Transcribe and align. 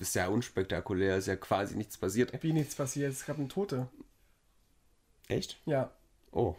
ist 0.00 0.14
ja 0.14 0.28
unspektakulär, 0.28 1.16
ist 1.16 1.26
ja 1.26 1.36
quasi 1.36 1.76
nichts 1.76 1.98
passiert. 1.98 2.32
Wie 2.42 2.52
nichts 2.52 2.74
passiert, 2.74 3.12
es 3.12 3.24
gab 3.24 3.38
einen 3.38 3.48
Tote. 3.48 3.88
Echt? 5.28 5.60
Ja. 5.66 5.92
Oh. 6.32 6.56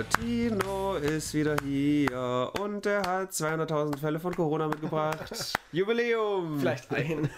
Der 0.00 0.08
Tino 0.08 0.94
ist 0.94 1.34
wieder 1.34 1.56
hier 1.62 2.50
und 2.58 2.86
er 2.86 3.02
hat 3.02 3.32
200.000 3.32 3.98
Fälle 3.98 4.18
von 4.18 4.34
Corona 4.34 4.66
mitgebracht. 4.66 5.52
Jubiläum! 5.72 6.58
Vielleicht 6.58 6.90
ein. 6.90 7.28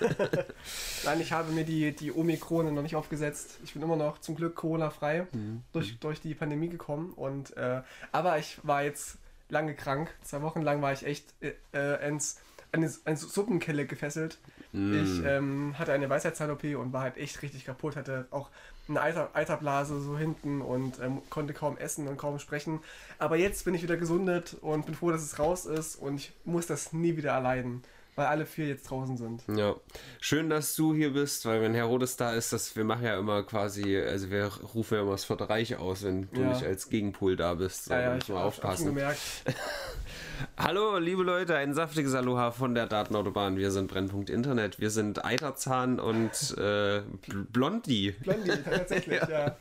Nein, 1.05 1.21
ich 1.21 1.33
habe 1.33 1.50
mir 1.50 1.64
die, 1.64 1.91
die 1.91 2.13
Omikrone 2.13 2.71
noch 2.71 2.83
nicht 2.83 2.95
aufgesetzt. 2.95 3.59
Ich 3.64 3.72
bin 3.72 3.83
immer 3.83 3.96
noch 3.96 4.19
zum 4.19 4.36
Glück 4.36 4.55
Corona-frei 4.55 5.27
durch, 5.72 5.99
durch 5.99 6.21
die 6.21 6.36
Pandemie 6.36 6.69
gekommen. 6.69 7.13
Und, 7.17 7.57
äh, 7.57 7.83
aber 8.13 8.39
ich 8.39 8.61
war 8.63 8.85
jetzt 8.85 9.19
lange 9.49 9.75
krank. 9.75 10.14
Zwei 10.22 10.43
Wochen 10.43 10.63
lang 10.63 10.81
war 10.83 10.93
ich 10.93 11.05
echt 11.05 11.35
äh, 11.41 11.55
äh, 11.72 12.08
ins, 12.08 12.39
eine, 12.71 12.89
eine 13.05 13.17
Suppenkelle 13.17 13.86
gefesselt. 13.86 14.39
Ich 14.75 15.22
ähm, 15.25 15.79
hatte 15.79 15.93
eine 15.93 16.08
Weisheitszahn-OP 16.08 16.64
und 16.77 16.94
war 16.94 17.03
halt 17.03 17.19
echt 17.19 17.43
richtig 17.43 17.67
kaputt. 17.67 17.94
Hatte 17.94 18.27
auch 18.31 18.49
eine 18.89 19.00
Eiter, 19.00 19.31
Eiterblase 19.35 20.00
so 20.00 20.18
hinten 20.18 20.61
und 20.61 20.99
ähm, 21.00 21.22
konnte 21.31 21.53
kaum 21.54 21.77
essen 21.79 22.09
und 22.09 22.17
kaum 22.17 22.39
sprechen. 22.39 22.81
Aber 23.18 23.36
jetzt 23.36 23.64
bin 23.64 23.75
ich 23.75 23.82
wieder 23.82 23.96
gesundet 23.96 24.57
und 24.61 24.86
bin 24.86 24.95
froh, 24.95 25.11
dass 25.11 25.22
es 25.22 25.39
raus 25.39 25.67
ist 25.67 25.96
und 25.96 26.17
ich 26.17 26.32
muss 26.45 26.67
das 26.67 26.93
nie 26.93 27.17
wieder 27.17 27.31
erleiden, 27.32 27.82
weil 28.17 28.27
alle 28.27 28.45
vier 28.45 28.67
jetzt 28.67 28.91
draußen 28.91 29.17
sind. 29.17 29.43
Ja, 29.57 29.77
schön, 30.21 30.50
dass 30.50 30.75
du 30.75 30.95
hier 30.95 31.13
bist, 31.13 31.46
weil 31.46 31.63
wenn 31.63 31.75
Herodes 31.75 32.17
da 32.17 32.34
ist, 32.34 32.53
das, 32.53 32.75
wir 32.77 32.84
machen 32.84 33.05
ja 33.05 33.19
immer 33.19 33.44
quasi, 33.44 33.97
also 33.97 34.30
wir 34.30 34.50
rufen 34.75 34.94
ja 34.97 35.03
immer 35.03 35.12
das 35.12 35.25
Vierte 35.25 35.48
Reich 35.48 35.77
aus, 35.77 36.03
wenn 36.03 36.28
du 36.33 36.41
Ja. 36.42 36.48
nicht 36.48 36.64
als 36.64 36.91
Gegenpol 36.91 37.36
da 37.36 37.55
bist. 37.55 37.84
So, 37.86 37.94
Ja, 37.94 38.00
ja, 38.00 38.16
ich 38.16 38.28
man 38.28 38.38
habe 38.38 38.53
schon 38.53 38.64
aufpassen. 38.64 38.86
gemerkt. 38.86 39.20
Hallo, 40.58 40.98
liebe 40.98 41.22
Leute, 41.22 41.56
ein 41.56 41.72
saftiges 41.72 42.14
Aloha 42.14 42.50
von 42.50 42.75
der 42.75 42.86
Datenautobahn. 42.86 43.56
Wir 43.56 43.70
sind 43.70 43.89
Brennpunkt 43.91 44.28
Internet, 44.28 44.78
wir 44.81 44.91
sind 44.91 45.25
Eiterzahn 45.25 45.98
und 45.98 46.31
äh, 46.59 47.00
Bl- 47.27 47.47
Blondie. 47.50 48.12
Blondie, 48.20 48.53
tatsächlich, 48.62 49.20
ja. 49.31 49.56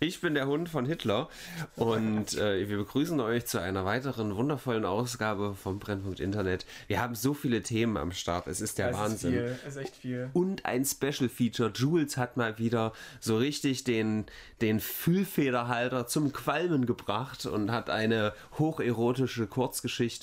Ich 0.00 0.20
bin 0.20 0.34
der 0.34 0.48
Hund 0.48 0.68
von 0.68 0.84
Hitler 0.84 1.28
und 1.76 2.34
äh, 2.36 2.68
wir 2.68 2.76
begrüßen 2.76 3.20
euch 3.20 3.46
zu 3.46 3.60
einer 3.62 3.84
weiteren 3.84 4.34
wundervollen 4.34 4.84
Ausgabe 4.84 5.54
vom 5.54 5.78
Brennpunkt 5.78 6.18
Internet. 6.18 6.66
Wir 6.88 7.00
haben 7.00 7.14
so 7.14 7.32
viele 7.32 7.62
Themen 7.62 7.96
am 7.96 8.10
Start, 8.10 8.48
es 8.48 8.60
ist 8.60 8.78
der 8.78 8.90
es 8.90 8.96
Wahnsinn. 8.96 9.32
Ist 9.32 9.38
viel, 9.38 9.58
es 9.68 9.76
ist 9.76 9.82
echt 9.82 9.96
viel. 9.96 10.30
Und 10.32 10.66
ein 10.66 10.84
Special 10.84 11.28
Feature. 11.28 11.70
Jules 11.72 12.16
hat 12.16 12.36
mal 12.36 12.58
wieder 12.58 12.92
so 13.20 13.38
richtig 13.38 13.84
den, 13.84 14.26
den 14.60 14.80
Füllfederhalter 14.80 16.08
zum 16.08 16.32
Qualmen 16.32 16.84
gebracht 16.84 17.46
und 17.46 17.70
hat 17.70 17.90
eine 17.90 18.32
hocherotische 18.58 19.46
Kurzgeschichte 19.46 20.15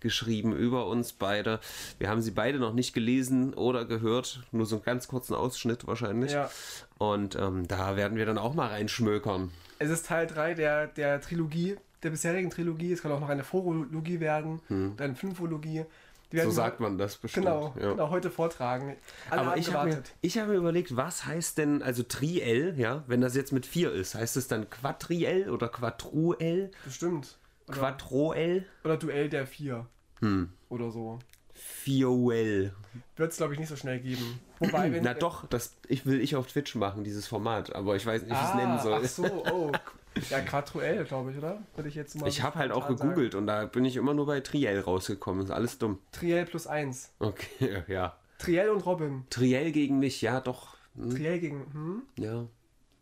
geschrieben 0.00 0.54
über 0.54 0.86
uns 0.86 1.12
beide. 1.12 1.60
Wir 1.98 2.08
haben 2.08 2.22
sie 2.22 2.30
beide 2.30 2.58
noch 2.58 2.72
nicht 2.72 2.92
gelesen 2.94 3.54
oder 3.54 3.84
gehört. 3.84 4.40
Nur 4.52 4.66
so 4.66 4.76
einen 4.76 4.84
ganz 4.84 5.08
kurzen 5.08 5.34
Ausschnitt 5.34 5.86
wahrscheinlich. 5.86 6.32
Ja. 6.32 6.50
Und 6.98 7.36
ähm, 7.36 7.66
da 7.68 7.96
werden 7.96 8.16
wir 8.16 8.26
dann 8.26 8.38
auch 8.38 8.54
mal 8.54 8.68
reinschmökern. 8.68 9.50
Es 9.78 9.90
ist 9.90 10.06
Teil 10.06 10.26
3 10.26 10.54
der, 10.54 10.86
der 10.88 11.20
Trilogie, 11.20 11.76
der 12.02 12.10
bisherigen 12.10 12.50
Trilogie. 12.50 12.92
Es 12.92 13.02
kann 13.02 13.12
auch 13.12 13.20
noch 13.20 13.28
eine 13.28 13.44
Phorologie 13.44 14.20
werden 14.20 14.60
und 14.68 15.00
eine 15.00 15.14
Fünfologie. 15.14 15.78
Hm. 15.78 15.86
So 16.30 16.50
sagt 16.50 16.80
man 16.80 16.98
das 16.98 17.16
bestimmt. 17.16 17.46
Genau, 17.46 17.74
ja. 17.80 17.90
genau, 17.92 18.10
heute 18.10 18.30
vortragen. 18.30 18.96
Alle 19.30 19.40
Aber 19.40 19.56
ich 19.56 19.72
habe 19.72 19.88
mir, 19.88 20.02
ich 20.20 20.36
hab 20.38 20.48
mir 20.48 20.56
überlegt, 20.56 20.94
was 20.94 21.24
heißt 21.24 21.56
denn, 21.56 21.82
also 21.82 22.02
Triel, 22.02 22.74
ja, 22.76 23.02
wenn 23.06 23.20
das 23.20 23.34
jetzt 23.34 23.52
mit 23.52 23.64
4 23.64 23.92
ist, 23.92 24.14
heißt 24.14 24.36
es 24.36 24.46
dann 24.46 24.68
Quadriel 24.68 25.48
oder 25.48 25.68
Quattruel? 25.68 26.70
Bestimmt. 26.84 27.38
Oder, 27.68 27.78
Quattroel? 27.78 28.66
oder 28.84 28.96
Duell 28.96 29.28
der 29.28 29.46
Vier. 29.46 29.86
Hm. 30.20 30.52
Oder 30.68 30.90
so. 30.90 31.18
Fioel. 31.52 32.72
Wird 33.16 33.32
es, 33.32 33.36
glaube 33.36 33.54
ich, 33.54 33.60
nicht 33.60 33.68
so 33.68 33.76
schnell 33.76 34.00
geben. 34.00 34.40
Wobei, 34.58 34.92
wenn. 34.92 35.02
Na 35.02 35.14
doch, 35.14 35.46
das 35.46 35.76
ich 35.88 36.06
will 36.06 36.20
ich 36.20 36.36
auf 36.36 36.46
Twitch 36.46 36.74
machen, 36.74 37.04
dieses 37.04 37.26
Format, 37.26 37.74
aber 37.74 37.96
ich 37.96 38.06
weiß 38.06 38.22
nicht, 38.22 38.30
wie 38.30 38.34
ich 38.34 38.40
es 38.40 38.50
ah, 38.50 38.56
nennen 38.56 38.78
soll. 38.80 39.00
Ach 39.02 39.08
so, 39.08 39.24
oh. 39.24 39.72
Ja, 40.30 40.40
Quattroel, 40.40 41.04
glaube 41.04 41.30
ich, 41.30 41.38
oder? 41.38 41.62
Würde 41.76 41.88
ich 41.88 41.94
jetzt 41.94 42.18
mal. 42.18 42.26
Ich 42.26 42.42
habe 42.42 42.58
halt 42.58 42.72
auch 42.72 42.84
spontan 42.84 42.96
sagen. 42.96 43.08
gegoogelt 43.10 43.34
und 43.36 43.46
da 43.46 43.66
bin 43.66 43.84
ich 43.84 43.94
immer 43.94 44.14
nur 44.14 44.26
bei 44.26 44.40
Triel 44.40 44.80
rausgekommen. 44.80 45.44
Ist 45.44 45.52
alles 45.52 45.78
dumm. 45.78 46.00
Triel 46.10 46.44
plus 46.44 46.66
1. 46.66 47.12
Okay, 47.20 47.84
ja. 47.88 48.16
Triel 48.38 48.70
und 48.70 48.84
Robin. 48.84 49.24
Triel 49.30 49.70
gegen 49.70 50.00
mich, 50.00 50.20
ja 50.20 50.40
doch. 50.40 50.76
Hm, 50.96 51.10
Triel 51.10 51.38
gegen. 51.38 51.66
Hm? 51.72 52.02
ja. 52.16 52.46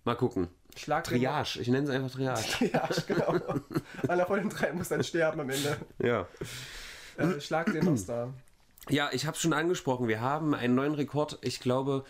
Mal 0.05 0.15
gucken. 0.15 0.49
Schlag 0.77 1.05
Triage, 1.05 1.59
ich 1.61 1.69
nenne 1.69 1.85
es 1.85 1.91
einfach 1.91 2.11
Triage. 2.11 2.71
Ja, 2.73 2.89
genau. 3.07 3.33
Einer 4.09 4.27
von 4.27 4.39
den 4.39 4.49
drei 4.49 4.73
muss 4.73 4.89
dann 4.89 5.05
sterben 5.05 5.41
am 5.41 5.51
Ende. 5.51 5.77
Ja. 5.99 6.27
Äh, 7.17 7.41
schlag 7.41 7.73
den 7.73 7.85
Monster. 7.85 8.33
Ja, 8.89 9.11
ich 9.13 9.27
habe 9.27 9.37
schon 9.37 9.53
angesprochen, 9.53 10.07
wir 10.07 10.21
haben 10.21 10.55
einen 10.55 10.75
neuen 10.75 10.95
Rekord. 10.95 11.39
Ich 11.43 11.61
glaube, 11.61 12.05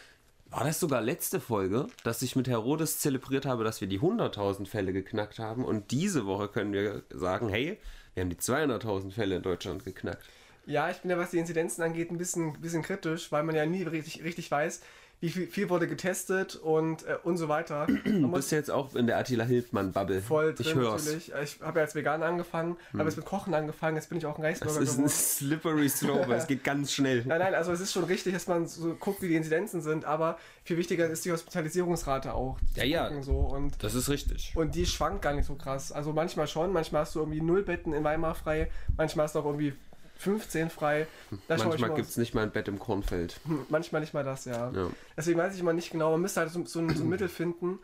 war 0.50 0.64
das 0.64 0.78
sogar 0.78 1.00
letzte 1.00 1.40
Folge, 1.40 1.86
dass 2.04 2.22
ich 2.22 2.36
mit 2.36 2.48
Herodes 2.48 2.98
zelebriert 2.98 3.46
habe, 3.46 3.64
dass 3.64 3.80
wir 3.80 3.88
die 3.88 4.00
100.000 4.00 4.66
Fälle 4.66 4.92
geknackt 4.92 5.38
haben. 5.38 5.64
Und 5.64 5.90
diese 5.90 6.26
Woche 6.26 6.48
können 6.48 6.72
wir 6.72 7.02
sagen, 7.10 7.48
hey, 7.48 7.78
wir 8.14 8.22
haben 8.22 8.30
die 8.30 8.36
200.000 8.36 9.12
Fälle 9.12 9.36
in 9.36 9.42
Deutschland 9.42 9.84
geknackt. 9.84 10.24
Ja, 10.66 10.90
ich 10.90 10.98
bin 10.98 11.10
ja, 11.10 11.18
was 11.18 11.30
die 11.30 11.38
Inzidenzen 11.38 11.82
angeht, 11.82 12.10
ein 12.10 12.18
bisschen, 12.18 12.60
bisschen 12.60 12.82
kritisch, 12.82 13.30
weil 13.30 13.44
man 13.44 13.54
ja 13.54 13.66
nie 13.66 13.84
richtig, 13.84 14.24
richtig 14.24 14.50
weiß, 14.50 14.80
wie 15.20 15.30
viel, 15.30 15.46
viel 15.46 15.70
wurde 15.70 15.88
getestet 15.88 16.56
und, 16.56 17.04
äh, 17.06 17.16
und 17.22 17.36
so 17.38 17.48
weiter. 17.48 17.86
Du 18.04 18.30
bist 18.30 18.52
jetzt 18.52 18.70
auch 18.70 18.94
in 18.94 19.06
der 19.06 19.16
Attila 19.18 19.44
Hildmann-Bubble. 19.44 20.20
voll 20.20 20.54
drin 20.54 20.66
ich 20.66 20.74
hör's. 20.74 21.06
Hm. 21.06 21.14
natürlich. 21.14 21.32
Ich 21.56 21.60
habe 21.62 21.78
ja 21.78 21.84
als 21.84 21.94
Veganer 21.94 22.26
angefangen, 22.26 22.76
habe 22.92 23.04
jetzt 23.04 23.16
mit 23.16 23.24
Kochen 23.24 23.54
angefangen, 23.54 23.96
jetzt 23.96 24.08
bin 24.08 24.18
ich 24.18 24.26
auch 24.26 24.38
ein 24.38 24.42
Das 24.42 24.60
Reisbürger 24.62 24.80
ist 24.82 24.90
ein 24.90 24.96
geworden. 24.96 25.08
slippery 25.08 25.88
slope, 25.88 26.34
es 26.34 26.46
geht 26.46 26.64
ganz 26.64 26.92
schnell. 26.92 27.22
Nein, 27.26 27.38
nein, 27.38 27.54
also 27.54 27.72
es 27.72 27.80
ist 27.80 27.92
schon 27.92 28.04
richtig, 28.04 28.34
dass 28.34 28.46
man 28.46 28.66
so 28.66 28.94
guckt, 28.94 29.22
wie 29.22 29.28
die 29.28 29.36
Inzidenzen 29.36 29.80
sind, 29.80 30.04
aber 30.04 30.38
viel 30.64 30.76
wichtiger 30.76 31.08
ist 31.08 31.24
die 31.24 31.32
Hospitalisierungsrate 31.32 32.34
auch. 32.34 32.58
Ja, 32.74 32.84
ja. 32.84 33.22
So. 33.22 33.36
Und, 33.38 33.82
Das 33.82 33.94
ist 33.94 34.08
richtig. 34.08 34.52
und 34.54 34.74
die 34.74 34.86
schwankt 34.86 35.22
gar 35.22 35.32
nicht 35.34 35.46
so 35.46 35.54
krass. 35.54 35.92
Also 35.92 36.12
manchmal 36.12 36.46
schon, 36.46 36.72
manchmal 36.72 37.02
hast 37.02 37.14
du 37.14 37.20
irgendwie 37.20 37.40
null 37.40 37.62
Betten 37.62 37.92
in 37.92 38.04
Weimar 38.04 38.34
frei, 38.34 38.70
manchmal 38.96 39.24
hast 39.24 39.34
du 39.34 39.38
auch 39.40 39.46
irgendwie 39.46 39.72
15 40.18 40.70
frei. 40.70 41.06
Da 41.48 41.56
Manchmal 41.56 41.78
mal- 41.90 41.94
gibt 41.96 42.08
es 42.08 42.16
nicht 42.16 42.34
mal 42.34 42.42
ein 42.42 42.50
Bett 42.50 42.68
im 42.68 42.78
Kornfeld. 42.78 43.38
Hm, 43.46 43.66
Manchmal 43.68 44.00
nicht 44.00 44.14
mal 44.14 44.24
das, 44.24 44.44
ja. 44.44 44.70
Ja. 44.70 44.88
Deswegen 45.16 45.38
weiß 45.38 45.54
ich 45.54 45.60
immer 45.60 45.72
nicht 45.72 45.90
genau. 45.90 46.12
Man 46.12 46.22
müsste 46.22 46.40
halt 46.40 46.50
so, 46.50 46.64
so, 46.64 46.80
ein, 46.80 46.94
so 46.94 47.02
ein 47.04 47.08
Mittel 47.08 47.28
finden. 47.28 47.78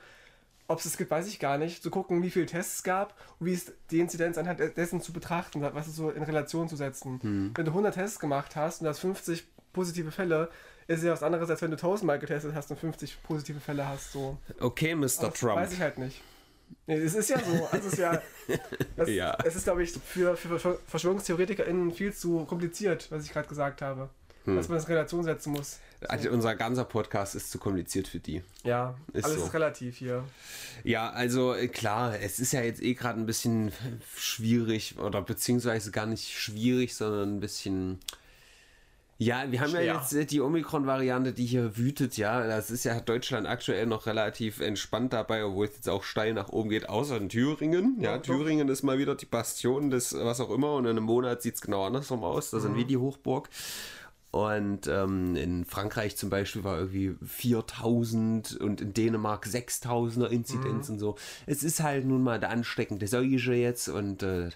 Ob 0.69 0.79
es 0.79 0.87
es 0.87 0.97
gibt, 0.97 1.11
weiß 1.11 1.27
ich 1.29 1.39
gar 1.39 1.59
nicht. 1.59 1.83
Zu 1.83 1.91
gucken, 1.91 2.23
wie 2.23 2.31
viele 2.31 2.47
Tests 2.47 2.77
es 2.77 2.83
gab 2.83 3.15
und 3.39 3.47
wie 3.47 3.53
es 3.53 3.73
die 3.91 4.01
Inzidenz 4.01 4.39
anhand 4.39 4.61
dessen 4.77 5.01
zu 5.03 5.13
betrachten, 5.13 5.61
was 5.61 5.87
es 5.89 5.97
so 5.97 6.11
in 6.11 6.23
Relation 6.23 6.69
zu 6.69 6.77
setzen. 6.77 7.21
Hm. 7.21 7.51
Wenn 7.55 7.65
du 7.65 7.73
100 7.73 7.95
Tests 7.95 8.19
gemacht 8.19 8.57
hast 8.57 8.81
und 8.81 8.85
du 8.85 8.91
hast 8.91 9.01
50 9.01 9.45
positive 9.73 10.11
Fälle, 10.11 10.49
ist 10.87 10.99
es 10.99 11.05
ja 11.05 11.13
was 11.13 11.23
anderes, 11.23 11.51
als 11.51 11.61
wenn 11.63 11.71
du 11.71 11.77
1000 11.77 12.07
Mal 12.07 12.19
getestet 12.19 12.55
hast 12.55 12.71
und 12.71 12.79
50 12.79 13.23
positive 13.23 13.61
Fälle 13.61 13.87
hast. 13.87 14.13
So. 14.13 14.39
Okay, 14.61 14.95
Mr. 14.95 15.33
Trump. 15.35 15.57
Weiß 15.57 15.73
ich 15.73 15.81
halt 15.81 15.99
nicht. 15.99 16.23
Es 16.87 17.15
ist 17.15 17.31
ja 17.31 17.39
so. 17.39 17.67
Also 17.71 17.87
es 17.89 17.93
ist 17.95 17.99
ja. 17.99 18.21
Das, 18.97 19.09
Ja. 19.09 19.37
Es 19.45 19.57
ist, 19.57 19.65
glaube 19.65 19.83
ich, 19.83 19.93
für, 19.93 20.37
für 20.37 20.49
Verschwör- 20.49 20.79
VerschwörungstheoretikerInnen 20.87 21.93
viel 21.93 22.13
zu 22.13 22.45
kompliziert, 22.45 23.07
was 23.11 23.25
ich 23.25 23.33
gerade 23.33 23.49
gesagt 23.49 23.83
habe. 23.83 24.09
Hm. 24.45 24.57
Dass 24.57 24.69
man 24.69 24.77
das 24.79 24.87
in 24.87 24.93
Relation 24.95 25.23
setzen 25.23 25.53
muss. 25.53 25.79
Also 26.09 26.29
unser 26.31 26.57
ganzer 26.57 26.85
Podcast 26.85 27.37
ist 27.37 27.53
zu 27.53 27.59
kompliziert 27.59 28.09
für 28.09 28.19
die. 28.19 28.43
Ja, 28.65 28.97
Ist 29.13 29.25
alles 29.25 29.39
so. 29.39 29.45
ist 29.47 29.55
relativ 29.55 29.97
hier. 29.99 30.25
Ja, 30.83 31.11
also 31.11 31.55
äh, 31.55 31.69
klar, 31.69 32.19
es 32.19 32.41
ist 32.41 32.53
ja 32.53 32.61
jetzt 32.61 32.83
eh 32.83 32.95
gerade 32.95 33.21
ein 33.21 33.27
bisschen 33.27 33.71
schwierig 34.17 34.99
oder 34.99 35.23
beziehungsweise 35.23 35.93
gar 35.93 36.07
nicht 36.07 36.29
schwierig, 36.37 36.95
sondern 36.97 37.37
ein 37.37 37.41
bisschen. 37.41 38.01
Ja, 39.25 39.45
wir 39.51 39.61
haben 39.61 39.71
Schwer. 39.71 39.83
ja 39.85 39.95
jetzt 39.99 40.13
äh, 40.15 40.25
die 40.25 40.41
Omikron-Variante, 40.41 41.33
die 41.33 41.47
hier 41.47 41.77
wütet, 41.77 42.17
ja. 42.17 42.47
Das 42.47 42.71
ist 42.71 42.85
ja 42.85 42.99
Deutschland 43.01 43.47
aktuell 43.47 43.87
noch 43.87 44.07
relativ 44.07 44.61
entspannt 44.61 45.13
dabei, 45.13 45.45
obwohl 45.45 45.67
es 45.67 45.75
jetzt 45.77 45.89
auch 45.89 46.03
steil 46.03 46.35
nach 46.35 46.49
oben 46.49 46.71
geht, 46.71 46.89
außer 46.89 47.17
in 47.19 47.29
Thüringen. 47.29 47.97
Ja, 48.01 48.13
Ja, 48.13 48.17
doch. 48.19 48.25
Thüringen 48.25 48.69
ist 48.69 48.83
mal 48.83 48.99
wieder 48.99 49.15
die 49.15 49.27
Bastion 49.27 49.91
des 49.91 50.13
was 50.15 50.41
auch 50.41 50.51
immer 50.51 50.75
und 50.75 50.85
in 50.85 50.91
einem 50.93 51.05
Monat 51.05 51.43
sieht 51.43 51.55
es 51.57 51.61
genau 51.61 51.85
andersrum 51.87 52.25
aus. 52.25 52.51
Da 52.51 52.57
Mhm. 52.59 52.63
sind 52.63 52.77
wir 52.77 52.85
die 52.85 52.97
Hochburg. 52.97 53.49
Und 54.31 54.87
ähm, 54.87 55.37
in 55.37 55.67
Frankreich 55.67 56.17
zum 56.17 56.31
Beispiel 56.31 56.65
war 56.65 56.79
irgendwie 56.79 57.15
4000 57.23 58.57
und 58.61 58.81
in 58.81 58.95
Dänemark 58.95 59.45
6000er 59.47 60.29
Inzidenz 60.29 60.89
Mhm. 60.89 60.95
und 60.95 60.99
so. 61.01 61.17
Es 61.47 61.63
ist 61.63 61.83
halt 61.83 62.07
nun 62.07 62.23
mal 62.23 62.41
der 62.41 62.49
ansteckende 62.51 63.07
Seuche 63.07 63.53
jetzt 63.53 63.89
und 63.89 64.23
äh, 64.23 64.49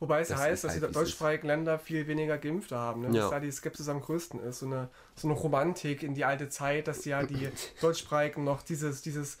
Wobei 0.00 0.20
es 0.20 0.28
Das 0.28 0.40
heißt, 0.40 0.64
dass 0.64 0.72
halt, 0.72 0.82
die 0.82 0.86
es 0.86 0.92
deutschsprachigen 0.92 1.46
Länder 1.46 1.78
viel 1.78 2.06
weniger 2.06 2.38
Geimpfte 2.38 2.76
haben. 2.76 3.02
Ne? 3.02 3.08
Ja. 3.16 3.22
Dass 3.22 3.30
da 3.30 3.40
die 3.40 3.50
Skepsis 3.50 3.88
am 3.88 4.00
größten 4.00 4.40
ist. 4.40 4.60
So 4.60 4.66
eine, 4.66 4.88
so 5.16 5.28
eine 5.28 5.36
Romantik 5.36 6.02
in 6.02 6.14
die 6.14 6.24
alte 6.24 6.48
Zeit, 6.48 6.88
dass 6.88 7.04
ja 7.04 7.22
die 7.24 7.48
deutschsprachigen 7.80 8.44
noch 8.44 8.62
dieses, 8.62 9.02
dieses 9.02 9.38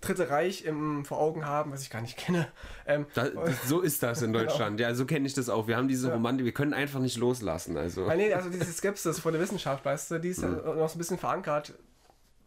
Dritte 0.00 0.28
Reich 0.28 0.66
im, 0.66 1.04
vor 1.06 1.18
Augen 1.18 1.46
haben, 1.46 1.72
was 1.72 1.80
ich 1.80 1.88
gar 1.88 2.02
nicht 2.02 2.18
kenne. 2.18 2.46
Ähm, 2.86 3.06
Da, 3.14 3.26
so 3.66 3.80
ist 3.80 4.02
das 4.02 4.20
in 4.20 4.32
Genau. 4.34 4.44
Deutschland. 4.46 4.78
Ja, 4.78 4.94
so 4.94 5.06
kenne 5.06 5.26
ich 5.26 5.32
das 5.32 5.48
auch. 5.48 5.66
Wir 5.66 5.78
haben 5.78 5.88
diese 5.88 6.08
Ja. 6.08 6.14
Romantik, 6.14 6.44
wir 6.44 6.52
können 6.52 6.74
einfach 6.74 7.00
nicht 7.00 7.16
loslassen. 7.16 7.78
Also, 7.78 8.04
ah, 8.06 8.14
nee, 8.14 8.30
also 8.34 8.50
diese 8.50 8.70
Skepsis 8.70 9.18
vor 9.18 9.32
der 9.32 9.40
Wissenschaft, 9.40 9.82
weißt 9.84 10.10
du, 10.10 10.18
die 10.20 10.28
ist 10.28 10.42
ja 10.42 10.48
noch 10.48 10.88
so 10.90 10.96
ein 10.96 10.98
bisschen 10.98 11.16
verankert. 11.16 11.72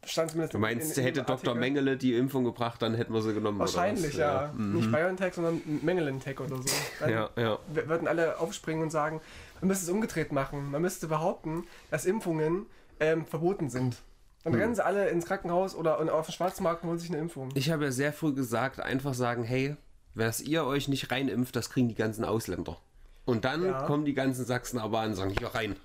Stand 0.08 0.32
zumindest 0.32 0.54
du 0.54 0.60
meinst, 0.60 0.98
in- 0.98 1.04
in 1.04 1.08
hätte 1.08 1.24
Dr. 1.24 1.54
Mengele 1.56 1.98
die 1.98 2.16
Impfung 2.16 2.44
gebracht, 2.46 2.82
dann 2.82 2.96
hätten 2.96 3.14
wir 3.14 3.22
sie 3.22 3.34
genommen. 3.34 3.60
Wahrscheinlich, 3.60 4.14
was? 4.14 4.18
ja. 4.18 4.54
Nicht 4.58 4.92
BioNTech, 4.92 5.34
sondern 5.34 5.62
Mengelentech 5.84 6.40
oder 6.40 6.58
so. 6.58 6.64
Dann 7.00 7.10
Ja, 7.10 7.30
ja. 7.36 7.60
würden 7.74 8.08
alle 8.08 8.40
aufspringen 8.40 8.84
und 8.84 8.90
sagen, 8.90 9.20
man 9.62 9.68
müsste 9.68 9.86
es 9.86 9.90
umgedreht 9.92 10.32
machen. 10.32 10.72
Man 10.72 10.82
müsste 10.82 11.08
behaupten, 11.08 11.66
dass 11.92 12.06
Impfungen 12.06 12.66
ähm, 13.00 13.26
verboten 13.26 13.70
sind. 13.70 13.98
Dann 14.44 14.54
Hm. 14.54 14.60
rennen 14.62 14.76
sie 14.76 14.84
alle 14.86 15.10
ins 15.10 15.26
Krankenhaus 15.26 15.76
oder 15.76 16.00
auf 16.14 16.26
den 16.28 16.32
Schwarzmarkt 16.34 16.84
und 16.84 16.90
holen 16.90 17.00
sich 17.00 17.10
eine 17.10 17.20
Impfung. 17.20 17.50
Ich 17.56 17.70
habe 17.70 17.86
ja 17.86 17.92
sehr 17.92 18.14
früh 18.14 18.34
gesagt, 18.34 18.80
einfach 18.80 19.14
sagen, 19.14 19.44
hey, 19.44 19.76
was 20.16 20.40
ihr 20.42 20.64
euch 20.64 20.88
nicht 20.88 21.12
reinimpft, 21.12 21.56
das 21.56 21.70
kriegen 21.70 21.90
die 21.90 21.96
ganzen 21.96 22.24
Ausländer. 22.26 22.78
Und 23.26 23.44
dann 23.46 23.66
Ja. 23.66 23.82
kommen 23.84 24.06
die 24.06 24.14
ganzen 24.14 24.46
Sachsen 24.46 24.80
aber 24.80 25.00
an 25.02 25.10
und 25.10 25.16
sagen, 25.16 25.34
hier 25.38 25.50
rein. 25.50 25.76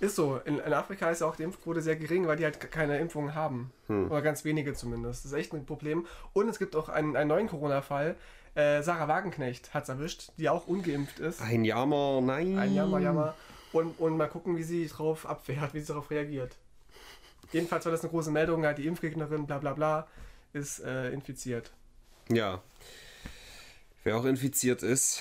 Ist 0.00 0.16
so. 0.16 0.40
In, 0.44 0.58
in 0.58 0.72
Afrika 0.72 1.10
ist 1.10 1.20
ja 1.20 1.26
auch 1.26 1.36
die 1.36 1.42
Impfquote 1.42 1.82
sehr 1.82 1.96
gering, 1.96 2.26
weil 2.26 2.36
die 2.36 2.44
halt 2.44 2.70
keine 2.70 2.98
Impfungen 2.98 3.34
haben. 3.34 3.70
Hm. 3.86 4.10
Oder 4.10 4.22
ganz 4.22 4.44
wenige 4.44 4.72
zumindest. 4.72 5.24
Das 5.24 5.32
ist 5.32 5.38
echt 5.38 5.52
ein 5.52 5.66
Problem. 5.66 6.06
Und 6.32 6.48
es 6.48 6.58
gibt 6.58 6.74
auch 6.74 6.88
einen, 6.88 7.16
einen 7.16 7.28
neuen 7.28 7.48
Corona-Fall. 7.48 8.16
Äh, 8.54 8.82
Sarah 8.82 9.08
Wagenknecht 9.08 9.74
hat 9.74 9.84
es 9.84 9.88
erwischt, 9.90 10.32
die 10.38 10.48
auch 10.48 10.66
ungeimpft 10.66 11.20
ist. 11.20 11.40
Ein 11.42 11.64
Jammer, 11.64 12.20
nein. 12.22 12.58
Ein 12.58 12.74
Jammer, 12.74 12.98
Jammer. 12.98 13.34
Und, 13.72 14.00
und 14.00 14.16
mal 14.16 14.26
gucken, 14.26 14.56
wie 14.56 14.62
sie 14.62 14.88
darauf 14.88 15.26
abwehrt, 15.26 15.74
wie 15.74 15.80
sie 15.80 15.86
darauf 15.86 16.10
reagiert. 16.10 16.56
Jedenfalls 17.52 17.84
war 17.84 17.92
das 17.92 18.00
eine 18.00 18.10
große 18.10 18.30
Meldung, 18.30 18.64
halt 18.64 18.78
die 18.78 18.86
Impfgegnerin, 18.86 19.46
bla 19.46 19.58
bla 19.58 19.74
bla, 19.74 20.08
ist 20.52 20.80
äh, 20.80 21.10
infiziert. 21.10 21.72
Ja. 22.28 22.62
Wer 24.02 24.16
auch 24.16 24.24
infiziert 24.24 24.82
ist, 24.82 25.20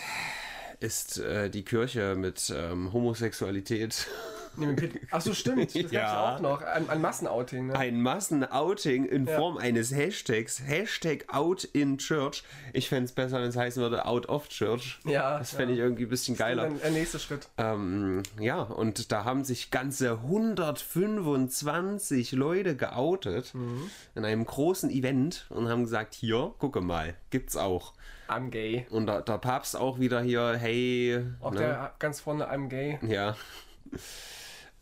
ist 0.79 1.19
äh, 1.19 1.49
die 1.49 1.65
Kirche 1.65 2.15
mit 2.15 2.51
ähm, 2.55 2.93
Homosexualität. 2.93 4.07
Nee, 4.59 4.67
mit 4.67 4.75
Pet- 4.77 5.01
Ach 5.11 5.21
so, 5.21 5.33
stimmt. 5.33 5.73
Das 5.73 5.73
Ja. 5.91 6.01
ja 6.01 6.35
auch 6.35 6.39
noch. 6.39 6.61
Ein, 6.61 6.89
ein 6.89 7.01
Massenouting. 7.01 7.67
Ne? 7.67 7.75
Ein 7.75 8.01
Massenouting 8.01 9.05
in 9.05 9.25
Ja. 9.25 9.37
Form 9.37 9.57
eines 9.57 9.93
Hashtags. 9.95 10.61
Hashtag 10.65 11.25
out 11.33 11.63
in 11.63 11.97
church. 11.97 12.43
Ich 12.73 12.89
fände 12.89 13.05
es 13.05 13.11
besser, 13.11 13.41
wenn 13.41 13.49
es 13.49 13.55
heißen 13.57 13.81
würde 13.81 14.05
out 14.05 14.29
of 14.29 14.47
church. 14.49 14.99
Ja, 15.05 15.39
Das 15.39 15.51
fände 15.51 15.73
ja. 15.73 15.79
ich 15.79 15.83
irgendwie 15.83 16.03
ein 16.03 16.09
bisschen 16.09 16.37
geiler. 16.37 16.63
Dann 16.63 16.79
der 16.79 16.91
nächste 16.91 17.19
Schritt. 17.19 17.47
Ähm, 17.57 18.23
ja, 18.39 18.61
und 18.61 19.11
da 19.11 19.23
haben 19.23 19.43
sich 19.43 19.71
ganze 19.71 20.11
125 20.23 22.31
Leute 22.33 22.75
geoutet 22.75 23.53
Mhm. 23.53 23.89
in 24.15 24.25
einem 24.25 24.45
großen 24.45 24.89
Event 24.89 25.45
und 25.49 25.69
haben 25.69 25.83
gesagt, 25.83 26.13
hier, 26.13 26.53
gucke 26.59 26.81
mal, 26.81 27.15
gibt's 27.29 27.55
auch. 27.57 27.93
I'm 28.27 28.49
gay. 28.49 28.85
Und 28.91 29.07
der, 29.07 29.21
der 29.21 29.39
Papst 29.39 29.75
auch 29.75 29.99
wieder 29.99 30.21
hier, 30.21 30.55
hey, 30.55 31.23
Auch 31.41 31.51
ne? 31.51 31.57
der 31.59 31.93
ganz 31.97 32.19
vorne 32.19 32.51
I'm 32.51 32.67
gay. 32.67 32.99
ja. 33.01 33.35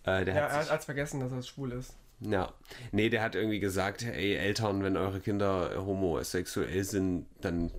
Äh, 0.07 0.25
der 0.25 0.35
Ja, 0.35 0.49
hat 0.51 0.67
er 0.67 0.73
hat 0.73 0.83
vergessen, 0.83 1.19
dass 1.19 1.31
er 1.31 1.43
schwul 1.43 1.71
ist. 1.73 1.95
ja. 2.21 2.51
Nee, 2.91 3.09
der 3.09 3.21
hat 3.21 3.35
irgendwie 3.35 3.59
gesagt, 3.59 4.01
ey, 4.03 4.35
Eltern, 4.35 4.81
wenn 4.83 4.97
eure 4.97 5.19
Kinder 5.19 5.71
homosexuell 5.85 6.83
sind, 6.83 7.27
dann 7.41 7.71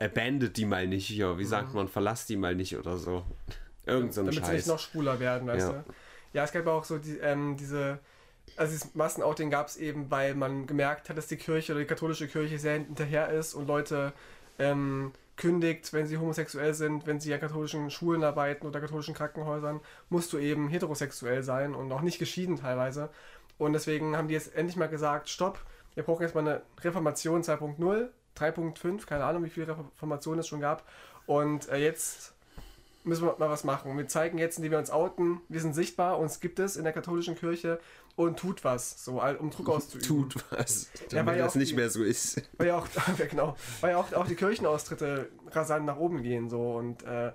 abandet 0.00 0.56
die 0.56 0.64
mal 0.64 0.86
nicht 0.86 1.06
hier. 1.06 1.38
Wie 1.38 1.44
sagt 1.44 1.74
man, 1.74 1.88
verlasst 1.88 2.28
die 2.28 2.36
mal 2.36 2.54
nicht 2.54 2.76
oder 2.76 2.96
so. 2.96 3.24
Irgend 3.86 4.12
so 4.14 4.20
ein 4.20 4.26
Mhm. 4.26 4.30
Damit 4.30 4.34
sie 4.46 4.52
nicht 4.52 4.60
Scheiß. 4.62 4.66
noch 4.66 4.78
schwuler 4.80 5.20
werden, 5.20 5.46
weißt 5.46 5.68
Ja. 5.68 5.72
du? 5.74 5.84
Ja, 6.32 6.44
es 6.44 6.52
gab 6.52 6.66
auch 6.66 6.84
so 6.84 6.98
die, 6.98 7.18
ähm, 7.18 7.56
diese. 7.56 7.98
Also 8.56 8.72
dieses 8.72 8.94
Massenouting 8.94 9.50
gab 9.50 9.68
es 9.68 9.76
eben, 9.76 10.10
weil 10.10 10.34
man 10.34 10.66
gemerkt 10.66 11.08
hat, 11.08 11.16
dass 11.18 11.26
die 11.26 11.36
Kirche 11.36 11.72
oder 11.72 11.80
die 11.82 11.86
katholische 11.86 12.26
Kirche 12.28 12.58
sehr 12.58 12.74
hinterher 12.74 13.28
ist 13.30 13.54
und 13.54 13.66
Leute 13.66 14.12
ähm, 14.58 15.12
kündigt, 15.36 15.92
wenn 15.92 16.06
sie 16.06 16.18
homosexuell 16.18 16.74
sind, 16.74 17.06
wenn 17.06 17.20
sie 17.20 17.32
an 17.34 17.40
katholischen 17.40 17.90
Schulen 17.90 18.24
arbeiten 18.24 18.66
oder 18.66 18.80
katholischen 18.80 19.14
Krankenhäusern, 19.14 19.80
musst 20.08 20.32
du 20.32 20.38
eben 20.38 20.68
heterosexuell 20.68 21.42
sein 21.42 21.74
und 21.74 21.92
auch 21.92 22.00
nicht 22.00 22.18
geschieden 22.18 22.56
teilweise. 22.56 23.10
Und 23.58 23.72
deswegen 23.72 24.16
haben 24.16 24.28
die 24.28 24.34
jetzt 24.34 24.54
endlich 24.54 24.76
mal 24.76 24.88
gesagt, 24.88 25.28
stopp, 25.28 25.58
wir 25.94 26.02
brauchen 26.02 26.22
jetzt 26.22 26.34
mal 26.34 26.40
eine 26.40 26.62
Reformation 26.82 27.42
2.0, 27.42 28.08
3.5, 28.36 29.06
keine 29.06 29.24
Ahnung, 29.24 29.44
wie 29.44 29.50
viele 29.50 29.68
Reformationen 29.68 30.40
es 30.40 30.48
schon 30.48 30.60
gab. 30.60 30.86
Und 31.26 31.68
äh, 31.68 31.78
jetzt 31.78 32.34
müssen 33.04 33.24
wir 33.24 33.36
mal 33.38 33.48
was 33.48 33.64
machen. 33.64 33.96
Wir 33.96 34.08
zeigen 34.08 34.36
jetzt, 34.36 34.58
indem 34.58 34.72
wir 34.72 34.78
uns 34.78 34.90
outen, 34.90 35.40
wir 35.48 35.60
sind 35.60 35.74
sichtbar, 35.74 36.18
uns 36.18 36.40
gibt 36.40 36.58
es 36.58 36.76
in 36.76 36.84
der 36.84 36.92
katholischen 36.92 37.36
Kirche 37.36 37.78
und 38.16 38.38
tut 38.38 38.64
was, 38.64 39.04
so 39.04 39.20
um 39.22 39.50
Druck 39.50 39.68
auszuüben. 39.68 40.06
Tut 40.08 40.36
was, 40.50 40.88
damit 41.10 41.26
weil 41.26 41.38
ja 41.38 41.44
das 41.44 41.52
auch 41.52 41.56
nicht 41.56 41.72
die- 41.72 41.76
mehr 41.76 41.90
so 41.90 42.02
ist. 42.02 42.42
Weil 42.58 42.68
ja 42.68 42.78
auch, 42.78 42.88
ja, 43.18 43.24
genau, 43.26 43.56
weil 43.80 43.90
ja 43.92 43.98
auch, 43.98 44.12
auch 44.14 44.26
die 44.26 44.34
Kirchenaustritte 44.34 45.28
rasant 45.50 45.84
nach 45.86 45.96
oben 45.98 46.22
gehen 46.22 46.48
so 46.48 46.74
und 46.76 47.02
äh, 47.04 47.32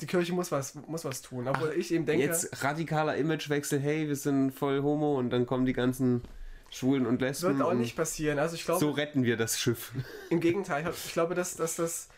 die 0.00 0.06
Kirche 0.06 0.32
muss 0.32 0.50
was, 0.52 0.74
muss 0.74 1.04
was 1.04 1.22
tun. 1.22 1.48
Obwohl 1.48 1.72
ich 1.76 1.92
eben 1.92 2.04
denke, 2.06 2.24
Jetzt 2.26 2.62
radikaler 2.64 3.16
Imagewechsel, 3.16 3.78
hey, 3.78 4.08
wir 4.08 4.16
sind 4.16 4.50
voll 4.52 4.82
homo 4.82 5.18
und 5.18 5.30
dann 5.30 5.46
kommen 5.46 5.64
die 5.66 5.72
ganzen 5.72 6.22
Schwulen 6.70 7.06
und 7.06 7.20
Lesben. 7.22 7.58
wird 7.58 7.66
auch 7.68 7.72
nicht 7.74 7.96
passieren. 7.96 8.38
Also 8.38 8.56
ich 8.56 8.64
glaube, 8.64 8.80
so 8.80 8.90
retten 8.90 9.22
wir 9.24 9.36
das 9.38 9.58
Schiff. 9.58 9.92
im 10.30 10.40
Gegenteil, 10.40 10.90
ich 11.06 11.12
glaube, 11.12 11.34
dass, 11.34 11.54
dass, 11.54 11.76
dass, 11.76 12.08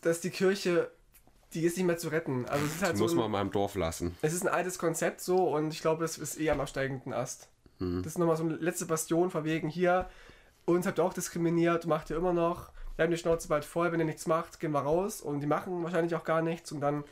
dass 0.00 0.20
die 0.20 0.30
Kirche, 0.30 0.90
die 1.54 1.62
ist 1.64 1.76
nicht 1.76 1.86
mehr 1.86 1.96
zu 1.98 2.08
retten. 2.08 2.46
Also 2.46 2.64
es 2.66 2.74
ist 2.76 2.82
halt 2.82 2.92
Die 2.94 2.98
so 2.98 3.04
muss 3.04 3.12
ein, 3.12 3.18
man 3.18 3.30
mal 3.30 3.40
im 3.42 3.50
Dorf 3.50 3.74
lassen. 3.74 4.16
Es 4.22 4.32
ist 4.32 4.42
ein 4.42 4.52
altes 4.52 4.78
Konzept 4.78 5.20
so 5.20 5.54
und 5.54 5.72
ich 5.72 5.80
glaube, 5.80 6.04
es 6.04 6.18
ist 6.18 6.38
eh 6.40 6.50
am 6.50 6.60
absteigenden 6.60 7.12
Ast. 7.12 7.48
Hm. 7.78 8.02
Das 8.02 8.12
ist 8.12 8.18
nochmal 8.18 8.36
so 8.36 8.44
eine 8.44 8.54
letzte 8.56 8.86
Bastion 8.86 9.30
von 9.30 9.44
wegen 9.44 9.68
hier, 9.68 10.08
uns 10.66 10.86
habt 10.86 10.98
ihr 10.98 11.04
auch 11.04 11.14
diskriminiert, 11.14 11.86
macht 11.86 12.10
ihr 12.10 12.16
immer 12.16 12.32
noch. 12.32 12.70
Wir 12.96 13.04
haben 13.04 13.10
die 13.10 13.16
Schnauze 13.16 13.48
bald 13.48 13.64
voll, 13.64 13.92
wenn 13.92 14.00
ihr 14.00 14.06
nichts 14.06 14.26
macht, 14.26 14.60
gehen 14.60 14.72
wir 14.72 14.80
raus 14.80 15.20
und 15.22 15.40
die 15.40 15.46
machen 15.46 15.82
wahrscheinlich 15.84 16.14
auch 16.14 16.24
gar 16.24 16.42
nichts 16.42 16.72
und 16.72 16.80
dann 16.80 17.04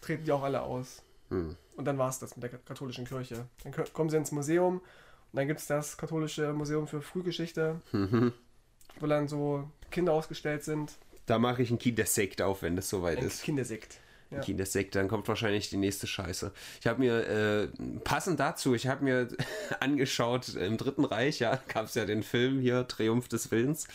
treten 0.00 0.24
die 0.24 0.32
auch 0.32 0.42
alle 0.44 0.62
aus. 0.62 1.02
Hm. 1.30 1.56
Und 1.76 1.84
dann 1.84 1.98
war 1.98 2.08
es 2.08 2.18
das 2.18 2.36
mit 2.36 2.44
der 2.44 2.58
katholischen 2.58 3.04
Kirche. 3.04 3.46
Dann 3.62 3.74
kommen 3.92 4.08
sie 4.10 4.16
ins 4.16 4.32
Museum 4.32 4.76
und 4.78 5.36
dann 5.36 5.46
gibt 5.46 5.60
es 5.60 5.66
das 5.66 5.96
katholische 5.98 6.52
Museum 6.52 6.86
für 6.86 7.02
Frühgeschichte, 7.02 7.80
Mhm. 7.92 8.32
wo 9.00 9.06
dann 9.06 9.28
so 9.28 9.68
Kinder 9.90 10.12
ausgestellt 10.12 10.64
sind. 10.64 10.92
Da 11.28 11.38
mache 11.38 11.62
ich 11.62 11.68
einen 11.68 11.78
Kindersekt 11.78 12.40
auf, 12.40 12.62
wenn 12.62 12.74
das 12.74 12.88
soweit 12.88 13.18
Ein 13.18 13.26
ist. 13.26 13.42
Kindersekt. 13.42 13.98
Ja. 14.30 14.40
Kindersekt, 14.40 14.94
dann 14.94 15.08
kommt 15.08 15.28
wahrscheinlich 15.28 15.70
die 15.70 15.76
nächste 15.76 16.06
Scheiße. 16.06 16.52
Ich 16.80 16.86
habe 16.86 17.00
mir, 17.00 17.26
äh, 17.26 17.68
passend 18.04 18.40
dazu, 18.40 18.74
ich 18.74 18.86
habe 18.86 19.04
mir 19.04 19.28
angeschaut, 19.80 20.48
im 20.54 20.76
Dritten 20.76 21.04
Reich, 21.04 21.38
ja, 21.38 21.58
gab 21.68 21.86
es 21.86 21.94
ja 21.94 22.04
den 22.04 22.22
Film 22.22 22.60
hier, 22.60 22.86
Triumph 22.88 23.28
des 23.28 23.50
Willens. 23.50 23.88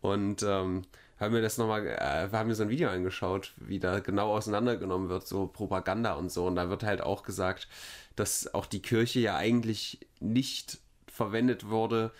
Und 0.00 0.42
ähm, 0.42 0.82
haben 1.18 1.34
mir 1.34 1.40
das 1.40 1.56
nochmal, 1.56 1.86
äh, 1.86 2.28
haben 2.30 2.48
mir 2.48 2.54
so 2.54 2.64
ein 2.64 2.68
Video 2.68 2.90
angeschaut, 2.90 3.54
wie 3.58 3.78
da 3.78 4.00
genau 4.00 4.32
auseinandergenommen 4.32 5.08
wird, 5.08 5.26
so 5.26 5.46
Propaganda 5.46 6.14
und 6.14 6.30
so. 6.30 6.46
Und 6.46 6.56
da 6.56 6.68
wird 6.68 6.82
halt 6.82 7.00
auch 7.00 7.22
gesagt, 7.22 7.68
dass 8.16 8.52
auch 8.54 8.66
die 8.66 8.82
Kirche 8.82 9.20
ja 9.20 9.36
eigentlich 9.36 10.00
nicht 10.20 10.78
verwendet 11.06 11.68
wurde, 11.68 12.12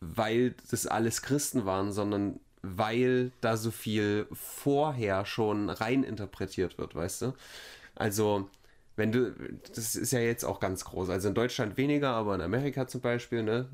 weil 0.00 0.54
das 0.70 0.86
alles 0.86 1.22
Christen 1.22 1.66
waren, 1.66 1.92
sondern 1.92 2.40
weil 2.62 3.32
da 3.40 3.56
so 3.56 3.70
viel 3.70 4.26
vorher 4.32 5.24
schon 5.24 5.70
rein 5.70 6.02
interpretiert 6.02 6.78
wird, 6.78 6.94
weißt 6.94 7.22
du? 7.22 7.34
Also, 7.94 8.48
wenn 8.96 9.12
du, 9.12 9.34
das 9.74 9.96
ist 9.96 10.12
ja 10.12 10.20
jetzt 10.20 10.44
auch 10.44 10.60
ganz 10.60 10.84
groß, 10.84 11.08
also 11.10 11.28
in 11.28 11.34
Deutschland 11.34 11.76
weniger, 11.76 12.10
aber 12.10 12.34
in 12.34 12.40
Amerika 12.40 12.86
zum 12.86 13.00
Beispiel, 13.00 13.42
ne? 13.42 13.68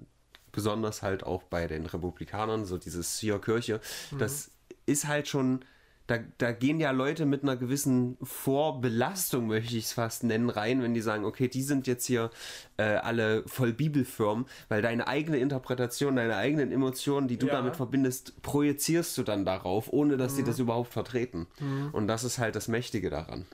Besonders 0.52 1.02
halt 1.02 1.22
auch 1.24 1.42
bei 1.42 1.66
den 1.66 1.84
Republikanern, 1.84 2.64
so 2.64 2.78
dieses 2.78 3.18
hier 3.18 3.38
Kirche, 3.40 3.80
das 4.18 4.50
ist 4.86 5.06
halt 5.06 5.28
schon, 5.28 5.64
da, 6.06 6.18
da 6.38 6.52
gehen 6.52 6.78
ja 6.78 6.92
Leute 6.92 7.26
mit 7.26 7.42
einer 7.42 7.56
gewissen 7.56 8.16
Vorbelastung, 8.22 9.46
möchte 9.48 9.76
ich 9.76 9.84
es 9.86 9.92
fast 9.92 10.22
nennen, 10.24 10.50
rein, 10.50 10.82
wenn 10.82 10.94
die 10.94 11.00
sagen, 11.00 11.24
okay, 11.24 11.48
die 11.48 11.62
sind 11.62 11.86
jetzt 11.86 12.06
hier 12.06 12.30
äh, 12.76 12.82
alle 12.82 13.42
voll 13.46 13.72
bibelfirm, 13.72 14.46
weil 14.68 14.82
deine 14.82 15.08
eigene 15.08 15.38
Interpretation, 15.38 16.16
deine 16.16 16.36
eigenen 16.36 16.70
Emotionen, 16.72 17.26
die 17.28 17.38
du 17.38 17.46
Ja. 17.46 17.54
damit 17.54 17.76
verbindest, 17.76 18.40
projizierst 18.42 19.16
du 19.18 19.22
dann 19.22 19.44
darauf, 19.44 19.92
ohne 19.92 20.16
dass 20.16 20.36
sie 20.36 20.44
das 20.44 20.58
überhaupt 20.58 20.92
vertreten. 20.92 21.46
Und 21.92 22.06
das 22.06 22.24
ist 22.24 22.38
halt 22.38 22.54
das 22.56 22.68
Mächtige 22.68 23.10
daran. 23.10 23.46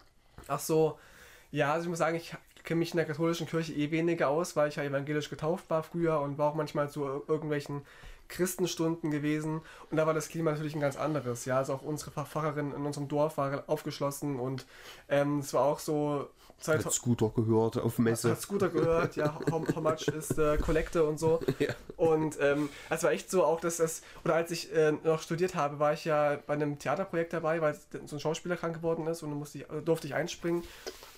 Ach 0.48 0.60
so, 0.60 0.98
ja, 1.50 1.72
also 1.72 1.84
ich 1.84 1.88
muss 1.90 1.98
sagen, 1.98 2.16
ich 2.16 2.34
kenne 2.64 2.78
mich 2.80 2.92
in 2.92 2.96
der 2.96 3.06
katholischen 3.06 3.46
Kirche 3.46 3.72
eh 3.72 3.90
weniger 3.90 4.28
aus, 4.28 4.56
weil 4.56 4.68
ich 4.68 4.76
ja 4.76 4.82
evangelisch 4.84 5.30
getauft 5.30 5.68
war 5.70 5.82
früher 5.82 6.20
und 6.20 6.38
war 6.38 6.50
auch 6.50 6.54
manchmal 6.54 6.90
zu 6.90 7.04
ir- 7.04 7.22
irgendwelchen 7.28 7.82
Christenstunden 8.28 9.10
gewesen 9.10 9.60
und 9.90 9.96
da 9.96 10.06
war 10.06 10.14
das 10.14 10.28
Klima 10.28 10.52
natürlich 10.52 10.74
ein 10.74 10.80
ganz 10.80 10.96
anderes. 10.96 11.44
Ja, 11.44 11.58
also 11.58 11.74
auch 11.74 11.82
unsere 11.82 12.10
Pfarr- 12.10 12.24
Pfarrerin 12.26 12.72
in 12.72 12.86
unserem 12.86 13.08
Dorf 13.08 13.36
war 13.38 13.64
aufgeschlossen 13.66 14.38
und 14.40 14.66
ähm, 15.08 15.40
es 15.40 15.52
war 15.54 15.64
auch 15.64 15.78
so 15.78 16.28
Zeit, 16.58 16.84
Hat 16.84 16.92
Scooter 16.92 17.30
gehört 17.34 17.76
auf 17.78 17.98
Messe. 17.98 18.30
hat 18.30 18.40
Scooter 18.40 18.68
gehört, 18.68 19.16
ja, 19.16 19.34
how, 19.50 19.66
how 19.74 19.82
much 19.82 20.06
ist 20.08 20.38
äh, 20.38 20.56
Kollekte 20.58 21.04
und 21.04 21.18
so. 21.18 21.40
Ja. 21.58 21.74
Und 21.96 22.38
ähm, 22.40 22.68
es 22.88 23.02
war 23.02 23.10
echt 23.12 23.30
so 23.30 23.44
auch, 23.44 23.60
dass 23.60 23.76
das, 23.78 24.02
oder 24.24 24.34
als 24.36 24.50
ich 24.52 24.72
äh, 24.72 24.92
noch 24.92 25.20
studiert 25.20 25.54
habe, 25.56 25.78
war 25.80 25.92
ich 25.92 26.04
ja 26.04 26.38
bei 26.46 26.54
einem 26.54 26.78
Theaterprojekt 26.78 27.32
dabei, 27.32 27.60
weil 27.60 27.76
so 28.06 28.16
ein 28.16 28.20
Schauspieler 28.20 28.56
krank 28.56 28.74
geworden 28.76 29.06
ist 29.08 29.22
und 29.22 29.30
dann 29.30 29.38
musste 29.40 29.58
ich, 29.58 29.68
also 29.70 29.82
durfte 29.84 30.06
ich 30.06 30.14
einspringen. 30.14 30.62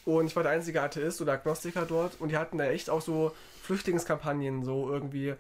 Und 0.07 0.27
ich 0.27 0.37
war 0.37 0.43
der 0.43 0.53
einzige 0.53 0.83
Atheist 0.83 1.21
oder 1.23 1.33
Agnostiker 1.33 1.85
dort 1.87 2.21
und 2.21 2.31
die 2.31 2.37
hatten 2.39 2.59
da 2.59 2.65
echt 2.65 2.89
auch 2.91 3.01
so 3.01 3.33
Flüchtlingskampagnen, 3.63 4.65
so 4.65 4.91
irgendwie 4.91 5.35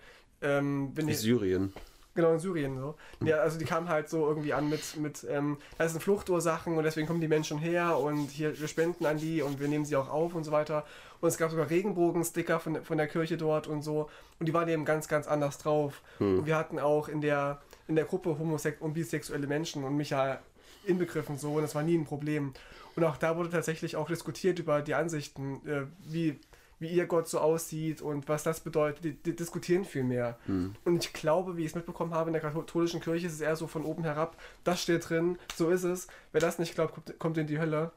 ähm, 0.44 0.92
wenn 0.94 1.06
die, 1.06 1.14
Syrien. 1.14 1.72
Genau, 2.14 2.32
in 2.32 2.38
Syrien 2.38 2.78
so. 2.78 2.94
Ja, 3.24 3.38
also 3.38 3.58
die 3.58 3.64
kamen 3.64 3.88
halt 3.88 4.08
so 4.08 4.28
irgendwie 4.28 4.52
an 4.52 4.68
mit, 4.68 4.96
mit 4.96 5.26
ähm, 5.28 5.58
das 5.78 5.92
sind 5.92 6.00
Fluchtursachen 6.00 6.76
und 6.76 6.84
deswegen 6.84 7.08
kommen 7.08 7.20
die 7.20 7.28
Menschen 7.28 7.58
her 7.58 7.98
und 7.98 8.30
hier, 8.30 8.58
wir 8.58 8.68
spenden 8.68 9.04
an 9.04 9.18
die 9.18 9.42
und 9.42 9.58
wir 9.58 9.66
nehmen 9.66 9.84
sie 9.84 9.96
auch 9.96 10.08
auf 10.08 10.34
und 10.34 10.44
so 10.44 10.52
weiter. 10.52 10.84
Und 11.20 11.28
es 11.28 11.38
gab 11.38 11.50
sogar 11.50 11.70
Regenbogensticker 11.70 12.60
von, 12.60 12.84
von 12.84 12.98
der 12.98 13.08
Kirche 13.08 13.36
dort 13.36 13.66
und 13.66 13.82
so. 13.82 14.08
Und 14.38 14.46
die 14.46 14.54
waren 14.54 14.68
eben 14.68 14.84
ganz, 14.84 15.08
ganz 15.08 15.26
anders 15.26 15.58
drauf. 15.58 16.02
Hm. 16.18 16.40
Und 16.40 16.46
wir 16.46 16.56
hatten 16.56 16.78
auch 16.78 17.08
in 17.08 17.20
der, 17.20 17.60
in 17.88 17.96
der 17.96 18.04
Gruppe 18.04 18.38
homosex 18.38 18.80
und 18.80 18.94
bisexuelle 18.94 19.46
Menschen 19.46 19.82
und 19.82 19.96
mich 19.96 20.10
ja 20.10 20.38
inbegriffen 20.86 21.38
so 21.38 21.54
und 21.54 21.62
das 21.62 21.74
war 21.74 21.82
nie 21.82 21.96
ein 21.96 22.04
Problem. 22.04 22.52
Und 22.96 23.04
auch 23.04 23.16
da 23.16 23.36
wurde 23.36 23.50
tatsächlich 23.50 23.96
auch 23.96 24.06
diskutiert 24.06 24.58
über 24.58 24.82
die 24.82 24.94
Ansichten, 24.94 25.66
äh, 25.66 25.86
wie 26.04 26.38
wie 26.84 26.90
ihr 26.90 27.06
Gott 27.06 27.26
so 27.28 27.40
aussieht 27.40 28.00
und 28.02 28.28
was 28.28 28.42
das 28.44 28.60
bedeutet. 28.60 29.02
Die, 29.02 29.12
die 29.14 29.34
diskutieren 29.34 29.84
viel 29.84 30.04
mehr. 30.04 30.38
Hm. 30.46 30.76
Und 30.84 31.04
ich 31.04 31.12
glaube, 31.12 31.56
wie 31.56 31.62
ich 31.62 31.68
es 31.70 31.74
mitbekommen 31.74 32.14
habe, 32.14 32.28
in 32.28 32.34
der 32.34 32.42
katholischen 32.42 33.00
Kirche 33.00 33.26
ist 33.26 33.32
es 33.32 33.40
eher 33.40 33.56
so 33.56 33.66
von 33.66 33.84
oben 33.84 34.04
herab, 34.04 34.36
das 34.62 34.80
steht 34.82 35.08
drin, 35.08 35.38
so 35.56 35.70
ist 35.70 35.82
es. 35.84 36.06
Wer 36.32 36.40
das 36.42 36.58
nicht 36.58 36.74
glaubt, 36.74 36.94
kommt, 36.94 37.18
kommt 37.18 37.38
in 37.38 37.46
die 37.46 37.58
Hölle. 37.58 37.90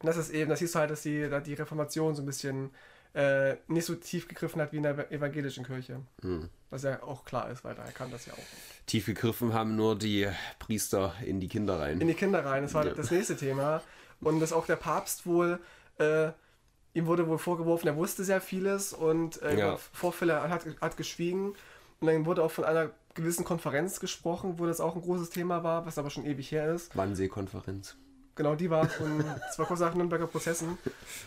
Und 0.00 0.06
das 0.08 0.16
ist 0.16 0.30
eben, 0.30 0.50
das 0.50 0.58
siehst 0.58 0.74
du 0.74 0.80
halt, 0.80 0.90
dass 0.90 1.02
die, 1.02 1.30
da 1.30 1.40
die 1.40 1.54
Reformation 1.54 2.14
so 2.14 2.22
ein 2.22 2.26
bisschen 2.26 2.70
äh, 3.14 3.54
nicht 3.68 3.86
so 3.86 3.94
tief 3.94 4.26
gegriffen 4.28 4.60
hat 4.60 4.72
wie 4.72 4.78
in 4.78 4.82
der 4.82 5.10
evangelischen 5.12 5.64
Kirche. 5.64 6.00
Hm. 6.20 6.50
Was 6.70 6.82
ja 6.82 7.00
auch 7.04 7.24
klar 7.24 7.48
ist, 7.50 7.62
weil 7.62 7.76
da 7.76 7.84
kann 7.84 8.10
das 8.10 8.26
ja 8.26 8.32
auch. 8.32 8.86
Tief 8.86 9.06
gegriffen 9.06 9.54
haben 9.54 9.76
nur 9.76 9.96
die 9.96 10.28
Priester 10.58 11.14
in 11.24 11.38
die 11.40 11.46
Kinder 11.48 11.78
rein. 11.78 12.00
In 12.00 12.08
die 12.08 12.14
Kinder 12.14 12.44
rein, 12.44 12.64
das 12.64 12.74
war 12.74 12.84
Ja. 12.84 12.92
das 12.92 13.10
nächste 13.12 13.36
Thema. 13.36 13.80
Und 14.20 14.40
dass 14.40 14.52
auch 14.52 14.66
der 14.66 14.76
Papst 14.76 15.26
wohl, 15.26 15.60
äh, 15.98 16.30
ihm 16.94 17.06
wurde 17.06 17.26
wohl 17.28 17.38
vorgeworfen, 17.38 17.88
er 17.88 17.96
wusste 17.96 18.24
sehr 18.24 18.40
vieles 18.40 18.92
und 18.92 19.42
äh, 19.42 19.58
Ja. 19.58 19.76
Vorfälle 19.92 20.48
hat, 20.48 20.64
hat 20.80 20.96
geschwiegen. 20.96 21.54
Und 22.00 22.08
dann 22.08 22.26
wurde 22.26 22.42
auch 22.42 22.50
von 22.50 22.64
einer 22.64 22.90
gewissen 23.14 23.44
Konferenz 23.44 24.00
gesprochen, 24.00 24.58
wo 24.58 24.66
das 24.66 24.80
auch 24.80 24.94
ein 24.96 25.02
großes 25.02 25.30
Thema 25.30 25.62
war, 25.62 25.86
was 25.86 25.98
aber 25.98 26.10
schon 26.10 26.24
ewig 26.26 26.50
her 26.50 26.72
ist. 26.74 26.96
Wannsee-Konferenz. 26.96 27.96
Genau, 28.36 28.56
die 28.56 28.68
war 28.68 28.88
von, 28.88 29.24
war 29.56 29.66
kurz 29.66 29.78
nach 29.80 29.94
Nürnberger 29.94 30.26
Prozessen. 30.26 30.76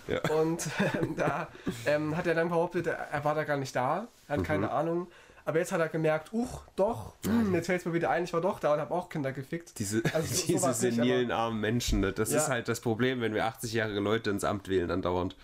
Ja. 0.07 0.19
Und 0.35 0.67
ähm, 1.01 1.15
da 1.15 1.47
ähm, 1.85 2.17
hat 2.17 2.27
er 2.27 2.35
dann 2.35 2.49
behauptet, 2.49 2.87
er, 2.87 2.95
er 2.95 3.23
war 3.23 3.33
da 3.33 3.43
gar 3.45 3.55
nicht 3.57 3.75
da, 3.75 4.07
er 4.27 4.33
hat 4.33 4.39
Mhm. 4.41 4.43
keine 4.43 4.71
Ahnung. 4.71 5.07
Aber 5.47 5.59
jetzt 5.59 5.71
hat 5.71 5.79
er 5.79 5.87
gemerkt, 5.87 6.33
uch, 6.33 6.63
doch, 6.75 7.13
hm, 7.25 7.53
jetzt 7.55 7.67
fällt 7.67 7.79
es 7.79 7.85
mir 7.85 7.93
wieder 7.93 8.09
ein, 8.09 8.25
ich 8.25 8.33
war 8.33 8.41
doch 8.41 8.59
da 8.59 8.73
und 8.73 8.81
habe 8.81 8.93
auch 8.93 9.07
Kinder 9.07 9.31
gefickt. 9.31 9.79
Diese, 9.79 10.03
Also 10.13 10.27
so- 10.35 10.45
diese 10.47 10.59
sowas 10.59 10.81
nicht, 10.81 10.95
senilen 10.95 11.31
armen 11.31 11.61
Menschen, 11.61 12.01
ne? 12.01 12.11
das 12.11 12.31
Ja. 12.31 12.39
ist 12.39 12.49
halt 12.49 12.67
das 12.67 12.81
Problem, 12.81 13.21
wenn 13.21 13.33
wir 13.33 13.45
80-jährige 13.45 14.01
Leute 14.01 14.29
ins 14.29 14.43
Amt 14.43 14.67
wählen 14.67 14.91
andauernd. 14.91 15.37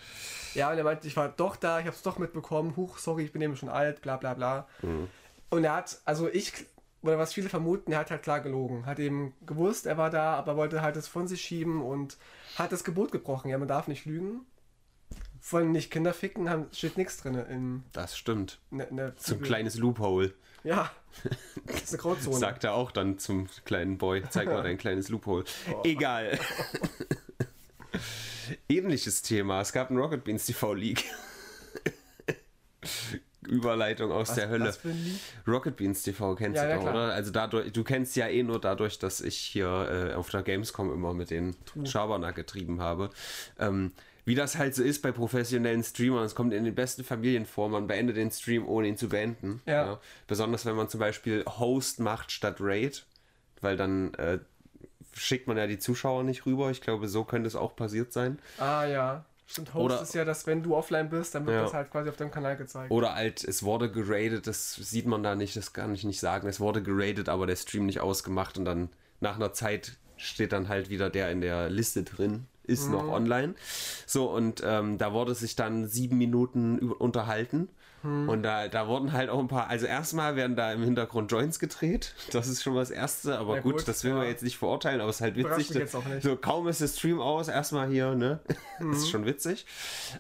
Ja, 0.56 0.70
und 0.72 0.78
er 0.78 0.84
meinte, 0.84 1.08
ich 1.08 1.16
war 1.16 1.30
doch 1.30 1.56
da, 1.56 1.80
ich 1.80 1.86
habe 1.86 1.96
es 1.96 2.02
doch 2.02 2.18
mitbekommen, 2.20 2.76
huch, 2.76 2.98
sorry, 2.98 3.24
ich 3.24 3.32
bin 3.32 3.42
eben 3.42 3.56
schon 3.56 3.70
alt, 3.70 4.02
bla 4.02 4.18
bla 4.18 4.34
bla. 4.34 4.68
Mhm. 4.82 5.08
Und 5.50 5.64
er 5.64 5.74
hat, 5.74 6.02
also 6.04 6.28
ich, 6.28 6.52
oder 7.02 7.18
was 7.18 7.32
viele 7.34 7.48
vermuten, 7.48 7.94
er 7.94 8.00
hat 8.00 8.12
halt 8.12 8.24
klar 8.24 8.42
gelogen. 8.42 8.86
Hat 8.86 9.00
eben 9.00 9.34
gewusst, 9.46 9.86
er 9.86 9.98
war 9.98 10.10
da, 10.10 10.34
aber 10.36 10.58
wollte 10.58 10.82
halt 10.82 10.98
das 10.98 11.08
von 11.08 11.30
sich 11.30 11.42
schieben 11.42 11.82
und 11.82 12.18
hat 12.58 12.74
das 12.74 12.84
Gebot 12.84 13.14
gebrochen. 13.14 13.50
Ja, 13.50 13.58
man 13.58 13.70
darf 13.70 13.88
nicht 13.88 14.06
lügen. 14.06 14.42
Von 15.46 15.74
nicht 15.74 15.92
Kinder 15.92 16.14
ficken 16.14 16.50
haben, 16.50 16.68
steht 16.72 16.98
nichts 16.98 17.18
drin 17.18 17.36
in, 17.36 17.84
Das 17.92 18.18
stimmt. 18.18 18.60
in 18.72 18.96
der 18.96 19.14
So 19.18 19.36
ein 19.36 19.42
kleines 19.42 19.76
Loophole. 19.76 20.34
Ja, 20.64 20.90
das 21.66 21.84
ist 21.84 21.90
eine 21.94 22.02
Grauzone. 22.02 22.38
Sagt 22.38 22.64
er 22.64 22.74
auch 22.74 22.92
dann 22.92 23.20
zum 23.20 23.50
kleinen 23.66 23.98
Boy. 23.98 24.24
Zeig 24.30 24.48
mal 24.48 24.64
dein 24.64 24.78
kleines 24.78 25.10
Loophole. 25.10 25.44
Egal. 25.84 26.40
Ähnliches 28.70 29.22
Thema. 29.22 29.60
Es 29.60 29.74
gab 29.74 29.90
einen 29.90 30.00
Rocket 30.00 30.24
Beans 30.24 30.46
TV 30.46 30.74
League. 30.76 31.04
Überleitung 33.46 34.14
aus 34.14 34.30
Was- 34.30 34.36
der 34.36 34.48
Hölle. 34.48 34.74
ein? 34.86 35.20
Rocket 35.46 35.76
Beans 35.76 36.04
TV 36.04 36.36
kennst 36.36 36.56
Ja, 36.56 36.64
du 36.64 36.70
ja, 36.70 36.76
doch, 36.78 36.84
oder? 36.92 37.14
Also 37.14 37.32
dadurch, 37.32 37.74
du 37.74 37.84
kennst 37.84 38.16
ja 38.16 38.30
eh 38.30 38.44
nur 38.44 38.62
dadurch, 38.62 38.98
dass 39.00 39.20
ich 39.20 39.36
hier 39.38 40.12
äh, 40.12 40.14
auf 40.14 40.30
der 40.30 40.44
Gamescom 40.44 40.94
immer 40.94 41.14
mit 41.14 41.32
den 41.32 41.54
Schabernack 41.84 42.36
getrieben 42.36 42.80
habe. 42.80 43.10
Ähm, 43.60 43.92
wie 44.26 44.36
das 44.36 44.58
halt 44.58 44.74
so 44.76 44.84
ist 44.84 45.02
bei 45.02 45.12
professionellen 45.12 45.84
Streamern, 45.84 46.24
es 46.24 46.36
kommt 46.36 46.54
in 46.54 46.64
den 46.64 46.76
besten 46.76 47.04
Familien 47.04 47.46
vor, 47.46 47.70
man 47.70 47.88
beendet 47.88 48.18
den 48.18 48.32
Stream, 48.32 48.68
ohne 48.68 48.88
ihn 48.88 48.98
zu 48.98 49.10
beenden. 49.10 49.62
Ja. 49.66 50.00
Besonders 50.28 50.66
wenn 50.66 50.76
man 50.76 50.88
zum 50.90 51.00
Beispiel 51.00 51.44
Host 51.46 52.00
macht 52.00 52.32
statt 52.32 52.58
Raid, 52.60 53.06
weil 53.62 53.76
dann 53.78 54.14
äh, 54.16 54.40
schickt 55.14 55.48
man 55.48 55.58
ja 55.58 55.68
die 55.68 55.80
Zuschauer 55.80 56.24
nicht 56.24 56.46
rüber. 56.46 56.72
Ich 56.72 56.82
glaube, 56.82 57.08
so 57.08 57.24
könnte 57.24 57.48
es 57.48 57.56
auch 57.56 57.76
passiert 57.76 58.14
sein. 58.14 58.40
Ah 58.58 58.86
ja. 58.86 59.26
Stimmt, 59.46 59.74
Host 59.74 59.86
Oder- 59.86 60.02
ist 60.02 60.16
ja, 60.16 60.24
dass 60.26 60.48
wenn 60.48 60.64
du 60.64 60.74
offline 60.76 61.10
bist, 61.10 61.36
dann 61.36 61.46
wird 61.46 61.58
Ja. 61.58 61.64
das 61.64 61.74
halt 61.74 61.92
quasi 61.92 62.10
auf 62.10 62.16
deinem 62.16 62.32
Kanal 62.32 62.56
gezeigt. 62.56 62.90
Oder 62.92 63.14
halt, 63.16 63.44
es 63.44 63.62
wurde 63.64 63.92
geradet, 63.92 64.48
das 64.48 64.74
sieht 64.76 65.06
man 65.06 65.22
da 65.22 65.36
nicht, 65.36 65.56
das 65.58 65.74
kann 65.74 65.94
ich 65.94 66.06
nicht 66.06 66.20
sagen. 66.22 66.48
Es 66.48 66.60
wurde 66.62 66.82
geradet, 66.82 67.28
aber 67.30 67.46
der 67.46 67.58
Stream 67.58 67.86
nicht 67.86 68.00
ausgemacht 68.00 68.58
und 68.58 68.64
dann 68.66 68.90
nach 69.20 69.36
einer 69.36 69.52
Zeit 69.54 69.98
steht 70.16 70.54
dann 70.54 70.70
halt 70.70 70.90
wieder 70.90 71.10
der 71.10 71.30
in 71.30 71.42
der 71.42 71.70
Liste 71.70 72.04
drin, 72.04 72.46
ist 72.64 72.90
noch 72.90 73.08
online. 73.08 73.56
So, 74.06 74.30
und 74.32 74.62
ähm, 74.66 74.98
da 74.98 75.14
wurde 75.14 75.36
sich 75.36 75.56
dann 75.56 75.88
sieben 75.88 76.18
Minuten 76.18 76.80
unterhalten. 76.92 77.70
Und 78.04 78.44
da, 78.44 78.68
da 78.68 78.90
wurden 78.90 79.14
halt 79.14 79.30
auch 79.30 79.40
ein 79.40 79.48
paar, 79.48 79.70
also 79.70 79.86
erstmal 79.86 80.36
werden 80.36 80.58
da 80.58 80.74
im 80.74 80.84
Hintergrund 80.84 81.32
Joints 81.32 81.58
gedreht. 81.58 82.14
Das 82.34 82.50
ist 82.50 82.62
schon 82.62 82.74
mal 82.74 82.82
das 82.82 82.92
Erste, 82.92 83.40
aber 83.40 83.56
Ja, 83.56 83.62
gut, 83.62 83.78
gut, 83.78 83.88
das 83.88 84.04
will 84.04 84.12
man 84.12 84.24
ja. 84.24 84.30
jetzt 84.30 84.44
nicht 84.44 84.58
verurteilen, 84.58 85.00
aber 85.00 85.10
es 85.10 85.18
ist 85.18 85.22
halt 85.22 85.38
witzig. 85.38 85.70
nicht. 85.70 86.22
So, 86.22 86.36
kaum 86.36 86.68
ist 86.68 86.82
der 86.82 86.90
Stream 86.90 87.22
aus, 87.22 87.48
erstmal 87.48 87.88
hier, 87.88 88.14
ne? 88.16 88.42
Das 88.80 88.98
ist 88.98 89.10
schon 89.10 89.26
witzig. 89.26 89.66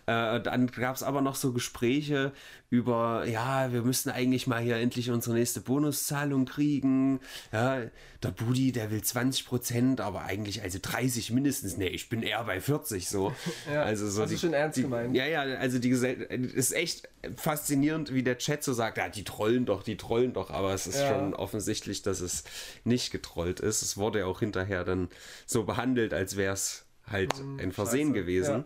Äh, 0.06 0.40
dann 0.40 0.68
gab 0.68 0.96
es 0.96 1.04
aber 1.04 1.20
noch 1.20 1.36
so 1.36 1.52
Gespräche 1.52 2.32
über, 2.74 3.26
ja, 3.28 3.72
wir 3.72 3.84
müssten 3.84 4.10
eigentlich 4.10 4.48
mal 4.48 4.60
hier 4.60 4.78
endlich 4.78 5.12
unsere 5.12 5.36
nächste 5.36 5.62
Bonuszahlung 5.62 6.46
kriegen. 6.46 7.20
Ja, 7.52 7.84
der 8.24 8.32
Budi, 8.32 8.72
der 8.72 8.90
will 8.90 9.04
20 9.04 9.46
Prozent, 9.46 10.02
aber 10.02 10.24
eigentlich 10.24 10.64
also 10.64 10.80
30 10.82 11.30
mindestens. 11.30 11.78
Nee, 11.78 11.90
ich 11.90 12.10
bin 12.10 12.24
eher 12.24 12.44
bei 12.46 12.60
40 12.60 13.08
so. 13.08 13.32
Ja, 13.72 13.84
also 13.84 14.10
so 14.10 14.24
also 14.24 14.36
schon 14.38 14.54
ernst 14.54 14.78
die, 14.78 14.82
gemeint. 14.82 15.16
Ja, 15.16 15.28
ja, 15.28 15.42
also 15.42 15.78
die 15.78 15.90
Gesell 15.90 16.28
es 16.32 16.52
ist 16.54 16.72
echt 16.72 17.08
faszinierend, 17.38 18.12
wie 18.12 18.24
der 18.24 18.40
Chat 18.40 18.64
so 18.64 18.74
sagt, 18.74 18.98
ja, 18.98 19.08
die 19.08 19.24
trollen 19.24 19.68
doch, 19.68 19.84
die 19.84 19.96
trollen 19.96 20.34
doch, 20.34 20.50
aber 20.50 20.74
es 20.74 20.88
ist 20.88 21.00
Ja. 21.00 21.10
schon 21.10 21.36
offensichtlich, 21.36 22.02
dass 22.02 22.22
es 22.22 22.44
nicht 22.86 23.12
getrollt 23.12 23.60
ist. 23.60 23.84
Es 23.84 23.98
wurde 23.98 24.20
ja 24.20 24.26
auch 24.26 24.40
hinterher 24.40 24.84
dann 24.84 25.10
so 25.46 25.64
behandelt, 25.64 26.12
als 26.12 26.38
wäre 26.38 26.54
es 26.56 26.86
halt 27.06 27.34
ein 27.60 27.72
Versehen 27.72 28.08
scheiße, 28.08 28.14
gewesen. 28.20 28.52
ja. 28.52 28.66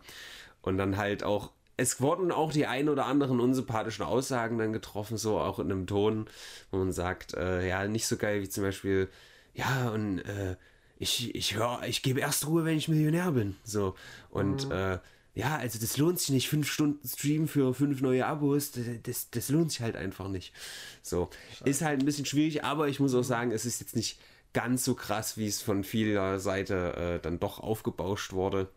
Und 0.62 0.78
dann 0.78 0.96
halt 0.96 1.24
auch, 1.24 1.52
es 1.78 2.02
wurden 2.02 2.32
auch 2.32 2.52
die 2.52 2.66
ein 2.66 2.90
oder 2.90 3.06
anderen 3.06 3.40
unsympathischen 3.40 4.04
Aussagen 4.04 4.58
dann 4.58 4.74
getroffen, 4.74 5.18
so 5.18 5.40
auch 5.40 5.60
in 5.60 5.72
einem 5.72 5.86
Ton, 5.86 6.26
wo 6.72 6.78
man 6.78 6.92
sagt, 6.92 7.36
äh, 7.36 7.68
ja, 7.68 7.88
nicht 7.88 8.08
so 8.08 8.18
geil 8.18 8.42
wie 8.42 8.50
zum 8.50 8.64
Beispiel, 8.64 9.10
ja, 9.54 9.90
und 9.90 10.20
äh, 10.20 10.56
ich, 10.98 11.36
ich 11.36 11.56
höre, 11.56 11.84
ich 11.88 12.02
gebe 12.02 12.20
erst 12.20 12.48
Ruhe, 12.48 12.66
wenn 12.66 12.78
ich 12.78 12.88
Millionär 12.88 13.32
bin. 13.32 13.56
So. 13.64 13.96
Und 14.30 14.70
äh, 14.72 15.00
ja, 15.36 15.56
also 15.56 15.78
das 15.80 15.98
lohnt 15.98 16.20
sich 16.20 16.30
nicht. 16.30 16.50
Fünf 16.50 16.68
Stunden 16.68 17.08
Stream 17.08 17.48
für 17.48 17.74
fünf 17.76 18.02
neue 18.02 18.26
Abos, 18.26 18.72
das, 18.72 18.86
das, 19.04 19.30
das 19.30 19.50
lohnt 19.50 19.72
sich 19.72 19.82
halt 19.82 19.96
einfach 19.96 20.28
nicht. 20.30 20.54
So. 21.04 21.30
Ist 21.64 21.84
halt 21.84 22.00
ein 22.00 22.06
bisschen 22.06 22.26
schwierig, 22.26 22.64
aber 22.64 22.88
ich 22.88 23.00
muss 23.00 23.14
auch 23.14 23.24
sagen, 23.24 23.52
es 23.52 23.66
ist 23.66 23.80
jetzt 23.80 23.96
nicht 23.96 24.20
ganz 24.54 24.84
so 24.84 24.96
krass, 24.96 25.38
wie 25.38 25.48
es 25.48 25.62
von 25.62 25.84
vieler 25.84 26.40
Seite 26.40 26.96
äh, 26.96 27.20
dann 27.20 27.40
doch 27.40 27.60
aufgebauscht 27.60 28.34
wurde. 28.34 28.70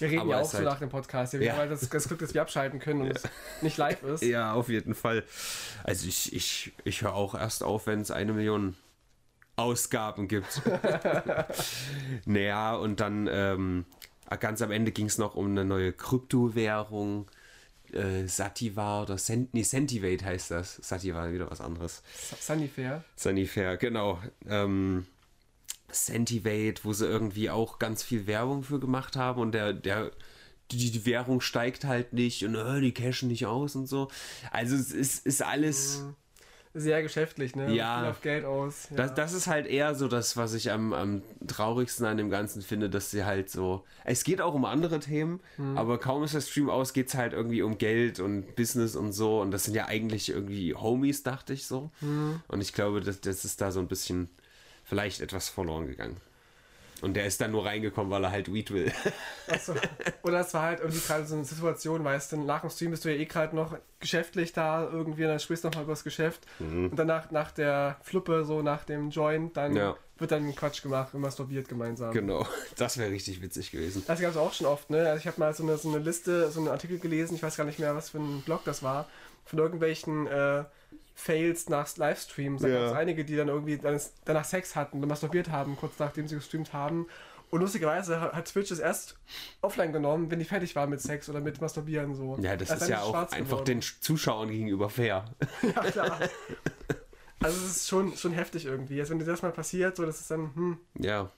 Wir 0.00 0.08
reden 0.08 0.20
Aber 0.22 0.30
ja 0.32 0.40
auch 0.40 0.44
so 0.44 0.58
halt- 0.58 0.64
nach 0.66 0.78
dem 0.80 0.88
Podcast. 0.88 1.32
Ja, 1.34 1.40
wir 1.40 1.46
Ja. 1.48 1.56
halt 1.56 1.70
das, 1.70 1.88
das 1.88 2.08
Glück, 2.08 2.18
dass 2.18 2.34
wir 2.34 2.42
abschalten 2.42 2.80
können 2.80 3.02
und 3.02 3.10
es 3.16 3.22
nicht 3.62 3.76
live 3.76 4.02
ist. 4.04 4.22
Ja, 4.24 4.52
auf 4.52 4.68
jeden 4.68 4.94
Fall. 4.94 5.22
Also 5.84 6.08
ich, 6.08 6.32
ich, 6.34 6.72
ich 6.84 7.02
höre 7.02 7.14
auch 7.14 7.34
erst 7.34 7.62
auf, 7.62 7.86
wenn 7.86 8.00
es 8.00 8.10
eine 8.10 8.32
Million 8.32 8.76
Ausgaben 9.56 10.26
gibt. 10.26 10.62
naja, 12.26 12.74
und 12.74 13.00
dann 13.00 13.28
ähm, 13.30 13.84
ganz 14.40 14.62
am 14.62 14.70
Ende 14.70 14.90
ging 14.92 15.06
es 15.06 15.18
noch 15.18 15.34
um 15.34 15.46
eine 15.50 15.64
neue 15.64 15.92
Kryptowährung. 15.92 17.30
Äh, 17.92 18.26
Sativa 18.26 19.02
oder 19.02 19.16
Cent, 19.16 19.54
nee, 19.54 19.62
Centivate 19.62 20.24
heißt 20.24 20.50
das. 20.50 20.76
Sativa 20.82 21.30
wieder 21.30 21.48
was 21.50 21.60
anderes. 21.60 22.02
Sunnyfair. 22.40 23.04
Sanifair, 23.14 23.76
genau. 23.76 24.20
Ähm, 24.48 25.06
Centivate, 25.94 26.84
wo 26.84 26.92
sie 26.92 27.06
irgendwie 27.06 27.50
auch 27.50 27.78
ganz 27.78 28.02
viel 28.02 28.26
Werbung 28.26 28.62
für 28.62 28.80
gemacht 28.80 29.16
haben 29.16 29.40
und 29.40 29.52
der, 29.52 29.72
der, 29.72 30.10
die, 30.70 30.90
die 30.90 31.06
Währung 31.06 31.40
steigt 31.40 31.84
halt 31.84 32.12
nicht 32.12 32.44
und 32.44 32.54
äh, 32.54 32.80
die 32.80 32.92
cashen 32.92 33.28
nicht 33.28 33.46
aus 33.46 33.76
und 33.76 33.86
so. 33.86 34.08
Also 34.50 34.76
es 34.76 34.92
ist, 34.92 35.26
ist 35.26 35.42
alles. 35.42 36.04
Sehr 36.76 37.02
geschäftlich, 37.02 37.54
ne? 37.54 37.72
Ja. 37.72 38.00
Viel 38.00 38.10
auf 38.10 38.20
Geld 38.20 38.44
aus. 38.44 38.88
Ja. 38.90 38.96
Das, 38.96 39.14
das 39.14 39.32
ist 39.32 39.46
halt 39.46 39.68
eher 39.68 39.94
so 39.94 40.08
das, 40.08 40.36
was 40.36 40.54
ich 40.54 40.72
am, 40.72 40.92
am 40.92 41.22
traurigsten 41.46 42.04
an 42.04 42.16
dem 42.16 42.30
Ganzen 42.30 42.62
finde, 42.62 42.90
dass 42.90 43.12
sie 43.12 43.24
halt 43.24 43.48
so. 43.48 43.84
Es 44.02 44.24
geht 44.24 44.40
auch 44.40 44.54
um 44.54 44.64
andere 44.64 44.98
Themen, 44.98 45.38
aber 45.76 45.98
kaum 45.98 46.24
ist 46.24 46.34
der 46.34 46.40
Stream 46.40 46.68
aus, 46.68 46.92
geht 46.92 47.06
es 47.06 47.14
halt 47.14 47.32
irgendwie 47.32 47.62
um 47.62 47.78
Geld 47.78 48.18
und 48.18 48.56
Business 48.56 48.96
und 48.96 49.12
so. 49.12 49.40
Und 49.40 49.52
das 49.52 49.62
sind 49.62 49.74
ja 49.74 49.86
eigentlich 49.86 50.30
irgendwie 50.30 50.74
Homies, 50.74 51.22
dachte 51.22 51.52
ich 51.52 51.68
so. 51.68 51.92
Und 52.48 52.60
ich 52.60 52.72
glaube, 52.72 53.00
das, 53.00 53.20
das 53.20 53.44
ist 53.44 53.60
da 53.60 53.70
so 53.70 53.78
ein 53.78 53.86
bisschen 53.86 54.28
vielleicht 54.94 55.20
etwas 55.20 55.48
verloren 55.48 55.88
gegangen. 55.88 56.18
Und 57.02 57.14
der 57.14 57.26
ist 57.26 57.40
dann 57.40 57.50
nur 57.50 57.66
reingekommen, 57.66 58.10
weil 58.12 58.22
er 58.22 58.30
halt 58.30 58.50
Weed 58.54 58.70
will. 58.70 58.90
Achso. 59.48 59.74
Oder 60.22 60.40
es 60.40 60.54
war 60.54 60.62
halt 60.62 60.78
irgendwie 60.80 61.00
gerade 61.00 61.26
so 61.26 61.34
eine 61.34 61.44
Situation, 61.44 62.04
weißt 62.04 62.32
du, 62.32 62.36
nach 62.38 62.60
dem 62.60 62.70
Stream 62.70 62.92
bist 62.92 63.04
du 63.04 63.12
ja 63.12 63.20
eh 63.20 63.24
gerade 63.24 63.54
noch 63.56 63.76
geschäftlich 63.98 64.52
da 64.52 64.84
irgendwie, 64.88 65.24
und 65.24 65.30
dann 65.30 65.40
sprichst 65.40 65.64
du 65.64 65.68
nochmal 65.68 65.82
über 65.84 65.92
das 65.92 66.04
Geschäft. 66.04 66.46
Mhm. 66.60 66.90
Und 66.90 66.96
danach, 66.96 67.32
nach 67.32 67.50
der 67.50 67.96
Fluppe, 68.02 68.44
so 68.44 68.62
nach 68.62 68.84
dem 68.84 69.10
Joint, 69.10 69.56
dann 69.56 69.74
Ja. 69.76 69.96
wird 70.18 70.30
dann 70.30 70.54
Quatsch 70.54 70.82
gemacht 70.82 71.12
und 71.12 71.20
masturbiert 71.22 71.68
gemeinsam. 71.68 72.12
Genau. 72.12 72.46
Das 72.76 72.96
wäre 72.96 73.10
richtig 73.10 73.42
witzig 73.42 73.72
gewesen. 73.72 74.04
Das 74.06 74.20
gab 74.20 74.30
es 74.30 74.36
auch 74.36 74.52
schon 74.54 74.68
oft, 74.68 74.88
ne? 74.90 75.08
Also 75.08 75.18
ich 75.18 75.26
habe 75.26 75.40
mal 75.40 75.52
so 75.52 75.64
eine, 75.64 75.76
so 75.76 75.88
eine 75.88 75.98
Liste, 75.98 76.48
so 76.52 76.60
einen 76.60 76.68
Artikel 76.68 77.00
gelesen, 77.00 77.34
ich 77.34 77.42
weiß 77.42 77.56
gar 77.56 77.64
nicht 77.64 77.80
mehr, 77.80 77.96
was 77.96 78.10
für 78.10 78.18
ein 78.18 78.42
Blog 78.42 78.62
das 78.64 78.84
war, 78.84 79.08
von 79.44 79.58
irgendwelchen 79.58 80.28
äh, 80.28 80.64
Fails 81.14 81.68
nach 81.68 81.96
Livestreams. 81.96 82.62
Da 82.62 82.68
Ja. 82.68 82.80
gab 82.80 82.86
es 82.88 82.92
einige, 82.94 83.24
die 83.24 83.36
dann 83.36 83.48
irgendwie 83.48 83.78
danach 84.24 84.44
Sex 84.44 84.74
hatten 84.76 85.02
und 85.02 85.08
masturbiert 85.08 85.50
haben, 85.50 85.76
kurz 85.76 85.98
nachdem 85.98 86.26
sie 86.28 86.34
gestreamt 86.34 86.72
haben. 86.72 87.06
Und 87.50 87.60
lustigerweise 87.60 88.20
hat 88.20 88.46
Twitch 88.46 88.72
es 88.72 88.80
erst 88.80 89.16
offline 89.60 89.92
genommen, 89.92 90.28
wenn 90.30 90.40
die 90.40 90.44
fertig 90.44 90.74
war 90.74 90.88
mit 90.88 91.00
Sex 91.00 91.28
oder 91.28 91.40
mit 91.40 91.60
Masturbieren 91.60 92.14
so. 92.16 92.36
Ja, 92.40 92.56
das 92.56 92.68
ist 92.70 92.88
ja 92.88 93.00
auch 93.02 93.14
einfach 93.14 93.36
geworden. 93.38 93.64
den 93.66 93.82
Zuschauern 93.82 94.48
gegenüber 94.48 94.90
fair. 94.90 95.26
Ja, 95.62 95.82
klar. 95.84 96.18
Also 97.40 97.58
es 97.66 97.76
ist 97.76 97.88
schon, 97.88 98.16
schon 98.16 98.32
heftig 98.32 98.64
irgendwie. 98.64 98.98
Also 99.00 99.10
wenn 99.12 99.18
dir 99.18 99.26
das 99.26 99.42
mal 99.42 99.52
passiert, 99.52 99.96
so 99.96 100.06
das 100.06 100.18
ist 100.20 100.30
dann, 100.30 100.54
hm, 100.54 100.78
Ja. 100.98 101.30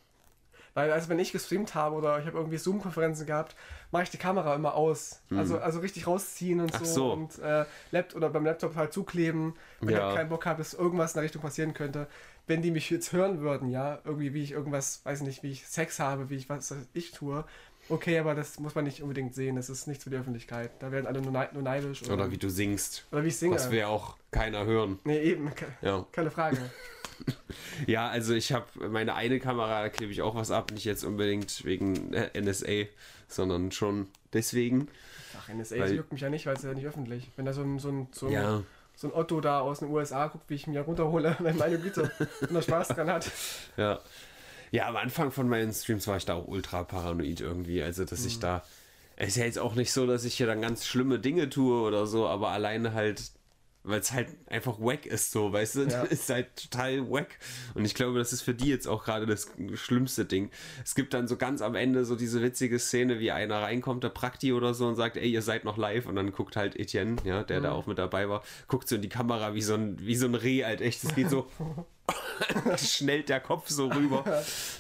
Weil, 0.76 0.92
also 0.92 1.08
wenn 1.08 1.18
ich 1.18 1.32
gestreamt 1.32 1.74
habe 1.74 1.96
oder 1.96 2.18
ich 2.20 2.26
habe 2.26 2.36
irgendwie 2.36 2.58
Zoom-Konferenzen 2.58 3.24
gehabt, 3.24 3.56
mache 3.92 4.02
ich 4.02 4.10
die 4.10 4.18
Kamera 4.18 4.54
immer 4.54 4.74
aus. 4.74 5.22
Also, 5.34 5.58
also 5.58 5.80
richtig 5.80 6.06
rausziehen 6.06 6.60
und 6.60 6.70
so, 6.74 6.84
so. 6.84 7.12
und 7.14 7.38
äh, 7.38 7.64
Lapt 7.92 8.14
oder 8.14 8.28
beim 8.28 8.44
Laptop 8.44 8.76
halt 8.76 8.92
zukleben, 8.92 9.54
wenn 9.80 9.94
Ja. 9.96 10.10
ich 10.10 10.16
keinen 10.16 10.28
Bock 10.28 10.44
habe, 10.44 10.58
dass 10.58 10.74
irgendwas 10.74 11.12
in 11.12 11.16
der 11.16 11.24
Richtung 11.24 11.40
passieren 11.40 11.72
könnte. 11.72 12.08
Wenn 12.46 12.60
die 12.60 12.70
mich 12.70 12.90
jetzt 12.90 13.12
hören 13.12 13.40
würden, 13.40 13.70
ja, 13.70 14.00
irgendwie 14.04 14.34
wie 14.34 14.42
ich 14.42 14.52
irgendwas, 14.52 15.00
weiß 15.04 15.22
nicht, 15.22 15.42
wie 15.42 15.50
ich 15.50 15.66
Sex 15.66 15.98
habe, 15.98 16.28
wie 16.28 16.36
ich 16.36 16.50
was 16.50 16.74
ich 16.92 17.10
tue, 17.12 17.44
okay, 17.88 18.18
aber 18.18 18.34
das 18.34 18.60
muss 18.60 18.74
man 18.74 18.84
nicht 18.84 19.02
unbedingt 19.02 19.34
sehen, 19.34 19.56
das 19.56 19.70
ist 19.70 19.86
nichts 19.88 20.04
für 20.04 20.10
die 20.10 20.16
Öffentlichkeit. 20.16 20.70
Da 20.80 20.92
werden 20.92 21.06
alle 21.06 21.22
nur, 21.22 21.32
neid, 21.32 21.54
nur 21.54 21.62
neidisch. 21.62 22.02
Oder, 22.02 22.12
Oder 22.14 22.30
wie 22.30 22.36
du 22.38 22.50
singst. 22.50 23.06
oder 23.12 23.24
wie 23.24 23.28
ich 23.28 23.36
singe. 23.38 23.54
Das 23.54 23.70
will 23.70 23.78
ja 23.78 23.86
auch 23.88 24.16
keiner 24.30 24.66
hören. 24.66 24.98
nee, 25.04 25.20
eben, 25.22 25.54
ke 25.54 25.64
Ja. 25.80 26.04
keine 26.12 26.30
Frage. 26.30 26.58
Ja, 27.86 28.08
also 28.08 28.34
ich 28.34 28.52
habe 28.52 28.66
meine 28.88 29.14
eine 29.14 29.38
Kamera, 29.38 29.82
da 29.82 29.88
klebe 29.90 30.10
ich 30.12 30.22
auch 30.22 30.34
was 30.34 30.50
ab, 30.50 30.72
nicht 30.72 30.84
jetzt 30.84 31.04
unbedingt 31.04 31.64
wegen 31.64 32.12
äh, 32.14 32.30
NSA, 32.40 32.86
sondern 33.28 33.70
schon 33.70 34.08
deswegen. 34.32 34.88
Ach, 35.38 35.48
NSA, 35.52 35.74
Weil- 35.76 35.80
das 35.82 35.92
juckt 35.92 36.12
mich 36.12 36.20
ja 36.22 36.30
nicht, 36.30 36.46
weil 36.46 36.56
es 36.56 36.62
ja 36.62 36.72
nicht 36.72 36.86
öffentlich. 36.86 37.30
Wenn 37.36 37.44
da 37.44 37.52
so 37.52 37.62
ein, 37.62 37.78
so 37.78 37.88
ein, 37.90 38.08
so 38.12 38.26
ein 38.26 38.32
Ja, 38.32 38.62
so 38.94 39.08
ein 39.08 39.12
Otto 39.14 39.40
da 39.40 39.60
aus 39.60 39.80
den 39.80 39.90
USA 39.90 40.28
guckt, 40.28 40.48
wie 40.48 40.54
ich 40.54 40.66
mir 40.66 40.80
runterhole, 40.80 41.36
wenn 41.40 41.56
meine 41.58 41.78
Güte, 41.78 42.10
er 42.52 42.62
Spaß 42.62 42.88
dran 42.88 43.10
hat. 43.10 43.30
ja. 43.76 44.00
Ja, 44.72 44.88
am 44.88 44.96
Anfang 44.96 45.30
von 45.30 45.48
meinen 45.48 45.72
Streams 45.72 46.08
war 46.08 46.16
ich 46.16 46.24
da 46.24 46.34
auch 46.34 46.48
ultra 46.48 46.82
paranoid 46.82 47.40
irgendwie. 47.40 47.82
Also, 47.82 48.04
dass 48.04 48.24
ich 48.26 48.40
da. 48.40 48.64
Es 49.14 49.28
ist 49.28 49.36
ja 49.36 49.44
jetzt 49.44 49.60
auch 49.60 49.76
nicht 49.76 49.92
so, 49.92 50.06
dass 50.08 50.24
ich 50.24 50.34
hier 50.34 50.46
dann 50.48 50.60
ganz 50.60 50.84
schlimme 50.84 51.20
Dinge 51.20 51.48
tue 51.48 51.80
oder 51.82 52.06
so, 52.06 52.26
aber 52.26 52.48
alleine 52.48 52.92
halt, 52.92 53.22
weil 53.86 54.00
es 54.00 54.12
halt 54.12 54.28
einfach 54.48 54.78
wack 54.80 55.06
ist, 55.06 55.30
so, 55.30 55.52
weißt 55.52 55.76
du? 55.76 55.86
Ja. 55.96 56.02
ist 56.02 56.28
halt 56.28 56.48
total 56.56 57.08
wack. 57.10 57.38
Und 57.74 57.84
ich 57.84 57.94
glaube, 57.94 58.18
das 58.18 58.32
ist 58.32 58.42
für 58.42 58.54
die 58.54 58.68
jetzt 58.68 58.88
auch 58.88 59.04
gerade 59.04 59.24
das 59.24 59.48
schlimmste 59.74 60.24
Ding. 60.24 60.50
Es 60.84 60.94
gibt 60.94 61.14
dann 61.14 61.28
so 61.28 61.36
ganz 61.36 61.62
am 61.62 61.74
Ende 61.74 62.04
so 62.04 62.16
diese 62.16 62.42
witzige 62.42 62.78
Szene, 62.78 63.20
wie 63.20 63.30
einer 63.30 63.62
reinkommt, 63.62 64.02
der 64.02 64.08
Prakti 64.08 64.52
oder 64.52 64.74
so, 64.74 64.88
und 64.88 64.96
sagt, 64.96 65.16
ey, 65.16 65.30
ihr 65.30 65.42
seid 65.42 65.64
noch 65.64 65.76
live. 65.76 66.06
Und 66.06 66.16
dann 66.16 66.32
guckt 66.32 66.56
halt 66.56 66.76
Etienne, 66.76 67.16
ja, 67.24 67.44
der 67.44 67.60
da 67.60 67.72
auch 67.72 67.86
mit 67.86 67.98
dabei 67.98 68.28
war, 68.28 68.42
guckt 68.66 68.88
so 68.88 68.96
in 68.96 69.02
die 69.02 69.08
Kamera 69.08 69.54
wie 69.54 69.62
so 69.62 69.74
ein, 69.74 69.96
wie 70.00 70.16
so 70.16 70.26
ein 70.26 70.34
Reh 70.34 70.64
halt 70.64 70.80
echt. 70.80 71.04
Es 71.04 71.14
geht 71.14 71.30
so. 71.30 71.46
schnellt 72.76 73.28
der 73.28 73.40
Kopf 73.40 73.68
so 73.68 73.88
rüber. 73.88 74.24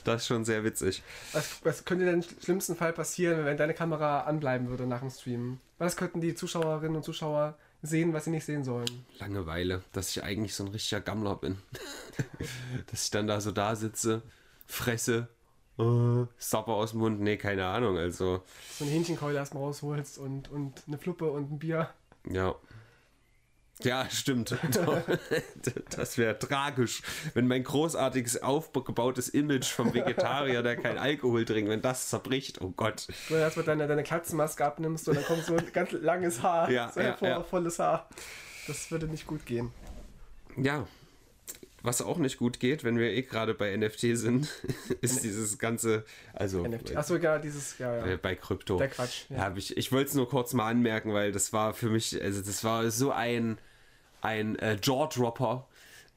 Das 0.04 0.22
ist 0.22 0.26
schon 0.26 0.44
sehr 0.44 0.64
witzig. 0.64 1.02
Was, 1.32 1.60
was 1.64 1.84
könnte 1.84 2.04
denn 2.04 2.22
im 2.22 2.42
schlimmsten 2.42 2.76
Fall 2.76 2.92
passieren, 2.92 3.44
wenn 3.44 3.56
deine 3.56 3.74
Kamera 3.74 4.20
anbleiben 4.22 4.68
würde 4.68 4.86
nach 4.86 5.00
dem 5.00 5.10
Stream? 5.10 5.60
Was 5.78 5.96
könnten 5.96 6.20
die 6.20 6.34
Zuschauerinnen 6.34 6.96
und 6.96 7.04
Zuschauer 7.04 7.56
sehen, 7.82 8.12
was 8.12 8.24
sie 8.24 8.30
nicht 8.30 8.44
sehen 8.44 8.64
sollen? 8.64 9.06
Langeweile, 9.18 9.82
dass 9.92 10.10
ich 10.10 10.22
eigentlich 10.22 10.54
so 10.54 10.64
ein 10.64 10.70
richtiger 10.70 11.00
Gammler 11.00 11.36
bin. 11.36 11.58
dass 12.90 13.04
ich 13.04 13.10
dann 13.10 13.26
da 13.26 13.40
so 13.40 13.52
da 13.52 13.76
sitze, 13.76 14.22
fresse, 14.66 15.28
äh, 15.78 16.24
Sapper 16.38 16.72
aus 16.72 16.92
dem 16.92 17.00
Mund, 17.00 17.20
nee, 17.20 17.36
keine 17.36 17.66
Ahnung, 17.66 17.98
also, 17.98 18.42
So 18.78 18.84
eine 18.84 18.92
Hähnchenkeule 18.92 19.36
erstmal 19.36 19.62
rausholst 19.62 20.18
und, 20.18 20.50
und 20.50 20.82
eine 20.86 20.98
Fluppe 20.98 21.30
und 21.30 21.52
ein 21.52 21.58
Bier. 21.58 21.90
ja. 22.28 22.54
Ja, 23.82 24.08
stimmt. 24.10 24.56
Das 25.90 26.16
wäre 26.18 26.38
tragisch, 26.38 27.02
wenn 27.34 27.46
mein 27.46 27.62
großartiges, 27.64 28.42
aufgebautes 28.42 29.28
Image 29.28 29.66
vom 29.66 29.92
Vegetarier, 29.92 30.62
der 30.62 30.76
kein 30.76 30.98
Alkohol 30.98 31.44
trinkt, 31.44 31.70
wenn 31.70 31.82
das 31.82 32.08
zerbricht, 32.08 32.60
oh 32.60 32.72
Gott. 32.76 33.06
Wenn 33.28 33.38
du 33.38 33.42
erstmal 33.42 33.66
deine, 33.66 33.86
deine 33.86 34.02
Katzenmaske 34.02 34.64
abnimmst 34.64 35.08
und 35.08 35.16
dann 35.16 35.24
kommt 35.24 35.44
so 35.44 35.56
ein 35.56 35.72
ganz 35.72 35.92
langes 35.92 36.42
Haar, 36.42 36.70
Ja, 36.70 36.90
so 36.92 37.00
ja, 37.00 37.16
ja. 37.20 37.42
volles 37.42 37.78
Haar. 37.78 38.08
Das 38.66 38.90
würde 38.90 39.06
nicht 39.06 39.26
gut 39.26 39.44
gehen. 39.46 39.72
Ja, 40.56 40.86
was 41.86 42.02
auch 42.02 42.18
nicht 42.18 42.36
gut 42.36 42.60
geht, 42.60 42.84
wenn 42.84 42.98
wir 42.98 43.10
eh 43.12 43.22
gerade 43.22 43.54
bei 43.54 43.74
NFT 43.74 44.16
sind, 44.16 44.48
ist 45.00 45.22
dieses 45.24 45.58
ganze, 45.58 46.04
also 46.34 46.66
NFT. 46.66 46.96
Achso, 46.96 47.16
ja, 47.16 47.38
dieses, 47.38 47.78
ja, 47.78 48.04
äh, 48.04 48.10
ja. 48.10 48.16
bei 48.16 48.34
Krypto. 48.34 48.76
Der 48.76 48.88
Quatsch. 48.88 49.24
Ja, 49.30 49.38
hab 49.38 49.56
ich 49.56 49.76
ich 49.76 49.92
wollte 49.92 50.08
es 50.10 50.14
nur 50.14 50.28
kurz 50.28 50.52
mal 50.52 50.68
anmerken, 50.68 51.14
weil 51.14 51.32
das 51.32 51.52
war 51.52 51.72
für 51.72 51.88
mich, 51.88 52.20
also 52.22 52.42
das 52.42 52.64
war 52.64 52.90
so 52.90 53.12
ein, 53.12 53.58
ein 54.20 54.56
äh, 54.58 54.76
Jaw-Dropper. 54.82 55.66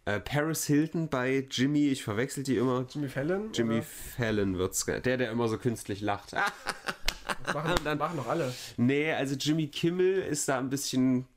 Äh, 0.05 0.19
Paris 0.21 0.65
Hilton 0.65 1.07
bei 1.09 1.45
Jimmy, 1.51 1.89
ich 1.89 2.03
verwechsel 2.03 2.43
die 2.43 2.57
immer. 2.57 2.85
Jimmy 2.89 3.09
Fallon? 3.09 3.51
Jimmy 3.53 3.75
oder? 3.75 3.83
Fallon 3.83 4.57
wird's, 4.57 4.85
der, 4.85 4.99
der 5.01 5.29
immer 5.29 5.47
so 5.47 5.57
künstlich 5.57 6.01
lacht. 6.01 6.33
Das 6.33 7.53
machen, 7.53 7.75
dann- 7.83 7.97
machen 7.97 8.17
doch 8.17 8.27
alle. 8.27 8.53
nee, 8.77 9.11
also 9.13 9.35
Jimmy 9.35 9.67
Kimmel 9.67 10.19
ist 10.23 10.49
da 10.49 10.57
ein 10.57 10.69
bisschen 10.69 11.27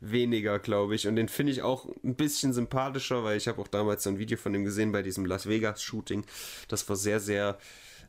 weniger, 0.00 0.58
glaube 0.58 0.94
ich. 0.94 1.06
Und 1.06 1.16
den 1.16 1.28
finde 1.28 1.52
ich 1.52 1.62
auch 1.62 1.86
ein 2.04 2.14
bisschen 2.14 2.52
sympathischer, 2.52 3.24
weil 3.24 3.36
ich 3.36 3.48
habe 3.48 3.60
auch 3.60 3.68
damals 3.68 4.02
so 4.02 4.10
ein 4.10 4.18
Video 4.18 4.36
von 4.36 4.54
ihm 4.54 4.64
gesehen 4.64 4.92
bei 4.92 5.02
diesem 5.02 5.26
Las 5.26 5.48
Vegas 5.48 5.82
Shooting. 5.82 6.24
Das 6.68 6.88
war 6.88 6.96
sehr, 6.96 7.20
sehr 7.20 7.58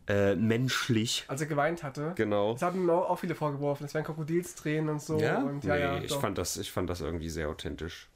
äh, 0.08 0.36
menschlich. 0.36 1.26
Als 1.28 1.42
er 1.42 1.48
geweint 1.48 1.84
hatte. 1.84 2.14
Genau. 2.16 2.54
Das 2.54 2.62
haben 2.62 2.82
ihm 2.82 2.90
auch, 2.90 3.20
viele 3.20 3.36
vorgeworfen. 3.36 3.86
Es 3.86 3.94
wären 3.94 4.06
Krokodilstränen 4.06 4.90
und 4.90 5.02
so. 5.02 5.16
Und 5.16 5.22
ja, 5.22 5.76
nee, 5.76 5.80
ja, 5.82 6.02
ich, 6.02 6.12
doch. 6.12 6.22
fand 6.22 6.38
das, 6.38 6.58
ich 6.58 6.72
fand 6.72 6.90
das 6.90 7.02
irgendwie 7.02 7.30
sehr 7.30 7.50
authentisch. 7.50 8.08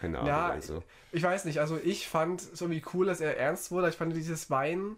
Keine 0.00 0.18
Ahnung. 0.18 0.28
Ja, 0.28 0.48
also. 0.48 0.82
ich 1.12 1.22
weiß 1.22 1.44
nicht. 1.44 1.60
Also 1.60 1.78
ich 1.82 2.08
fand 2.08 2.40
es 2.40 2.60
irgendwie 2.60 2.82
cool, 2.92 3.06
dass 3.06 3.20
er 3.20 3.36
ernst 3.36 3.70
wurde. 3.70 3.88
Ich 3.88 3.96
fand 3.96 4.14
dieses 4.14 4.50
Weinen 4.50 4.96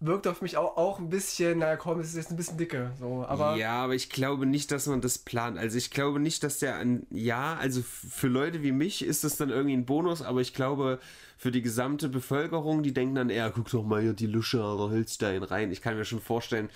wirkt 0.00 0.26
auf 0.26 0.42
mich 0.42 0.56
auch, 0.56 0.76
auch 0.76 0.98
ein 0.98 1.08
bisschen, 1.08 1.58
naja 1.58 1.76
komm, 1.76 2.00
es 2.00 2.08
ist 2.08 2.16
jetzt 2.16 2.30
ein 2.30 2.36
bisschen 2.36 2.58
dicke. 2.58 2.90
So, 2.98 3.24
aber 3.26 3.56
ja, 3.56 3.84
aber 3.84 3.94
ich 3.94 4.10
glaube 4.10 4.46
nicht, 4.46 4.70
dass 4.72 4.86
man 4.86 5.00
das 5.00 5.18
plant. 5.18 5.58
Also 5.58 5.78
ich 5.78 5.90
glaube 5.90 6.18
nicht, 6.18 6.42
dass 6.42 6.58
der 6.58 6.76
an. 6.76 7.06
Ja, 7.10 7.56
also 7.56 7.82
für 7.82 8.28
Leute 8.28 8.62
wie 8.62 8.72
mich 8.72 9.04
ist 9.04 9.24
das 9.24 9.36
dann 9.36 9.50
irgendwie 9.50 9.76
ein 9.76 9.86
Bonus, 9.86 10.22
aber 10.22 10.40
ich 10.40 10.54
glaube, 10.54 10.98
für 11.38 11.52
die 11.52 11.62
gesamte 11.62 12.08
Bevölkerung, 12.08 12.82
die 12.82 12.92
denken 12.92 13.14
dann 13.14 13.30
eher, 13.30 13.50
guck 13.50 13.70
doch 13.70 13.84
mal 13.84 14.02
hier 14.02 14.12
die 14.12 14.26
Lusche, 14.26 14.62
Alter, 14.62 14.92
hältst 14.92 15.22
da 15.22 15.32
ihn 15.32 15.44
rein. 15.44 15.70
Ich 15.70 15.80
kann 15.80 15.96
mir 15.96 16.04
schon 16.04 16.20
vorstellen, 16.20 16.68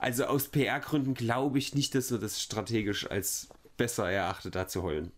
also 0.00 0.24
aus 0.24 0.48
PR-Gründen 0.48 1.14
glaube 1.14 1.58
ich 1.58 1.74
nicht, 1.74 1.94
dass 1.94 2.10
er 2.10 2.18
das 2.18 2.42
strategisch 2.42 3.10
als 3.10 3.48
besser 3.76 4.10
erachtet, 4.10 4.54
da 4.54 4.66
zu 4.66 4.82
heulen. 4.82 5.12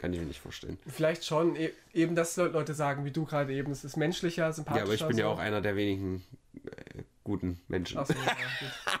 Kann 0.00 0.14
ich 0.14 0.18
mir 0.20 0.24
nicht 0.26 0.40
vorstellen. 0.40 0.78
vielleicht 0.86 1.26
schon 1.26 1.56
e 1.56 1.70
eben, 1.92 2.14
dass 2.14 2.34
Le- 2.36 2.48
Leute 2.48 2.72
sagen, 2.72 3.04
wie 3.04 3.10
du 3.10 3.26
gerade 3.26 3.52
eben, 3.52 3.70
es 3.70 3.84
ist 3.84 3.96
menschlicher, 3.98 4.50
sympathischer. 4.52 4.78
Ja, 4.78 4.84
aber 4.86 4.94
ich 4.94 5.06
bin 5.06 5.18
ja 5.18 5.24
so. 5.26 5.30
auch 5.32 5.38
einer 5.38 5.60
der 5.60 5.76
wenigen 5.76 6.24
äh, 6.64 7.02
guten 7.22 7.60
Menschen. 7.68 7.98
Ach 7.98 8.06
so, 8.06 8.14
ja, 8.14 8.20
gut. 8.20 9.00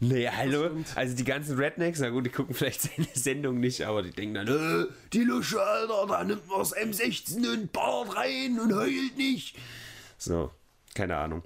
Nee, 0.00 0.26
hallo. 0.26 0.70
Also 0.94 1.14
die 1.16 1.24
ganzen 1.24 1.58
Rednecks, 1.58 2.00
na 2.00 2.08
gut, 2.08 2.24
die 2.24 2.30
gucken 2.30 2.54
vielleicht 2.54 2.80
seine 2.96 3.08
Sendung 3.12 3.60
nicht, 3.60 3.82
aber 3.82 4.02
die 4.02 4.10
denken 4.10 4.34
dann, 4.36 4.48
äh, 4.48 4.86
die 5.12 5.22
Lusche, 5.24 5.60
Alter, 5.62 6.06
da 6.08 6.24
nimmt 6.24 6.48
man 6.48 6.60
das 6.60 6.74
M16 6.74 7.52
und 7.52 7.70
ballert 7.72 8.16
rein 8.16 8.58
und 8.58 8.72
heult 8.74 9.18
nicht. 9.18 9.54
So, 10.16 10.50
keine 10.94 11.16
Ahnung. 11.16 11.42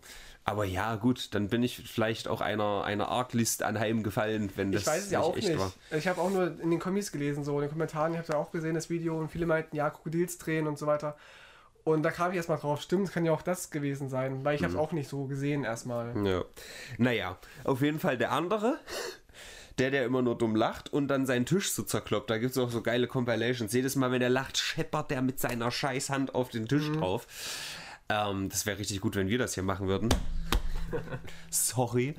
Aber 0.51 0.65
ja, 0.65 0.97
gut, 0.97 1.35
dann 1.35 1.49
bin 1.49 1.63
ich 1.63 1.77
vielleicht 1.89 2.29
auch 2.29 2.41
einer, 2.41 2.85
einer 2.85 3.09
Arglist 3.09 3.63
anheimgefallen, 3.63 4.51
wenn 4.57 4.73
das 4.73 4.83
Ich 4.83 4.87
weiß 4.89 5.05
es 5.07 5.11
ja 5.11 5.21
auch 5.21 5.35
nicht. 5.37 5.59
war. 5.59 5.73
Ich 5.91 6.09
habe 6.09 6.21
auch 6.21 6.31
nur 6.31 6.59
in 6.61 6.71
den 6.71 6.79
Kommis 6.81 7.13
gelesen, 7.13 7.45
so 7.45 7.57
in 7.57 7.63
den 7.63 7.71
Kommentaren, 7.71 8.13
ich 8.13 8.19
habe 8.19 8.33
ja 8.33 8.39
auch 8.39 8.51
gesehen, 8.51 8.75
das 8.75 8.91
Video, 8.91 9.19
und 9.19 9.31
viele 9.31 9.47
meinten, 9.47 9.77
ja, 9.77 9.91
Krokodilstränen 9.91 10.67
und 10.67 10.79
so 10.79 10.87
weiter. 10.87 11.17
Und 11.85 12.03
da 12.03 12.11
kam 12.11 12.31
ich 12.33 12.37
erstmal 12.37 12.59
drauf, 12.59 12.83
stimmt, 12.83 13.13
kann 13.13 13.25
ja 13.25 13.33
auch 13.33 13.41
das 13.43 13.71
gewesen 13.71 14.09
sein, 14.11 14.45
weil 14.45 14.55
ich 14.57 14.61
Mhm. 14.61 14.65
habe 14.67 14.75
es 14.75 14.81
auch 14.81 14.93
nicht 14.93 15.09
so 15.09 15.25
gesehen 15.27 15.65
erstmal. 15.65 16.15
Ja. 16.27 16.45
Naja, 16.99 17.39
auf 17.65 17.81
jeden 17.81 17.99
Fall 17.99 18.19
der 18.19 18.33
andere, 18.33 18.79
der, 19.79 19.91
der 19.91 20.05
immer 20.05 20.21
nur 20.23 20.37
dumm 20.37 20.55
lacht 20.57 20.93
und 20.93 21.09
dann 21.09 21.25
seinen 21.25 21.47
Tisch 21.47 21.71
so 21.73 21.83
zerkloppt. 21.85 22.29
Da 22.31 22.39
gibt 22.39 22.51
es 22.51 22.59
auch 22.59 22.71
so 22.71 22.83
geile 22.83 23.07
Compilations. 23.07 23.73
Jedes 23.73 23.97
Mal, 23.97 24.11
wenn 24.11 24.21
der 24.21 24.29
lacht, 24.29 24.59
scheppert 24.59 25.11
der 25.11 25.23
mit 25.23 25.39
seiner 25.41 25.71
Scheißhand 25.71 26.35
auf 26.35 26.51
den 26.51 26.67
Tisch 26.69 26.91
drauf. 26.93 27.27
Ähm, 28.11 28.49
das 28.49 28.64
wäre 28.64 28.79
richtig 28.79 29.01
gut, 29.01 29.16
wenn 29.16 29.29
wir 29.29 29.38
das 29.38 29.55
hier 29.55 29.62
machen 29.62 29.87
würden. 29.87 30.09
Sorry. 31.51 32.14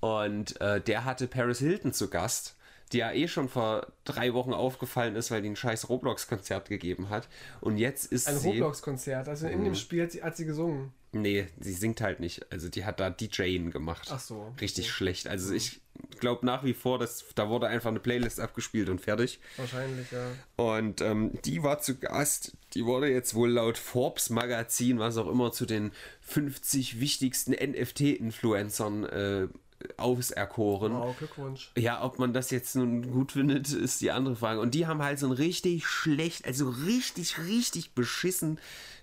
Und 0.00 0.60
äh, 0.60 0.80
der 0.80 1.04
hatte 1.04 1.26
Paris 1.26 1.58
Hilton 1.60 1.94
zu 1.94 2.10
Gast, 2.10 2.54
die 2.92 2.98
ja 2.98 3.12
eh 3.12 3.28
schon 3.28 3.48
vor 3.48 3.86
drei 4.04 4.34
Wochen 4.34 4.52
aufgefallen 4.52 5.16
ist, 5.16 5.30
weil 5.30 5.40
die 5.40 5.48
ein 5.48 5.56
scheiß 5.56 5.88
Roblox-Konzert 5.88 6.68
gegeben 6.68 7.08
hat. 7.08 7.28
Und 7.62 7.78
jetzt 7.78 8.12
ist 8.12 8.28
Ein 8.28 8.38
sie. 8.38 8.48
Roblox-Konzert, 8.50 9.28
also 9.28 9.46
in 9.46 9.64
dem 9.64 9.74
Spiel 9.74 10.02
hat 10.02 10.12
sie, 10.12 10.22
hat 10.22 10.36
sie 10.36 10.44
gesungen. 10.44 10.92
Nee, 11.12 11.46
sie 11.60 11.72
singt 11.72 12.02
halt 12.02 12.20
nicht. 12.20 12.50
Also 12.52 12.68
die 12.68 12.84
hat 12.84 13.00
da 13.00 13.08
DJing 13.08 13.70
gemacht. 13.70 14.08
Ach 14.10 14.20
so, 14.20 14.52
Richtig 14.60 14.86
okay. 14.86 14.92
schlecht. 14.92 15.28
Also 15.28 15.54
ich 15.54 15.80
glaube 16.20 16.46
nach 16.46 16.64
wie 16.64 16.74
vor, 16.74 16.98
dass 16.98 17.24
da 17.34 17.48
wurde 17.48 17.66
einfach 17.66 17.90
eine 17.90 18.00
Playlist 18.00 18.40
abgespielt 18.40 18.88
und 18.88 19.00
fertig. 19.00 19.40
Wahrscheinlich, 19.56 20.10
ja. 20.10 20.30
Und 20.56 21.00
ähm, 21.00 21.32
die 21.44 21.62
war 21.62 21.80
zu 21.80 21.98
Gast. 21.98 22.56
Die 22.74 22.84
wurde 22.86 23.08
jetzt 23.08 23.34
wohl 23.34 23.50
laut 23.50 23.78
Forbes 23.78 24.30
Magazin, 24.30 24.98
was 24.98 25.16
auch 25.16 25.28
immer, 25.28 25.52
zu 25.52 25.66
den 25.66 25.92
50 26.22 27.00
wichtigsten 27.00 27.52
NFT-Influencern 27.52 29.04
äh, 29.04 29.48
auserkoren. 29.96 30.92
Wow, 30.92 31.16
Glückwunsch. 31.16 31.72
Ja, 31.76 32.02
ob 32.04 32.18
man 32.18 32.32
das 32.32 32.50
jetzt 32.50 32.76
nun 32.76 33.10
gut 33.10 33.32
findet, 33.32 33.72
ist 33.72 34.00
die 34.00 34.10
andere 34.10 34.36
Frage. 34.36 34.60
Und 34.60 34.74
die 34.74 34.86
haben 34.86 35.02
halt 35.02 35.18
so 35.18 35.26
ein 35.26 35.32
richtig 35.32 35.86
schlecht, 35.86 36.46
also 36.46 36.68
richtig, 36.68 37.38
richtig 37.38 37.94
beschissen 37.94 38.58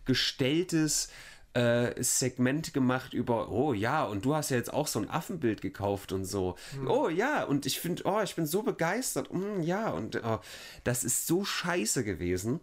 gestelltes 0.06 1.10
äh, 1.54 2.02
Segment 2.04 2.74
gemacht 2.74 3.14
über, 3.14 3.50
oh 3.50 3.74
ja, 3.74 4.04
und 4.04 4.26
du 4.26 4.36
hast 4.36 4.52
ja 4.52 4.58
jetzt 4.58 4.74
auch 4.74 4.88
so 4.88 5.00
ein 5.00 5.10
Affenbild 5.10 5.62
gekauft 5.62 6.12
und 6.12 6.26
so. 6.26 6.56
Oh 6.88 7.10
ja, 7.10 7.44
und 7.44 7.66
ich 7.66 7.80
finde, 7.80 8.04
oh, 8.06 8.22
ich 8.22 8.36
bin 8.36 8.46
so 8.46 8.64
begeistert. 8.64 9.34
Mm, 9.34 9.62
ja, 9.62 9.90
und 9.90 10.22
oh, 10.24 10.40
das 10.84 11.04
ist 11.04 11.28
so 11.28 11.44
scheiße 11.44 12.04
gewesen. 12.04 12.60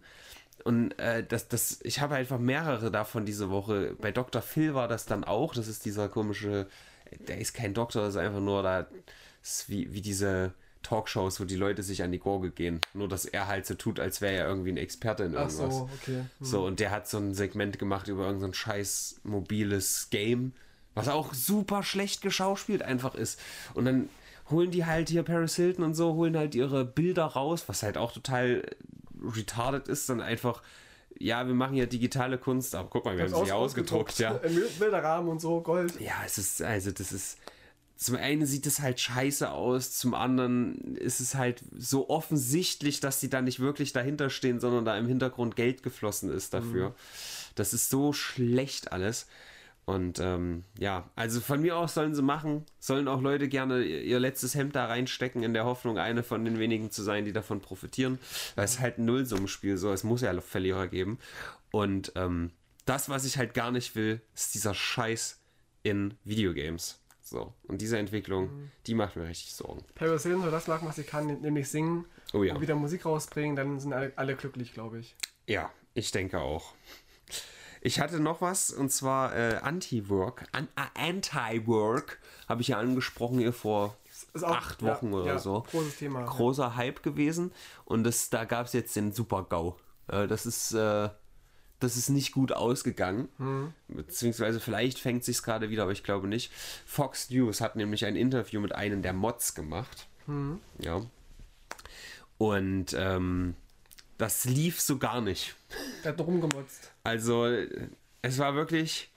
Und 0.63 0.97
äh, 0.99 1.23
das, 1.23 1.47
das, 1.47 1.79
ich 1.83 2.01
habe 2.01 2.15
einfach 2.15 2.39
mehrere 2.39 2.91
davon 2.91 3.25
diese 3.25 3.49
Woche. 3.49 3.95
Bei 3.99 4.11
Dr. 4.11 4.41
Phil 4.41 4.73
war 4.73 4.87
das 4.87 5.05
dann 5.05 5.23
auch. 5.23 5.53
Das 5.53 5.67
ist 5.67 5.85
dieser 5.85 6.09
komische, 6.09 6.67
der 7.27 7.39
ist 7.39 7.53
kein 7.53 7.73
Doktor, 7.73 8.01
das 8.01 8.15
ist 8.15 8.21
einfach 8.21 8.41
nur 8.41 8.63
da, 8.63 8.87
ist 9.41 9.69
wie, 9.69 9.93
wie 9.93 10.01
diese 10.01 10.53
Talkshows, 10.87 11.39
wo 11.39 11.43
die 11.43 11.55
Leute 11.55 11.83
sich 11.83 12.01
an 12.03 12.11
die 12.11 12.19
Gurgel 12.19 12.51
gehen. 12.51 12.79
Nur, 12.93 13.09
dass 13.09 13.25
er 13.25 13.47
halt 13.47 13.65
so 13.65 13.73
tut, 13.73 13.99
als 13.99 14.21
wäre 14.21 14.35
er 14.35 14.47
irgendwie 14.47 14.71
ein 14.71 14.77
Experte 14.77 15.23
in 15.23 15.35
Ach 15.35 15.49
irgendwas. 15.49 15.75
so, 15.75 15.89
okay. 16.01 16.21
Hm. 16.39 16.45
So, 16.45 16.65
und 16.65 16.79
der 16.79 16.91
hat 16.91 17.09
so 17.09 17.17
ein 17.17 17.33
Segment 17.33 17.77
gemacht 17.77 18.07
über 18.07 18.25
irgendein 18.25 18.51
so 18.51 18.57
scheiß 18.57 19.19
mobiles 19.23 20.07
Game, 20.09 20.53
was 20.95 21.09
auch 21.09 21.33
super 21.33 21.83
schlecht 21.83 22.21
geschauspielt 22.21 22.83
einfach 22.83 23.15
ist. 23.15 23.39
Und 23.73 23.85
dann 23.85 24.09
holen 24.49 24.71
die 24.71 24.85
halt 24.85 25.09
hier 25.09 25.23
Paris 25.23 25.55
Hilton 25.57 25.83
und 25.83 25.93
so, 25.93 26.13
holen 26.13 26.37
halt 26.37 26.55
ihre 26.55 26.85
Bilder 26.85 27.25
raus, 27.25 27.65
was 27.67 27.83
halt 27.83 27.97
auch 27.97 28.13
total 28.13 28.63
retarded 29.21 29.87
ist, 29.89 30.07
dann 30.09 30.21
einfach, 30.21 30.61
ja, 31.19 31.45
wir 31.47 31.53
machen 31.53 31.75
ja 31.75 31.85
digitale 31.85 32.37
Kunst, 32.37 32.75
aber 32.75 32.87
guck 32.89 33.03
mal, 33.03 33.17
wir 33.17 33.23
haben 33.23 33.29
sie 33.29 33.35
Aus- 33.35 33.45
hier 33.45 33.55
ausgedruckt, 33.55 34.19
ja. 34.19 34.39
Bilderrahmen 34.79 35.29
und 35.29 35.41
so, 35.41 35.59
Gold. 35.61 35.99
Ja, 35.99 36.13
es 36.25 36.37
ist, 36.37 36.61
also 36.61 36.91
das 36.91 37.11
ist. 37.11 37.37
Zum 37.97 38.15
einen 38.15 38.45
sieht 38.45 38.67
es 38.67 38.79
halt 38.79 38.99
scheiße 38.99 39.51
aus, 39.51 39.91
zum 39.91 40.13
anderen 40.13 40.95
ist 40.95 41.19
es 41.19 41.35
halt 41.35 41.63
so 41.75 42.09
offensichtlich, 42.09 42.99
dass 42.99 43.19
die 43.19 43.29
da 43.29 43.41
nicht 43.41 43.59
wirklich 43.59 43.91
dahinter 43.91 44.29
stehen, 44.29 44.59
sondern 44.59 44.85
da 44.85 44.97
im 44.97 45.07
Hintergrund 45.07 45.55
Geld 45.55 45.81
geflossen 45.83 46.31
ist 46.31 46.53
dafür. 46.53 46.95
Das 47.55 47.73
ist 47.73 47.89
so 47.89 48.13
schlecht 48.13 48.91
alles. 48.91 49.27
Und 49.85 50.19
ähm, 50.19 50.65
ja, 50.77 51.09
also 51.15 51.39
von 51.39 51.61
mir 51.61 51.77
aus 51.77 51.93
sollen 51.93 52.13
sie 52.13 52.21
machen, 52.21 52.65
sollen 52.77 53.07
auch 53.07 53.21
Leute 53.21 53.47
gerne 53.47 53.83
ihr 53.83 54.19
letztes 54.19 54.53
Hemd 54.53 54.75
da 54.75 54.85
reinstecken, 54.85 55.43
in 55.43 55.53
der 55.53 55.63
Hoffnung, 55.63 55.97
eine 55.97 56.23
von 56.23 56.43
den 56.43 56.59
wenigen 56.59 56.91
zu 56.91 57.03
sein, 57.03 57.23
die 57.23 57.31
davon 57.31 57.61
profitieren. 57.61 58.19
Weil 58.55 58.65
es 58.65 58.73
ist 58.73 58.79
halt 58.81 58.97
ein 58.97 59.05
Nullsummenspiel, 59.05 59.77
so 59.77 59.93
es 59.93 60.03
muss 60.03 60.21
ja 60.21 60.39
Verlierer 60.41 60.87
geben. 60.87 61.19
Und 61.71 62.11
ähm, 62.15 62.51
das, 62.83 63.07
was 63.07 63.23
ich 63.23 63.37
halt 63.37 63.53
gar 63.53 63.71
nicht 63.71 63.95
will, 63.95 64.21
ist 64.35 64.55
dieser 64.55 64.73
Scheiß 64.73 65.39
in 65.83 66.15
Videogames. 66.25 66.99
So, 67.29 67.53
und 67.67 67.81
diese 67.81 67.97
Entwicklung, 67.97 68.71
die 68.85 68.95
macht 68.95 69.17
mir 69.17 69.27
richtig 69.27 69.53
Sorgen. 69.53 69.83
Paris 69.95 70.23
Hilton 70.23 70.43
soll 70.43 70.51
das 70.51 70.67
machen, 70.67 70.87
was 70.87 70.95
sie 70.95 71.03
kann, 71.03 71.27
nämlich 71.41 71.67
singen 71.69 72.05
Oh 72.31 72.41
ja. 72.41 72.55
und 72.55 72.61
wieder 72.61 72.75
Musik 72.75 73.05
rausbringen, 73.05 73.57
dann 73.57 73.81
sind 73.81 73.91
alle, 73.91 74.13
alle 74.15 74.35
glücklich, 74.37 74.73
glaube 74.73 74.99
ich. 74.99 75.13
Ja, 75.45 75.69
ich 75.93 76.11
denke 76.11 76.39
auch. 76.39 76.73
Ich 77.81 77.99
hatte 77.99 78.21
noch 78.21 78.39
was, 78.39 78.71
und 78.71 78.91
zwar 78.93 79.35
äh, 79.35 79.55
Anti-Work. 79.61 80.45
An 80.53 80.69
äh, 80.77 81.09
Anti-Work 81.09 82.19
habe 82.47 82.61
ich 82.61 82.69
ja 82.69 82.77
angesprochen 82.79 83.39
hier 83.39 83.51
vor 83.53 83.97
auch- 84.41 84.43
acht 84.43 84.81
ja, 84.81 84.87
Wochen 84.87 85.13
oder 85.13 85.25
ja, 85.33 85.37
so. 85.37 85.63
Großes 85.69 85.97
Thema. 85.97 86.23
Großer 86.23 86.75
Hype 86.77 87.03
gewesen. 87.03 87.51
Und 87.83 88.05
das, 88.05 88.29
da 88.29 88.45
gab 88.45 88.67
es 88.67 88.73
jetzt 88.73 88.95
den 88.95 89.11
Super-GAU. 89.11 89.75
Äh, 90.07 90.27
das 90.27 90.45
ist. 90.45 90.71
Äh, 90.73 91.09
das 91.79 91.95
ist 91.95 92.09
nicht 92.09 92.31
gut 92.31 92.51
ausgegangen. 92.51 93.29
Hm. 93.37 93.73
Beziehungsweise 93.87 94.59
vielleicht 94.59 94.99
fängt 94.99 95.23
sich 95.23 95.41
gerade 95.43 95.69
wieder, 95.69 95.83
aber 95.83 95.91
ich 95.91 96.03
glaube 96.03 96.27
nicht. 96.27 96.51
Fox 96.85 97.29
News 97.29 97.61
hat 97.61 97.75
nämlich 97.75 98.05
ein 98.05 98.15
Interview 98.15 98.59
mit 98.59 98.73
einem 98.73 99.01
der 99.01 99.13
Mods 99.13 99.53
gemacht. 99.53 100.07
Hm. 100.25 100.59
Ja. 100.79 101.05
Und 102.37 102.95
ähm, 102.97 103.55
das 104.17 104.45
lief 104.45 104.81
so 104.81 104.97
gar 104.97 105.21
nicht. 105.21 105.55
Er 106.03 106.13
hat 106.13 106.19
rumgemotzt. 106.21 106.91
Also, 107.03 107.47
es 108.21 108.37
war 108.37 108.55
wirklich. 108.55 109.11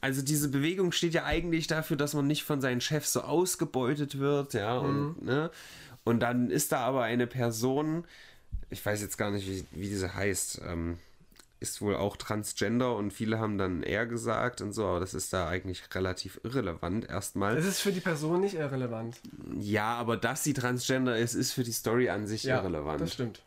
Also, 0.00 0.20
diese 0.20 0.48
Bewegung 0.48 0.92
steht 0.92 1.14
ja 1.14 1.24
eigentlich 1.24 1.66
dafür, 1.66 1.96
dass 1.96 2.14
man 2.14 2.26
nicht 2.26 2.44
von 2.44 2.60
seinen 2.60 2.80
Chefs 2.80 3.12
so 3.12 3.22
ausgebeutet 3.22 4.18
wird, 4.18 4.54
ja. 4.54 4.76
Und, 4.76 5.22
ne? 5.22 5.50
und 6.04 6.20
dann 6.20 6.50
ist 6.50 6.72
da 6.72 6.80
aber 6.80 7.02
eine 7.04 7.26
Person, 7.26 8.04
ich 8.70 8.84
weiß 8.84 9.00
jetzt 9.00 9.16
gar 9.16 9.30
nicht, 9.30 9.46
wie, 9.46 9.64
wie 9.70 9.88
diese 9.88 10.14
heißt, 10.14 10.60
ähm, 10.66 10.98
ist 11.60 11.80
wohl 11.80 11.96
auch 11.96 12.16
transgender 12.16 12.96
und 12.96 13.12
viele 13.12 13.38
haben 13.38 13.58
dann 13.58 13.82
er 13.82 14.06
gesagt 14.06 14.60
und 14.60 14.72
so, 14.72 14.86
aber 14.86 15.00
das 15.00 15.14
ist 15.14 15.32
da 15.32 15.48
eigentlich 15.48 15.82
relativ 15.94 16.40
irrelevant 16.44 17.08
erstmal. 17.08 17.56
Das 17.56 17.64
ist 17.64 17.80
für 17.80 17.92
die 17.92 18.00
Person 18.00 18.40
nicht 18.40 18.54
irrelevant. 18.54 19.20
Ja, 19.58 19.94
aber 19.94 20.16
dass 20.16 20.44
sie 20.44 20.52
transgender 20.52 21.16
ist, 21.16 21.34
ist 21.34 21.52
für 21.52 21.64
die 21.64 21.72
Story 21.72 22.10
an 22.10 22.26
sich 22.26 22.46
irrelevant. 22.46 23.00
das 23.00 23.14
stimmt. 23.14 23.42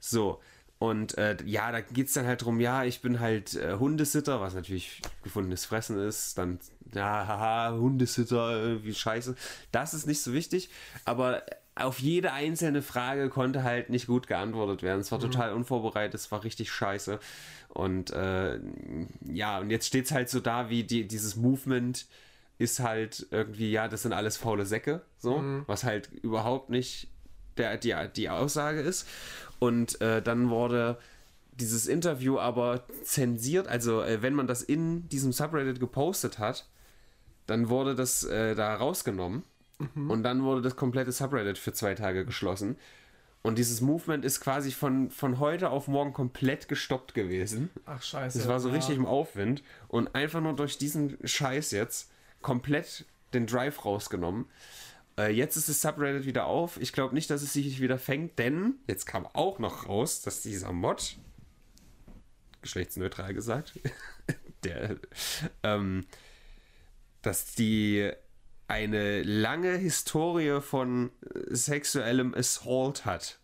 So. 0.00 0.40
Und 0.78 1.16
äh, 1.16 1.36
ja, 1.44 1.70
da 1.70 1.80
geht 1.80 2.08
es 2.08 2.14
dann 2.14 2.26
halt 2.26 2.42
drum, 2.42 2.58
ja, 2.58 2.82
ich 2.82 3.02
bin 3.02 3.20
halt 3.20 3.54
äh, 3.54 3.74
Hundesitter, 3.78 4.40
was 4.40 4.54
natürlich 4.54 5.00
gefundenes 5.22 5.64
Fressen 5.64 5.96
ist. 5.96 6.36
Dann, 6.38 6.58
ja, 6.92 7.24
haha, 7.28 7.76
Hundesitter, 7.76 8.64
äh, 8.64 8.84
wie 8.84 8.92
scheiße. 8.92 9.36
Das 9.70 9.94
ist 9.94 10.08
nicht 10.08 10.22
so 10.22 10.32
wichtig. 10.32 10.70
Aber 11.04 11.44
auf 11.74 11.98
jede 12.00 12.32
einzelne 12.32 12.82
Frage 12.82 13.28
konnte 13.30 13.62
halt 13.62 13.88
nicht 13.88 14.06
gut 14.06 14.26
geantwortet 14.26 14.82
werden. 14.82 15.00
Es 15.00 15.10
war 15.10 15.18
total 15.20 15.52
unvorbereitet, 15.54 16.14
es 16.14 16.30
war 16.30 16.44
richtig 16.44 16.70
scheiße. 16.70 17.18
Und 17.68 18.10
äh, 18.10 18.60
ja, 19.32 19.58
und 19.58 19.70
jetzt 19.70 19.86
steht 19.86 20.04
es 20.04 20.12
halt 20.12 20.28
so 20.28 20.40
da, 20.40 20.68
wie 20.68 20.84
die, 20.84 21.08
dieses 21.08 21.36
Movement 21.36 22.06
ist 22.58 22.80
halt 22.80 23.26
irgendwie, 23.30 23.70
ja, 23.70 23.88
das 23.88 24.02
sind 24.02 24.12
alles 24.12 24.36
faule 24.36 24.66
Säcke, 24.66 25.00
so, 25.18 25.42
was 25.66 25.84
halt 25.84 26.10
überhaupt 26.22 26.68
nicht 26.68 27.08
der, 27.56 27.76
die, 27.78 27.94
die 28.14 28.28
Aussage 28.28 28.80
ist. 28.80 29.08
Und 29.58 30.00
äh, 30.00 30.20
dann 30.22 30.50
wurde 30.50 30.98
dieses 31.52 31.86
Interview 31.86 32.38
aber 32.38 32.84
zensiert. 33.02 33.68
Also, 33.68 34.02
äh, 34.02 34.22
wenn 34.22 34.34
man 34.34 34.46
das 34.46 34.62
in 34.62 35.08
diesem 35.08 35.32
Subreddit 35.32 35.80
gepostet 35.80 36.38
hat, 36.38 36.66
dann 37.46 37.68
wurde 37.68 37.94
das 37.94 38.24
äh, 38.24 38.54
da 38.54 38.74
rausgenommen. 38.74 39.44
Und 39.94 40.22
dann 40.22 40.42
wurde 40.42 40.62
das 40.62 40.76
komplette 40.76 41.12
Subreddit 41.12 41.58
für 41.58 41.72
zwei 41.72 41.94
Tage 41.94 42.24
geschlossen. 42.24 42.76
Und 43.42 43.58
dieses 43.58 43.80
Movement 43.80 44.24
ist 44.24 44.40
quasi 44.40 44.70
von, 44.70 45.10
von 45.10 45.40
heute 45.40 45.70
auf 45.70 45.88
morgen 45.88 46.12
komplett 46.12 46.68
gestoppt 46.68 47.12
gewesen. 47.12 47.70
Ach, 47.86 48.00
scheiße. 48.00 48.38
Das 48.38 48.46
war 48.46 48.60
so 48.60 48.68
ja. 48.68 48.76
richtig 48.76 48.96
im 48.96 49.06
Aufwind. 49.06 49.64
Und 49.88 50.14
einfach 50.14 50.40
nur 50.40 50.54
durch 50.54 50.78
diesen 50.78 51.18
Scheiß 51.24 51.72
jetzt 51.72 52.10
komplett 52.40 53.04
den 53.34 53.46
Drive 53.46 53.84
rausgenommen. 53.84 54.46
Äh, 55.18 55.32
jetzt 55.32 55.56
ist 55.56 55.68
das 55.68 55.80
Subreddit 55.80 56.24
wieder 56.24 56.46
auf. 56.46 56.80
Ich 56.80 56.92
glaube 56.92 57.14
nicht, 57.14 57.30
dass 57.30 57.42
es 57.42 57.52
sich 57.52 57.80
wieder 57.80 57.98
fängt, 57.98 58.38
denn 58.38 58.76
jetzt 58.86 59.06
kam 59.06 59.26
auch 59.26 59.58
noch 59.58 59.88
raus, 59.88 60.22
dass 60.22 60.42
dieser 60.42 60.72
Mod, 60.72 61.16
geschlechtsneutral 62.62 63.34
gesagt, 63.34 63.78
der, 64.64 64.96
ähm, 65.64 66.06
dass 67.22 67.54
die 67.54 68.12
eine 68.72 69.22
lange 69.22 69.76
Historie 69.76 70.60
von 70.62 71.10
äh, 71.34 71.54
sexuellem 71.54 72.34
Assault 72.34 73.04
hat 73.04 73.38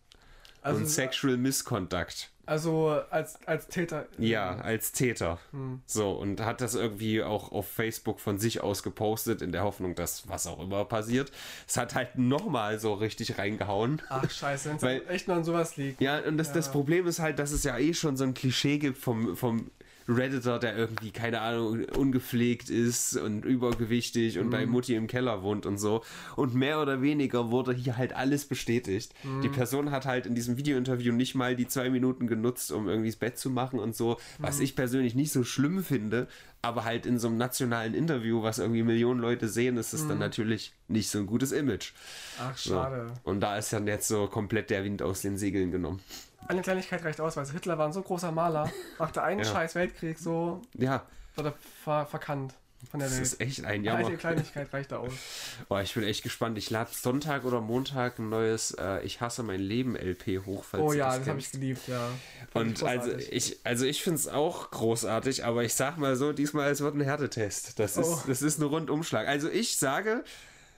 Also, 0.62 0.80
und 0.80 0.86
Sexual 0.86 1.36
Misconduct. 1.36 2.30
also 2.46 3.02
als, 3.10 3.38
als 3.46 3.68
Täter. 3.68 4.06
Ja, 4.16 4.56
als 4.56 4.92
Täter. 4.92 5.38
So, 5.84 6.12
und 6.12 6.40
hat 6.40 6.62
das 6.62 6.74
irgendwie 6.74 7.22
auch 7.22 7.52
auf 7.52 7.68
Facebook 7.68 8.20
von 8.20 8.38
sich 8.38 8.62
aus 8.62 8.82
gepostet, 8.82 9.42
in 9.42 9.52
der 9.52 9.64
Hoffnung, 9.64 9.94
dass 9.94 10.26
was 10.28 10.46
auch 10.46 10.60
immer 10.60 10.86
passiert. 10.86 11.30
Es 11.66 11.76
hat 11.76 11.94
halt 11.94 12.16
nochmal 12.16 12.78
so 12.78 12.94
richtig 12.94 13.36
reingehauen. 13.36 14.00
Ach, 14.08 14.30
scheiße, 14.30 14.76
wenn 14.80 15.02
es 15.02 15.08
echt 15.10 15.28
nur 15.28 15.36
an 15.36 15.44
sowas 15.44 15.76
liegt. 15.76 16.00
Ja, 16.00 16.20
und 16.20 16.38
das, 16.38 16.52
das 16.52 16.72
Problem 16.72 17.06
ist 17.06 17.18
halt, 17.18 17.38
dass 17.38 17.50
es 17.52 17.64
ja 17.64 17.76
eh 17.76 17.92
schon 17.92 18.16
so 18.16 18.24
ein 18.24 18.32
Klischee 18.32 18.78
gibt 18.78 18.96
vom, 18.96 19.36
vom 19.36 19.70
Redditor, 20.08 20.58
der 20.58 20.76
irgendwie, 20.76 21.10
keine 21.10 21.40
Ahnung, 21.42 21.84
ungepflegt 21.84 22.70
ist 22.70 23.16
und 23.16 23.44
übergewichtig 23.44 24.38
und 24.38 24.48
bei 24.50 24.64
Mutti 24.66 24.94
im 24.94 25.06
Keller 25.06 25.42
wohnt 25.42 25.66
und 25.66 25.78
so. 25.78 26.02
Und 26.34 26.54
mehr 26.54 26.80
oder 26.80 27.02
weniger 27.02 27.50
wurde 27.50 27.74
hier 27.74 27.96
halt 27.98 28.16
alles 28.16 28.46
bestätigt. 28.46 29.12
Die 29.42 29.48
Person 29.48 29.90
hat 29.90 30.06
halt 30.06 30.26
in 30.26 30.34
diesem 30.34 30.56
Videointerview 30.56 31.12
nicht 31.12 31.34
mal 31.34 31.54
die 31.56 31.68
zwei 31.68 31.90
Minuten 31.90 32.26
genutzt, 32.26 32.72
um 32.72 32.88
irgendwie 32.88 33.10
das 33.10 33.16
Bett 33.16 33.38
zu 33.38 33.50
machen 33.50 33.78
und 33.78 33.94
so, 33.94 34.18
was 34.38 34.60
ich 34.60 34.74
persönlich 34.74 35.14
nicht 35.14 35.32
so 35.32 35.44
schlimm 35.44 35.84
finde, 35.84 36.26
aber 36.62 36.84
halt 36.84 37.06
in 37.06 37.18
so 37.18 37.28
einem 37.28 37.36
nationalen 37.36 37.94
Interview, 37.94 38.42
was 38.42 38.58
irgendwie 38.58 38.82
Millionen 38.82 39.20
Leute 39.20 39.48
sehen, 39.48 39.76
ist 39.76 39.92
es 39.92 40.08
dann 40.08 40.18
natürlich 40.18 40.72
nicht 40.88 41.10
so 41.10 41.18
ein 41.18 41.26
gutes 41.26 41.52
Image. 41.52 41.92
Ach, 42.40 42.56
So. 42.56 42.70
schade. 42.70 43.12
Und 43.24 43.40
da 43.40 43.58
ist 43.58 43.72
dann 43.72 43.86
jetzt 43.86 44.08
so 44.08 44.26
komplett 44.26 44.70
der 44.70 44.84
Wind 44.84 45.02
aus 45.02 45.20
den 45.20 45.36
Segeln 45.38 45.70
genommen. 45.70 46.00
Eine 46.46 46.62
Kleinigkeit 46.62 47.04
reicht 47.04 47.20
aus, 47.20 47.36
weil 47.36 47.46
Hitler 47.46 47.76
war 47.78 47.86
ein 47.86 47.92
so 47.92 48.02
großer 48.02 48.32
Maler, 48.32 48.70
machte 48.98 49.22
einen 49.22 49.40
Ja. 49.40 49.44
scheiß 49.46 49.74
Weltkrieg 49.74 50.18
so, 50.18 50.62
Ja, 50.74 51.04
wurde 51.36 51.52
ver 51.84 52.06
verkannt 52.06 52.54
von 52.90 53.00
der 53.00 53.08
das 53.08 53.16
Welt. 53.18 53.26
ist 53.26 53.40
echt 53.40 53.58
ein 53.64 53.66
Eine 53.66 53.84
Jammer. 53.84 54.16
Kleinigkeit 54.16 54.72
reicht 54.72 54.92
da 54.92 54.98
aus. 54.98 55.12
Boah, 55.68 55.82
ich 55.82 55.92
bin 55.94 56.04
echt 56.04 56.22
gespannt. 56.22 56.56
Ich 56.58 56.70
lade 56.70 56.90
Sonntag 56.92 57.44
oder 57.44 57.60
Montag 57.60 58.20
ein 58.20 58.28
neues 58.28 58.70
äh, 58.78 59.02
Ich 59.04 59.20
hasse 59.20 59.42
mein 59.42 59.58
Leben 59.60 59.96
LP 59.96 60.46
hoch, 60.46 60.62
falls 60.62 60.82
Oh 60.84 60.92
ja, 60.92 61.08
das 61.08 61.18
das 61.18 61.28
habe 61.28 61.40
ich 61.40 61.50
geliebt, 61.50 61.88
ja. 61.88 62.08
Fand 62.52 62.66
Und 62.66 62.78
ich 62.82 62.86
also 62.88 63.12
ich, 63.16 63.58
also 63.64 63.84
ich 63.84 64.02
finde 64.04 64.20
es 64.20 64.28
auch 64.28 64.70
großartig, 64.70 65.44
aber 65.44 65.64
ich 65.64 65.74
sag 65.74 65.98
mal 65.98 66.14
so, 66.14 66.32
diesmal 66.32 66.70
es 66.70 66.80
wird 66.80 66.94
ein 66.94 67.00
Härtetest. 67.00 67.80
Das 67.80 67.96
ist, 67.96 68.06
Oh. 68.06 68.22
das 68.28 68.42
ist 68.42 68.58
ein 68.60 68.62
Rundumschlag. 68.64 69.26
Also 69.26 69.48
ich 69.50 69.76
sage, 69.76 70.22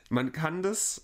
man 0.09 0.33
kann 0.33 0.63
das, 0.63 1.03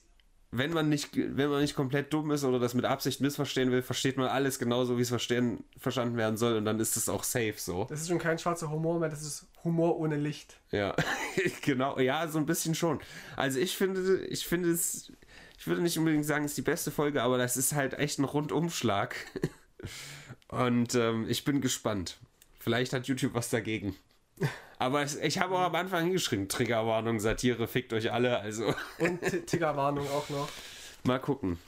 wenn 0.58 0.72
man 0.72 0.88
nicht, 0.88 1.10
wenn 1.14 1.50
man 1.50 1.60
nicht 1.60 1.74
komplett 1.74 2.12
dumm 2.12 2.30
ist 2.30 2.44
oder 2.44 2.58
das 2.58 2.74
mit 2.74 2.84
Absicht 2.84 3.20
missverstehen 3.20 3.70
will, 3.70 3.82
versteht 3.82 4.16
man 4.16 4.28
alles 4.28 4.58
genauso, 4.58 4.98
wie 4.98 5.02
es 5.02 5.08
verstehen, 5.08 5.64
verstanden 5.78 6.16
werden 6.16 6.36
soll 6.36 6.56
und 6.56 6.64
dann 6.64 6.80
ist 6.80 6.96
es 6.96 7.08
auch 7.08 7.24
safe 7.24 7.54
so. 7.56 7.86
Das 7.88 8.00
ist 8.00 8.08
schon 8.08 8.18
kein 8.18 8.38
schwarzer 8.38 8.70
Humor 8.70 8.98
mehr, 8.98 9.08
das 9.08 9.22
ist 9.22 9.46
Humor 9.64 9.98
ohne 9.98 10.16
Licht. 10.16 10.56
Ja, 10.70 10.94
genau, 11.62 11.98
ja, 11.98 12.28
so 12.28 12.38
ein 12.38 12.46
bisschen 12.46 12.74
schon. 12.74 13.00
Also 13.36 13.58
ich 13.58 13.76
finde, 13.76 14.24
ich 14.26 14.46
finde 14.46 14.70
es, 14.70 15.12
ich 15.58 15.66
würde 15.66 15.82
nicht 15.82 15.98
unbedingt 15.98 16.24
sagen, 16.24 16.44
es 16.44 16.52
ist 16.52 16.58
die 16.58 16.62
beste 16.62 16.90
Folge, 16.90 17.22
aber 17.22 17.38
das 17.38 17.56
ist 17.56 17.74
halt 17.74 17.94
echt 17.94 18.18
ein 18.18 18.24
Rundumschlag. 18.24 19.16
Und 20.48 20.94
ähm, 20.94 21.26
ich 21.28 21.44
bin 21.44 21.60
gespannt. 21.60 22.18
Vielleicht 22.58 22.92
hat 22.92 23.08
YouTube 23.08 23.34
was 23.34 23.50
dagegen. 23.50 23.96
Aber 24.78 25.02
es, 25.02 25.16
ich 25.16 25.38
habe 25.40 25.54
auch 25.54 25.60
am 25.62 25.74
Anfang 25.74 26.04
hingeschrieben, 26.04 26.48
Triggerwarnung, 26.48 27.18
Satire, 27.20 27.66
fickt 27.66 27.92
euch 27.92 28.12
alle, 28.12 28.38
also 28.40 28.74
Und 28.98 29.20
T- 29.22 29.40
Tiggerwarnung 29.40 30.06
auch 30.08 30.28
noch. 30.28 30.48
mal 31.04 31.18
gucken. 31.18 31.58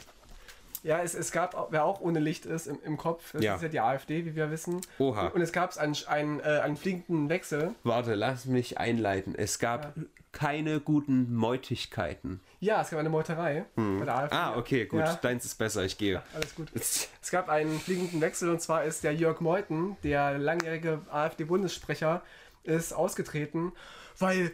Ja, 0.85 1.01
es, 1.03 1.15
es 1.15 1.33
gab, 1.33 1.73
wer 1.73 1.85
auch 1.85 2.01
ohne 2.01 2.21
Licht 2.21 2.47
ist 2.47 2.67
im, 2.69 2.79
im 2.85 2.97
Kopf, 2.97 3.33
das 3.33 3.43
Ja. 3.43 3.57
ist 3.57 3.63
ja 3.63 3.69
die 3.69 3.81
AfD, 3.81 4.25
wie 4.25 4.37
wir 4.37 4.51
wissen. 4.51 4.81
Oha. 4.99 5.27
Und 5.29 5.41
es 5.41 5.53
gab 5.53 5.77
einen, 5.77 5.97
einen, 6.07 6.39
äh, 6.41 6.61
einen 6.63 6.77
fliegenden 6.77 7.29
Wechsel. 7.29 7.75
Warte, 7.83 8.15
lass 8.15 8.45
mich 8.45 8.79
einleiten. 8.79 9.35
Es 9.35 9.59
gab 9.59 9.93
keine 10.31 10.79
guten 10.79 11.35
Meutigkeiten. 11.35 12.41
Ja, 12.61 12.83
es 12.83 12.91
gab 12.91 13.01
eine 13.01 13.09
Meuterei 13.09 13.65
bei 13.75 14.05
der 14.05 14.15
AfD. 14.17 14.37
Ah, 14.37 14.57
okay, 14.57 14.87
gut. 14.87 15.01
Ja. 15.01 15.15
Deins 15.15 15.45
ist 15.45 15.57
besser, 15.57 15.83
ich 15.85 15.99
gehe. 15.99 16.23
Alles 16.35 16.55
gut. 16.55 16.69
Es 16.75 17.09
gab 17.31 17.49
einen 17.49 17.79
fliegenden 17.81 18.21
Wechsel 18.21 18.49
und 18.51 18.61
zwar 18.61 18.85
ist 18.85 19.03
der 19.03 19.15
Jörg 19.15 19.41
Meuthen, 19.41 19.97
der 20.05 20.39
langjährige 20.39 21.01
AfD-Bundessprecher, 21.11 22.23
ist 22.65 22.93
ausgetreten, 22.93 23.73
weil 24.19 24.53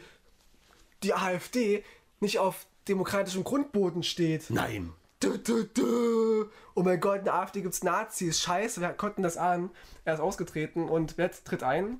die 1.02 1.14
AfD 1.14 1.84
nicht 2.20 2.38
auf 2.38 2.66
demokratischem 2.88 3.44
Grundboden 3.44 4.02
steht. 4.02 4.50
Nein. 4.50 4.92
Du, 5.20 5.38
du, 5.38 5.64
du. 5.64 6.50
Oh 6.74 6.82
mein 6.82 7.00
Gott, 7.00 7.20
in 7.20 7.24
der 7.24 7.34
AfD 7.34 7.62
gibt 7.62 7.74
es 7.74 7.82
Nazis. 7.82 8.40
Scheiße, 8.40 8.80
wir 8.80 8.88
konnten 8.90 9.22
das 9.22 9.36
an. 9.36 9.70
Er 10.04 10.14
ist 10.14 10.20
ausgetreten 10.20 10.88
und 10.88 11.16
wer 11.16 11.30
tritt 11.30 11.62
ein? 11.62 11.98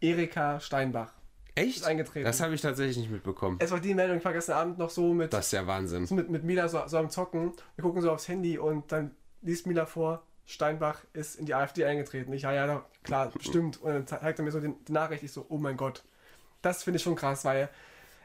Erika 0.00 0.60
Steinbach. 0.60 1.12
Echt? 1.54 1.78
Ist 1.78 1.86
eingetreten. 1.86 2.26
Das 2.26 2.40
habe 2.40 2.54
ich 2.54 2.60
tatsächlich 2.60 2.98
nicht 2.98 3.10
mitbekommen. 3.10 3.56
Es 3.60 3.70
war 3.70 3.80
die 3.80 3.94
Meldung, 3.94 4.18
ich 4.18 4.24
war 4.24 4.34
gestern 4.34 4.58
Abend 4.58 4.78
noch 4.78 4.90
so 4.90 5.14
mit, 5.14 5.32
Das 5.32 5.46
ist 5.46 5.52
ja 5.52 5.66
Wahnsinn. 5.66 6.06
so 6.06 6.14
mit, 6.14 6.28
mit 6.28 6.44
Mila 6.44 6.68
so, 6.68 6.82
so 6.86 6.98
am 6.98 7.08
Zocken. 7.08 7.52
Wir 7.76 7.82
gucken 7.82 8.02
so 8.02 8.10
aufs 8.12 8.28
Handy 8.28 8.58
und 8.58 8.92
dann 8.92 9.12
liest 9.40 9.66
Mila 9.66 9.86
vor, 9.86 10.22
Steinbach 10.44 11.00
ist 11.14 11.36
in 11.36 11.46
die 11.46 11.54
AfD 11.54 11.86
eingetreten. 11.86 12.32
Ich, 12.34 12.42
ja, 12.42 12.52
ja, 12.52 12.84
klar, 13.06 13.32
stimmt. 13.40 13.80
Und 13.80 13.92
dann 13.94 14.06
zeigt 14.06 14.38
er 14.38 14.44
mir 14.44 14.50
so 14.52 14.60
den, 14.60 14.74
die 14.86 14.92
Nachricht, 14.92 15.22
ich 15.22 15.32
so, 15.32 15.46
oh 15.48 15.58
mein 15.58 15.76
Gott. 15.76 16.02
Das 16.62 16.82
finde 16.82 16.96
ich 16.98 17.02
schon 17.02 17.14
krass, 17.16 17.44
weil, 17.44 17.68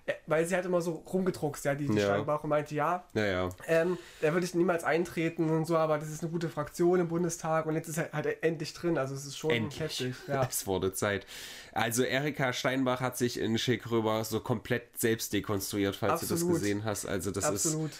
äh, 0.07 0.13
weil 0.25 0.45
sie 0.47 0.55
hat 0.55 0.65
immer 0.65 0.81
so 0.81 0.93
rumgedruckst, 1.13 1.63
ja, 1.65 1.75
die, 1.75 1.87
die 1.87 1.97
Ja. 1.97 2.05
Steinbach 2.05 2.43
und 2.43 2.49
meinte, 2.49 2.73
ja, 2.73 3.03
Ja, 3.13 3.25
ja. 3.25 3.49
ähm, 3.67 3.97
da 4.21 4.33
würde 4.33 4.45
ich 4.45 4.55
niemals 4.55 4.83
eintreten 4.83 5.49
und 5.49 5.65
so, 5.65 5.77
aber 5.77 5.99
das 5.99 6.09
ist 6.09 6.23
eine 6.23 6.31
gute 6.31 6.49
Fraktion 6.49 6.99
im 6.99 7.07
Bundestag 7.07 7.67
und 7.67 7.75
jetzt 7.75 7.87
ist 7.87 7.97
er 7.99 8.11
halt 8.11 8.41
endlich 8.43 8.73
drin, 8.73 8.97
also 8.97 9.13
es 9.13 9.25
ist 9.25 9.37
schon 9.37 9.51
Endlich. 9.51 9.79
heftig. 9.79 10.15
Ja. 10.27 10.43
Es 10.49 10.65
wurde 10.65 10.91
Zeit. 10.93 11.27
Also 11.71 12.03
Erika 12.03 12.51
Steinbach 12.51 12.99
hat 12.99 13.17
sich 13.17 13.39
in 13.39 13.57
Schick 13.59 13.91
rüber 13.91 14.23
so 14.25 14.39
komplett 14.39 14.99
selbst 14.99 15.33
dekonstruiert, 15.33 15.95
falls 15.95 16.21
du 16.21 16.33
Absolut. 16.33 16.55
das 16.55 16.61
gesehen 16.61 16.83
hast. 16.83 17.05
Also 17.05 17.29
das 17.31 17.45
ist 17.49 17.67
Absolut. 17.67 17.91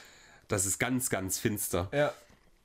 das 0.47 0.65
ist 0.65 0.79
ganz, 0.79 1.09
ganz 1.11 1.37
finster. 1.37 1.87
Ja. 1.93 2.13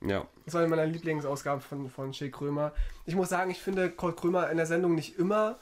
Ja. 0.01 0.27
Das 0.45 0.53
war 0.53 0.61
eine 0.61 0.69
meiner 0.69 0.85
Lieblingsausgaben 0.85 1.61
von, 1.61 1.89
von 1.89 2.13
Shea 2.13 2.29
Krömer. 2.29 2.73
Ich 3.05 3.15
muss 3.15 3.29
sagen, 3.29 3.51
ich 3.51 3.59
finde 3.59 3.89
Kurt 3.89 4.19
Krömer 4.19 4.49
in 4.49 4.57
der 4.57 4.65
Sendung 4.65 4.95
nicht 4.95 5.17
immer 5.17 5.57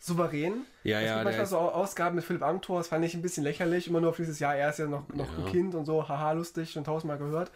souverän. 0.00 0.64
Ja, 0.84 1.00
es 1.00 1.06
ja, 1.06 1.14
gibt 1.14 1.24
manchmal 1.24 1.46
so 1.46 1.58
Ausgaben 1.58 2.16
mit 2.16 2.24
Philipp 2.24 2.42
Amthor, 2.42 2.78
das 2.78 2.88
fand 2.88 3.04
ich 3.04 3.14
ein 3.14 3.22
bisschen 3.22 3.44
lächerlich, 3.44 3.88
immer 3.88 4.00
nur 4.00 4.10
auf 4.10 4.16
dieses 4.16 4.38
Jahr, 4.38 4.54
er 4.54 4.70
ist 4.70 4.78
ja 4.78 4.86
noch, 4.86 5.08
noch 5.08 5.26
Ja. 5.26 5.44
ein 5.44 5.50
Kind 5.50 5.74
und 5.74 5.84
so, 5.86 6.08
haha, 6.08 6.32
lustig, 6.32 6.70
schon 6.70 6.84
tausendmal 6.84 7.18
gehört. 7.18 7.50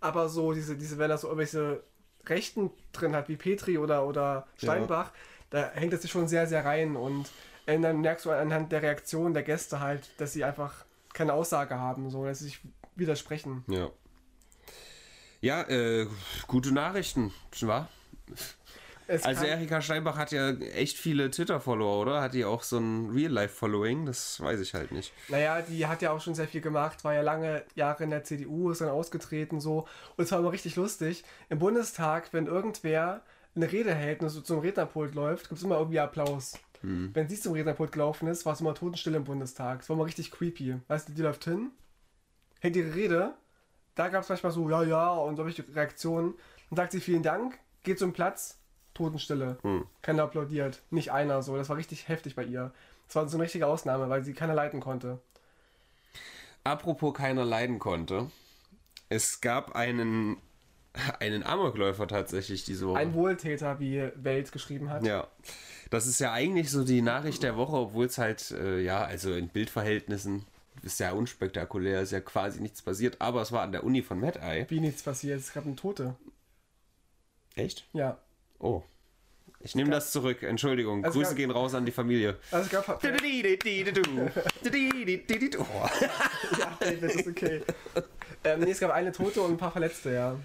Aber 0.00 0.28
so 0.28 0.52
diese, 0.52 0.76
diese 0.76 0.98
wenn 0.98 1.10
er 1.10 1.18
so 1.18 1.28
irgendwelche 1.28 1.82
Rechten 2.26 2.70
drin 2.92 3.14
hat, 3.14 3.28
wie 3.28 3.36
Petri 3.36 3.78
oder, 3.78 4.06
oder 4.06 4.46
Steinbach, 4.56 5.12
da 5.50 5.70
hängt 5.74 5.92
es 5.92 6.02
sich 6.02 6.10
schon 6.10 6.28
sehr, 6.28 6.46
sehr 6.46 6.64
rein 6.64 6.96
und 6.96 7.30
äh, 7.66 7.78
dann 7.78 8.00
merkst 8.00 8.24
du 8.26 8.30
anhand 8.30 8.72
der 8.72 8.82
Reaktion 8.82 9.34
der 9.34 9.42
Gäste 9.42 9.80
halt, 9.80 10.08
dass 10.18 10.32
sie 10.32 10.44
einfach 10.44 10.84
keine 11.12 11.32
Aussage 11.34 11.78
haben, 11.78 12.10
so, 12.10 12.24
dass 12.24 12.38
sie 12.40 12.46
sich 12.46 12.60
widersprechen. 12.94 13.64
Ja. 13.68 13.90
Ja, 15.46 15.62
äh, 15.68 16.08
gute 16.48 16.72
Nachrichten, 16.72 17.32
wa? 17.60 17.88
Es 19.06 19.22
Also 19.22 19.44
Erika 19.44 19.80
Steinbach 19.80 20.16
hat 20.16 20.32
ja 20.32 20.50
echt 20.50 20.98
viele 20.98 21.30
Twitter-Follower, 21.30 22.00
oder? 22.00 22.20
Hat 22.20 22.34
die 22.34 22.44
auch 22.44 22.64
so 22.64 22.78
ein 22.78 23.10
Real-Life-Following? 23.10 24.06
Das 24.06 24.40
weiß 24.40 24.58
ich 24.58 24.74
halt 24.74 24.90
nicht. 24.90 25.12
Naja, 25.28 25.62
die 25.62 25.86
hat 25.86 26.02
ja 26.02 26.10
auch 26.10 26.20
schon 26.20 26.34
sehr 26.34 26.48
viel 26.48 26.62
gemacht, 26.62 27.04
war 27.04 27.14
ja 27.14 27.22
lange 27.22 27.62
Jahre 27.76 28.02
in 28.02 28.10
der 28.10 28.24
CDU, 28.24 28.72
ist 28.72 28.80
dann 28.80 28.88
ausgetreten 28.88 29.60
so. 29.60 29.86
Und 30.16 30.24
es 30.24 30.32
war 30.32 30.40
immer 30.40 30.50
richtig 30.50 30.74
lustig. 30.74 31.22
Im 31.48 31.60
Bundestag, 31.60 32.32
wenn 32.32 32.46
irgendwer 32.46 33.22
eine 33.54 33.70
Rede 33.70 33.94
hält 33.94 34.22
und 34.22 34.30
so 34.30 34.40
zum 34.40 34.58
Rednerpult 34.58 35.14
läuft, 35.14 35.48
gibt 35.48 35.58
es 35.58 35.64
immer 35.64 35.78
irgendwie 35.78 36.00
Applaus. 36.00 36.58
Wenn 36.82 37.28
sie 37.28 37.40
zum 37.40 37.52
Rednerpult 37.52 37.92
gelaufen 37.92 38.26
ist, 38.26 38.46
war 38.46 38.54
es 38.54 38.60
immer 38.60 38.74
totenstill 38.74 39.14
im 39.14 39.22
Bundestag. 39.22 39.82
Es 39.82 39.88
war 39.88 39.94
immer 39.94 40.06
richtig 40.06 40.32
creepy. 40.32 40.80
Weißt 40.88 41.08
du, 41.08 41.12
die 41.12 41.22
läuft 41.22 41.44
hin, 41.44 41.70
hält 42.58 42.74
ihre 42.74 42.96
Rede, 42.96 43.34
da 43.96 44.08
gab 44.08 44.22
es 44.22 44.28
manchmal 44.28 44.52
so, 44.52 44.70
ja, 44.70 44.84
ja, 44.84 45.10
und 45.14 45.36
solche 45.36 45.64
Reaktionen. 45.74 46.34
Dann 46.70 46.76
sagt 46.76 46.92
sie 46.92 47.00
vielen 47.00 47.22
Dank, 47.22 47.58
geht 47.82 47.98
zum 47.98 48.12
Platz, 48.12 48.58
Totenstille. 48.94 49.58
Keiner 50.02 50.22
applaudiert. 50.22 50.82
Nicht 50.90 51.10
einer 51.10 51.42
so. 51.42 51.56
Das 51.56 51.68
war 51.68 51.76
richtig 51.76 52.08
heftig 52.08 52.36
bei 52.36 52.44
ihr. 52.44 52.72
Das 53.06 53.16
war 53.16 53.28
so 53.28 53.36
eine 53.36 53.44
richtige 53.44 53.66
Ausnahme, 53.66 54.08
weil 54.08 54.22
sie 54.22 54.34
keiner 54.34 54.54
leiten 54.54 54.80
konnte. 54.80 55.18
Apropos 56.64 57.14
keiner 57.14 57.44
leiden 57.44 57.78
konnte. 57.78 58.30
Es 59.08 59.40
gab 59.40 59.74
einen, 59.76 60.36
einen 61.20 61.42
Amokläufer 61.42 62.06
tatsächlich 62.06 62.64
diese 62.64 62.88
Woche. 62.88 62.98
Ein 62.98 63.14
Wohltäter, 63.14 63.80
wie 63.80 64.10
Welt 64.16 64.52
geschrieben 64.52 64.90
hat. 64.90 65.06
Ja, 65.06 65.28
das 65.90 66.06
ist 66.06 66.18
ja 66.18 66.32
eigentlich 66.32 66.70
so 66.70 66.84
die 66.84 67.02
Nachricht 67.02 67.42
der 67.42 67.56
Woche, 67.56 67.76
obwohl 67.76 68.06
es 68.06 68.18
halt, 68.18 68.50
äh, 68.50 68.80
ja, 68.80 69.04
also 69.04 69.32
in 69.32 69.48
Bildverhältnissen 69.48 70.44
ist 70.86 71.00
ja 71.00 71.12
unspektakulär, 71.12 72.00
ist 72.00 72.12
ja 72.12 72.20
quasi 72.20 72.60
nichts 72.60 72.80
passiert, 72.82 73.20
aber 73.20 73.42
es 73.42 73.52
war 73.52 73.62
an 73.62 73.72
der 73.72 73.84
Uni 73.84 74.02
von 74.02 74.18
Mad 74.20 74.38
Eye. 74.40 74.64
Wie 74.68 74.80
nichts 74.80 75.02
passiert. 75.02 75.38
Es 75.40 75.52
gab 75.52 75.66
eine 75.66 75.76
Tote. 75.76 76.14
Echt? 77.54 77.86
Ja. 77.92 78.18
Oh. 78.58 78.82
Ich 79.60 79.74
nehme 79.74 79.90
das 79.90 80.12
zurück, 80.12 80.42
Entschuldigung. 80.42 81.04
Also 81.04 81.18
Grüße 81.18 81.30
gab- 81.30 81.36
gehen 81.38 81.50
raus 81.50 81.74
an 81.74 81.84
die 81.86 81.92
Familie. 81.92 82.38
Also 82.50 82.66
es 82.66 82.70
gab. 82.86 83.02
ja, 83.02 83.10
Oh. 85.58 85.88
David, 86.80 87.02
das 87.02 87.14
ist 87.16 87.26
okay. 87.28 87.62
ähm, 88.44 88.60
nee, 88.60 88.70
es 88.70 88.80
gab 88.80 88.90
eine 88.92 89.12
Tote 89.12 89.40
und 89.42 89.52
ein 89.52 89.56
paar 89.56 89.72
Verletzte, 89.72 90.12
ja. 90.12 90.36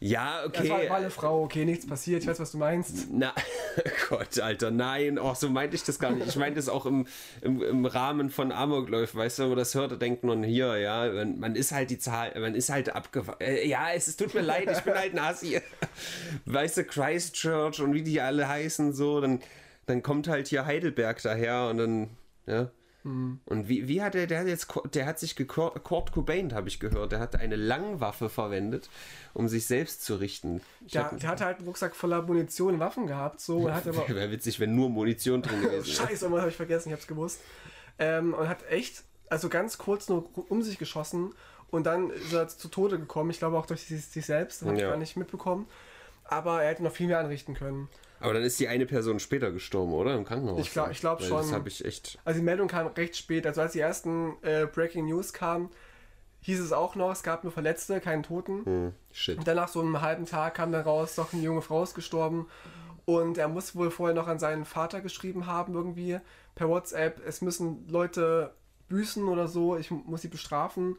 Ja, 0.00 0.44
Es 0.44 0.68
war, 0.68 0.68
war 0.70 0.76
okay. 0.78 0.90
eine 0.90 1.10
Frau, 1.10 1.42
okay, 1.42 1.64
nichts 1.64 1.84
passiert. 1.84 2.22
Ich 2.22 2.28
weiß, 2.28 2.38
was 2.38 2.52
du 2.52 2.58
meinst. 2.58 3.08
Na, 3.10 3.34
Gott, 4.08 4.38
Alter, 4.38 4.70
nein. 4.70 5.18
Oh, 5.18 5.34
so 5.34 5.48
meinte 5.48 5.74
ich 5.74 5.82
das 5.82 5.98
gar 5.98 6.12
nicht. 6.12 6.28
Ich 6.28 6.36
meinte 6.36 6.60
es 6.60 6.68
auch 6.68 6.86
im, 6.86 7.08
im, 7.40 7.60
im 7.62 7.84
Rahmen 7.84 8.30
von 8.30 8.52
Amokläufen. 8.52 9.18
Weißt 9.18 9.38
du, 9.38 9.42
wenn 9.42 9.48
man 9.50 9.58
das 9.58 9.74
hört, 9.74 10.00
denkt 10.00 10.22
man 10.22 10.44
hier, 10.44 10.76
ja, 10.76 11.10
man, 11.10 11.40
man 11.40 11.56
ist 11.56 11.72
halt 11.72 11.90
die 11.90 11.98
Zahl, 11.98 12.32
man 12.38 12.54
ist 12.54 12.70
halt 12.70 12.94
abgefahren. 12.94 13.40
Äh, 13.40 13.66
ja, 13.66 13.88
es, 13.92 14.06
es 14.06 14.16
tut 14.16 14.34
mir 14.34 14.42
leid, 14.42 14.68
ich 14.70 14.80
bin 14.82 14.94
halt 14.94 15.14
ein 15.14 15.18
Assi. 15.18 15.60
Weißt 16.44 16.76
du, 16.76 16.84
Christchurch 16.84 17.80
und 17.80 17.92
wie 17.92 18.02
die 18.02 18.20
alle 18.20 18.46
heißen, 18.46 18.92
so, 18.92 19.20
dann, 19.20 19.40
dann 19.86 20.04
kommt 20.04 20.28
halt 20.28 20.46
hier 20.46 20.64
Heidelberg 20.64 21.20
daher 21.22 21.68
und 21.70 21.78
dann, 21.78 22.10
ja. 22.46 22.70
Und 23.04 23.68
wie, 23.68 23.88
wie 23.88 24.02
hat 24.02 24.14
er, 24.14 24.26
der 24.26 24.40
hat 24.40 24.46
jetzt, 24.48 24.66
der 24.92 25.06
hat 25.06 25.18
sich 25.18 25.34
gekort, 25.34 25.82
Kurt 25.82 26.12
Cobain, 26.12 26.52
habe 26.52 26.68
ich 26.68 26.78
gehört, 26.78 27.12
der 27.12 27.20
hat 27.20 27.36
eine 27.36 27.56
Langwaffe 27.56 28.28
verwendet, 28.28 28.90
um 29.32 29.48
sich 29.48 29.66
selbst 29.66 30.04
zu 30.04 30.16
richten. 30.16 30.60
Ich 30.84 30.92
Der, 30.92 31.04
hatte 31.10 31.44
halt 31.44 31.58
einen 31.58 31.66
Rucksack 31.66 31.96
voller 31.96 32.20
Munition 32.22 32.74
und 32.74 32.80
Waffen 32.80 33.06
gehabt, 33.06 33.40
so, 33.40 33.58
und 33.58 33.72
hat 33.72 33.86
aber. 33.88 34.06
Wäre 34.08 34.30
witzig, 34.30 34.60
wenn 34.60 34.74
nur 34.74 34.90
Munition 34.90 35.40
drin 35.40 35.62
gewesen 35.62 35.86
wäre. 35.86 35.96
Scheiße, 36.08 36.24
irgendwas 36.26 36.40
habe 36.40 36.50
ich 36.50 36.56
vergessen, 36.56 36.88
ich 36.90 36.92
hab's 36.94 37.06
gewusst. 37.06 37.40
Ähm, 37.98 38.34
und 38.34 38.46
hat 38.48 38.58
echt, 38.68 39.04
also 39.30 39.48
ganz 39.48 39.78
kurz 39.78 40.08
nur 40.08 40.28
um 40.50 40.60
sich 40.62 40.78
geschossen 40.78 41.32
und 41.70 41.86
dann 41.86 42.10
ist 42.10 42.32
er 42.32 42.48
zu 42.48 42.68
Tode 42.68 42.98
gekommen. 42.98 43.30
Ich 43.30 43.38
glaube 43.38 43.56
auch 43.58 43.66
durch 43.66 43.82
sich, 43.86 44.04
sich 44.04 44.26
selbst, 44.26 44.60
das 44.60 44.66
habe 44.68 44.76
ich 44.76 44.82
Ja. 44.82 44.90
gar 44.90 44.98
nicht 44.98 45.16
mitbekommen. 45.16 45.66
aber 46.24 46.62
er 46.62 46.70
hätte 46.70 46.82
noch 46.82 46.92
viel 46.92 47.06
mehr 47.06 47.20
anrichten 47.20 47.54
können. 47.54 47.88
Aber 48.20 48.34
dann 48.34 48.42
ist 48.42 48.58
die 48.58 48.68
eine 48.68 48.86
Person 48.86 49.20
später 49.20 49.52
gestorben, 49.52 49.92
oder? 49.92 50.14
Im 50.14 50.24
Krankenhaus. 50.24 50.60
Ich 50.60 50.72
glaube 50.72 50.92
ich 50.92 51.00
glaub 51.00 51.22
schon. 51.22 51.38
Das 51.38 51.52
habe 51.52 51.68
ich 51.68 51.84
echt. 51.84 52.18
Also 52.24 52.40
die 52.40 52.44
Meldung 52.44 52.68
kam 52.68 52.88
recht 52.88 53.16
spät. 53.16 53.46
Also 53.46 53.60
als 53.60 53.72
die 53.72 53.80
ersten 53.80 54.36
äh, 54.42 54.66
Breaking 54.66 55.06
News 55.06 55.32
kamen, 55.32 55.70
hieß 56.40 56.60
es 56.60 56.72
auch 56.72 56.94
noch, 56.94 57.12
es 57.12 57.22
gab 57.22 57.44
nur 57.44 57.52
Verletzte, 57.52 58.00
keinen 58.00 58.22
Toten. 58.22 58.64
Hm, 58.64 58.92
shit. 59.12 59.38
Und 59.38 59.46
dann 59.46 59.56
nach 59.56 59.68
so 59.68 59.80
einem 59.80 60.00
halben 60.00 60.26
Tag 60.26 60.54
kam 60.54 60.72
dann 60.72 60.82
raus, 60.82 61.14
doch 61.14 61.32
eine 61.32 61.42
junge 61.42 61.62
Frau 61.62 61.82
ist 61.82 61.94
gestorben. 61.94 62.46
Und 63.04 63.38
er 63.38 63.48
muss 63.48 63.74
wohl 63.74 63.90
vorher 63.90 64.14
noch 64.14 64.28
an 64.28 64.38
seinen 64.38 64.64
Vater 64.64 65.00
geschrieben 65.00 65.46
haben, 65.46 65.74
irgendwie 65.74 66.18
per 66.54 66.68
WhatsApp, 66.68 67.22
es 67.26 67.40
müssen 67.40 67.88
Leute 67.88 68.52
büßen 68.88 69.26
oder 69.28 69.48
so, 69.48 69.76
ich 69.76 69.90
muss 69.90 70.22
sie 70.22 70.28
bestrafen. 70.28 70.96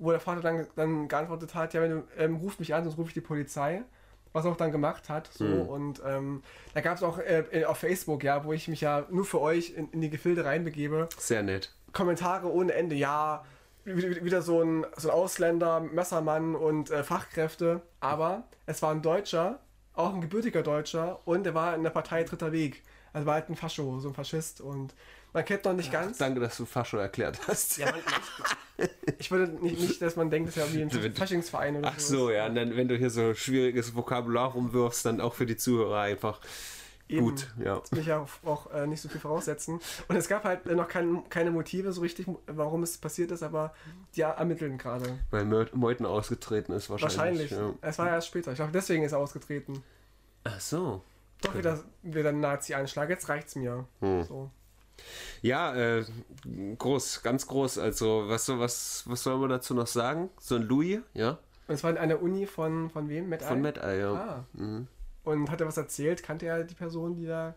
Wo 0.00 0.12
der 0.12 0.20
Vater 0.20 0.40
dann, 0.40 0.68
dann 0.76 1.08
geantwortet 1.08 1.56
hat, 1.56 1.74
ja, 1.74 1.82
wenn 1.82 1.90
du, 1.90 2.04
ähm, 2.16 2.36
ruf 2.36 2.60
mich 2.60 2.72
an, 2.72 2.84
sonst 2.84 2.98
rufe 2.98 3.08
ich 3.08 3.14
die 3.14 3.20
Polizei. 3.20 3.82
Was 4.32 4.44
er 4.44 4.52
auch 4.52 4.56
dann 4.56 4.72
gemacht 4.72 5.08
hat. 5.08 5.30
So. 5.32 5.44
Und 5.44 6.02
ähm, 6.06 6.42
da 6.74 6.80
gab 6.80 6.96
es 6.96 7.02
auch 7.02 7.18
äh, 7.18 7.64
auf 7.64 7.78
Facebook, 7.78 8.22
ja, 8.24 8.44
wo 8.44 8.52
ich 8.52 8.68
mich 8.68 8.80
ja 8.80 9.06
nur 9.10 9.24
für 9.24 9.40
euch 9.40 9.74
in, 9.74 9.90
in 9.90 10.00
die 10.00 10.10
Gefilde 10.10 10.44
reinbegebe, 10.44 11.08
Sehr 11.18 11.42
nett. 11.42 11.72
Kommentare 11.92 12.52
ohne 12.52 12.74
Ende, 12.74 12.94
ja, 12.94 13.44
wieder 13.84 14.22
wieder 14.24 14.42
so 14.42 14.62
ein, 14.62 14.86
so 14.96 15.08
ein 15.08 15.14
Ausländer, 15.14 15.80
Messermann 15.80 16.54
und 16.54 16.90
äh, 16.90 17.02
Fachkräfte, 17.02 17.80
aber 18.00 18.44
es 18.66 18.82
war 18.82 18.90
ein 18.90 19.02
Deutscher, 19.02 19.60
auch 19.98 20.14
ein 20.14 20.20
gebürtiger 20.20 20.62
Deutscher 20.62 21.20
und 21.26 21.46
er 21.46 21.54
war 21.54 21.74
in 21.74 21.82
der 21.82 21.90
Partei 21.90 22.24
Dritter 22.24 22.52
Weg. 22.52 22.82
Also 23.12 23.26
war 23.26 23.34
halt 23.34 23.48
ein 23.48 23.56
Fascho, 23.56 23.98
so 24.00 24.08
ein 24.08 24.14
Faschist 24.14 24.60
und 24.60 24.94
man 25.32 25.44
kennt 25.44 25.64
noch 25.64 25.72
nicht 25.72 25.90
ganz. 25.90 26.18
Danke, 26.18 26.40
dass 26.40 26.56
du 26.56 26.66
Fascho 26.66 26.98
erklärt 26.98 27.38
hast. 27.48 27.78
Ja, 27.78 27.86
man, 27.86 28.88
ich 29.18 29.30
würde 29.30 29.52
nicht, 29.62 29.80
nicht, 29.80 30.02
dass 30.02 30.16
man 30.16 30.30
denkt, 30.30 30.48
das 30.48 30.56
ist 30.56 30.74
ja 30.74 30.78
wie 30.78 30.82
ein 30.82 31.14
Faschingsverein 31.14 31.76
oder 31.76 31.92
Ach 31.94 31.98
so, 31.98 32.30
ja. 32.30 32.46
Und 32.46 32.54
dann, 32.54 32.76
wenn 32.76 32.88
du 32.88 32.96
hier 32.96 33.10
so 33.10 33.34
schwieriges 33.34 33.94
Vokabular 33.94 34.52
rumwirfst, 34.52 35.04
dann 35.04 35.20
auch 35.20 35.34
für 35.34 35.46
die 35.46 35.56
Zuhörer 35.56 36.00
einfach 36.00 36.40
Eben. 37.08 37.20
gut. 37.24 37.52
Ja. 37.62 37.76
Jetzt 37.76 37.92
will 37.92 38.00
ich 38.00 38.06
ja 38.06 38.24
auch, 38.44 38.70
äh, 38.72 38.86
nicht 38.86 39.00
so 39.00 39.08
viel 39.08 39.20
voraussetzen. 39.20 39.80
Und 40.08 40.16
es 40.16 40.28
gab 40.28 40.44
halt 40.44 40.66
äh, 40.66 40.74
noch 40.74 40.88
kein, 40.88 41.28
keine 41.30 41.50
Motive 41.50 41.92
so 41.92 42.00
richtig, 42.02 42.26
warum 42.46 42.82
es 42.82 42.98
passiert 42.98 43.30
ist, 43.30 43.42
aber 43.42 43.72
die 44.14 44.20
ermitteln 44.20 44.76
gerade. 44.78 45.18
Weil 45.30 45.44
Meut- 45.44 45.74
Meuthen 45.74 46.04
ausgetreten 46.06 46.72
ist 46.72 46.90
wahrscheinlich. 46.90 47.16
Wahrscheinlich. 47.18 47.50
Ja. 47.50 47.72
Es 47.80 47.98
war 47.98 48.06
ja 48.08 48.14
erst 48.14 48.26
später. 48.28 48.50
Ich 48.52 48.56
glaube, 48.56 48.72
deswegen 48.72 49.02
ist 49.04 49.12
er 49.12 49.18
ausgetreten. 49.18 49.82
Ach 50.44 50.60
so. 50.60 51.02
Doch 51.40 51.54
wieder, 51.56 51.82
wieder 52.02 52.28
ein 52.30 52.40
Nazi-Anschlag. 52.40 53.08
Jetzt 53.08 53.28
reicht's 53.28 53.54
mir. 53.56 53.86
Hm. 54.00 54.24
So. 54.24 54.50
Ja, 55.42 55.74
äh, 55.76 56.04
groß, 56.76 57.22
ganz 57.22 57.46
groß. 57.46 57.78
Also, 57.78 58.24
was, 58.26 58.48
was, 58.48 59.04
was 59.06 59.22
soll 59.22 59.38
man 59.38 59.48
dazu 59.50 59.72
noch 59.72 59.86
sagen? 59.86 60.30
So 60.40 60.56
ein 60.56 60.62
Louis, 60.62 61.00
ja? 61.14 61.38
Und 61.68 61.74
es 61.74 61.84
war 61.84 61.96
an 61.96 62.08
der 62.08 62.20
Uni 62.22 62.46
von, 62.46 62.90
von 62.90 63.08
wem? 63.08 63.28
Matt 63.28 63.42
Von 63.42 63.64
Eye, 63.64 64.00
ja. 64.00 64.12
Ah. 64.12 64.44
Mhm. 64.54 64.88
Und 65.32 65.50
hat 65.50 65.60
er 65.60 65.66
was 65.66 65.76
erzählt? 65.76 66.22
Kannte 66.22 66.46
er 66.46 66.64
die 66.64 66.74
Person, 66.74 67.14
die 67.16 67.26
da. 67.26 67.54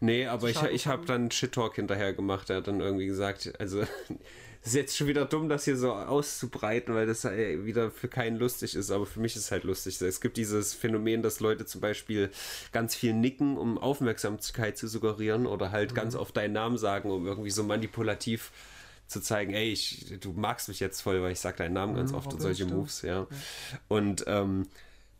Nee, 0.00 0.26
aber 0.26 0.50
ich, 0.50 0.60
ich 0.62 0.86
habe 0.88 1.06
dann 1.06 1.30
Shit-Talk 1.30 1.76
hinterher 1.76 2.12
gemacht. 2.12 2.50
Er 2.50 2.56
hat 2.56 2.66
dann 2.66 2.80
irgendwie 2.80 3.06
gesagt, 3.06 3.52
also 3.60 3.82
es 3.82 3.88
ist 4.64 4.74
jetzt 4.74 4.96
schon 4.96 5.06
wieder 5.06 5.26
dumm, 5.26 5.48
das 5.48 5.64
hier 5.64 5.76
so 5.76 5.92
auszubreiten, 5.92 6.92
weil 6.94 7.06
das 7.06 7.24
äh, 7.24 7.64
wieder 7.64 7.92
für 7.92 8.08
keinen 8.08 8.36
lustig 8.36 8.74
ist, 8.74 8.90
aber 8.90 9.06
für 9.06 9.20
mich 9.20 9.36
ist 9.36 9.44
es 9.44 9.50
halt 9.52 9.62
lustig. 9.62 10.00
Es 10.02 10.20
gibt 10.20 10.36
dieses 10.36 10.74
Phänomen, 10.74 11.22
dass 11.22 11.38
Leute 11.38 11.66
zum 11.66 11.80
Beispiel 11.80 12.30
ganz 12.72 12.96
viel 12.96 13.14
nicken, 13.14 13.56
um 13.56 13.78
Aufmerksamkeit 13.78 14.76
zu 14.76 14.88
suggerieren 14.88 15.46
oder 15.46 15.70
halt 15.70 15.94
ganz 15.94 16.16
oft 16.16 16.36
deinen 16.36 16.52
Namen 16.52 16.78
sagen, 16.78 17.08
um 17.12 17.26
irgendwie 17.26 17.50
so 17.50 17.62
manipulativ 17.62 18.50
zu 19.06 19.20
zeigen, 19.20 19.52
ey, 19.52 19.70
ich, 19.70 20.18
du 20.20 20.32
magst 20.32 20.68
mich 20.68 20.80
jetzt 20.80 21.00
voll, 21.00 21.22
weil 21.22 21.32
ich 21.32 21.40
sag 21.40 21.58
deinen 21.58 21.74
Namen 21.74 21.94
ganz 21.94 22.10
Mhm, 22.10 22.16
oft 22.18 22.32
und 22.32 22.40
solche 22.40 22.64
stimmt. 22.64 22.72
Moves, 22.72 23.02
ja. 23.02 23.28
Und 23.88 24.24
ähm, 24.26 24.66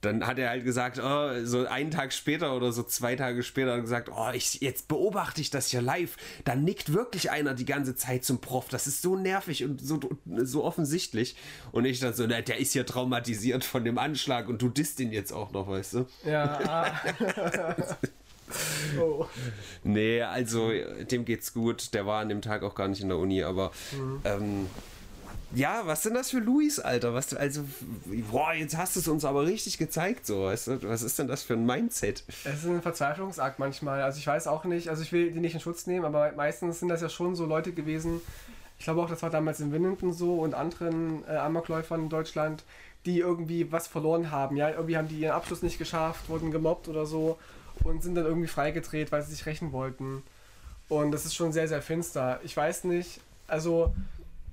dann 0.03 0.27
hat 0.27 0.39
er 0.39 0.51
halt 0.51 0.65
gesagt, 0.65 0.99
oh, 0.99 1.45
so 1.45 1.67
einen 1.67 1.93
Tag 1.93 2.13
später 2.13 2.57
oder 2.57 2.73
so 2.73 2.83
zwei 2.83 3.15
Tage 3.15 3.43
später 3.45 3.71
er 3.71 3.81
gesagt, 3.81 4.11
oh, 4.13 4.31
ich, 4.35 4.61
jetzt 4.61 4.89
beobachte 4.89 5.41
ich 5.41 5.51
das 5.51 5.69
hier 5.69 5.81
live. 5.81 6.17
Da 6.45 6.57
nickt 6.57 6.93
wirklich 6.93 7.31
einer 7.31 7.55
die 7.55 7.65
ganze 7.65 7.95
Zeit 7.95 8.25
zum 8.25 8.41
Prof. 8.41 8.69
Das 8.69 8.89
ist 8.89 9.01
so 9.01 9.15
nervig 9.15 9.65
und 9.65 9.81
so, 9.81 10.01
so 10.39 10.65
offensichtlich. 10.65 11.37
Und 11.71 11.85
ich 11.85 12.01
dann 12.01 12.15
so, 12.15 12.27
na, 12.27 12.41
der 12.41 12.59
ist 12.59 12.75
ja 12.75 12.83
traumatisiert 12.83 13.65
von 13.65 13.85
dem 13.85 13.97
Anschlag 13.97 14.49
und 14.49 14.61
du 14.61 14.69
disst 14.69 14.99
ihn 14.99 15.13
jetzt 15.13 15.33
auch 15.33 15.53
noch, 15.53 15.69
weißt 15.69 15.95
du? 15.95 16.07
Ja, 16.25 16.59
ah. 16.67 17.01
oh. 19.01 19.27
Nee, 19.85 20.23
also 20.23 20.73
dem 21.11 21.25
geht's 21.25 21.55
gut. 21.55 21.95
Der 21.95 22.07
war 22.07 22.21
an 22.21 22.29
dem 22.29 22.43
Tag 22.43 22.65
auch 22.65 22.75
gar 22.75 22.89
nicht 22.89 23.03
in 23.03 23.09
der 23.09 23.19
Uni, 23.19 23.45
aber 23.45 23.71
ähm, 24.25 24.67
ja, 25.55 25.83
was 25.85 26.03
sind 26.03 26.15
das 26.15 26.31
für 26.31 26.39
Louis, 26.39 26.79
Alter? 26.79 27.15
Was, 27.15 27.35
also, 27.35 27.65
boah, 28.31 28.53
jetzt 28.55 28.77
hast 28.77 28.97
du 28.97 29.01
es 29.01 29.09
uns 29.09 29.25
aber 29.25 29.47
richtig 29.47 29.79
gezeigt, 29.79 30.27
so, 30.27 30.45
weißt 30.45 30.67
du? 30.67 30.83
Was 30.89 31.03
ist 31.03 31.19
denn 31.19 31.29
das 31.29 31.43
für 31.43 31.55
ein 31.55 31.67
Mindset? 31.67 32.25
Es 32.29 32.45
ist 32.45 32.67
ein 32.67 32.83
Verzweiflungsakt 32.83 33.59
manchmal. 33.59 34.03
Also 34.03 34.19
ich 34.19 34.27
weiß 34.27 34.47
auch 34.47 34.65
nicht, 34.65 34.89
also 34.89 35.03
ich 35.03 35.13
will 35.13 35.31
die 35.31 35.41
nicht 35.41 35.55
in 35.55 35.61
Schutz 35.61 35.87
nehmen, 35.87 36.05
aber 36.05 36.33
meistens 36.33 36.81
sind 36.81 36.89
das 36.89 37.03
ja 37.03 37.09
schon 37.09 37.35
so 37.35 37.47
Leute 37.47 37.73
gewesen. 37.73 38.21
Ich 38.79 38.85
glaube 38.85 39.03
auch, 39.03 39.09
das 39.09 39.23
war 39.23 39.31
damals 39.31 39.61
in 39.61 39.73
Winnenden 39.73 40.13
so 40.13 40.41
und 40.41 40.55
anderen 40.55 41.25
äh, 41.29 41.37
Amokläufern 41.37 42.03
in 42.03 42.09
Deutschland, 42.09 42.65
die 43.05 43.19
irgendwie 43.19 43.71
was 43.71 43.87
verloren 43.87 44.31
haben. 44.31 44.57
Ja, 44.57 44.71
irgendwie 44.71 44.97
haben 44.97 45.09
die 45.09 45.21
ihren 45.21 45.33
Abschluss 45.33 45.63
nicht 45.63 45.79
geschafft, 45.79 46.29
wurden 46.29 46.51
gemobbt 46.51 46.89
oder 46.89 47.07
so 47.07 47.39
und 47.85 48.03
sind 48.03 48.15
dann 48.15 48.25
irgendwie 48.25 48.49
freigedreht, 48.49 49.13
weil 49.13 49.23
sie 49.23 49.33
sich 49.33 49.47
rächen 49.47 49.73
wollten. 49.73 50.23
Und 50.89 51.13
das 51.13 51.25
ist 51.25 51.35
schon 51.35 51.53
sehr, 51.53 51.69
sehr 51.69 51.83
finster. 51.83 52.41
Ich 52.43 52.57
weiß 52.57 52.85
nicht, 52.85 53.21
also 53.49 53.95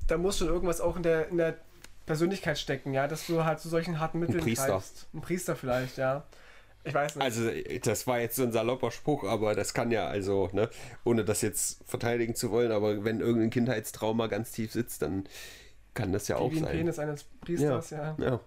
da 0.09 0.17
muss 0.17 0.37
schon 0.37 0.47
irgendwas 0.47 0.81
auch 0.81 0.95
in 0.95 1.03
der, 1.03 1.29
in 1.29 1.37
der 1.37 1.57
Persönlichkeit 2.05 2.57
stecken, 2.57 2.93
ja, 2.93 3.07
dass 3.07 3.27
du 3.27 3.45
halt 3.45 3.59
zu 3.59 3.69
solchen 3.69 3.99
harten 3.99 4.19
Mitteln 4.19 4.39
Priester. 4.39 4.67
greifst. 4.67 5.07
Ein 5.13 5.21
Priester 5.21 5.55
vielleicht, 5.55 5.97
ja. 5.97 6.23
Ich 6.83 6.93
weiß 6.93 7.15
nicht. 7.15 7.23
Also, 7.23 7.51
das 7.83 8.07
war 8.07 8.19
jetzt 8.19 8.35
so 8.35 8.43
ein 8.43 8.51
salopper 8.51 8.89
Spruch, 8.89 9.25
aber 9.25 9.53
das 9.53 9.73
kann 9.73 9.91
ja, 9.91 10.07
also, 10.07 10.49
ne, 10.53 10.69
ohne 11.03 11.25
das 11.25 11.41
jetzt 11.41 11.83
verteidigen 11.85 12.35
zu 12.35 12.51
wollen, 12.51 12.71
aber 12.71 13.03
wenn 13.03 13.19
irgendein 13.19 13.49
Kindheitstrauma 13.49 14.27
ganz 14.27 14.51
tief 14.51 14.71
sitzt, 14.71 15.01
dann 15.01 15.25
kann 15.93 16.11
das 16.11 16.27
ja 16.27 16.37
auch 16.37 16.51
wie 16.51 16.57
ein 16.57 16.63
sein. 16.63 16.77
Penis 16.77 16.99
eines 16.99 17.23
Priesters, 17.41 17.89
ja. 17.91 18.15
ja. 18.17 18.39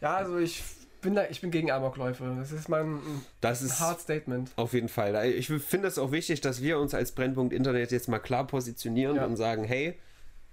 Ja. 0.00 0.16
also 0.16 0.38
ich 0.38 0.64
bin 1.02 1.14
da, 1.14 1.26
ich 1.28 1.40
bin 1.42 1.50
gegen 1.50 1.70
Amokläufe. 1.70 2.34
Das 2.38 2.50
ist 2.52 2.68
mein 2.68 2.94
ein, 2.96 3.22
Das 3.42 3.60
ist 3.60 3.78
hard 3.80 4.00
Statement. 4.00 4.50
Auf 4.56 4.72
jeden 4.72 4.88
Fall. 4.88 5.26
Ich 5.26 5.48
finde 5.48 5.88
es 5.88 5.98
auch 5.98 6.10
wichtig, 6.12 6.40
dass 6.40 6.62
wir 6.62 6.78
uns 6.78 6.94
als 6.94 7.12
Brennpunkt 7.12 7.52
Internet 7.52 7.92
jetzt 7.92 8.08
mal 8.08 8.18
klar 8.18 8.46
positionieren 8.46 9.16
Ja. 9.16 9.26
und 9.26 9.36
sagen, 9.36 9.64
hey, 9.64 9.98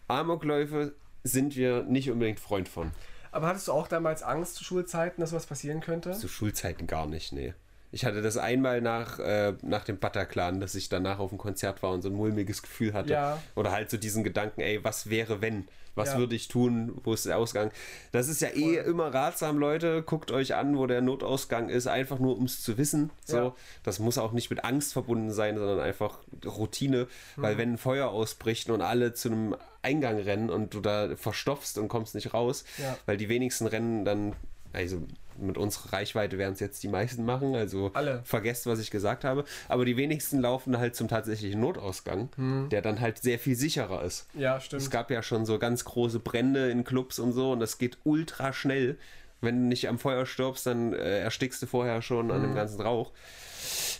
Amokläufe 0.07 0.93
sind 1.23 1.55
wir 1.55 1.83
nicht 1.83 2.09
unbedingt 2.11 2.39
Freund 2.39 2.67
von. 2.67 2.91
Aber 3.31 3.47
hattest 3.47 3.67
du 3.67 3.73
auch 3.73 3.87
damals 3.87 4.23
Angst 4.23 4.55
zu 4.55 4.63
Schulzeiten, 4.63 5.21
dass 5.21 5.33
was 5.33 5.45
passieren 5.45 5.81
könnte? 5.81 6.11
Zu 6.13 6.27
Schulzeiten 6.27 6.87
gar 6.87 7.05
nicht, 7.05 7.31
nee. 7.31 7.53
Ich 7.91 8.05
hatte 8.05 8.21
das 8.21 8.37
einmal 8.37 8.81
nach, 8.81 9.17
äh, 9.19 9.53
nach 9.63 9.83
dem 9.83 9.97
Bataclan, 9.97 10.59
dass 10.59 10.75
ich 10.75 10.89
danach 10.89 11.17
auf 11.19 11.29
dem 11.29 11.37
Konzert 11.39 11.81
war 11.81 11.91
und 11.91 12.01
so 12.03 12.09
ein 12.09 12.15
mulmiges 12.15 12.61
Gefühl 12.61 12.93
hatte. 12.93 13.13
Ja. 13.13 13.41
Oder 13.55 13.71
halt 13.71 13.89
so 13.89 13.97
diesen 13.97 14.23
Gedanken, 14.23 14.61
ey, 14.61 14.83
was 14.83 15.09
wäre 15.09 15.41
wenn? 15.41 15.67
Was 15.95 16.09
Ja. 16.13 16.19
würde 16.19 16.35
ich 16.35 16.47
tun? 16.47 16.97
Wo 17.03 17.13
ist 17.13 17.25
der 17.25 17.37
Ausgang? 17.37 17.71
Das 18.11 18.29
ist 18.29 18.41
ja 18.41 18.49
eh 18.49 18.77
immer 18.77 19.11
ratsam, 19.13 19.57
Leute. 19.57 20.03
Guckt 20.03 20.31
euch 20.31 20.53
an, 20.55 20.77
wo 20.77 20.85
der 20.85 21.01
Notausgang 21.01 21.67
ist, 21.67 21.87
einfach 21.87 22.19
nur 22.19 22.37
um 22.37 22.45
es 22.45 22.61
zu 22.61 22.77
wissen. 22.77 23.09
So, 23.25 23.37
Ja. 23.37 23.55
das 23.83 23.97
muss 23.99 24.17
auch 24.19 24.31
nicht 24.31 24.49
mit 24.51 24.63
Angst 24.63 24.93
verbunden 24.93 25.31
sein, 25.31 25.57
sondern 25.57 25.79
einfach 25.79 26.19
Routine. 26.45 27.07
Weil 27.37 27.55
Mhm. 27.55 27.57
wenn 27.57 27.73
ein 27.73 27.77
Feuer 27.79 28.09
ausbricht 28.09 28.69
und 28.69 28.81
alle 28.81 29.13
zu 29.13 29.29
einem 29.29 29.55
Eingang 29.81 30.19
rennen 30.19 30.49
und 30.51 30.73
du 30.75 30.79
da 30.79 31.15
verstopfst 31.17 31.77
und 31.79 31.87
kommst 31.87 32.13
nicht 32.13 32.33
raus, 32.35 32.65
weil 33.07 33.17
die 33.17 33.27
wenigsten 33.29 33.65
rennen 33.65 34.05
dann, 34.05 34.35
also 34.73 35.01
mit 35.41 35.57
unserer 35.57 35.93
Reichweite 35.93 36.37
werden 36.37 36.53
es 36.53 36.59
jetzt 36.59 36.81
die 36.83 36.87
meisten 36.87 37.25
machen, 37.25 37.55
also 37.55 37.91
Alle. 37.93 38.21
vergesst, 38.23 38.65
was 38.65 38.79
ich 38.79 38.91
gesagt 38.91 39.23
habe. 39.23 39.45
Aber 39.67 39.85
die 39.85 39.97
wenigsten 39.97 40.39
laufen 40.39 40.77
halt 40.77 40.95
zum 40.95 41.07
tatsächlichen 41.07 41.59
Notausgang, 41.59 42.29
Hm. 42.35 42.69
der 42.69 42.81
dann 42.81 42.99
halt 42.99 43.19
sehr 43.19 43.39
viel 43.39 43.55
sicherer 43.55 44.03
ist. 44.03 44.27
Ja, 44.33 44.59
stimmt. 44.59 44.81
Es 44.81 44.89
gab 44.89 45.11
ja 45.11 45.21
schon 45.23 45.45
so 45.45 45.59
ganz 45.59 45.85
große 45.85 46.19
Brände 46.19 46.69
in 46.69 46.83
Clubs 46.83 47.19
und 47.19 47.31
so 47.33 47.51
und 47.51 47.59
das 47.59 47.77
geht 47.77 47.97
ultra 48.03 48.53
schnell. 48.53 48.97
Wenn 49.41 49.55
du 49.61 49.67
nicht 49.69 49.87
am 49.87 49.99
Feuer 49.99 50.25
stirbst, 50.25 50.65
dann 50.65 50.91
äh, 50.93 51.19
erstickst 51.21 51.61
du 51.61 51.65
vorher 51.65 52.01
schon 52.01 52.29
an 52.29 52.41
dem 52.41 52.55
ganzen 52.55 52.81
Rauch. 52.81 53.11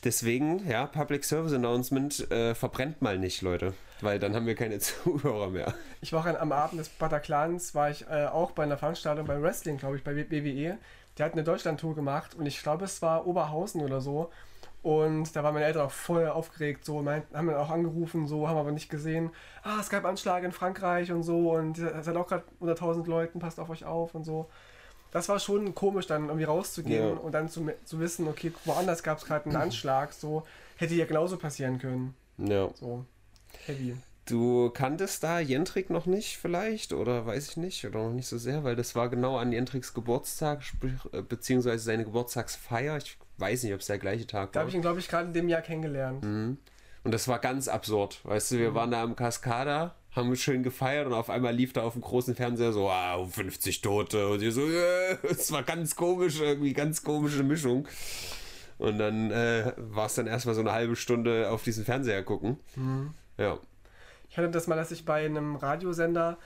Deswegen, 0.04 0.68
ja, 0.70 0.86
Public 0.86 1.24
Service 1.26 1.54
Announcement, 1.54 2.32
äh, 2.32 2.56
verbrennt 2.56 3.02
mal 3.02 3.18
nicht, 3.18 3.42
Leute, 3.42 3.74
weil 4.02 4.20
dann 4.20 4.34
haben 4.36 4.46
wir 4.46 4.56
keine 4.56 4.80
Zuhörer 4.80 5.50
mehr. 5.50 5.74
Ich 6.02 6.14
war 6.14 6.26
am 6.40 6.52
Abend 6.52 6.80
des 6.80 6.90
Bataclans, 6.90 7.76
war 7.76 7.90
ich 7.90 8.06
äh, 8.10 8.26
auch 8.28 8.52
bei 8.52 8.64
einer 8.64 8.78
Veranstaltung 8.78 9.26
beim 9.28 9.42
Wrestling, 9.42 9.78
glaube 9.78 9.98
ich, 9.98 10.04
bei 10.04 10.14
BWE. 10.14 10.78
Die 11.20 11.24
hatten 11.24 11.38
eine 11.38 11.44
Deutschland-Tour 11.44 11.96
gemacht 11.96 12.36
und 12.36 12.46
ich 12.46 12.64
glaube, 12.64 12.86
es 12.86 13.02
war 13.02 13.28
Oberhausen 13.28 13.82
oder 13.82 14.00
so. 14.00 14.32
Und 14.82 15.36
da 15.36 15.44
waren 15.44 15.54
meine 15.54 15.66
Eltern 15.66 15.88
auch 15.88 15.92
voll 15.92 16.30
aufgeregt, 16.30 16.86
so, 16.86 17.02
meinten, 17.02 17.36
haben 17.36 17.48
dann 17.48 17.58
auch 17.58 17.70
angerufen, 17.70 18.28
so, 18.28 18.48
haben 18.48 18.58
aber 18.58 18.72
nicht 18.72 18.90
gesehen. 18.90 19.30
Ah, 19.62 19.78
es 19.82 19.90
gab 19.90 20.06
Anschläge 20.06 20.46
in 20.46 20.54
Frankreich 20.54 21.12
und 21.12 21.24
so 21.24 21.52
und 21.52 21.78
es 21.78 22.06
seid 22.06 22.16
auch 22.16 22.28
gerade 22.28 22.46
unter 22.62 22.76
1000 22.76 23.06
Leuten, 23.08 23.40
passt 23.40 23.60
auf 23.60 23.70
euch 23.70 23.84
auf 23.84 24.16
und 24.16 24.24
so. 24.24 24.50
Das 25.12 25.28
war 25.28 25.40
schon 25.40 25.76
komisch, 25.76 26.08
dann 26.08 26.28
irgendwie 26.28 26.46
rauszugehen 26.46 27.10
Ja. 27.10 27.20
und 27.20 27.34
dann 27.34 27.50
zu, 27.50 27.70
zu 27.84 28.00
wissen, 28.00 28.28
okay, 28.30 28.54
woanders 28.64 29.04
gab 29.04 29.18
es 29.18 29.26
gerade 29.26 29.48
einen 29.48 29.56
Anschlag, 29.62 30.14
so, 30.14 30.44
hätte 30.78 30.94
ja 30.96 31.06
genauso 31.06 31.36
passieren 31.38 31.78
können. 31.80 32.16
Ja. 32.38 32.70
So, 32.76 33.04
heavy. 33.66 33.98
Du 34.30 34.70
kanntest 34.70 35.24
da 35.24 35.40
Jentrik 35.40 35.90
noch 35.90 36.06
nicht 36.06 36.38
vielleicht 36.38 36.94
oder 36.94 37.26
weiß 37.26 37.50
ich 37.50 37.58
nicht 37.58 37.86
oder 37.86 38.04
noch 38.04 38.14
nicht 38.14 38.28
so 38.28 38.38
sehr, 38.38 38.64
weil 38.64 38.76
das 38.76 38.96
war 38.96 39.10
genau 39.10 39.38
an 39.38 39.52
Jentriks 39.52 39.94
Geburtstag, 39.94 40.62
äh, 41.12 41.22
beziehungsweise 41.22 41.84
seine 41.84 42.06
Geburtstagsfeier. 42.06 42.98
Ich 42.98 43.18
weiß 43.38 43.64
nicht, 43.64 43.74
ob 43.74 43.80
es 43.80 43.88
der 43.88 43.98
gleiche 43.98 44.28
Tag 44.28 44.52
Da 44.52 44.58
war. 44.58 44.62
habe 44.62 44.70
ich 44.70 44.76
ihn, 44.76 44.82
glaube 44.82 45.00
ich, 45.00 45.08
gerade 45.08 45.28
in 45.28 45.34
dem 45.34 45.50
Jahr 45.50 45.62
kennengelernt. 45.62 46.24
Mhm. 46.24 46.58
Und 47.04 47.12
das 47.14 47.28
war 47.28 47.40
ganz 47.40 47.68
absurd. 47.68 48.20
Weißt 48.24 48.52
du, 48.52 48.58
wir 48.58 48.76
waren 48.76 48.92
da 48.92 49.02
am 49.02 49.16
Cascada, 49.16 49.96
haben 50.12 50.36
schön 50.36 50.64
gefeiert 50.64 51.08
und 51.08 51.14
auf 51.14 51.30
einmal 51.30 51.56
lief 51.56 51.74
da 51.74 51.84
auf 51.84 51.94
dem 51.94 52.02
großen 52.02 52.36
Fernseher 52.36 52.74
so, 52.74 52.84
wow, 52.84 53.34
50 53.34 53.82
Tote. 53.82 54.28
Und 54.28 54.42
wir 54.42 54.52
so, 54.52 54.62
äh, 54.70 55.18
es 55.30 55.52
war 55.52 55.64
ganz 55.64 55.96
komisch, 55.96 56.40
irgendwie 56.40 56.74
ganz 56.74 57.04
komische 57.04 57.44
Mischung. 57.44 57.88
Und 58.78 58.98
dann 58.98 59.32
äh, 59.32 59.74
war 59.78 60.06
es 60.06 60.16
dann 60.16 60.28
erstmal 60.28 60.56
so 60.56 60.62
eine 60.62 60.72
halbe 60.72 60.96
Stunde 60.96 61.50
auf 61.50 61.64
diesen 61.64 61.84
Fernseher 61.84 62.24
gucken. 62.24 62.58
Ja. 63.38 63.60
Hatte 64.40 64.52
das 64.52 64.68
mal, 64.68 64.76
dass 64.76 64.92
ich 64.92 65.06
bei 65.06 65.26
einem 65.26 65.56
Radiosender 65.56 66.38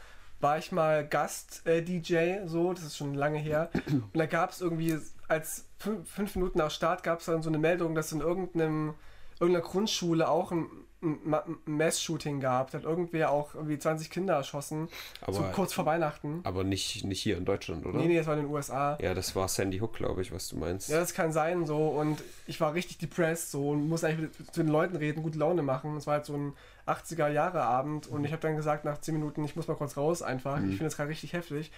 war 0.43 0.57
ich 0.57 0.73
mal 0.73 1.07
Gast-DJ, 1.07 2.45
so, 2.45 2.73
das 2.73 2.83
ist 2.83 2.97
schon 2.97 3.13
lange 3.13 3.39
her. 3.39 3.69
Und 3.87 4.17
da 4.17 4.25
gab 4.25 4.51
es 4.51 4.59
irgendwie, 4.59 4.97
als 5.29 5.65
fünf, 5.79 6.09
fünf 6.09 6.35
Minuten 6.35 6.59
nach 6.59 6.69
Start 6.69 7.01
gab 7.01 7.21
es 7.21 7.25
dann 7.25 7.41
so 7.41 7.49
eine 7.49 7.57
Meldung, 7.57 7.95
dass 7.95 8.11
in 8.11 8.19
irgendeinem, 8.19 8.93
irgendeiner 9.39 9.65
Grundschule 9.65 10.27
auch 10.27 10.51
ein, 10.51 10.67
ein, 11.03 11.19
Ma- 11.25 11.43
ein 11.45 11.57
Mass-Shooting 11.77 12.39
gab. 12.39 12.71
Da 12.71 12.79
hat 12.79 12.85
irgendwer 12.85 13.29
auch 13.31 13.53
irgendwie 13.55 13.77
20 13.77 14.09
Kinder 14.09 14.33
erschossen, 14.35 14.87
so 15.27 15.39
Aber- 15.39 15.51
kurz 15.51 15.73
vor 15.73 15.85
Weihnachten. 15.85 16.39
Aber 16.43 16.63
nicht, 16.63 17.03
nicht 17.05 17.21
hier 17.21 17.37
in 17.37 17.45
Deutschland, 17.45 17.85
oder? 17.85 17.99
Nee, 17.99 18.07
nee, 18.07 18.17
das 18.17 18.25
war 18.27 18.35
in 18.37 18.43
den 18.43 18.49
USA. 18.51 18.97
Ja, 19.01 19.13
das 19.13 19.35
war 19.35 19.47
Sandy 19.47 19.79
Hook, 19.79 19.93
glaube 19.93 20.21
ich, 20.21 20.31
was 20.31 20.47
du 20.47 20.55
meinst. 20.57 20.89
Ja, 20.89 20.99
das 20.99 21.13
kann 21.13 21.31
sein 21.31 21.65
so 21.65 21.87
und 21.89 22.23
ich 22.47 22.59
war 22.61 22.73
richtig 22.73 22.97
depressed 22.97 23.51
so 23.51 23.69
und 23.71 23.87
musste 23.89 24.07
eigentlich 24.07 24.29
mit, 24.39 24.53
zu 24.53 24.63
den 24.63 24.71
Leuten 24.71 24.95
reden, 24.95 25.21
gute 25.21 25.37
Laune 25.37 25.61
machen. 25.61 25.95
Es 25.97 26.07
war 26.07 26.15
halt 26.15 26.25
so 26.25 26.33
ein 26.35 26.53
80er 26.87 27.29
Jahre 27.29 27.61
Abend 27.61 28.07
und 28.07 28.25
ich 28.25 28.31
habe 28.31 28.41
dann 28.41 28.55
gesagt 28.55 28.85
nach 28.85 28.99
10 28.99 29.13
Minuten, 29.15 29.43
ich 29.43 29.55
muss 29.55 29.67
mal 29.67 29.75
kurz 29.75 29.95
raus 29.97 30.21
einfach. 30.21 30.57
Ich 30.57 30.63
finde 30.71 30.85
das 30.85 30.97
gerade 30.97 31.09
richtig 31.09 31.33
heftig. 31.33 31.71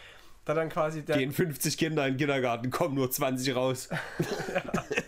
Da 0.46 0.54
dann 0.54 0.70
quasi 0.70 1.02
der 1.04 1.18
Gehen 1.18 1.32
50 1.32 1.76
Kinder 1.76 2.06
in 2.06 2.14
den 2.14 2.18
Kindergarten, 2.20 2.70
kommen 2.70 2.94
nur 2.94 3.10
20 3.10 3.56
raus. 3.56 3.90
die, 4.20 5.02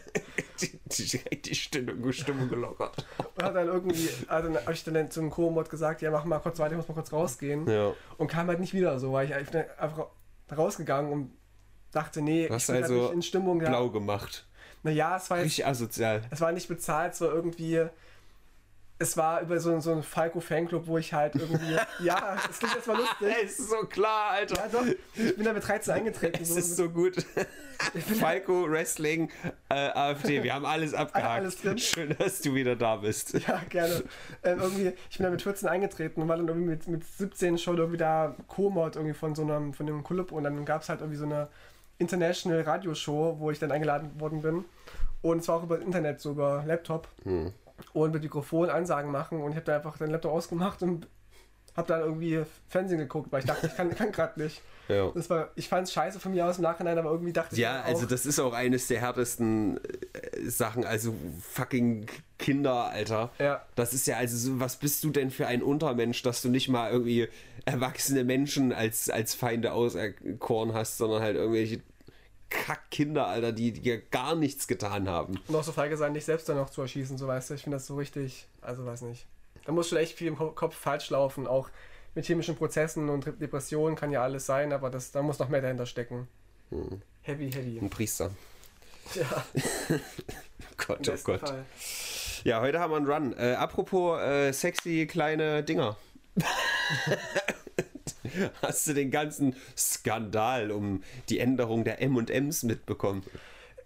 die, 0.92 1.42
die 1.42 1.56
Stimmung, 1.56 2.12
Stimmung 2.12 2.50
gelockert. 2.50 3.06
und 3.36 3.44
hat 3.44 3.56
dann 3.56 3.68
irgendwie, 3.68 4.10
also 4.28 4.50
dann 4.50 4.62
habe 4.62 4.74
ich 4.74 4.84
dann 4.84 5.12
zum 5.12 5.30
Co-Mod 5.30 5.70
gesagt, 5.70 6.02
ja 6.02 6.12
mach 6.12 6.26
mal 6.26 6.40
kurz 6.40 6.60
weiter, 6.60 6.72
ich 6.72 6.78
muss 6.78 6.88
mal 6.88 6.94
kurz 6.96 7.12
rausgehen 7.14 7.68
Ja. 7.70 7.94
und 8.18 8.28
kam 8.28 8.48
halt 8.48 8.60
nicht 8.60 8.74
wieder 8.74 9.00
so, 9.00 9.14
weil 9.14 9.28
ich 9.28 9.34
einfach 9.34 9.66
einfach 9.78 10.08
rausgegangen 10.56 11.12
und 11.12 11.32
dachte, 11.92 12.22
nee, 12.22 12.48
hast 12.50 12.64
ich 12.64 12.68
bin 12.68 12.76
halt 12.76 12.84
also 12.86 13.02
nicht 13.04 13.14
in 13.14 13.22
Stimmung. 13.22 13.62
Ja. 13.62 13.70
Blau 13.70 13.90
gemacht. 13.90 14.46
Naja, 14.84 15.18
es 15.18 15.30
war 15.30 15.38
jetzt 15.38 15.46
Richtig 15.48 15.66
asozial. 15.66 16.22
Es 16.30 16.40
war 16.42 16.52
nicht 16.52 16.68
bezahlt, 16.68 17.14
es 17.14 17.22
war 17.22 17.34
irgendwie. 17.34 17.86
Es 19.00 19.16
war 19.16 19.42
über 19.42 19.60
so, 19.60 19.80
so 19.80 19.92
einen 19.92 20.02
Falco-Fanclub, 20.02 20.88
wo 20.88 20.98
ich 20.98 21.14
halt 21.14 21.36
irgendwie. 21.36 21.78
ja, 22.04 22.38
es 22.50 22.58
klingt 22.58 22.76
erstmal 22.76 22.98
lustig. 22.98 23.36
Es 23.44 23.60
ist 23.60 23.70
so 23.70 23.86
klar, 23.86 24.32
Alter. 24.32 24.56
Ja, 24.56 24.68
doch. 24.70 24.86
Ich 25.14 25.36
bin 25.36 25.46
da 25.46 25.54
mit 25.54 25.68
13 25.68 25.94
eingetreten. 25.94 26.42
Es 26.42 26.50
ist 26.50 26.76
so 26.76 26.90
gut. 26.90 27.16
Falco, 28.20 28.68
Wrestling, 28.70 29.30
äh, 29.70 29.76
AfD, 29.76 30.42
wir 30.42 30.54
haben 30.56 30.66
alles 30.66 30.96
abgehakt. 30.96 31.42
Alles 31.42 31.62
drin. 31.62 31.78
Schön, 31.78 32.16
dass 32.18 32.42
du 32.42 32.56
wieder 32.56 32.76
da 32.76 32.96
bist. 32.96 33.34
Ja, 33.48 33.62
gerne. 33.70 34.04
Ähm, 34.44 34.60
irgendwie, 34.60 34.94
ich 35.10 35.18
bin 35.18 35.26
da 35.26 35.30
mit 35.30 35.44
14 35.44 35.70
eingetreten 35.70 36.22
und 36.22 36.28
war 36.28 36.38
dann 36.38 36.48
irgendwie 36.48 36.70
mit, 36.70 36.88
mit 36.88 37.06
17 37.06 37.60
schon 37.60 37.78
irgendwie 37.78 37.98
da 37.98 38.36
Co-Mod 38.48 38.96
irgendwie 38.96 39.14
von 39.14 39.36
so 39.36 39.44
einem, 39.44 39.74
von 39.74 39.86
dem 39.86 40.04
Club 40.04 40.32
und 40.32 40.44
dann 40.44 40.66
gab 40.66 40.82
es 40.82 40.90
halt 40.90 41.02
irgendwie 41.02 41.20
so 41.20 41.26
eine 41.26 41.50
International 42.00 42.62
Radioshow, 42.62 43.38
wo 43.40 43.52
ich 43.52 43.60
dann 43.60 43.72
eingeladen 43.72 44.20
worden 44.20 44.42
bin. 44.42 44.66
Und 45.22 45.40
es 45.40 45.48
war 45.48 45.58
auch 45.58 45.64
über 45.64 45.80
Internet, 45.80 46.20
so 46.20 46.32
über 46.32 46.64
Laptop. 46.66 47.08
Und 47.94 48.12
mit 48.12 48.24
Mikrofon 48.24 48.70
Ansagen 48.70 49.12
machen 49.12 49.42
und 49.42 49.52
ich 49.52 49.56
habe 49.56 49.66
da 49.66 49.76
einfach 49.76 49.98
den 49.98 50.10
Laptop 50.10 50.32
ausgemacht 50.32 50.82
und 50.82 51.08
habe 51.78 51.88
dann 51.88 52.02
irgendwie 52.02 52.44
Fernsehen 52.68 52.98
geguckt, 52.98 53.32
weil 53.32 53.42
ich 53.42 53.46
dachte, 53.46 53.68
ich 53.68 53.76
kann, 53.76 53.96
kann 53.96 54.12
gerade 54.12 54.42
nicht. 54.42 54.62
Ja. 54.88 55.12
Das 55.14 55.30
war, 55.30 55.52
ich 55.56 55.68
fand 55.68 55.88
es 55.88 55.94
scheiße 55.94 56.20
von 56.20 56.32
mir 56.32 56.46
aus 56.46 56.58
im 56.58 56.64
Nachhinein, 56.64 56.98
aber 56.98 57.12
irgendwie 57.12 57.34
dachte 57.34 57.54
ich 57.54 57.62
Ja, 57.62 57.82
also 57.82 58.06
das 58.06 58.26
ist 58.26 58.40
auch 58.40 58.54
eines 58.54 58.88
der 58.88 59.02
härtesten 59.02 59.80
äh, 60.14 60.50
Sachen, 60.50 60.86
also 60.86 61.14
fucking 61.42 62.08
Kinder, 62.40 62.86
Alter. 62.86 63.32
Ja. 63.38 63.62
Das 63.76 63.94
ist 63.94 64.08
ja 64.08 64.18
also 64.18 64.38
so, 64.38 64.60
was 64.60 64.78
bist 64.78 65.04
du 65.04 65.12
denn 65.12 65.30
für 65.30 65.46
ein 65.46 65.62
Untermensch, 65.62 66.24
dass 66.24 66.42
du 66.42 66.50
nicht 66.50 66.70
mal 66.70 66.92
irgendwie 66.92 67.28
erwachsene 67.66 68.24
Menschen 68.24 68.72
als, 68.72 69.10
als 69.10 69.36
Feinde 69.36 69.74
auserkoren 69.74 70.74
hast, 70.74 70.98
sondern 70.98 71.22
halt 71.22 71.36
irgendwelche 71.36 71.82
Kackkinder, 72.50 73.28
Alter, 73.28 73.52
die 73.52 73.74
dir 73.74 74.00
gar 74.02 74.36
nichts 74.36 74.68
getan 74.68 75.08
haben. 75.10 75.40
Und 75.48 75.56
auch 75.56 75.64
so 75.64 75.72
feige 75.72 75.98
sein, 75.98 76.14
dich 76.14 76.26
selbst 76.26 76.48
dann 76.50 76.58
noch 76.58 76.70
zu 76.70 76.82
erschießen, 76.82 77.18
so 77.18 77.28
weißt 77.28 77.50
du. 77.50 77.54
Ich 77.56 77.64
finde 77.64 77.78
das 77.78 77.86
so 77.88 77.96
richtig, 77.96 78.48
also 78.62 78.86
weiß 78.86 79.02
nicht. 79.02 79.26
Da 79.66 79.72
muss 79.74 79.90
schon 79.90 79.98
echt 79.98 80.18
viel 80.18 80.28
im 80.28 80.38
Ko- 80.38 80.52
Kopf 80.52 80.76
falsch 80.76 81.10
laufen, 81.10 81.46
auch 81.48 81.70
mit 82.16 82.26
chemischen 82.26 82.56
Prozessen 82.56 83.10
und 83.10 83.26
Depressionen 83.42 83.96
kann 83.96 84.12
ja 84.12 84.24
alles 84.24 84.46
sein, 84.46 84.72
aber 84.74 84.90
das, 84.90 85.12
da 85.12 85.22
muss 85.22 85.40
noch 85.40 85.50
mehr 85.50 85.62
dahinter 85.62 85.86
stecken. 85.86 86.28
Hm. 86.70 87.02
Heavy, 87.22 87.52
heavy. 87.52 87.80
Ein 87.80 87.90
Priester. 87.90 88.32
Ja, 89.14 89.46
Gott, 90.78 91.08
oh 91.10 91.16
Gott. 91.24 91.42
Fall. 91.42 91.66
Ja, 92.44 92.62
heute 92.62 92.80
haben 92.80 92.92
wir 92.92 92.98
einen 92.98 93.08
Run. 93.12 93.34
Äh, 93.38 93.54
apropos 93.54 94.20
äh, 94.22 94.52
sexy 94.54 95.06
kleine 95.08 95.64
Dinger. 95.64 95.98
Hast 98.62 98.88
du 98.88 98.94
den 98.94 99.12
ganzen 99.12 99.56
Skandal 99.78 100.72
um 100.72 101.04
die 101.30 101.40
Änderung 101.40 101.84
der 101.84 102.02
M&Ms 102.02 102.64
mitbekommen? 102.64 103.24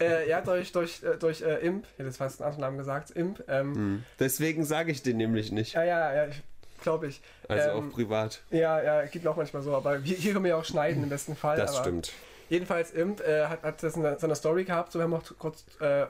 Äh, 0.01 0.29
ja, 0.29 0.41
durch, 0.41 0.71
durch, 0.71 1.03
äh, 1.03 1.17
durch 1.17 1.41
äh, 1.41 1.57
Imp, 1.57 1.85
ich 1.85 1.99
hätte 1.99 2.07
jetzt 2.07 2.17
fast 2.17 2.41
einen 2.41 2.47
anderen 2.47 2.61
Namen 2.61 2.77
gesagt, 2.77 3.11
Imp. 3.11 3.43
Ähm, 3.47 4.03
Deswegen 4.19 4.65
sage 4.65 4.91
ich 4.91 5.03
den 5.03 5.17
nämlich 5.17 5.51
nicht. 5.51 5.73
Ja, 5.73 5.83
ja, 5.83 6.13
ja, 6.13 6.27
ich 6.27 6.41
glaube 6.81 7.07
ich. 7.07 7.21
Also 7.47 7.69
ähm, 7.69 7.89
auch 7.89 7.93
privat. 7.93 8.41
Ja, 8.49 8.81
ja, 8.81 9.05
geht 9.05 9.25
auch 9.27 9.35
manchmal 9.35 9.61
so, 9.61 9.75
aber 9.75 9.99
hier, 9.99 10.17
hier 10.17 10.33
können 10.33 10.45
wir 10.45 10.51
ja 10.51 10.57
auch 10.57 10.65
schneiden 10.65 11.03
im 11.03 11.09
besten 11.09 11.35
Fall. 11.35 11.57
Das 11.57 11.75
aber 11.75 11.83
stimmt. 11.83 12.11
Jedenfalls, 12.49 12.91
Imp 12.91 13.21
äh, 13.21 13.45
hat, 13.45 13.63
hat 13.63 13.83
das 13.83 13.95
in 13.95 14.01
seiner 14.17 14.35
Story 14.35 14.65
gehabt, 14.65 14.91
so 14.91 14.99
wir 14.99 15.03
haben 15.03 15.13
auch 15.13 15.23
kurz, 15.37 15.63
äh, 15.79 16.05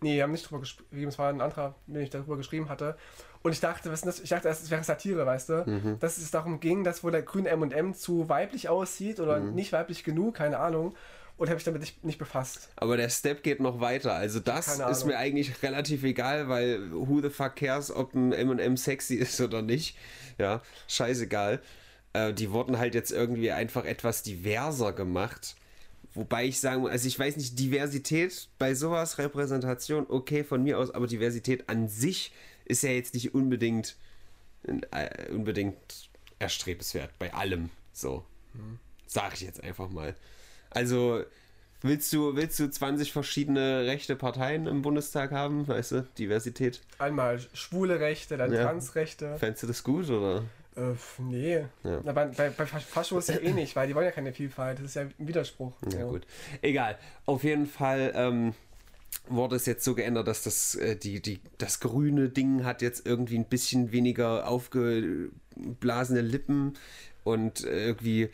nee, 0.00 0.16
wir 0.16 0.22
haben 0.24 0.32
nicht 0.32 0.48
drüber 0.48 0.60
geschrieben, 0.60 1.08
es 1.08 1.18
war 1.18 1.28
ein 1.30 1.40
anderer, 1.40 1.74
den 1.86 2.02
ich 2.02 2.10
darüber 2.10 2.36
geschrieben 2.36 2.68
hatte. 2.68 2.96
Und 3.42 3.52
ich 3.52 3.60
dachte, 3.60 3.90
was 3.90 4.00
ist 4.00 4.06
das? 4.06 4.20
Ich 4.20 4.28
dachte, 4.30 4.48
das 4.48 4.70
wäre 4.70 4.84
Satire, 4.84 5.24
weißt 5.24 5.48
du? 5.48 5.64
Mhm. 5.66 5.98
Dass 5.98 6.18
es 6.18 6.30
darum 6.30 6.60
ging, 6.60 6.84
dass 6.84 7.02
wohl 7.02 7.10
der 7.10 7.22
grüne 7.22 7.48
M&M 7.48 7.94
zu 7.94 8.28
weiblich 8.28 8.68
aussieht 8.68 9.18
oder 9.20 9.40
Mhm. 9.40 9.54
nicht 9.54 9.72
weiblich 9.72 10.04
genug, 10.04 10.34
keine 10.36 10.58
Ahnung. 10.58 10.94
Und 11.38 11.48
habe 11.48 11.56
ich 11.56 11.64
damit 11.64 11.80
nicht, 11.80 12.04
nicht 12.04 12.18
befasst. 12.18 12.68
Aber 12.76 12.98
der 12.98 13.08
Step 13.08 13.42
geht 13.42 13.60
noch 13.60 13.80
weiter. 13.80 14.12
Also 14.12 14.40
das 14.40 14.78
ist 14.78 15.06
mir 15.06 15.16
eigentlich 15.16 15.62
relativ 15.62 16.02
egal, 16.04 16.50
weil 16.50 16.92
who 16.92 17.22
the 17.22 17.30
fuck 17.30 17.56
cares, 17.56 17.90
ob 17.90 18.12
ein 18.14 18.32
M&M 18.34 18.76
sexy 18.76 19.14
ist 19.16 19.40
oder 19.40 19.62
nicht. 19.62 19.96
Ja, 20.36 20.60
scheißegal. 20.86 21.60
Äh, 22.12 22.34
die 22.34 22.50
wurden 22.50 22.78
halt 22.78 22.94
jetzt 22.94 23.10
irgendwie 23.10 23.52
einfach 23.52 23.86
etwas 23.86 24.22
diverser 24.22 24.92
gemacht. 24.92 25.54
Wobei 26.14 26.46
ich 26.46 26.58
sagen 26.60 26.82
muss, 26.82 26.90
also 26.90 27.06
ich 27.06 27.18
weiß 27.18 27.36
nicht, 27.36 27.58
Diversität 27.58 28.48
bei 28.58 28.74
sowas, 28.74 29.18
Repräsentation, 29.18 30.06
okay, 30.08 30.42
von 30.42 30.62
mir 30.62 30.78
aus, 30.78 30.90
aber 30.90 31.06
Diversität 31.06 31.68
an 31.68 31.88
sich 31.88 32.32
ist 32.64 32.82
ja 32.82 32.90
jetzt 32.90 33.14
nicht 33.14 33.34
unbedingt, 33.34 33.96
äh, 34.90 35.30
unbedingt 35.30 36.10
erstrebenswert 36.38 37.10
bei 37.18 37.32
allem. 37.32 37.70
So. 37.92 38.24
Sag 39.06 39.34
ich 39.34 39.42
jetzt 39.42 39.62
einfach 39.62 39.88
mal. 39.88 40.16
Also, 40.70 41.22
willst 41.82 42.12
du, 42.12 42.34
willst 42.36 42.58
du 42.58 42.68
20 42.68 43.12
verschiedene 43.12 43.86
rechte 43.86 44.16
Parteien 44.16 44.66
im 44.66 44.82
Bundestag 44.82 45.30
haben? 45.30 45.68
Weißt 45.68 45.92
du, 45.92 46.02
Diversität. 46.18 46.80
Einmal 46.98 47.40
schwule 47.52 48.00
Rechte, 48.00 48.36
dann 48.36 48.52
Ja. 48.52 48.64
Transrechte. 48.64 49.36
Fändest 49.38 49.62
du 49.62 49.66
das 49.68 49.82
gut 49.84 50.08
oder? 50.10 50.44
Äh, 50.76 50.94
nee. 51.18 51.64
Ja. 51.84 52.00
Na, 52.04 52.12
bei, 52.12 52.26
bei, 52.26 52.50
bei 52.50 52.66
Faschos 52.66 53.28
ja 53.28 53.38
eh 53.40 53.52
nicht, 53.52 53.74
weil 53.76 53.88
die 53.88 53.94
wollen 53.94 54.06
ja 54.06 54.12
keine 54.12 54.32
Vielfalt. 54.32 54.78
Das 54.78 54.86
ist 54.86 54.94
ja 54.94 55.02
ein 55.02 55.14
Widerspruch. 55.18 55.72
Ja, 55.92 56.00
So. 56.02 56.08
gut. 56.10 56.26
Egal. 56.62 56.96
Auf 57.26 57.42
jeden 57.44 57.66
Fall 57.66 58.12
ähm, 58.14 58.54
wurde 59.28 59.56
es 59.56 59.66
jetzt 59.66 59.84
so 59.84 59.94
geändert, 59.94 60.28
dass 60.28 60.42
das, 60.42 60.74
äh, 60.76 60.96
die, 60.96 61.20
die, 61.20 61.40
das 61.58 61.80
grüne 61.80 62.28
Ding 62.28 62.64
hat 62.64 62.82
jetzt 62.82 63.06
irgendwie 63.06 63.36
ein 63.38 63.46
bisschen 63.46 63.92
weniger 63.92 64.46
aufgeblasene 64.48 66.20
Lippen 66.20 66.74
und 67.24 67.64
irgendwie. 67.64 68.30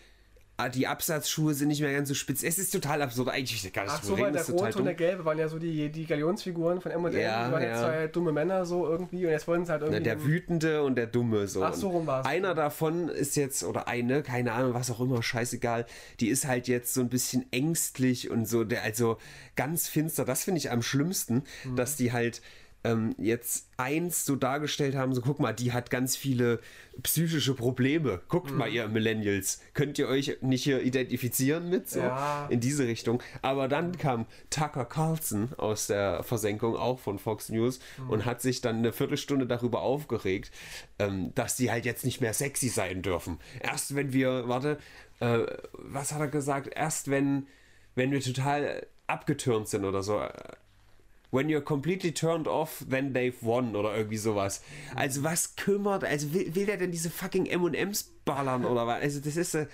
Ah, 0.57 0.69
Die 0.69 0.87
Absatzschuhe 0.87 1.55
sind 1.55 1.69
nicht 1.69 1.81
mehr 1.81 1.93
ganz 1.93 2.09
so 2.09 2.15
spitz. 2.15 2.43
Es 2.43 2.59
ist 2.59 2.71
total 2.73 3.03
absurd. 3.03 3.29
Eigentlich 3.29 3.65
ist 3.65 3.73
gar 3.75 3.83
nicht 3.85 3.95
Ach 3.97 4.03
so, 4.03 4.19
weil 4.19 4.33
der 4.33 4.47
rote 4.47 4.79
und 4.79 4.85
der 4.85 4.95
gelbe 4.95 5.25
waren 5.25 5.39
ja 5.39 5.49
so 5.49 5.59
die, 5.59 5.91
die 5.91 6.07
Galionsfiguren 6.07 6.81
von 6.81 6.93
M&M. 6.93 7.13
Ja, 7.17 7.47
die 7.47 7.53
waren 7.53 7.63
ja 7.63 7.79
zwei 7.83 8.07
dumme 8.09 8.33
Männer 8.33 8.65
so 8.67 8.87
irgendwie 8.87 9.25
und 9.27 9.33
jetzt 9.33 9.47
wollen 9.49 9.65
sie 9.65 9.73
halt 9.73 9.83
Na, 9.83 9.89
irgendwie... 9.89 10.03
der 10.05 10.25
Wütende 10.25 10.83
und 10.83 10.97
der 10.97 11.07
Dumme. 11.07 11.47
So. 11.49 11.63
Ach, 11.65 11.75
so 11.75 11.89
rum 11.89 12.07
war's. 12.07 12.27
Einer 12.27 12.55
davon 12.55 13.09
ist 13.09 13.37
jetzt, 13.37 13.65
oder 13.65 13.89
eine, 13.89 14.23
keine 14.23 14.53
Ahnung, 14.53 14.75
was 14.75 14.91
auch 14.91 15.01
immer, 15.01 15.23
scheißegal, 15.23 15.87
die 16.21 16.29
ist 16.29 16.47
halt 16.47 16.69
jetzt 16.69 16.95
so 16.95 17.01
ein 17.01 17.09
bisschen 17.09 17.47
ängstlich 17.53 18.31
und 18.31 18.47
so, 18.49 18.65
der, 18.65 18.83
also 18.83 19.19
ganz 19.57 19.89
finster. 19.89 20.25
Das 20.25 20.45
finde 20.45 20.59
ich 20.59 20.71
am 20.71 20.83
schlimmsten, 20.83 21.43
Mhm. 21.65 21.77
dass 21.77 21.97
die 21.97 22.13
halt 22.13 22.41
ähm, 22.85 23.15
jetzt 23.19 23.69
eins 23.77 24.25
so 24.25 24.37
dargestellt 24.37 24.95
haben, 24.95 25.13
so 25.13 25.21
guck 25.21 25.41
mal, 25.41 25.53
die 25.53 25.73
hat 25.73 25.91
ganz 25.91 26.17
viele 26.17 26.61
psychische 27.03 27.55
Probleme. 27.55 28.21
Guckt 28.29 28.51
mhm. 28.51 28.59
mal, 28.59 28.69
ihr 28.69 28.89
Millennials, 28.89 29.61
könnt 29.75 29.99
ihr 29.99 30.09
euch 30.09 30.39
nicht 30.41 30.65
hier 30.65 30.83
identifizieren 30.83 31.69
mit 31.69 31.91
so 31.91 32.01
ja. 32.01 32.47
in 32.49 32.61
diese 32.61 32.87
Richtung. 32.87 33.23
Aber 33.43 33.69
dann 33.69 33.99
kam 33.99 34.27
Tucker 34.51 34.85
Carlson 34.85 35.51
aus 35.57 35.89
der 35.89 36.23
Versenkung, 36.23 36.77
auch 36.77 36.99
von 37.01 37.19
Fox 37.19 37.49
News, 37.49 37.81
mhm. 37.99 38.11
und 38.11 38.25
hat 38.25 38.41
sich 38.41 38.61
dann 38.61 38.77
eine 38.77 38.93
Viertelstunde 38.93 39.47
darüber 39.47 39.83
aufgeregt, 39.83 40.51
ähm, 40.99 41.33
dass 41.35 41.57
die 41.57 41.71
halt 41.71 41.85
jetzt 41.85 42.05
nicht 42.05 42.21
mehr 42.21 42.35
sexy 42.35 42.69
sein 42.69 43.03
dürfen. 43.03 43.39
Erst 43.61 43.95
wenn 43.95 44.13
wir, 44.13 44.49
warte, 44.49 44.79
äh, 45.21 45.41
was 45.73 46.13
hat 46.13 46.21
er 46.21 46.29
gesagt? 46.29 46.71
Erst 46.75 47.11
wenn, 47.11 47.47
wenn 47.95 48.11
wir 48.11 48.21
total 48.21 48.87
abgetürnt 49.07 49.69
sind 49.69 49.85
oder 49.85 50.03
so 50.03 50.21
When 51.31 51.49
you're 51.49 51.61
completely 51.61 52.13
turned 52.13 52.47
off, 52.47 52.85
then 52.89 53.13
they've 53.13 53.37
won 53.41 53.75
oder 53.75 53.97
irgendwie 53.97 54.17
sowas. 54.17 54.63
Also 54.95 55.23
was 55.23 55.57
kümmert, 55.57 56.05
also 56.05 56.33
will, 56.33 56.55
will 56.55 56.67
der 56.67 56.77
denn 56.77 56.93
diese 56.93 57.11
fucking 57.11 57.47
M&M's 57.47 58.13
ballern 58.25 58.65
oder 58.65 58.87
was? 58.87 59.03
Also 59.03 59.21
das 59.21 59.37
ist 59.37 59.55
äh, 59.55 59.67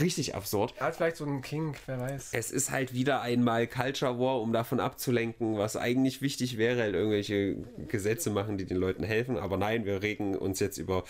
richtig 0.00 0.34
absurd. 0.34 0.74
Er 0.78 0.86
hat 0.86 0.96
vielleicht 0.96 1.16
so 1.16 1.24
einen 1.24 1.42
King, 1.42 1.74
wer 1.86 2.00
weiß. 2.00 2.30
Es 2.32 2.50
ist 2.50 2.70
halt 2.70 2.94
wieder 2.94 3.22
einmal 3.22 3.66
Culture 3.66 4.18
War, 4.18 4.40
um 4.40 4.52
davon 4.52 4.80
abzulenken, 4.80 5.58
was 5.58 5.76
eigentlich 5.76 6.22
wichtig 6.22 6.58
wäre, 6.58 6.82
halt 6.82 6.94
irgendwelche 6.94 7.56
Gesetze 7.88 8.30
machen, 8.30 8.58
die 8.58 8.66
den 8.66 8.76
Leuten 8.76 9.02
helfen. 9.02 9.38
Aber 9.38 9.56
nein, 9.56 9.84
wir 9.84 10.02
regen 10.02 10.36
uns 10.36 10.60
jetzt 10.60 10.78
über 10.78 11.04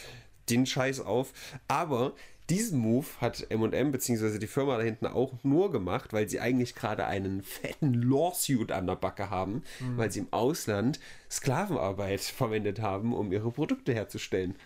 den 0.48 0.64
Scheiß 0.64 1.00
auf. 1.00 1.32
Aber 1.68 2.14
diesen 2.50 2.78
Move 2.78 3.06
hat 3.20 3.46
MM 3.50 3.90
bzw. 3.90 4.38
die 4.38 4.46
Firma 4.46 4.76
da 4.76 4.82
hinten 4.82 5.06
auch 5.06 5.32
nur 5.42 5.72
gemacht, 5.72 6.12
weil 6.12 6.28
sie 6.28 6.40
eigentlich 6.40 6.74
gerade 6.74 7.06
einen 7.06 7.42
fetten 7.42 7.94
Lawsuit 7.94 8.72
an 8.72 8.86
der 8.86 8.96
Backe 8.96 9.30
haben, 9.30 9.62
mhm. 9.80 9.98
weil 9.98 10.10
sie 10.10 10.20
im 10.20 10.32
Ausland 10.32 11.00
Sklavenarbeit 11.30 12.20
verwendet 12.36 12.80
haben, 12.80 13.14
um 13.14 13.32
ihre 13.32 13.50
Produkte 13.50 13.92
herzustellen. 13.92 14.56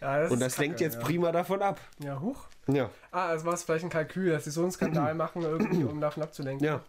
Ja, 0.00 0.20
das 0.20 0.30
Und 0.30 0.40
das 0.40 0.58
lenkt 0.58 0.80
jetzt 0.80 0.96
ja. 0.96 1.00
prima 1.00 1.32
davon 1.32 1.62
ab. 1.62 1.80
Ja, 1.98 2.20
hoch. 2.20 2.46
Ja. 2.66 2.90
Ah, 3.12 3.28
also 3.28 3.46
war 3.46 3.54
es 3.54 3.62
vielleicht 3.62 3.84
ein 3.84 3.90
Kalkül, 3.90 4.30
dass 4.30 4.44
sie 4.44 4.50
so 4.50 4.62
einen 4.62 4.72
Skandal 4.72 5.14
machen, 5.14 5.42
irgendwie, 5.42 5.84
um 5.84 6.00
davon 6.00 6.22
abzulenken. 6.22 6.66
Ja. 6.66 6.82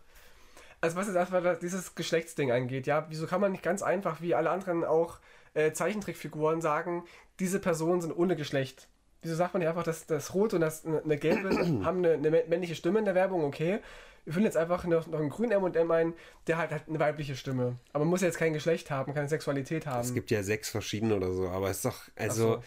Also 0.82 0.95
was 0.95 1.07
jetzt 1.07 1.15
erstmal 1.15 1.57
dieses 1.57 1.95
Geschlechtsding 1.95 2.51
angeht, 2.51 2.86
ja, 2.86 3.05
wieso 3.09 3.26
kann 3.26 3.41
man 3.41 3.51
nicht 3.51 3.63
ganz 3.63 3.82
einfach, 3.82 4.22
wie 4.22 4.36
alle 4.36 4.49
anderen 4.49 4.84
auch 4.84 5.20
äh, 5.53 5.72
Zeichentrickfiguren 5.72 6.61
sagen, 6.61 7.03
diese 7.39 7.59
Personen 7.59 8.01
sind 8.01 8.11
ohne 8.11 8.36
Geschlecht? 8.36 8.88
Wieso 9.28 9.36
sagt 9.36 9.53
man 9.53 9.59
nicht 9.59 9.69
einfach, 9.69 9.84
dass 9.84 10.05
das 10.05 10.34
Rot 10.34 10.53
und 10.53 10.61
das 10.61 10.86
eine 10.86 11.17
gelbe 11.17 11.49
haben 11.84 12.05
eine, 12.05 12.13
eine, 12.13 12.32
männliche 12.47 12.75
Stimme 12.75 12.99
in 12.99 13.05
der 13.05 13.15
Werbung, 13.15 13.43
okay. 13.43 13.80
Wir 14.23 14.34
finden 14.34 14.45
jetzt 14.45 14.57
einfach 14.57 14.84
noch, 14.86 15.07
noch 15.07 15.19
einen 15.19 15.30
grünen 15.30 15.51
M&M 15.51 15.91
ein, 15.91 16.13
der 16.47 16.57
halt 16.57 16.71
hat 16.71 16.89
eine 16.89 16.99
weibliche 16.99 17.36
Stimme. 17.36 17.78
Aber 17.93 18.03
man 18.03 18.09
muss 18.09 18.21
jetzt 18.21 18.38
kein 18.38 18.53
Geschlecht 18.53 18.91
haben, 18.91 19.13
keine 19.13 19.30
Sexualität 19.30 19.86
haben. 19.86 20.01
Es 20.01 20.13
gibt 20.13 20.32
ja 20.32 20.43
sechs 20.43 20.69
verschiedene 20.69 21.15
oder 21.15 21.32
so, 21.32 21.47
aber 21.47 21.69
es 21.69 21.78
ist 21.78 21.86
doch, 21.86 22.01
also, 22.15 22.53
so. 22.55 22.63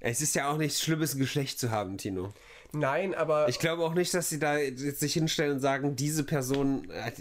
es 0.00 0.22
ist 0.22 0.34
ja 0.34 0.50
auch 0.50 0.56
nichts 0.56 0.80
Schlimmes, 0.80 1.14
ein 1.14 1.18
Geschlecht 1.18 1.58
zu 1.58 1.70
haben, 1.70 1.98
Tino. 1.98 2.32
Nein, 2.74 3.14
aber. 3.14 3.48
Ich 3.48 3.58
glaube 3.58 3.82
auch 3.82 3.92
nicht, 3.92 4.14
dass 4.14 4.30
sie 4.30 4.38
da 4.38 4.56
jetzt 4.56 5.00
sich 5.00 5.12
hinstellen 5.12 5.52
und 5.52 5.60
sagen, 5.60 5.94
diese 5.94 6.24
Person. 6.24 6.88
Äh, 6.90 7.12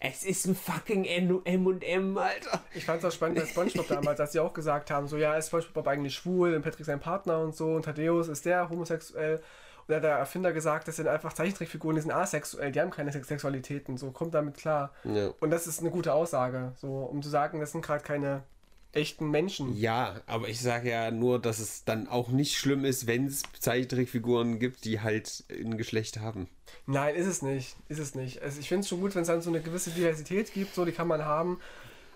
es 0.00 0.22
ist 0.22 0.46
ein 0.46 0.54
fucking 0.54 1.04
M&M, 1.04 2.18
Alter. 2.18 2.62
Ich 2.74 2.84
fand 2.84 3.00
es 3.00 3.04
auch 3.04 3.12
spannend 3.12 3.40
bei 3.40 3.46
Spongebob 3.46 3.88
damals, 3.88 4.18
dass 4.18 4.32
sie 4.32 4.40
auch 4.40 4.52
gesagt 4.52 4.90
haben: 4.90 5.08
so, 5.08 5.16
ja, 5.16 5.34
ist 5.34 5.48
Spongebob 5.48 5.86
eigentlich 5.88 6.14
schwul 6.14 6.54
und 6.54 6.62
Patrick 6.62 6.86
sein 6.86 7.00
Partner 7.00 7.40
und 7.40 7.56
so 7.56 7.74
und 7.74 7.84
Thaddeus 7.84 8.28
ist 8.28 8.44
der 8.44 8.68
homosexuell. 8.68 9.42
Und 9.88 9.96
hat 9.96 10.04
der 10.04 10.12
Erfinder 10.12 10.52
gesagt, 10.52 10.86
das 10.86 10.94
sind 10.94 11.08
einfach 11.08 11.32
Zeichentrickfiguren, 11.32 11.96
die 11.96 12.02
sind 12.02 12.12
asexuell, 12.12 12.70
die 12.70 12.80
haben 12.80 12.90
keine 12.90 13.10
Sexualitäten, 13.10 13.96
so 13.96 14.12
kommt 14.12 14.32
damit 14.32 14.56
klar. 14.56 14.92
Ja. 15.02 15.30
Und 15.40 15.50
das 15.50 15.66
ist 15.66 15.80
eine 15.80 15.90
gute 15.90 16.14
Aussage, 16.14 16.70
so 16.76 16.98
um 16.98 17.20
zu 17.20 17.28
sagen, 17.28 17.58
das 17.58 17.72
sind 17.72 17.84
gerade 17.84 18.04
keine 18.04 18.44
echten 18.92 19.30
Menschen. 19.30 19.76
Ja, 19.76 20.20
aber 20.26 20.48
ich 20.48 20.60
sage 20.60 20.90
ja 20.90 21.10
nur, 21.10 21.40
dass 21.40 21.58
es 21.58 21.84
dann 21.84 22.08
auch 22.08 22.28
nicht 22.28 22.56
schlimm 22.58 22.84
ist, 22.84 23.06
wenn 23.06 23.26
es 23.26 23.42
Zeichentrickfiguren 23.58 24.58
gibt, 24.58 24.84
die 24.84 25.00
halt 25.00 25.44
ein 25.50 25.76
Geschlecht 25.76 26.20
haben. 26.20 26.48
Nein, 26.86 27.14
ist 27.14 27.26
es 27.26 27.42
nicht. 27.42 27.76
Ist 27.88 27.98
es 27.98 28.14
nicht. 28.14 28.42
Also 28.42 28.60
ich 28.60 28.68
finde 28.68 28.82
es 28.82 28.88
schon 28.88 29.00
gut, 29.00 29.14
wenn 29.14 29.22
es 29.22 29.28
dann 29.28 29.42
so 29.42 29.50
eine 29.50 29.60
gewisse 29.60 29.90
Diversität 29.90 30.52
gibt, 30.52 30.74
so 30.74 30.84
die 30.84 30.92
kann 30.92 31.08
man 31.08 31.24
haben. 31.24 31.60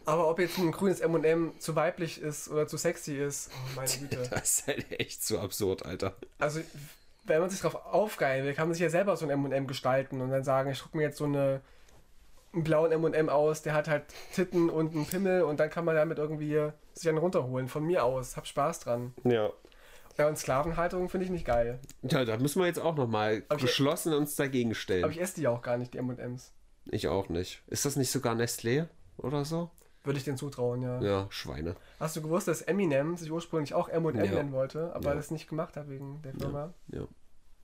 Aber 0.05 0.29
ob 0.31 0.39
jetzt 0.39 0.59
ein 0.59 0.71
grünes 0.71 1.01
M&M 1.01 1.55
zu 1.59 1.75
weiblich 1.75 2.21
ist 2.21 2.49
oder 2.49 2.69
zu 2.69 2.77
sexy 2.77 3.17
ist, 3.17 3.51
oh 3.53 3.77
meine 3.77 3.91
Güte. 3.99 4.29
Das 4.31 4.59
ist 4.59 4.67
halt 4.69 5.01
echt 5.01 5.25
zu 5.25 5.41
absurd, 5.41 5.85
Alter. 5.85 6.15
Also, 6.39 6.61
wenn 7.25 7.41
man 7.41 7.51
sich 7.51 7.61
darauf 7.61 7.87
aufgeilen 7.87 8.47
will, 8.47 8.55
kann 8.55 8.69
man 8.69 8.75
sich 8.75 8.83
ja 8.83 8.91
selber 8.91 9.17
so 9.17 9.27
ein 9.27 9.31
M&M 9.31 9.67
gestalten 9.67 10.21
und 10.21 10.31
dann 10.31 10.45
sagen, 10.45 10.71
ich 10.71 10.81
gucke 10.81 10.97
mir 10.97 11.03
jetzt 11.05 11.19
so 11.19 11.25
eine 11.25 11.61
einen 12.57 12.65
blauen 12.65 12.91
M&M 12.91 13.29
aus, 13.29 13.63
der 13.63 13.75
hat 13.75 13.89
halt 13.89 14.05
Titten 14.33 14.69
und 14.69 14.95
einen 14.95 15.07
Pimmel 15.07 15.43
und 15.43 15.61
dann 15.61 15.71
kann 15.71 15.85
man 15.85 15.95
damit 15.95 16.19
irgendwie 16.19 16.71
sich 16.95 17.09
einen 17.09 17.19
runterholen. 17.19 17.69
Von 17.69 17.85
mir 17.85 18.05
aus. 18.05 18.37
Hab 18.37 18.47
Spaß 18.47 18.81
dran. 18.81 19.15
Ja. 19.25 19.51
Ja, 20.19 20.29
und 20.29 20.39
Sklavenhaltung 20.39 21.11
finde 21.11 21.27
ich 21.27 21.31
nicht 21.31 21.45
geil. 21.45 21.79
Ja, 22.03 22.25
da 22.25 22.39
müssen 22.39 22.61
wir 22.61 22.67
jetzt 22.67 22.81
auch 22.81 22.97
nochmal 22.97 23.43
geschlossen 23.59 24.15
uns 24.15 24.35
dagegen 24.35 24.75
stellen. 24.75 25.05
Aber 25.05 25.13
ich 25.13 25.21
esse 25.21 25.35
die 25.35 25.47
auch 25.47 25.61
gar 25.61 25.77
nicht, 25.77 25.93
die 25.93 25.99
M&Ms. 25.99 26.55
Ich 26.87 27.07
auch 27.09 27.29
nicht. 27.29 27.63
Ist 27.67 27.85
das 27.85 27.97
nicht 27.97 28.11
sogar 28.11 28.35
Nestlé 28.35 28.89
oder 29.19 29.45
so? 29.45 29.71
Würde 30.05 30.19
ich 30.19 30.25
den 30.25 30.39
zutrauen, 30.39 30.81
ja. 30.81 31.03
Ja, 31.03 31.27
Schweine. 31.31 31.75
Hast 32.01 32.17
du 32.17 32.23
gewusst, 32.23 32.49
dass 32.49 32.63
Eminem 32.63 33.17
sich 33.17 33.31
ursprünglich 33.31 33.75
auch 33.75 33.89
M&M 33.91 34.17
ja. 34.17 34.33
nennen 34.33 34.53
wollte, 34.53 34.95
aber 34.95 35.11
ja. 35.11 35.15
das 35.17 35.31
nicht 35.31 35.49
gemacht 35.49 35.77
hat 35.77 35.91
wegen 35.91 36.23
der 36.23 36.33
Firma? 36.33 36.73
Ja. 36.89 37.01
ja. 37.01 37.07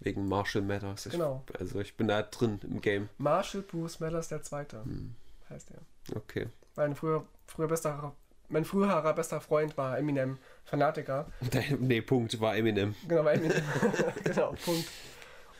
Wegen 0.05 0.27
Marshall 0.27 0.63
Matters. 0.63 1.07
Ich, 1.07 1.13
genau. 1.13 1.45
Also 1.59 1.81
ich 1.81 1.97
bin 1.97 2.09
da 2.09 2.23
drin 2.23 2.61
im 2.63 2.81
Game. 2.81 3.09
Marshall 3.19 3.63
Bruce 3.63 4.01
Matters 4.01 4.29
der 4.29 4.43
Zweite 4.43 4.85
hm. 4.85 5.15
heißt 5.49 5.71
er. 5.71 6.17
Okay. 6.17 6.49
Mein 6.77 6.95
früher, 6.95 7.27
früher 7.47 7.69
bester, 7.69 8.15
mein 8.49 8.65
früherer 8.65 9.13
bester 9.15 9.41
Freund 9.41 9.77
war 9.77 9.99
Eminem, 9.99 10.39
Fanatiker. 10.65 11.27
nee, 11.79 12.01
Punkt, 12.01 12.41
war 12.41 12.57
Eminem. 12.57 12.95
Genau, 13.07 13.25
war 13.25 13.35
Eminem. 13.35 13.63
genau, 14.25 14.55
Punkt. 14.65 14.89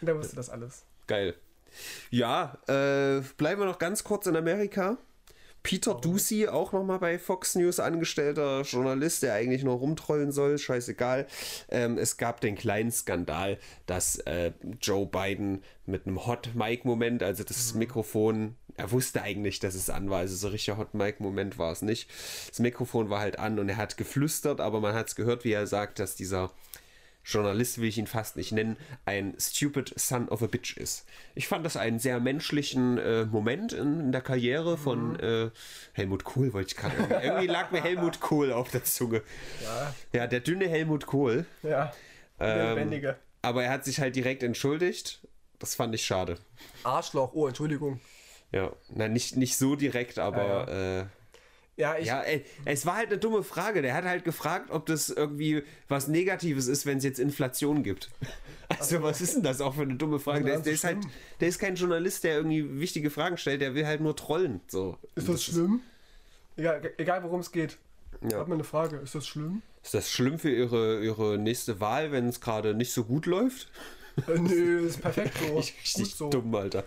Und 0.01 0.07
der 0.07 0.17
wusste 0.17 0.37
das 0.37 0.51
alles. 0.51 0.85
Geil. 1.07 1.35
Ja, 2.11 2.59
äh, 2.67 3.21
bleiben 3.37 3.61
wir 3.61 3.67
noch 3.67 3.79
ganz 3.79 4.05
kurz 4.05 4.27
in 4.27 4.37
Amerika. 4.37 4.99
Peter 5.63 5.95
Ducey, 5.95 6.49
auch 6.49 6.73
nochmal 6.73 6.99
bei 6.99 7.19
Fox 7.19 7.55
News 7.55 7.79
angestellter 7.79 8.63
Journalist, 8.63 9.23
der 9.23 9.35
eigentlich 9.35 9.63
nur 9.63 9.77
rumtrollen 9.77 10.33
soll, 10.33 10.59
scheißegal. 10.59 11.27
Ähm, 11.71 11.99
es 11.99 12.17
gab 12.17 12.41
den 12.41 12.57
kleinen 12.57 12.91
Skandal, 12.91 13.59
dass 13.87 14.17
äh, 14.21 14.53
Joe 14.81 15.07
Biden 15.07 15.63
mit 15.87 16.07
einem 16.07 16.27
Hot 16.27 16.51
Mic-Moment, 16.55 17.23
also 17.23 17.45
das 17.45 17.73
mhm. 17.73 17.79
Mikrofon, 17.81 18.57
er 18.77 18.91
wusste 18.91 19.23
eigentlich, 19.23 19.61
dass 19.61 19.75
es 19.75 19.91
an 19.91 20.11
war, 20.11 20.21
also 20.21 20.35
so 20.35 20.49
richtiger 20.49 20.79
Hot 20.79 20.95
Mic-Moment 20.95 21.59
war 21.59 21.73
es 21.73 21.83
nicht. 21.83 22.09
Das 22.49 22.59
Mikrofon 22.59 23.11
war 23.11 23.21
halt 23.21 23.39
an 23.39 23.59
und 23.59 23.69
er 23.69 23.77
hat 23.77 23.97
geflüstert, 23.97 24.61
aber 24.61 24.81
man 24.81 24.95
hat 24.95 25.09
es 25.09 25.17
gehört, 25.17 25.45
wie 25.45 25.53
er 25.53 25.67
sagt, 25.67 25.99
dass 25.99 26.17
dieser 26.17 26.51
Journalist 27.25 27.79
will 27.79 27.89
ich 27.89 27.99
ihn 27.99 28.07
fast 28.07 28.37
nicht 28.37 28.53
nennen, 28.53 28.77
ein 29.05 29.35
stupid 29.39 29.93
son 29.97 30.29
of 30.29 30.43
a 30.43 30.47
bitch 30.47 30.77
ist. 30.77 31.07
Ich 31.35 31.49
fand 31.49 31.65
das 31.65 31.77
einen 31.77 31.99
sehr 31.99 32.21
menschlichen 32.21 32.99
äh, 32.99 33.25
Moment 33.25 33.73
in, 33.73 34.01
in, 34.01 34.13
der 34.13 34.21
Karriere 34.21 34.77
von 34.77 35.13
mhm. 35.13 35.21
äh, 35.21 35.51
Helmut 35.93 36.25
Kohl, 36.25 36.53
wollte 36.53 36.75
ich 36.75 36.77
gerade. 36.77 36.97
Irgendwie 37.25 37.47
lag 37.47 37.71
mir 37.71 37.83
Helmut 37.83 38.21
Kohl 38.21 38.53
auf 38.53 38.71
der 38.71 38.85
Zunge. 38.85 39.23
Ja, 39.63 39.95
ja 40.13 40.27
der 40.27 40.41
dünne 40.41 40.69
Helmut 40.69 41.07
Kohl. 41.07 41.47
Ja, 41.63 41.93
der 42.41 42.57
ähm, 42.57 42.69
lebendige. 42.77 43.17
Aber 43.43 43.65
er 43.65 43.71
hat 43.71 43.85
sich 43.85 44.01
halt 44.01 44.17
direkt 44.17 44.43
entschuldigt. 44.43 45.21
Das 45.59 45.75
fand 45.77 45.95
ich 45.95 46.05
schade. 46.05 46.39
Arschloch, 46.83 47.35
oh, 47.35 47.47
Entschuldigung. 47.47 48.01
Ja, 48.51 48.73
nein, 48.91 49.13
nicht, 49.13 49.37
nicht 49.37 49.57
so 49.57 49.77
direkt, 49.77 50.19
aber 50.19 50.45
ja, 50.45 50.71
ja. 50.71 51.01
Äh, 51.01 51.07
ja, 51.77 51.97
ich, 51.97 52.07
ja 52.07 52.21
ey, 52.21 52.45
es 52.65 52.85
war 52.85 52.97
halt 52.97 53.09
eine 53.09 53.19
dumme 53.19 53.43
Frage. 53.43 53.83
Der 53.83 53.95
hat 53.95 54.05
halt 54.05 54.25
gefragt, 54.25 54.71
ob 54.71 54.87
das 54.87 55.09
irgendwie 55.09 55.63
was 55.89 56.09
Negatives 56.09 56.67
ist, 56.67 56.85
wenn 56.87 56.99
es 56.99 57.05
jetzt 57.05 57.19
Inflation 57.19 57.83
gibt. 57.83 58.11
Also, 58.69 58.97
also, 58.97 59.03
was 59.03 59.21
ist 59.21 59.37
denn 59.37 59.43
das 59.43 59.61
auch 59.61 59.75
für 59.75 59.83
eine 59.83 59.97
dumme 59.97 60.19
Frage? 60.19 60.45
Der, 60.45 60.61
der 60.61 60.73
ist 60.73 60.85
halt, 60.85 60.99
der 61.41 61.49
ist 61.49 61.59
kein 61.59 61.75
Journalist, 61.75 62.25
der 62.25 62.37
irgendwie 62.37 62.81
wichtige 62.81 63.11
Fragen 63.11 63.39
stellt, 63.39 63.61
der 63.61 63.75
will 63.75 63.87
halt 63.87 64.01
nur 64.01 64.15
trollen. 64.15 64.61
So. 64.69 64.99
Ist 65.15 65.29
das, 65.29 65.37
das 65.37 65.45
schlimm? 65.45 65.81
Ist, 66.57 66.61
egal, 66.61 66.93
egal 66.99 67.23
worum 67.23 67.41
es 67.41 67.51
geht. 67.51 67.79
Ja. 68.21 68.29
Ich 68.29 68.35
habe 68.35 68.49
mal 68.51 68.55
eine 68.57 68.65
Frage. 68.65 68.97
Ist 68.99 69.15
das 69.15 69.27
schlimm? 69.27 69.63
Ist 69.83 69.95
das 69.95 70.11
schlimm 70.11 70.39
für 70.39 70.51
ihre, 70.51 71.03
ihre 71.03 71.39
nächste 71.39 71.81
Wahl, 71.81 72.13
wenn 72.13 72.29
es 72.29 72.41
gerade 72.41 72.75
nicht 72.75 72.93
so 72.93 73.05
gut 73.05 73.27
läuft? 73.27 73.71
Äh, 74.29 74.39
nö, 74.39 74.87
ist 74.87 75.01
perfekt 75.01 75.37
so. 75.39 75.59
Ich, 75.59 75.75
richtig 75.83 76.15
so. 76.15 76.29
dumm, 76.29 76.55
Alter. 76.55 76.85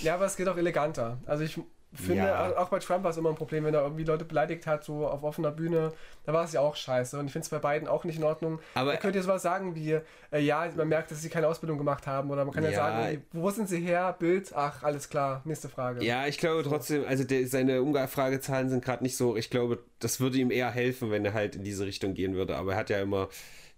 Ja, 0.00 0.14
aber 0.14 0.26
es 0.26 0.36
geht 0.36 0.48
auch 0.48 0.56
eleganter. 0.56 1.18
Also 1.26 1.44
ich 1.44 1.58
finde, 1.92 2.24
ja. 2.24 2.56
auch 2.56 2.68
bei 2.68 2.78
Trump 2.78 3.02
war 3.02 3.10
es 3.10 3.16
immer 3.16 3.30
ein 3.30 3.34
Problem, 3.34 3.64
wenn 3.64 3.74
er 3.74 3.82
irgendwie 3.82 4.04
Leute 4.04 4.24
beleidigt 4.24 4.66
hat, 4.66 4.84
so 4.84 5.08
auf 5.08 5.24
offener 5.24 5.50
Bühne, 5.50 5.92
da 6.24 6.32
war 6.32 6.44
es 6.44 6.52
ja 6.52 6.60
auch 6.60 6.76
scheiße. 6.76 7.18
Und 7.18 7.26
ich 7.26 7.32
finde 7.32 7.44
es 7.44 7.48
bei 7.50 7.58
beiden 7.58 7.88
auch 7.88 8.04
nicht 8.04 8.16
in 8.16 8.24
Ordnung. 8.24 8.60
Aber 8.74 8.96
könnt 8.96 9.16
ihr 9.16 9.22
sowas 9.22 9.42
sagen 9.42 9.74
wie, 9.74 9.98
äh, 10.30 10.40
ja, 10.40 10.68
man 10.76 10.88
merkt, 10.88 11.10
dass 11.10 11.20
sie 11.20 11.28
keine 11.28 11.48
Ausbildung 11.48 11.78
gemacht 11.78 12.06
haben. 12.06 12.30
Oder 12.30 12.44
man 12.44 12.54
kann 12.54 12.62
ja, 12.62 12.70
ja 12.70 12.76
sagen, 12.76 13.24
wo 13.32 13.50
sind 13.50 13.68
sie 13.68 13.80
her? 13.80 14.14
Bild, 14.18 14.52
ach, 14.54 14.82
alles 14.84 15.08
klar, 15.08 15.42
nächste 15.44 15.68
Frage. 15.68 16.04
Ja, 16.04 16.26
ich 16.26 16.38
glaube 16.38 16.62
trotzdem, 16.62 17.04
also 17.06 17.24
der, 17.24 17.48
seine 17.48 17.82
Umfragezahlen 17.82 18.68
sind 18.68 18.84
gerade 18.84 19.02
nicht 19.02 19.16
so, 19.16 19.36
ich 19.36 19.50
glaube, 19.50 19.82
das 19.98 20.20
würde 20.20 20.38
ihm 20.38 20.50
eher 20.50 20.70
helfen, 20.70 21.10
wenn 21.10 21.24
er 21.24 21.34
halt 21.34 21.56
in 21.56 21.64
diese 21.64 21.86
Richtung 21.86 22.14
gehen 22.14 22.34
würde. 22.34 22.56
Aber 22.56 22.72
er 22.72 22.78
hat 22.78 22.90
ja 22.90 23.00
immer 23.00 23.28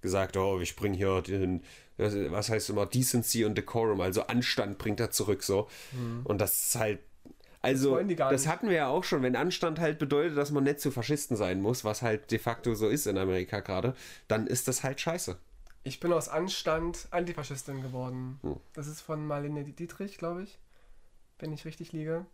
gesagt, 0.03 0.37
oh, 0.37 0.61
ich 0.61 0.77
bringe 0.77 0.97
hier 0.97 1.23
den 1.23 1.63
was 1.99 2.49
heißt 2.49 2.71
immer 2.71 2.87
Decency 2.87 3.45
und 3.45 3.57
Decorum, 3.57 4.01
also 4.01 4.23
Anstand 4.27 4.79
bringt 4.79 4.99
er 4.99 5.11
zurück 5.11 5.43
so. 5.43 5.69
Mhm. 5.93 6.23
Und 6.25 6.41
das 6.41 6.65
ist 6.65 6.77
halt 6.77 7.01
Also, 7.63 7.97
das 7.97 8.07
nicht. 8.43 8.49
hatten 8.49 8.69
wir 8.69 8.75
ja 8.75 8.89
auch 8.89 9.05
schon. 9.05 9.23
Wenn 9.23 9.37
Anstand 9.37 9.79
halt 9.79 10.01
bedeutet, 10.01 10.37
dass 10.37 10.51
man 10.51 10.65
nicht 10.65 10.81
zu 10.81 10.91
Faschisten 10.91 11.37
sein 11.37 11.63
muss, 11.63 11.85
was 11.85 12.03
halt 12.03 12.33
de 12.33 12.41
facto 12.41 12.75
so 12.75 12.89
ist 12.89 13.07
in 13.07 13.17
Amerika 13.17 13.61
gerade, 13.61 13.95
dann 14.27 14.49
ist 14.49 14.67
das 14.67 14.83
halt 14.83 15.01
scheiße. 15.01 15.39
Ich 15.85 16.01
bin 16.01 16.13
aus 16.13 16.29
Anstand 16.29 17.07
Antifaschistin 17.13 17.81
geworden. 17.83 18.41
Hm. 18.43 18.57
Das 18.75 18.89
ist 18.89 19.01
von 19.01 19.25
Marlene 19.27 19.65
Dietrich, 19.65 20.19
glaube 20.19 20.43
ich. 20.43 20.59
Wenn 21.39 21.53
ich 21.53 21.65
richtig 21.65 21.93
liege. 21.93 22.27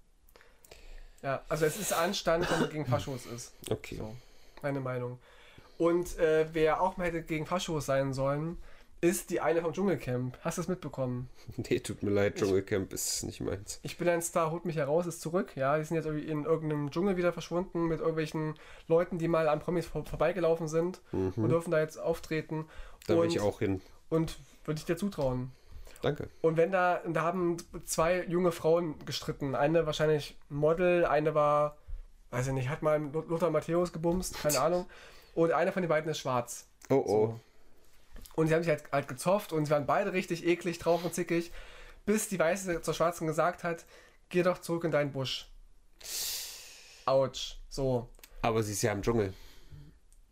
Ja, 1.22 1.42
also 1.48 1.66
es 1.66 1.78
ist 1.78 1.92
Anstand, 1.92 2.50
wenn 2.50 2.60
man 2.60 2.70
gegen 2.70 2.86
Faschos 2.86 3.26
ist. 3.26 3.52
Okay. 3.70 3.96
So, 3.96 4.14
meine 4.62 4.80
Meinung. 4.80 5.18
Und 5.76 6.18
äh, 6.18 6.46
wer 6.52 6.80
auch 6.80 6.96
mal 6.96 7.06
hätte 7.06 7.22
gegen 7.22 7.46
Faschos 7.46 7.86
sein 7.86 8.12
sollen, 8.12 8.58
ist 9.00 9.30
die 9.30 9.40
eine 9.40 9.62
vom 9.62 9.72
Dschungelcamp. 9.72 10.38
Hast 10.42 10.58
du 10.58 10.62
es 10.62 10.68
mitbekommen? 10.68 11.28
Nee, 11.56 11.80
tut 11.80 12.02
mir 12.02 12.10
leid, 12.10 12.36
Dschungelcamp 12.36 12.92
ist 12.92 13.22
nicht 13.24 13.40
meins. 13.40 13.80
Ich 13.82 13.98
bin 13.98 14.08
ein 14.08 14.22
Star, 14.22 14.50
holt 14.50 14.64
mich 14.64 14.76
heraus, 14.76 15.06
ist 15.06 15.20
zurück. 15.20 15.56
Ja, 15.56 15.78
die 15.78 15.84
sind 15.84 15.96
jetzt 15.96 16.06
irgendwie 16.06 16.26
in 16.26 16.44
irgendeinem 16.44 16.90
Dschungel 16.90 17.16
wieder 17.16 17.32
verschwunden 17.32 17.86
mit 17.86 18.00
irgendwelchen 18.00 18.54
Leuten, 18.86 19.18
die 19.18 19.28
mal 19.28 19.48
an 19.48 19.60
Promis 19.60 19.86
vor, 19.86 20.04
vorbeigelaufen 20.04 20.68
sind 20.68 21.00
und 21.12 21.48
dürfen 21.48 21.70
da 21.70 21.80
jetzt 21.80 21.98
auftreten. 21.98 22.66
Da 23.06 23.16
will 23.18 23.28
ich 23.28 23.40
auch 23.40 23.58
hin. 23.60 23.80
Und 24.08 24.38
würde 24.64 24.78
ich 24.78 24.84
dir 24.84 24.96
zutrauen. 24.96 25.52
Danke. 26.02 26.28
Und 26.42 26.56
wenn 26.56 26.70
da, 26.70 27.00
da 27.06 27.22
haben 27.22 27.56
zwei 27.84 28.24
junge 28.24 28.52
Frauen 28.52 28.94
gestritten. 29.04 29.54
Eine 29.54 29.86
wahrscheinlich 29.86 30.36
Model, 30.48 31.04
eine 31.04 31.34
war, 31.34 31.76
weiß 32.30 32.48
ich 32.48 32.52
nicht, 32.52 32.68
hat 32.68 32.82
mal 32.82 33.00
Lothar 33.00 33.50
Matthäus 33.50 33.92
gebumst, 33.92 34.40
keine 34.40 34.60
Ahnung. 34.60 34.86
Und 35.34 35.52
eine 35.52 35.72
von 35.72 35.82
den 35.82 35.88
beiden 35.88 36.10
ist 36.10 36.18
schwarz. 36.18 36.68
Oh 36.90 36.94
oh. 36.94 37.26
So. 37.26 37.40
Und 38.38 38.46
sie 38.46 38.54
haben 38.54 38.62
sich 38.62 38.70
halt, 38.70 38.84
halt 38.92 39.08
gezofft 39.08 39.52
und 39.52 39.64
sie 39.66 39.72
waren 39.72 39.84
beide 39.84 40.12
richtig 40.12 40.46
eklig 40.46 40.78
drauf 40.78 41.04
und 41.04 41.12
zickig, 41.12 41.50
bis 42.06 42.28
die 42.28 42.38
Weiße 42.38 42.82
zur 42.82 42.94
Schwarzen 42.94 43.26
gesagt 43.26 43.64
hat, 43.64 43.84
geh 44.28 44.44
doch 44.44 44.58
zurück 44.58 44.84
in 44.84 44.92
deinen 44.92 45.10
Busch. 45.10 45.48
Autsch. 47.04 47.56
So. 47.68 48.08
Aber 48.42 48.62
sie 48.62 48.72
ist 48.74 48.82
ja 48.82 48.92
im 48.92 49.02
Dschungel. 49.02 49.32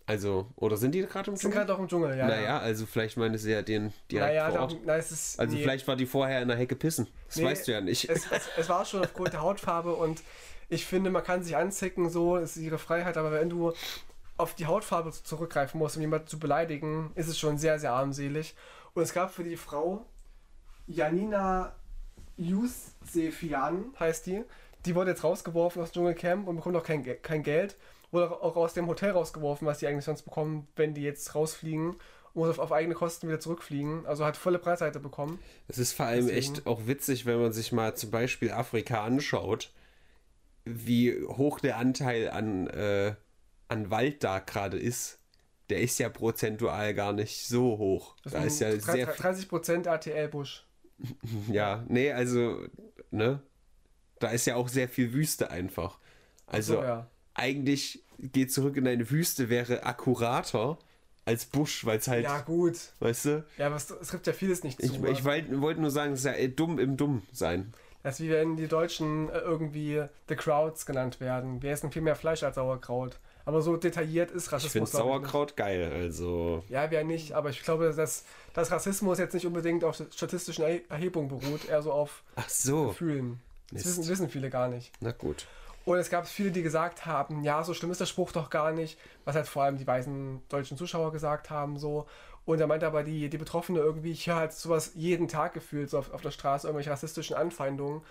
Also, 0.07 0.47
oder 0.55 0.77
sind 0.77 0.93
die 0.93 1.01
gerade 1.01 1.33
im 1.33 1.37
Sind 1.37 1.51
Dschungel? 1.51 1.67
gerade 1.67 1.75
auch 1.75 1.81
im 1.81 1.89
Dschungel, 1.89 2.17
ja. 2.17 2.29
Naja, 2.29 2.59
also 2.61 2.87
vielleicht 2.87 3.17
meine 3.17 3.39
sie 3.39 3.51
ja 3.51 3.63
den 3.63 3.93
direkt 4.09 4.29
naja, 4.35 4.51
vor 4.53 4.61
Ort. 4.61 4.77
na, 4.85 4.97
es 4.97 5.11
ist. 5.11 5.41
Also 5.41 5.57
nee. 5.57 5.63
vielleicht 5.63 5.89
war 5.89 5.97
die 5.97 6.07
vorher 6.07 6.41
in 6.43 6.47
der 6.47 6.57
Hecke 6.57 6.77
pissen. 6.77 7.09
Das 7.27 7.37
Nee, 7.39 7.45
weißt 7.47 7.67
du 7.67 7.73
ja 7.73 7.81
nicht. 7.81 8.09
es, 8.09 8.31
es, 8.31 8.43
es 8.57 8.69
war 8.69 8.85
schon 8.85 9.03
aufgrund 9.03 9.33
der 9.33 9.41
Hautfarbe 9.41 9.95
und 9.97 10.23
ich 10.69 10.87
finde, 10.87 11.11
man 11.11 11.25
kann 11.25 11.43
sich 11.43 11.57
anzicken, 11.57 12.09
so 12.09 12.37
ist 12.37 12.57
ihre 12.57 12.79
Freiheit, 12.79 13.17
aber 13.17 13.33
wenn 13.33 13.51
du 13.51 13.73
auf 14.37 14.55
die 14.55 14.67
Hautfarbe 14.67 15.11
zurückgreifen 15.13 15.79
musst, 15.79 15.97
um 15.97 16.03
jemanden 16.03 16.27
zu 16.27 16.39
beleidigen, 16.39 17.11
ist 17.15 17.29
es 17.29 17.39
schon 17.39 17.59
sehr, 17.59 17.79
sehr 17.79 17.93
armselig. 17.93 18.55
Und 18.95 19.03
es 19.03 19.13
gab 19.15 19.33
für 19.33 19.45
die 19.45 19.57
Frau 19.57 20.05
Janina 20.87 21.75
Yusefian, 22.37 23.87
heißt 23.99 24.27
die, 24.27 24.45
die 24.85 24.95
wurde 24.95 25.11
jetzt 25.11 25.25
rausgeworfen 25.25 25.83
aus 25.83 25.91
dem 25.91 25.95
Dschungelcamp 25.95 26.47
und 26.49 26.57
bekommt 26.57 26.77
auch 26.77 26.85
kein, 26.85 27.05
kein 27.23 27.43
Geld. 27.43 27.77
Wurde 28.13 28.31
auch 28.31 28.57
aus 28.57 28.73
dem 28.75 28.87
Hotel 28.87 29.11
rausgeworfen, 29.11 29.67
was 29.67 29.79
die 29.79 29.87
eigentlich 29.87 30.05
sonst 30.05 30.23
bekommen, 30.23 30.69
wenn 30.77 30.95
die 30.95 31.03
jetzt 31.03 31.35
rausfliegen 31.35 31.91
und 31.91 31.99
muss 32.35 32.49
auf, 32.51 32.59
auf 32.61 32.73
eigene 32.73 32.95
Kosten 32.95 33.27
wieder 33.27 33.41
zurückfliegen. 33.41 34.07
Also 34.07 34.25
hat 34.25 34.37
volle 34.37 34.59
Preisseite 34.61 35.01
bekommen. 35.01 35.41
Es 35.67 35.79
ist 35.79 35.93
vor 35.93 36.07
allem 36.07 36.27
Deswegen- 36.29 36.55
echt 36.55 36.67
auch 36.67 36.87
witzig, 36.87 37.27
wenn 37.27 37.41
man 37.41 37.53
sich 37.53 37.73
mal 37.73 37.97
zum 37.97 38.11
Beispiel 38.13 38.53
Afrika 38.53 39.03
anschaut, 39.03 39.73
wie 40.65 41.25
hoch 41.27 41.59
der 41.59 41.79
Anteil 41.79 42.31
an, 42.31 42.69
äh, 42.69 43.15
an 43.69 43.91
Wald 43.91 44.23
da 44.25 44.39
gerade 44.41 44.79
ist. 44.79 45.19
Der 45.69 45.81
ist 45.81 45.99
ja 45.99 46.09
prozentual 46.09 46.95
gar 46.95 47.13
nicht 47.13 47.47
so 47.47 47.77
hoch. 47.79 48.15
Das 48.23 48.33
da 48.35 48.45
ist 48.45 48.61
ja 48.61 48.71
sind 48.71 48.83
sehr 48.85 49.09
viel. 49.09 49.25
30% 49.25 49.87
RTL-Busch. 49.87 50.65
Ja, 51.51 51.85
nee, 51.89 52.11
also, 52.13 52.65
ne? 53.11 53.43
Da 54.19 54.29
ist 54.31 54.47
ja 54.47 54.57
auch 54.57 54.69
sehr 54.69 54.89
viel 54.89 55.13
Wüste 55.13 55.51
einfach. 55.51 55.99
Also, 56.47 56.75
So, 56.77 56.83
ja. 56.83 57.11
eigentlich 57.35 58.03
geht 58.19 58.51
zurück 58.53 58.77
in 58.77 58.87
eine 58.89 59.11
Wüste 59.11 59.51
wäre 59.51 59.83
akkurater 59.85 60.79
als 61.27 61.45
Busch, 61.45 61.85
weil 61.85 61.99
es 61.99 62.09
halt, 62.09 62.25
Ja, 62.25 62.39
gut. 62.41 62.79
weißt 63.01 63.25
du? 63.27 63.45
Ja, 63.59 63.67
aber 63.67 63.77
es, 63.77 63.91
es 63.91 64.09
trifft 64.09 64.27
ja 64.29 64.33
vieles 64.33 64.63
nicht 64.65 64.81
zu. 64.81 64.87
Ich, 64.87 65.03
ich 65.19 65.25
wollte 65.25 65.61
wollt 65.61 65.79
nur 65.79 65.91
sagen, 65.91 66.13
es 66.13 66.21
ist 66.21 66.27
ja 66.27 66.33
eh 66.35 66.49
dumm 66.49 66.79
im 66.79 66.97
Dumm 66.97 67.23
sein. 67.33 67.75
Das 68.03 68.21
ist 68.21 68.27
wie 68.27 68.31
wenn 68.31 68.57
die 68.57 68.69
Deutschen 68.69 69.29
äh, 69.29 69.39
irgendwie 69.39 70.05
The 70.29 70.37
Crowds 70.37 70.87
genannt 70.87 71.21
werden. 71.21 71.61
Wir 71.63 71.73
essen 71.73 71.91
viel 71.91 72.03
mehr 72.03 72.15
Fleisch 72.17 72.45
als 72.45 72.55
Sauerkraut. 72.55 73.19
Aber 73.47 73.63
so 73.63 73.77
detailliert 73.77 74.31
ist 74.33 74.49
Ich 74.49 74.53
Rassismus. 74.53 74.73
finde 74.73 74.91
glaub 74.91 75.03
Sauerkraut 75.23 75.57
geil, 75.57 75.91
also. 75.93 76.57
nicht. 76.63 76.71
Ja, 76.71 76.91
wir 76.91 77.05
nicht, 77.05 77.33
aber 77.33 77.49
ich 77.51 77.63
glaube, 77.63 77.91
dass, 77.93 78.25
dass 78.53 78.71
Rassismus 78.71 79.19
jetzt 79.19 79.33
nicht 79.35 79.47
unbedingt 79.47 79.85
auf 79.85 79.95
statistischen 79.97 80.65
Er- 80.65 80.91
Erhebungen 80.91 81.29
beruht, 81.29 81.65
eher 81.69 81.81
so 81.81 81.93
auf 81.93 82.23
Ach 82.35 82.49
so. 82.49 82.89
Gefühlen. 82.89 83.41
Das 83.73 83.85
wissen, 83.87 84.07
wissen 84.09 84.29
viele 84.29 84.51
gar 84.51 84.69
nicht. 84.69 84.93
Na 85.01 85.13
gut. 85.13 85.47
Und 85.85 85.97
es 85.99 86.11
gab 86.11 86.27
viele, 86.27 86.51
die 86.51 86.63
gesagt 86.65 87.07
haben, 87.07 87.45
ja, 87.45 87.63
so 87.63 87.73
schlimm 87.73 87.93
ist 87.93 88.01
der 88.01 88.07
Spruch 88.07 88.33
doch 88.33 88.51
gar 88.51 88.73
nicht, 88.73 88.99
was 89.25 89.37
halt 89.37 89.47
vor 89.47 89.63
allem 89.63 89.79
die 89.79 89.87
weißen 89.87 90.43
deutschen 90.49 90.77
Zuschauer 90.77 91.13
gesagt 91.13 91.49
haben, 91.49 91.79
so. 91.79 92.07
Und 92.45 92.59
da 92.61 92.67
meinte 92.67 92.87
aber 92.87 93.05
die, 93.05 93.29
die 93.29 93.39
Betroffene 93.39 93.79
irgendwie, 93.79 94.11
ich 94.13 94.27
höre 94.29 94.37
halt 94.37 94.53
sowas 94.53 94.93
jeden 94.95 95.29
Tag 95.29 95.55
gefühlt, 95.55 95.91
so 95.91 95.99
auf, 95.99 96.13
auf 96.13 96.21
der 96.21 96.31
Straße, 96.33 96.67
irgendwelche 96.67 96.91
rassistischen 96.91 97.37
Anfeindungen. 97.37 98.03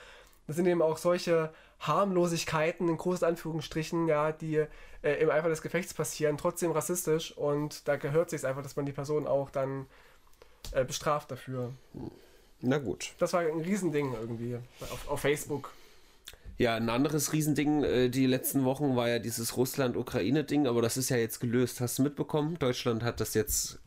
Das 0.48 0.56
sind 0.56 0.68
eben 0.68 0.82
auch 0.82 0.98
solche 0.98 1.52
Harmlosigkeiten, 1.80 2.88
in 2.88 2.98
großen 2.98 3.28
Anführungsstrichen, 3.28 4.08
ja, 4.08 4.32
die 4.32 4.66
äh, 5.02 5.14
im 5.22 5.30
Eifer 5.30 5.50
des 5.50 5.62
Gefechts 5.62 5.94
passieren, 5.94 6.38
trotzdem 6.38 6.72
rassistisch 6.72 7.36
und 7.38 7.88
da 7.88 7.96
gehört 7.96 8.30
sich 8.30 8.46
einfach, 8.46 8.64
dass 8.64 8.76
man 8.76 8.86
die 8.86 8.92
Person 8.92 9.28
auch 9.28 9.50
dann 9.50 9.88
äh, 10.72 10.86
bestraft 10.86 11.32
dafür. 11.32 11.74
Na 12.62 12.78
gut. 12.78 13.14
Das 13.20 13.34
war 13.34 13.42
ein 13.42 13.62
Riesending 13.62 14.14
irgendwie 14.14 14.58
auf, 14.82 15.08
auf 15.08 15.20
Facebook. 15.20 15.72
Ja, 16.58 16.76
ein 16.76 16.90
anderes 16.90 17.34
Riesending 17.34 17.84
äh, 17.84 18.10
die 18.10 18.26
letzten 18.26 18.64
Wochen 18.64 18.96
war 18.96 19.10
ja 19.10 19.20
dieses 19.20 19.58
Russland-Ukraine-Ding, 19.58 20.68
aber 20.68 20.82
das 20.82 20.96
ist 20.96 21.10
ja 21.10 21.18
jetzt 21.18 21.40
gelöst. 21.40 21.82
Hast 21.82 22.00
du 22.00 22.04
mitbekommen? 22.04 22.58
Deutschland 22.58 23.04
hat 23.04 23.20
das 23.20 23.34
jetzt 23.34 23.80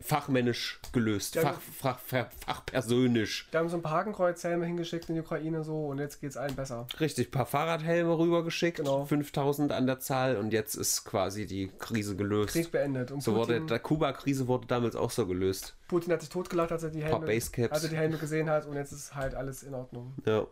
fachmännisch 0.00 0.78
gelöst. 0.92 1.38
Fach, 1.38 1.60
fach, 1.60 1.98
fach, 1.98 2.28
fachpersönlich. 2.44 3.46
Da 3.50 3.60
haben 3.60 3.68
so 3.68 3.76
ein 3.76 3.82
paar 3.82 3.92
Hakenkreuzhelme 3.92 4.66
hingeschickt 4.66 5.08
in 5.08 5.16
die 5.16 5.20
Ukraine 5.20 5.64
so 5.64 5.86
und 5.86 5.98
jetzt 5.98 6.20
geht 6.20 6.30
es 6.30 6.36
allen 6.36 6.54
besser. 6.54 6.86
Richtig, 7.00 7.30
paar 7.30 7.46
Fahrradhelme 7.46 8.18
rübergeschickt. 8.18 8.78
Genau. 8.78 9.04
5000 9.04 9.72
an 9.72 9.86
der 9.86 9.98
Zahl 9.98 10.36
und 10.36 10.52
jetzt 10.52 10.74
ist 10.74 11.04
quasi 11.04 11.46
die 11.46 11.70
Krise 11.78 12.16
gelöst. 12.16 12.52
Krieg 12.52 12.70
beendet. 12.70 13.10
Und 13.10 13.22
so 13.22 13.34
wurde, 13.34 13.54
Putin, 13.54 13.66
der 13.68 13.78
Kuba-Krise 13.78 14.48
wurde 14.48 14.66
damals 14.66 14.96
auch 14.96 15.10
so 15.10 15.26
gelöst. 15.26 15.76
Putin 15.88 16.12
hat 16.12 16.20
sich 16.20 16.30
totgelacht, 16.30 16.72
als 16.72 16.82
er 16.82 16.90
die 16.90 17.02
Helme, 17.02 17.26
als 17.26 17.84
er 17.84 17.88
die 17.88 17.96
Helme 17.96 18.18
gesehen 18.18 18.50
hat 18.50 18.66
und 18.66 18.76
jetzt 18.76 18.92
ist 18.92 19.14
halt 19.14 19.34
alles 19.34 19.62
in 19.62 19.74
Ordnung. 19.74 20.14
Ja. 20.26 20.46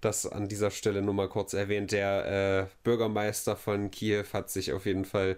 Das 0.00 0.26
an 0.26 0.48
dieser 0.48 0.70
Stelle 0.70 1.02
nur 1.02 1.14
mal 1.14 1.28
kurz 1.28 1.54
erwähnt. 1.54 1.92
Der 1.92 2.26
äh, 2.62 2.66
Bürgermeister 2.82 3.56
von 3.56 3.92
Kiew 3.92 4.24
hat 4.32 4.50
sich 4.50 4.72
auf 4.72 4.86
jeden 4.86 5.04
Fall 5.04 5.36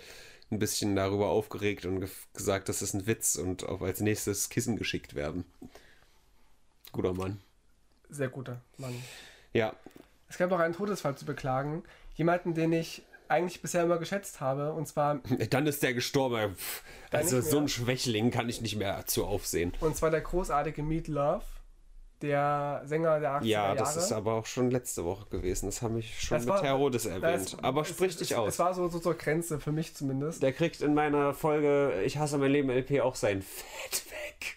ein 0.51 0.59
bisschen 0.59 0.95
darüber 0.95 1.29
aufgeregt 1.29 1.85
und 1.87 2.01
ge 2.01 2.09
gesagt, 2.35 2.69
das 2.69 2.83
ist 2.83 2.95
ein 2.95 3.07
Witz 3.07 3.37
und 3.37 3.67
auch 3.69 3.81
als 3.81 4.01
nächstes 4.01 4.49
Kissen 4.51 4.77
geschickt 4.77 5.15
werden. 5.15 5.45
Guter 6.93 7.15
Mann. 7.15 7.41
Sehr 8.11 8.29
guter 8.29 8.61
Mann. 8.79 8.95
Ja, 9.53 9.75
Es 10.29 10.39
gab 10.39 10.51
noch 10.51 10.61
einen 10.61 10.75
Todesfall 10.75 11.17
zu 11.17 11.25
beklagen. 11.25 11.83
Jemanden, 12.17 12.55
den 12.55 12.73
ich 12.73 13.03
eigentlich 13.29 13.63
bisher 13.63 13.83
immer 13.85 13.99
geschätzt 13.99 14.41
habe. 14.41 14.73
Und 14.73 14.87
zwar, 14.87 15.17
dann 15.51 15.67
ist 15.67 15.83
der 15.83 15.95
gestorben. 15.95 16.55
Also 17.11 17.41
so 17.41 17.59
ein 17.59 17.69
Schwächling 17.69 18.31
kann 18.31 18.49
ich 18.49 18.61
nicht 18.61 18.77
mehr 18.77 19.07
zu 19.07 19.25
aufsehen. 19.25 19.73
und 19.81 19.97
zwar 19.97 20.11
der 20.11 20.21
großartige 20.21 20.83
Meat 20.83 21.09
Love. 21.09 21.45
Der 22.25 22.81
Sänger 22.87 23.21
der 23.21 23.33
80er 23.33 23.45
Ja, 23.45 23.65
Jahre. 23.67 23.77
das 23.77 23.97
ist 23.97 24.11
aber 24.13 24.33
auch 24.33 24.47
schon 24.47 24.71
letzte 24.71 25.05
Woche 25.05 25.27
gewesen. 25.29 25.67
Das 25.67 25.83
habe 25.83 25.99
ich 25.99 26.19
schon 26.21 26.39
Das 26.39 26.47
mit 26.47 26.55
war- 26.55 26.63
Herodes 26.63 27.05
erwähnt. 27.05 27.57
aber 27.61 27.83
es- 27.83 27.89
sprich 27.91 28.13
es, 28.13 28.17
dich 28.17 28.31
es, 28.31 28.37
aus. 28.39 28.55
Es 28.55 28.59
war 28.59 28.73
so, 28.73 28.89
so 28.89 28.99
zur 28.99 29.13
Grenze, 29.15 29.61
für 29.61 29.73
mich 29.73 29.95
zumindest. 29.95 30.43
der 30.43 30.55
kriegt 30.55 30.81
in 30.81 30.95
meiner 30.95 31.35
Folge 31.35 32.01
Ich 32.05 32.17
hasse 32.17 32.39
mein 32.39 32.51
Leben 32.51 32.71
LP 32.71 33.03
auch 33.03 33.15
sein 33.15 33.43
Fett 33.43 34.07
weg. 34.11 34.57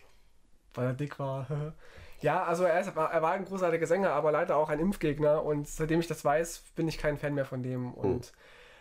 weil 0.75 0.85
er 0.87 0.93
dick 0.93 1.19
war. 1.19 1.45
ja, 2.21 2.41
also 2.45 2.63
er, 2.63 2.79
ist, 2.79 2.87
er 2.87 2.95
war 2.95 3.31
ein 3.33 3.43
großartiger 3.43 3.85
Sänger, 3.85 4.11
aber 4.11 4.31
leider 4.31 4.55
auch 4.55 4.69
ein 4.69 4.79
Impfgegner 4.79 5.43
und 5.43 5.67
seitdem 5.67 5.99
ich 5.99 6.07
das 6.07 6.23
weiß, 6.23 6.63
bin 6.75 6.87
ich 6.87 6.97
kein 6.97 7.17
Fan 7.17 7.33
mehr 7.35 7.45
von 7.45 7.63
dem 7.63 7.93
und 7.93 8.31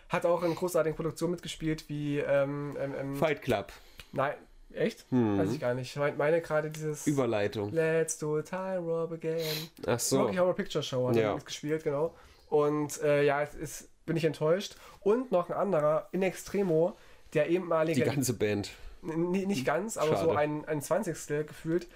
hat 0.07 0.25
auch 0.25 0.43
in 0.43 0.55
großartigen 0.55 0.95
Produktionen 0.95 1.31
mitgespielt 1.31 1.89
wie 1.89 2.19
ähm, 2.19 2.77
ähm, 2.79 2.95
ähm, 2.97 3.15
Fight 3.17 3.41
Club. 3.41 3.73
Nein, 4.13 4.35
echt? 4.77 5.05
Weiß 5.11 5.51
ich 5.51 5.59
gar 5.59 5.73
nicht. 5.73 5.91
Ich 5.91 5.95
mein- 5.97 6.17
meine 6.17 6.41
gerade 6.41 6.69
dieses 6.69 7.05
Überleitung. 7.07 7.71
Let's 7.71 8.17
do 8.17 8.37
a 8.37 8.41
time 8.41 8.79
rob 8.79 9.11
again. 9.13 9.39
Ach 9.85 9.99
so. 9.99 10.21
Rocky 10.23 10.35
Horror 10.37 10.55
Picture 10.55 10.83
Show 10.83 11.09
hat 11.09 11.15
Ja. 11.15 11.33
mitgespielt, 11.35 11.83
genau. 11.83 12.15
Und 12.49 13.01
äh, 13.01 13.23
ja, 13.23 13.41
es 13.43 13.53
ist, 13.55 13.89
bin 14.05 14.15
ich 14.17 14.23
enttäuscht. 14.25 14.75
Und 15.01 15.31
noch 15.31 15.49
ein 15.49 15.55
anderer, 15.55 16.07
In 16.11 16.21
Extremo, 16.23 16.95
der 17.33 17.45
Die 17.47 17.53
ehemalige 17.55 18.03
ganze 18.03 18.33
Band. 18.33 18.71
Nicht 19.01 19.65
ganz, 19.65 19.97
aber 19.97 20.15
so 20.17 20.25
Schade. 20.27 20.37
ein, 20.39 20.65
ein 20.65 20.81
20. 20.81 21.45
gefühlt. 21.47 21.87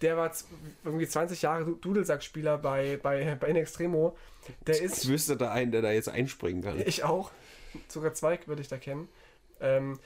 Der 0.00 0.16
war 0.16 0.30
irgendwie 0.84 1.06
20 1.08 1.42
Jahre 1.42 1.64
Du- 1.64 1.74
Dudelsackspieler 1.74 2.56
bei, 2.58 2.98
bei, 3.02 3.34
bei 3.38 3.48
In 3.48 3.56
Extremo. 3.56 4.16
Der 4.66 4.76
Ich 4.76 4.82
ist, 4.82 5.08
wüsste 5.08 5.36
da 5.36 5.50
einen, 5.50 5.72
der 5.72 5.82
da 5.82 5.90
jetzt 5.92 6.08
einspringen 6.08 6.62
kann. 6.62 6.80
ich 6.84 7.04
auch, 7.04 7.30
sogar 7.88 8.14
zwei 8.14 8.38
würde 8.46 8.62
ich 8.62 8.68
da 8.68 8.76
kennen. 8.78 9.08
Ähm, 9.60 9.98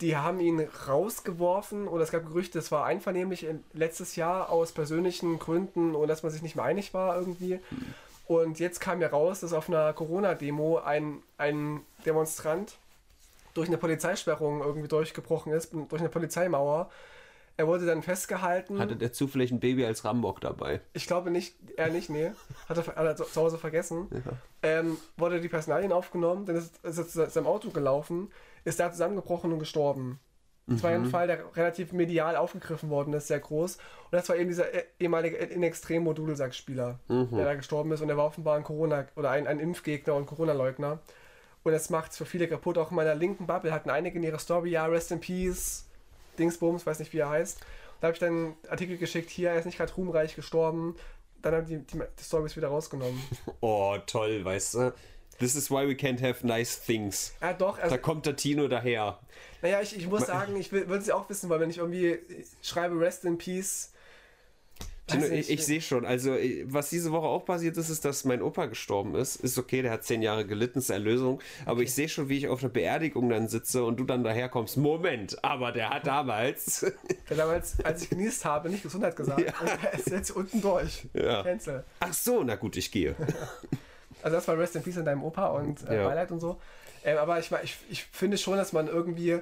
die 0.00 0.16
haben 0.16 0.40
ihn 0.40 0.66
rausgeworfen 0.88 1.88
oder 1.88 2.02
es 2.04 2.10
gab 2.10 2.26
Gerüchte, 2.26 2.58
es 2.58 2.70
war 2.72 2.84
einvernehmlich 2.84 3.44
in- 3.44 3.64
letztes 3.72 4.16
Jahr 4.16 4.50
aus 4.50 4.72
persönlichen 4.72 5.38
Gründen 5.38 5.94
und 5.94 6.08
dass 6.08 6.22
man 6.22 6.32
sich 6.32 6.42
nicht 6.42 6.56
mehr 6.56 6.64
einig 6.64 6.94
war 6.94 7.16
irgendwie. 7.16 7.60
Und 8.26 8.60
jetzt 8.60 8.80
kam 8.80 9.00
ja 9.00 9.08
raus, 9.08 9.40
dass 9.40 9.52
auf 9.52 9.68
einer 9.68 9.92
Corona-Demo 9.92 10.78
ein, 10.78 11.22
ein 11.36 11.80
Demonstrant 12.06 12.76
durch 13.54 13.68
eine 13.68 13.76
Polizeisperrung 13.78 14.60
irgendwie 14.60 14.88
durchgebrochen 14.88 15.52
ist, 15.52 15.72
durch 15.72 16.00
eine 16.00 16.08
Polizeimauer. 16.08 16.88
Er 17.56 17.66
wurde 17.66 17.84
dann 17.84 18.02
festgehalten. 18.02 18.78
Hatte 18.78 18.96
der 18.96 19.12
zufällig 19.12 19.50
ein 19.50 19.60
Baby 19.60 19.84
als 19.84 20.04
Rambock 20.04 20.40
dabei? 20.40 20.80
Ich 20.94 21.06
glaube 21.06 21.30
nicht, 21.30 21.56
er 21.76 21.88
nicht, 21.90 22.08
nee. 22.08 22.30
Hat 22.68 22.78
er, 22.78 22.86
hat 22.86 22.96
er 22.96 23.16
zu 23.16 23.40
Hause 23.40 23.58
vergessen. 23.58 24.06
Ja. 24.12 24.32
Ähm, 24.62 24.96
wurde 25.16 25.40
die 25.40 25.48
Personalien 25.48 25.92
aufgenommen, 25.92 26.46
dann 26.46 26.56
ist, 26.56 26.82
ist 26.84 26.98
er 26.98 27.08
zu 27.08 27.28
seinem 27.28 27.46
Auto 27.46 27.70
gelaufen, 27.70 28.30
ist 28.64 28.80
da 28.80 28.90
zusammengebrochen 28.90 29.52
und 29.52 29.58
gestorben. 29.58 30.20
Das 30.70 30.84
war 30.84 30.90
ein 30.90 31.02
mhm. 31.02 31.10
Fall, 31.10 31.26
der 31.26 31.44
relativ 31.56 31.92
medial 31.92 32.36
aufgegriffen 32.36 32.90
worden 32.90 33.12
ist, 33.12 33.26
sehr 33.26 33.40
groß. 33.40 33.76
Und 33.76 34.12
das 34.12 34.28
war 34.28 34.36
eben 34.36 34.48
dieser 34.48 34.72
e-, 34.72 34.84
ehemalige 35.00 35.36
in 35.36 35.64
extrem 35.64 36.04
Modudelsackspieler, 36.04 37.00
mhm. 37.08 37.28
der 37.32 37.44
da 37.44 37.54
gestorben 37.54 37.90
ist. 37.90 38.02
Und 38.02 38.08
er 38.08 38.16
war 38.16 38.26
offenbar 38.26 38.56
ein 38.56 38.62
Corona- 38.62 39.06
oder 39.16 39.30
ein, 39.30 39.48
ein 39.48 39.58
Impfgegner 39.58 40.14
und 40.14 40.26
Corona-Leugner. 40.26 41.00
Und 41.64 41.72
das 41.72 41.90
macht 41.90 42.12
es 42.12 42.18
für 42.18 42.24
viele 42.24 42.46
kaputt. 42.46 42.78
Auch 42.78 42.90
in 42.90 42.96
meiner 42.96 43.16
linken 43.16 43.48
Bubble 43.48 43.72
hatten 43.72 43.90
einige 43.90 44.18
in 44.18 44.22
ihrer 44.22 44.38
Story, 44.38 44.70
ja, 44.70 44.86
Rest 44.86 45.10
in 45.10 45.18
Peace, 45.18 45.86
Dingsbums, 46.38 46.86
weiß 46.86 47.00
nicht, 47.00 47.12
wie 47.12 47.18
er 47.18 47.30
heißt. 47.30 47.60
Da 48.00 48.06
habe 48.06 48.14
ich 48.14 48.20
dann 48.20 48.28
einen 48.28 48.56
Artikel 48.68 48.96
geschickt, 48.96 49.28
hier, 49.28 49.50
er 49.50 49.58
ist 49.58 49.66
nicht 49.66 49.76
gerade 49.76 49.92
ruhmreich 49.92 50.36
gestorben. 50.36 50.94
Dann 51.42 51.54
haben 51.54 51.66
die, 51.66 51.78
die, 51.78 51.98
die 51.98 52.24
Stories 52.24 52.56
wieder 52.56 52.68
rausgenommen. 52.68 53.20
Oh, 53.60 53.96
toll, 54.06 54.44
weißt 54.44 54.74
du. 54.74 54.92
This 55.40 55.54
is 55.54 55.70
why 55.70 55.88
we 55.88 55.94
can't 55.94 56.20
have 56.20 56.46
nice 56.46 56.78
things. 56.78 57.32
Ja, 57.40 57.54
doch. 57.54 57.78
Also, 57.78 57.96
da 57.96 57.98
kommt 57.98 58.26
der 58.26 58.36
Tino 58.36 58.68
daher. 58.68 59.18
Naja, 59.62 59.80
ich, 59.80 59.96
ich 59.96 60.06
muss 60.06 60.26
sagen, 60.26 60.54
ich 60.56 60.70
würde 60.70 60.94
es 60.96 61.06
ja 61.06 61.14
auch 61.14 61.28
wissen, 61.30 61.48
weil 61.48 61.60
wenn 61.60 61.70
ich 61.70 61.78
irgendwie 61.78 62.18
schreibe 62.62 63.00
Rest 63.00 63.24
in 63.24 63.38
Peace. 63.38 63.92
Tino, 65.06 65.24
ich, 65.24 65.50
ich 65.50 65.64
sehe 65.64 65.80
schon, 65.80 66.04
also 66.04 66.36
was 66.64 66.90
diese 66.90 67.10
Woche 67.10 67.26
auch 67.26 67.44
passiert 67.44 67.76
ist, 67.78 67.88
ist, 67.88 68.04
dass 68.04 68.24
mein 68.24 68.42
Opa 68.42 68.66
gestorben 68.66 69.14
ist. 69.14 69.36
Ist 69.36 69.58
okay, 69.58 69.80
der 69.80 69.90
hat 69.92 70.04
zehn 70.04 70.20
Jahre 70.20 70.46
gelitten, 70.46 70.78
ist 70.78 70.90
Erlösung. 70.90 71.40
Aber 71.64 71.76
okay. 71.76 71.84
ich 71.84 71.94
sehe 71.94 72.08
schon, 72.08 72.28
wie 72.28 72.36
ich 72.36 72.48
auf 72.48 72.60
der 72.60 72.68
Beerdigung 72.68 73.30
dann 73.30 73.48
sitze 73.48 73.82
und 73.82 73.98
du 73.98 74.04
dann 74.04 74.22
daherkommst. 74.22 74.76
Moment, 74.76 75.42
aber 75.42 75.72
der 75.72 75.88
hat 75.88 76.06
damals. 76.06 76.80
Der 77.30 77.36
damals, 77.36 77.82
als 77.84 78.02
ich 78.02 78.10
genießt 78.10 78.44
habe, 78.44 78.68
nicht 78.68 78.82
Gesundheit 78.82 79.16
gesagt. 79.16 79.40
Ja. 79.40 79.54
Und 79.60 79.84
er 79.84 79.94
ist 79.94 80.10
jetzt 80.10 80.30
unten 80.32 80.60
durch. 80.60 81.06
Ja. 81.14 81.44
Ach 82.00 82.12
so, 82.12 82.42
na 82.44 82.56
gut, 82.56 82.76
ich 82.76 82.90
gehe. 82.90 83.16
Also 84.22 84.36
das 84.36 84.48
war 84.48 84.58
Rest 84.58 84.76
in 84.76 84.82
Peace 84.82 84.96
in 84.96 85.04
deinem 85.04 85.24
Opa 85.24 85.48
und 85.48 85.88
äh, 85.88 85.96
ja. 85.96 86.08
Beileid 86.08 86.30
und 86.30 86.40
so. 86.40 86.60
Ähm, 87.04 87.18
aber 87.18 87.38
ich, 87.38 87.50
ich, 87.62 87.78
ich 87.88 88.04
finde 88.04 88.38
schon, 88.38 88.56
dass 88.56 88.72
man 88.72 88.88
irgendwie 88.88 89.40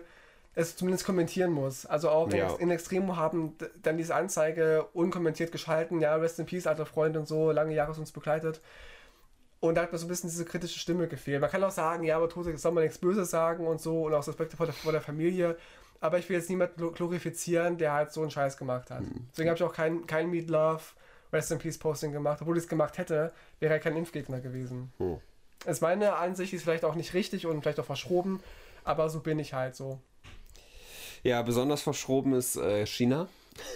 es 0.54 0.76
zumindest 0.76 1.06
kommentieren 1.06 1.52
muss. 1.52 1.86
Also 1.86 2.10
auch 2.10 2.32
ja. 2.32 2.54
in 2.56 2.70
Extremo 2.70 3.16
haben 3.16 3.56
dann 3.82 3.96
diese 3.96 4.14
Anzeige 4.14 4.86
unkommentiert 4.92 5.52
geschalten, 5.52 6.00
ja, 6.00 6.16
Rest 6.16 6.40
in 6.40 6.46
Peace, 6.46 6.66
alter 6.66 6.86
Freund 6.86 7.16
und 7.16 7.28
so, 7.28 7.52
lange 7.52 7.74
Jahre 7.74 7.92
uns 7.92 8.10
begleitet. 8.10 8.60
Und 9.60 9.76
da 9.76 9.82
hat 9.82 9.92
mir 9.92 9.98
so 9.98 10.06
ein 10.06 10.08
bisschen 10.08 10.30
diese 10.30 10.44
kritische 10.44 10.78
Stimme 10.78 11.08
gefehlt. 11.08 11.40
Man 11.40 11.50
kann 11.50 11.62
auch 11.64 11.70
sagen, 11.70 12.04
ja, 12.04 12.16
aber 12.16 12.28
Tote 12.28 12.56
soll 12.58 12.72
man 12.72 12.84
nichts 12.84 12.98
Böses 12.98 13.30
sagen 13.30 13.66
und 13.66 13.80
so 13.80 14.04
und 14.04 14.14
auch 14.14 14.26
Respekt 14.26 14.52
vor 14.52 14.66
der, 14.66 14.74
vor 14.74 14.92
der 14.92 15.00
Familie. 15.00 15.56
Aber 16.00 16.18
ich 16.18 16.28
will 16.28 16.36
jetzt 16.36 16.48
niemanden 16.48 16.92
glorifizieren, 16.92 17.76
der 17.76 17.92
halt 17.92 18.12
so 18.12 18.22
einen 18.22 18.30
Scheiß 18.30 18.56
gemacht 18.56 18.90
hat. 18.90 19.00
Mhm. 19.00 19.26
Deswegen 19.32 19.48
habe 19.48 19.56
ich 19.56 19.64
auch 19.64 19.72
kein, 19.72 20.06
kein 20.06 20.30
Meat 20.30 20.48
Love 20.48 20.82
Rest 21.32 21.50
in 21.52 21.58
Peace 21.58 21.78
Posting 21.78 22.12
gemacht. 22.12 22.38
Obwohl 22.40 22.56
ich 22.56 22.64
es 22.64 22.68
gemacht 22.68 22.98
hätte, 22.98 23.32
wäre 23.60 23.74
er 23.74 23.80
kein 23.80 23.96
Impfgegner 23.96 24.40
gewesen. 24.40 24.92
Hm. 24.98 25.18
Also 25.66 25.84
meine 25.84 26.14
Ansicht 26.14 26.52
ist 26.52 26.62
vielleicht 26.62 26.84
auch 26.84 26.94
nicht 26.94 27.14
richtig 27.14 27.46
und 27.46 27.62
vielleicht 27.62 27.80
auch 27.80 27.84
verschroben, 27.84 28.40
aber 28.84 29.10
so 29.10 29.20
bin 29.20 29.38
ich 29.38 29.54
halt 29.54 29.74
so. 29.74 30.00
Ja, 31.24 31.42
besonders 31.42 31.82
verschroben 31.82 32.34
ist 32.34 32.56
äh, 32.56 32.86
China. 32.86 33.28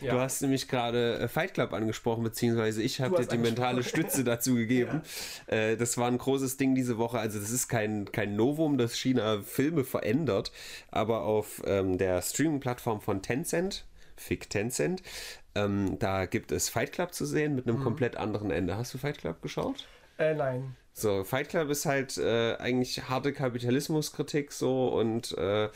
Ja. 0.00 0.14
Du 0.14 0.20
hast 0.20 0.40
nämlich 0.40 0.66
gerade 0.66 1.18
äh, 1.18 1.28
Fight 1.28 1.52
Club 1.52 1.74
angesprochen, 1.74 2.22
beziehungsweise 2.22 2.82
ich 2.82 3.00
habe 3.00 3.18
dir 3.18 3.26
die 3.26 3.36
mentale 3.36 3.82
Stütze 3.82 4.24
dazu 4.24 4.54
gegeben. 4.54 5.02
Ja. 5.50 5.56
Äh, 5.56 5.76
das 5.76 5.98
war 5.98 6.06
ein 6.06 6.16
großes 6.16 6.56
Ding 6.56 6.74
diese 6.74 6.96
Woche. 6.96 7.18
Also 7.18 7.38
das 7.38 7.50
ist 7.50 7.68
kein, 7.68 8.10
kein 8.10 8.36
Novum, 8.36 8.78
dass 8.78 8.96
China 8.96 9.42
Filme 9.42 9.84
verändert, 9.84 10.52
aber 10.90 11.22
auf 11.22 11.62
ähm, 11.66 11.98
der 11.98 12.22
Streaming-Plattform 12.22 13.00
von 13.00 13.20
Tencent, 13.20 13.84
Fick 14.16 14.48
Tencent, 14.48 15.02
ähm, 15.54 15.98
da 15.98 16.26
gibt 16.26 16.52
es 16.52 16.68
Fight 16.68 16.92
Club 16.92 17.14
zu 17.14 17.26
sehen 17.26 17.54
mit 17.54 17.66
einem 17.66 17.78
mhm. 17.78 17.82
komplett 17.84 18.16
anderen 18.16 18.50
Ende. 18.50 18.76
Hast 18.76 18.94
du 18.94 18.98
Fight 18.98 19.18
Club 19.18 19.42
geschaut? 19.42 19.86
Äh, 20.18 20.34
nein. 20.34 20.76
So, 20.92 21.24
Fight 21.24 21.48
Club 21.48 21.70
ist 21.70 21.86
halt 21.86 22.18
äh, 22.18 22.56
eigentlich 22.56 23.08
harte 23.08 23.32
Kapitalismuskritik 23.32 24.52
so 24.52 24.88
und 24.88 25.36
äh, 25.38 25.68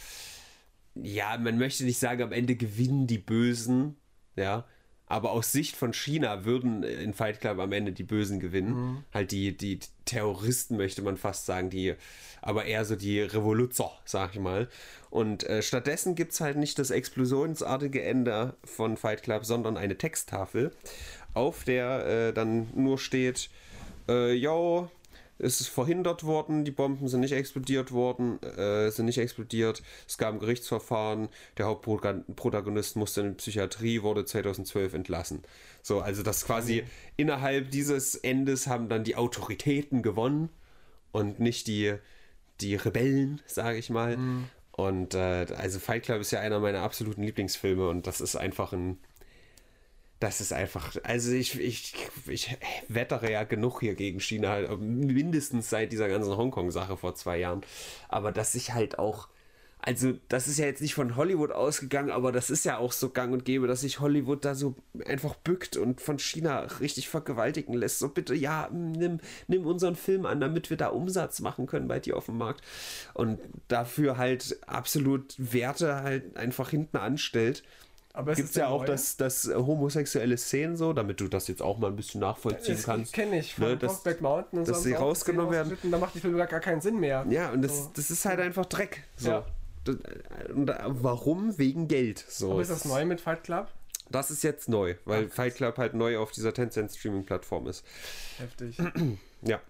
ja, 0.95 1.37
man 1.39 1.59
möchte 1.59 1.85
nicht 1.85 1.99
sagen, 1.99 2.23
am 2.23 2.33
Ende 2.33 2.57
gewinnen 2.57 3.07
die 3.07 3.19
Bösen, 3.19 3.97
ja, 4.37 4.65
aber 5.07 5.33
aus 5.33 5.53
Sicht 5.53 5.77
von 5.77 5.93
China 5.93 6.45
würden 6.45 6.83
in 6.83 7.13
Fight 7.13 7.41
Club 7.41 7.59
am 7.59 7.73
Ende 7.73 7.93
die 7.93 8.05
Bösen 8.05 8.41
gewinnen. 8.41 8.75
Mhm. 8.75 9.05
Halt 9.13 9.33
die, 9.33 9.57
die 9.57 9.79
Terroristen, 10.05 10.77
möchte 10.77 11.03
man 11.03 11.17
fast 11.17 11.47
sagen, 11.47 11.71
die, 11.71 11.95
aber 12.41 12.65
eher 12.65 12.85
so 12.85 12.97
die 12.97 13.21
Revoluzer, 13.21 13.93
sag 14.05 14.35
ich 14.35 14.41
mal. 14.41 14.69
Und 15.11 15.45
äh, 15.45 15.63
stattdessen 15.63 16.15
gibt 16.15 16.33
es 16.33 16.41
halt 16.41 16.57
nicht 16.57 16.79
das 16.79 16.91
explosionsartige 16.91 18.03
Ende 18.03 18.57
von 18.65 18.97
Fight 18.97 19.23
Club, 19.23 19.45
sondern 19.45 19.77
eine 19.77 19.99
Texttafel, 19.99 20.73
auf 21.35 21.65
der 21.65 22.07
äh, 22.07 22.33
dann 22.33 22.69
nur 22.75 22.99
steht, 22.99 23.51
äh, 24.09 24.33
yo, 24.33 24.91
es 25.39 25.61
ist 25.61 25.69
verhindert 25.69 26.25
worden, 26.25 26.65
die 26.65 26.71
Bomben 26.71 27.09
sind 27.09 27.21
nicht 27.21 27.33
explodiert 27.33 27.93
worden, 27.93 28.43
äh, 28.43 28.91
sind 28.91 29.07
nicht 29.07 29.19
explodiert, 29.19 29.83
es 30.07 30.19
gab 30.19 30.33
ein 30.33 30.39
Gerichtsverfahren, 30.39 31.29
der 31.59 31.67
Hauptprotagonist 31.67 32.97
musste 32.97 33.23
in 33.23 33.29
die 33.31 33.35
Psychiatrie, 33.35 34.03
wurde 34.03 34.25
2012 34.25 34.95
entlassen. 34.95 35.43
So, 35.83 36.01
also 36.01 36.23
das 36.23 36.47
quasi 36.47 36.83
mhm. 36.83 36.91
innerhalb 37.17 37.71
dieses 37.71 38.15
Endes 38.15 38.67
haben 38.67 38.89
dann 38.89 39.05
die 39.05 39.17
Autoritäten 39.17 40.03
gewonnen 40.03 40.51
und 41.13 41.41
nicht 41.41 41.67
die, 41.67 41.95
die 42.61 42.77
Rebellen, 42.77 43.41
sage 43.47 43.79
ich 43.79 43.91
mal. 43.91 44.17
Mhm. 44.17 44.45
Und 44.73 45.15
äh, 45.15 45.47
also 45.57 45.79
Fight 45.79 46.05
Club 46.05 46.21
ist 46.21 46.33
ja 46.33 46.41
einer 46.41 46.59
meiner 46.59 46.83
absoluten 46.83 47.23
Lieblingsfilme 47.23 47.89
und 47.89 48.07
das 48.09 48.21
ist 48.21 48.35
einfach 48.35 48.73
ein 48.73 48.99
das 50.25 50.41
ist 50.41 50.55
einfach, 50.55 50.97
also 51.03 51.33
ich, 51.33 51.61
ich, 51.61 51.93
ich 52.27 52.57
wettere 52.89 53.31
ja 53.31 53.45
genug 53.45 53.81
hier 53.81 53.95
gegen 53.95 54.21
China, 54.21 54.75
mindestens 54.79 55.69
seit 55.69 55.93
dieser 55.93 56.09
ganzen 56.09 56.35
Hongkong-Sache 56.35 56.97
vor 56.97 57.15
zwei 57.15 57.39
Jahren. 57.39 57.61
Aber 58.09 58.33
dass 58.33 58.55
ich 58.55 58.73
halt 58.73 58.99
auch, 58.99 59.29
also 59.81 60.15
das 60.31 60.49
ist 60.49 60.59
ja 60.59 60.65
jetzt 60.65 60.81
nicht 60.81 60.95
von 60.95 61.17
Hollywood 61.17 61.53
ausgegangen, 61.53 62.11
aber 62.11 62.33
das 62.33 62.49
ist 62.49 62.65
ja 62.65 62.79
auch 62.79 62.93
so 62.93 63.11
gang 63.11 63.35
und 63.35 63.45
gäbe, 63.45 63.67
dass 63.67 63.83
sich 63.83 64.01
Hollywood 64.01 64.47
da 64.47 64.55
so 64.55 64.77
einfach 65.05 65.35
bückt 65.35 65.77
und 65.77 66.01
von 66.01 66.19
China 66.19 66.61
richtig 66.81 67.11
vergewaltigen 67.11 67.75
lässt. 67.75 67.99
So 67.99 68.09
bitte, 68.09 68.35
ja, 68.35 68.71
nimm, 68.73 69.21
nimm 69.47 69.67
unseren 69.67 69.95
Film 69.95 70.25
an, 70.25 70.41
damit 70.41 70.71
wir 70.71 70.79
da 70.79 70.89
Umsatz 70.89 71.41
machen 71.41 71.67
können 71.67 71.87
bei 71.87 72.01
dir 72.01 72.17
auf 72.17 72.27
dem 72.27 72.39
Markt. 72.39 72.63
Und 73.13 73.39
dafür 73.69 74.17
halt 74.17 74.57
absolut 74.67 75.35
Werte 75.37 75.97
halt 75.97 76.35
einfach 76.39 76.71
hinten 76.71 76.97
anstellt 76.97 77.63
aber 78.17 78.31
es 78.31 78.37
gibt 78.39 78.55
ja 78.55 78.69
auch 78.69 78.85
das, 78.85 79.17
das 79.17 79.51
homosexuelle 79.53 80.39
Szenen 80.39 80.77
so, 80.77 80.93
damit 80.93 81.21
du 81.21 81.27
das 81.27 81.49
jetzt 81.49 81.61
auch 81.61 81.79
mal 81.79 81.89
ein 81.89 81.97
bisschen 81.97 82.21
nachvollziehen 82.21 82.77
das 82.77 82.85
kannst. 82.85 83.13
kenne 83.13 83.41
ich 83.41 83.57
von 83.57 83.65
ne, 83.65 83.77
dass, 83.77 84.05
Mountain 84.21 84.61
und 84.61 84.69
dass 84.69 84.79
so. 84.79 84.83
sie 84.85 84.93
rausgenommen 84.93 85.51
werden. 85.51 85.77
Da 85.83 85.99
macht 85.99 86.15
die 86.15 86.21
Filme 86.21 86.47
gar 86.47 86.61
keinen 86.61 86.81
Sinn 86.81 87.01
mehr. 87.01 87.27
Ja, 87.29 87.51
und 87.51 87.63
das, 87.63 87.77
so. 87.77 87.91
das 87.93 88.13
ist 88.13 88.25
halt 88.25 88.39
einfach 88.39 88.67
Dreck. 88.67 89.03
So. 89.17 89.31
Ja. 89.31 89.45
Und 90.55 90.73
warum? 91.03 91.59
Wegen 91.59 91.89
Geld. 91.89 92.25
So. 92.29 92.53
Aber 92.53 92.63
ist 92.63 92.71
das 92.71 92.85
neu 92.85 93.05
mit 93.05 93.21
Fight 93.21 93.43
Club? 93.43 93.67
Das 94.11 94.31
ist 94.31 94.45
jetzt 94.45 94.69
neu, 94.69 94.95
weil 95.07 95.27
Ach, 95.29 95.35
Fight 95.35 95.57
Club 95.57 95.77
halt 95.77 95.95
neu 95.95 96.19
auf 96.19 96.31
dieser 96.31 96.55
Tencent 96.55 96.93
Streaming 96.93 97.25
Plattform 97.25 97.67
ist. 97.67 97.85
Heftig. 98.39 98.79
ja. 99.43 99.61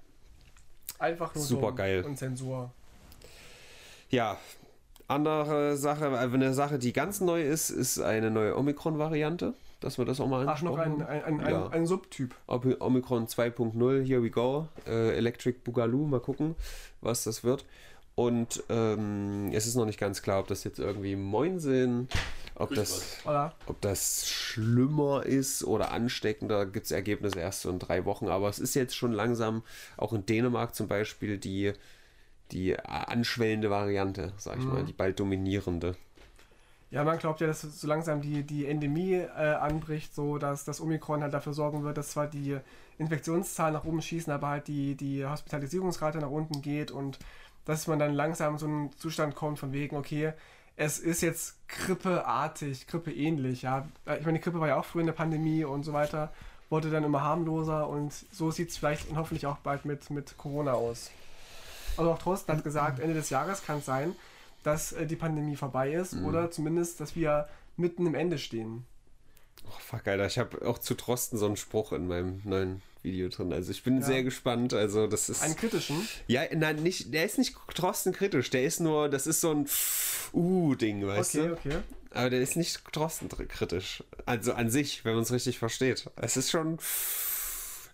Einfach 0.99 1.34
nur 1.34 1.45
super 1.45 1.72
geil 1.72 2.05
und 2.05 2.18
Zensur. 2.18 2.70
Ja, 4.11 4.38
andere 5.14 5.76
Sache, 5.76 6.18
eine 6.18 6.54
Sache, 6.54 6.78
die 6.78 6.92
ganz 6.92 7.20
neu 7.20 7.42
ist, 7.42 7.70
ist 7.70 8.00
eine 8.00 8.30
neue 8.30 8.56
Omikron-Variante, 8.56 9.54
dass 9.80 9.98
wir 9.98 10.04
das 10.04 10.20
auch 10.20 10.28
mal 10.28 10.46
Ach, 10.48 10.62
noch 10.62 10.78
ein, 10.78 11.02
ein, 11.02 11.40
ein, 11.40 11.50
ja. 11.50 11.68
ein, 11.68 11.86
Subtyp. 11.86 12.34
Omikron 12.46 13.26
2.0, 13.26 14.04
here 14.04 14.22
we 14.22 14.30
go. 14.30 14.68
Äh, 14.86 15.16
Electric 15.16 15.58
Boogaloo, 15.64 16.06
mal 16.06 16.20
gucken, 16.20 16.54
was 17.00 17.24
das 17.24 17.44
wird. 17.44 17.64
Und 18.14 18.62
ähm, 18.68 19.50
es 19.52 19.66
ist 19.66 19.74
noch 19.74 19.86
nicht 19.86 19.98
ganz 19.98 20.22
klar, 20.22 20.40
ob 20.40 20.46
das 20.46 20.62
jetzt 20.62 20.78
irgendwie 20.78 21.16
Moinsinn, 21.16 22.08
ob 22.54 22.72
das, 22.74 23.18
ob 23.66 23.80
das 23.80 24.28
schlimmer 24.28 25.26
ist 25.26 25.64
oder 25.64 25.90
ansteckender, 25.90 26.66
gibt 26.66 26.86
es 26.86 26.92
Ergebnisse 26.92 27.40
erst 27.40 27.62
so 27.62 27.70
in 27.70 27.80
drei 27.80 28.04
Wochen. 28.04 28.28
Aber 28.28 28.48
es 28.48 28.60
ist 28.60 28.74
jetzt 28.74 28.94
schon 28.94 29.12
langsam, 29.12 29.62
auch 29.96 30.12
in 30.12 30.24
Dänemark 30.26 30.76
zum 30.76 30.86
Beispiel, 30.86 31.38
die 31.38 31.72
die 32.53 32.78
anschwellende 32.78 33.70
Variante, 33.70 34.32
sag 34.36 34.59
ich 34.59 34.64
mhm. 34.64 34.72
mal, 34.72 34.84
die 34.84 34.92
bald 34.92 35.18
dominierende. 35.18 35.97
Ja, 36.90 37.03
man 37.03 37.18
glaubt 37.18 37.40
ja, 37.40 37.49
dass 37.49 37.62
so 37.62 37.88
langsam 37.88 38.20
die, 38.20 38.45
die 38.45 38.66
Endemie 38.66 39.14
äh, 39.14 39.55
anbricht, 39.55 40.14
so 40.14 40.38
dass 40.38 40.64
das 40.64 40.80
Omikron 40.80 41.22
halt 41.22 41.34
dafür 41.34 41.53
sorgen 41.53 41.82
wird, 41.82 41.99
dass 41.99 42.11
zwar 42.11 42.28
die 42.28 42.57
Infektionszahlen 42.99 43.74
nach 43.74 43.84
oben 43.84 44.01
schießen, 44.01 44.32
aber 44.32 44.49
halt 44.49 44.68
die, 44.68 44.95
die 44.95 45.26
Hospitalisierungsrate 45.26 46.18
nach 46.18 46.30
unten 46.30 46.62
geht 46.62 46.92
und 46.92 47.18
dass 47.64 47.88
man 47.88 47.99
dann 47.99 48.14
langsam 48.14 48.59
so 48.59 48.66
einen 48.66 48.92
Zustand 48.97 49.34
kommt 49.34 49.59
von 49.59 49.72
wegen, 49.72 49.97
okay, 49.97 50.34
es 50.76 50.99
ist 51.01 51.22
jetzt 51.22 51.57
grippeartig, 51.68 52.86
grippeähnlich, 52.86 53.62
ja. 53.62 53.88
Ich 54.18 54.24
meine, 54.24 54.38
die 54.38 54.45
Grippe 54.45 54.61
war 54.61 54.68
ja 54.68 54.76
auch 54.76 54.84
früher 54.84 55.01
in 55.01 55.07
der 55.07 55.14
Pandemie 55.14 55.64
und 55.64 55.82
so 55.82 55.92
weiter. 55.92 56.32
wurde 56.70 56.90
dann 56.90 57.05
immer 57.05 57.22
harmloser 57.22 57.88
und 57.88 58.12
so 58.12 58.51
sieht 58.51 58.70
es 58.70 58.78
vielleicht 58.78 59.09
und 59.11 59.16
hoffentlich 59.16 59.47
auch 59.47 59.59
bald 59.59 59.84
mit, 59.84 60.11
mit 60.11 60.36
Corona 60.36 60.72
aus. 60.72 61.11
Also 61.97 62.11
auch 62.12 62.18
Thorsten 62.18 62.53
hat 62.53 62.64
gesagt, 62.64 62.99
Ende 63.01 63.14
des 63.14 63.30
Jahres 63.30 63.64
kann 63.64 63.78
es 63.78 63.86
sein, 63.86 64.14
dass 64.62 64.92
äh, 64.92 65.07
die 65.07 65.16
Pandemie 65.16 65.57
vorbei 65.57 65.92
ist 65.92 66.14
Mhm. 66.14 66.24
oder 66.26 66.51
zumindest, 66.51 67.01
dass 67.01 67.14
wir 67.16 67.49
mitten 67.76 68.07
im 68.07 68.14
Ende 68.14 68.38
stehen. 68.38 68.84
Oh, 69.66 69.72
fuck, 69.80 70.07
Alter. 70.07 70.26
Ich 70.26 70.38
habe 70.38 70.66
auch 70.66 70.78
zu 70.78 70.95
Trosten 70.95 71.38
so 71.38 71.47
einen 71.47 71.57
Spruch 71.57 71.92
in 71.92 72.07
meinem 72.07 72.40
neuen 72.45 72.82
Video 73.03 73.28
drin. 73.28 73.53
Also 73.53 73.70
ich 73.70 73.82
bin 73.82 73.99
Ja. 73.99 74.03
sehr 74.07 74.22
gespannt. 74.22 74.74
Also 74.74 75.07
das 75.07 75.28
ist. 75.28 75.42
Einen 75.42 75.57
kritischen. 75.57 76.07
ja, 76.26 76.42
nein, 76.55 76.76
nicht, 76.82 77.12
der 77.14 77.24
ist 77.24 77.38
nicht 77.38 77.57
Trosten 77.74 78.12
kritisch. 78.12 78.51
Der 78.51 78.64
ist 78.64 78.80
nur, 78.80 79.09
das 79.09 79.26
ist 79.26 79.40
so 79.40 79.51
ein 79.53 79.66
Uh-Ding, 80.32 81.07
weißt 81.07 81.34
Okay, 81.36 81.47
du? 81.49 81.53
okay. 81.55 81.76
Aber 82.11 82.30
der 82.30 82.40
ist 82.40 82.57
nicht 82.57 82.80
Trosten 82.92 83.28
kritisch. 83.28 84.05
Also 84.26 84.53
an 84.55 84.70
sich, 84.70 85.05
wenn 85.05 85.14
man 85.14 85.22
es 85.22 85.32
richtig 85.32 85.59
versteht. 85.59 86.09
Es 86.16 86.36
ist 86.36 86.51
schon. 86.51 86.78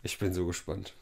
Ich 0.02 0.18
bin 0.18 0.32
so 0.34 0.46
gespannt. 0.46 0.94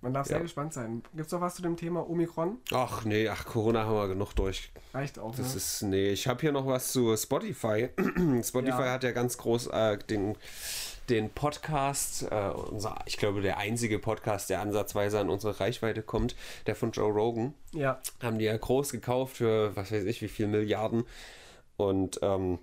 Man 0.00 0.14
darf 0.14 0.26
Ja. 0.28 0.34
sehr 0.36 0.42
gespannt 0.42 0.72
sein. 0.72 1.02
Gibt 1.14 1.26
es 1.26 1.32
noch 1.32 1.40
was 1.40 1.56
zu 1.56 1.62
dem 1.62 1.76
Thema 1.76 2.08
Omikron? 2.08 2.58
Ach 2.72 3.04
nee, 3.04 3.28
ach, 3.28 3.44
Corona 3.44 3.84
haben 3.84 3.94
wir 3.96 4.08
genug 4.08 4.32
durch. 4.34 4.70
Reicht 4.94 5.18
auch. 5.18 5.34
Das 5.34 5.50
ne? 5.50 5.56
ist, 5.56 5.82
nee, 5.82 6.10
ich 6.10 6.28
habe 6.28 6.40
hier 6.40 6.52
noch 6.52 6.66
was 6.66 6.92
zu 6.92 7.16
Spotify. 7.16 7.88
Spotify 8.42 8.68
Ja. 8.82 8.92
hat 8.92 9.02
ja 9.04 9.10
ganz 9.12 9.38
groß 9.38 9.66
äh, 9.68 9.98
den, 9.98 10.36
den 11.08 11.30
Podcast, 11.30 12.22
äh, 12.30 12.50
unser, 12.70 12.96
ich 13.06 13.16
glaube, 13.16 13.40
der 13.40 13.58
einzige 13.58 13.98
Podcast, 13.98 14.50
der 14.50 14.60
ansatzweise 14.60 15.18
an 15.18 15.30
unsere 15.30 15.58
Reichweite 15.58 16.02
kommt, 16.02 16.36
der 16.66 16.76
von 16.76 16.92
Joe 16.92 17.10
Rogan, 17.12 17.54
ja. 17.72 18.00
haben 18.22 18.38
die 18.38 18.44
ja 18.44 18.56
groß 18.56 18.92
gekauft 18.92 19.38
für, 19.38 19.74
was 19.74 19.90
weiß 19.90 20.04
ich, 20.04 20.22
wie 20.22 20.28
viel 20.28 20.46
Milliarden. 20.46 21.04
Und 21.76 22.18
ähm, 22.22 22.58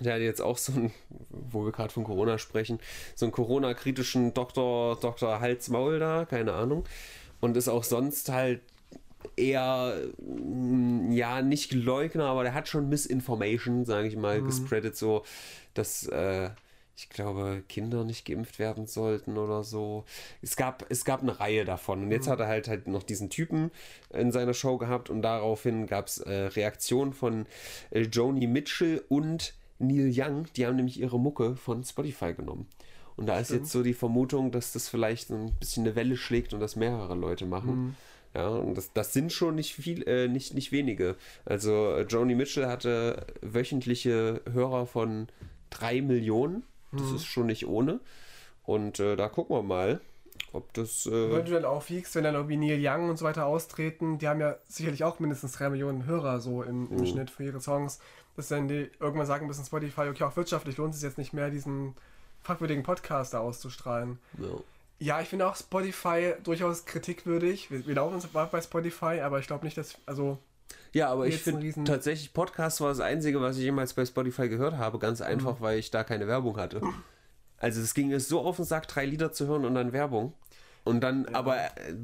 der 0.00 0.14
hat 0.14 0.20
jetzt 0.20 0.40
auch 0.40 0.58
so 0.58 0.72
ein, 0.72 0.92
wo 1.30 1.64
wir 1.64 1.72
gerade 1.72 1.92
von 1.92 2.04
Corona 2.04 2.38
sprechen, 2.38 2.78
so 3.14 3.26
einen 3.26 3.32
Corona-kritischen 3.32 4.34
Doktor, 4.34 4.98
Dr. 5.00 5.40
Hals-Maul 5.40 5.98
da, 5.98 6.24
keine 6.24 6.54
Ahnung. 6.54 6.84
Und 7.40 7.56
ist 7.56 7.68
auch 7.68 7.84
sonst 7.84 8.28
halt 8.28 8.60
eher, 9.36 9.94
mm, 10.18 11.12
ja, 11.12 11.42
nicht 11.42 11.72
Leugner, 11.72 12.26
aber 12.26 12.42
der 12.42 12.54
hat 12.54 12.68
schon 12.68 12.88
Misinformation, 12.88 13.84
sage 13.84 14.08
ich 14.08 14.16
mal, 14.16 14.42
gespreadet, 14.42 14.96
so, 14.96 15.24
dass, 15.74 16.06
äh, 16.06 16.50
ich 16.96 17.08
glaube, 17.08 17.64
Kinder 17.68 18.04
nicht 18.04 18.26
geimpft 18.26 18.58
werden 18.58 18.86
sollten 18.86 19.38
oder 19.38 19.64
so. 19.64 20.04
Es 20.42 20.56
gab, 20.56 20.84
es 20.90 21.04
gab 21.04 21.22
eine 21.22 21.40
Reihe 21.40 21.64
davon. 21.64 22.02
Und 22.02 22.10
jetzt 22.10 22.28
hat 22.28 22.40
er 22.40 22.48
halt, 22.48 22.68
halt 22.68 22.86
noch 22.86 23.02
diesen 23.02 23.30
Typen 23.30 23.70
in 24.12 24.30
seiner 24.30 24.54
Show 24.54 24.76
gehabt 24.76 25.08
und 25.10 25.22
daraufhin 25.22 25.86
gab 25.86 26.06
es 26.06 26.18
äh, 26.18 26.32
Reaktionen 26.32 27.12
von 27.12 27.46
äh, 27.90 28.02
Joni 28.02 28.46
Mitchell 28.46 29.02
und 29.08 29.54
Neil 29.82 30.12
Young. 30.14 30.46
Die 30.56 30.66
haben 30.66 30.76
nämlich 30.76 31.00
ihre 31.00 31.18
Mucke 31.20 31.56
von 31.56 31.84
Spotify 31.84 32.34
genommen. 32.34 32.66
Und 33.16 33.26
da 33.26 33.38
ist 33.38 33.48
Stimmt. 33.48 33.60
jetzt 33.62 33.72
so 33.72 33.82
die 33.82 33.94
Vermutung, 33.94 34.50
dass 34.50 34.72
das 34.72 34.88
vielleicht 34.88 35.28
so 35.28 35.34
ein 35.34 35.52
bisschen 35.60 35.84
eine 35.84 35.94
Welle 35.94 36.16
schlägt 36.16 36.54
und 36.54 36.60
das 36.60 36.76
mehrere 36.76 37.14
Leute 37.14 37.44
machen. 37.44 37.94
Ja, 38.34 38.48
und 38.48 38.78
das, 38.78 38.92
das 38.94 39.12
sind 39.12 39.32
schon 39.32 39.56
nicht 39.56 39.74
viel, 39.74 40.02
äh, 40.08 40.26
nicht, 40.28 40.54
nicht 40.54 40.72
wenige. 40.72 41.16
Also 41.44 41.90
äh, 41.90 42.02
Joni 42.02 42.34
Mitchell 42.34 42.66
hatte 42.66 43.26
wöchentliche 43.42 44.40
Hörer 44.50 44.86
von 44.86 45.28
drei 45.68 46.00
Millionen. 46.00 46.64
Das 46.92 47.10
ist 47.10 47.24
schon 47.24 47.46
nicht 47.46 47.66
ohne. 47.66 48.00
Und 48.64 49.00
äh, 49.00 49.16
da 49.16 49.28
gucken 49.28 49.56
wir 49.56 49.62
mal, 49.62 50.00
ob 50.52 50.72
das. 50.74 51.06
Äh, 51.06 51.32
Wenn 51.32 51.44
du 51.44 51.52
dann 51.52 51.64
aufwiegst, 51.64 52.14
wenn 52.14 52.24
dann 52.24 52.34
irgendwie 52.34 52.56
Neil 52.56 52.78
Young 52.80 53.08
und 53.10 53.16
so 53.18 53.24
weiter 53.24 53.46
austreten, 53.46 54.18
die 54.18 54.28
haben 54.28 54.40
ja 54.40 54.56
sicherlich 54.68 55.04
auch 55.04 55.18
mindestens 55.20 55.52
drei 55.52 55.68
Millionen 55.70 56.06
Hörer 56.06 56.40
so 56.40 56.62
im, 56.62 56.88
Mhm. 56.90 56.98
im 56.98 57.06
Schnitt 57.06 57.30
für 57.30 57.44
ihre 57.44 57.60
Songs, 57.60 57.98
dass 58.36 58.48
dann 58.48 58.68
die 58.68 58.90
irgendwann 59.00 59.26
sagen 59.26 59.46
müssen, 59.46 59.64
Spotify, 59.64 60.02
okay, 60.10 60.24
auch 60.24 60.36
wirtschaftlich 60.36 60.76
lohnt 60.76 60.94
es 60.94 61.00
sich 61.00 61.08
jetzt 61.08 61.18
nicht 61.18 61.32
mehr, 61.32 61.50
diesen 61.50 61.94
fragwürdigen 62.42 62.82
Podcast 62.82 63.34
da 63.34 63.40
auszustrahlen. 63.40 64.18
ja. 64.38 64.48
Ja, 64.98 65.20
ich 65.20 65.26
finde 65.28 65.48
auch 65.48 65.56
Spotify 65.56 66.34
durchaus 66.44 66.84
kritikwürdig. 66.84 67.72
Wir, 67.72 67.84
wir 67.88 67.94
laufen 67.96 68.14
uns 68.14 68.28
bei 68.28 68.60
Spotify, 68.60 69.18
aber 69.20 69.40
ich 69.40 69.48
glaube 69.48 69.64
nicht, 69.64 69.76
dass, 69.76 69.96
also, 70.06 70.38
ja, 70.92 71.08
aber 71.10 71.26
ich 71.26 71.38
finde 71.42 71.62
Riesen- 71.62 71.84
tatsächlich, 71.84 72.32
Podcast 72.32 72.80
war 72.80 72.88
das 72.90 73.00
Einzige, 73.00 73.40
was 73.40 73.56
ich 73.56 73.64
jemals 73.64 73.94
bei 73.94 74.06
Spotify 74.06 74.48
gehört 74.48 74.74
habe. 74.76 75.00
Ganz 75.00 75.20
einfach, 75.20 75.60
weil 75.60 75.80
ich 75.80 75.90
da 75.90 76.04
keine 76.04 76.28
Werbung 76.28 76.56
hatte. 76.56 76.80
Also 77.62 77.80
es 77.80 77.94
ging 77.94 78.08
mir 78.08 78.20
so 78.20 78.40
auf 78.40 78.56
den 78.56 78.64
Sack, 78.64 78.88
drei 78.88 79.06
Lieder 79.06 79.32
zu 79.32 79.46
hören 79.46 79.64
und 79.64 79.74
dann 79.74 79.92
Werbung. 79.92 80.34
Und 80.84 81.00
dann, 81.00 81.26
aber 81.26 81.58
äh, 81.58 81.94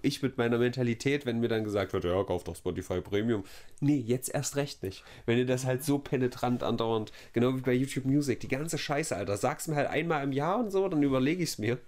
ich 0.00 0.22
mit 0.22 0.38
meiner 0.38 0.56
Mentalität, 0.56 1.26
wenn 1.26 1.40
mir 1.40 1.48
dann 1.48 1.64
gesagt 1.64 1.92
wird, 1.92 2.04
ja, 2.04 2.24
kauf 2.24 2.44
doch 2.44 2.56
Spotify 2.56 3.02
Premium. 3.02 3.44
Nee, 3.80 3.98
jetzt 3.98 4.34
erst 4.34 4.56
recht 4.56 4.82
nicht. 4.82 5.04
Wenn 5.26 5.36
ihr 5.36 5.44
das 5.44 5.66
halt 5.66 5.84
so 5.84 5.98
penetrant 5.98 6.62
andauernd, 6.62 7.12
genau 7.34 7.54
wie 7.54 7.60
bei 7.60 7.74
YouTube 7.74 8.06
Music, 8.06 8.40
die 8.40 8.48
ganze 8.48 8.78
Scheiße, 8.78 9.14
Alter, 9.14 9.36
sag's 9.36 9.68
mir 9.68 9.76
halt 9.76 9.90
einmal 9.90 10.24
im 10.24 10.32
Jahr 10.32 10.58
und 10.58 10.70
so, 10.70 10.88
dann 10.88 11.02
überlege 11.02 11.42
ich's 11.42 11.58
mir. 11.58 11.78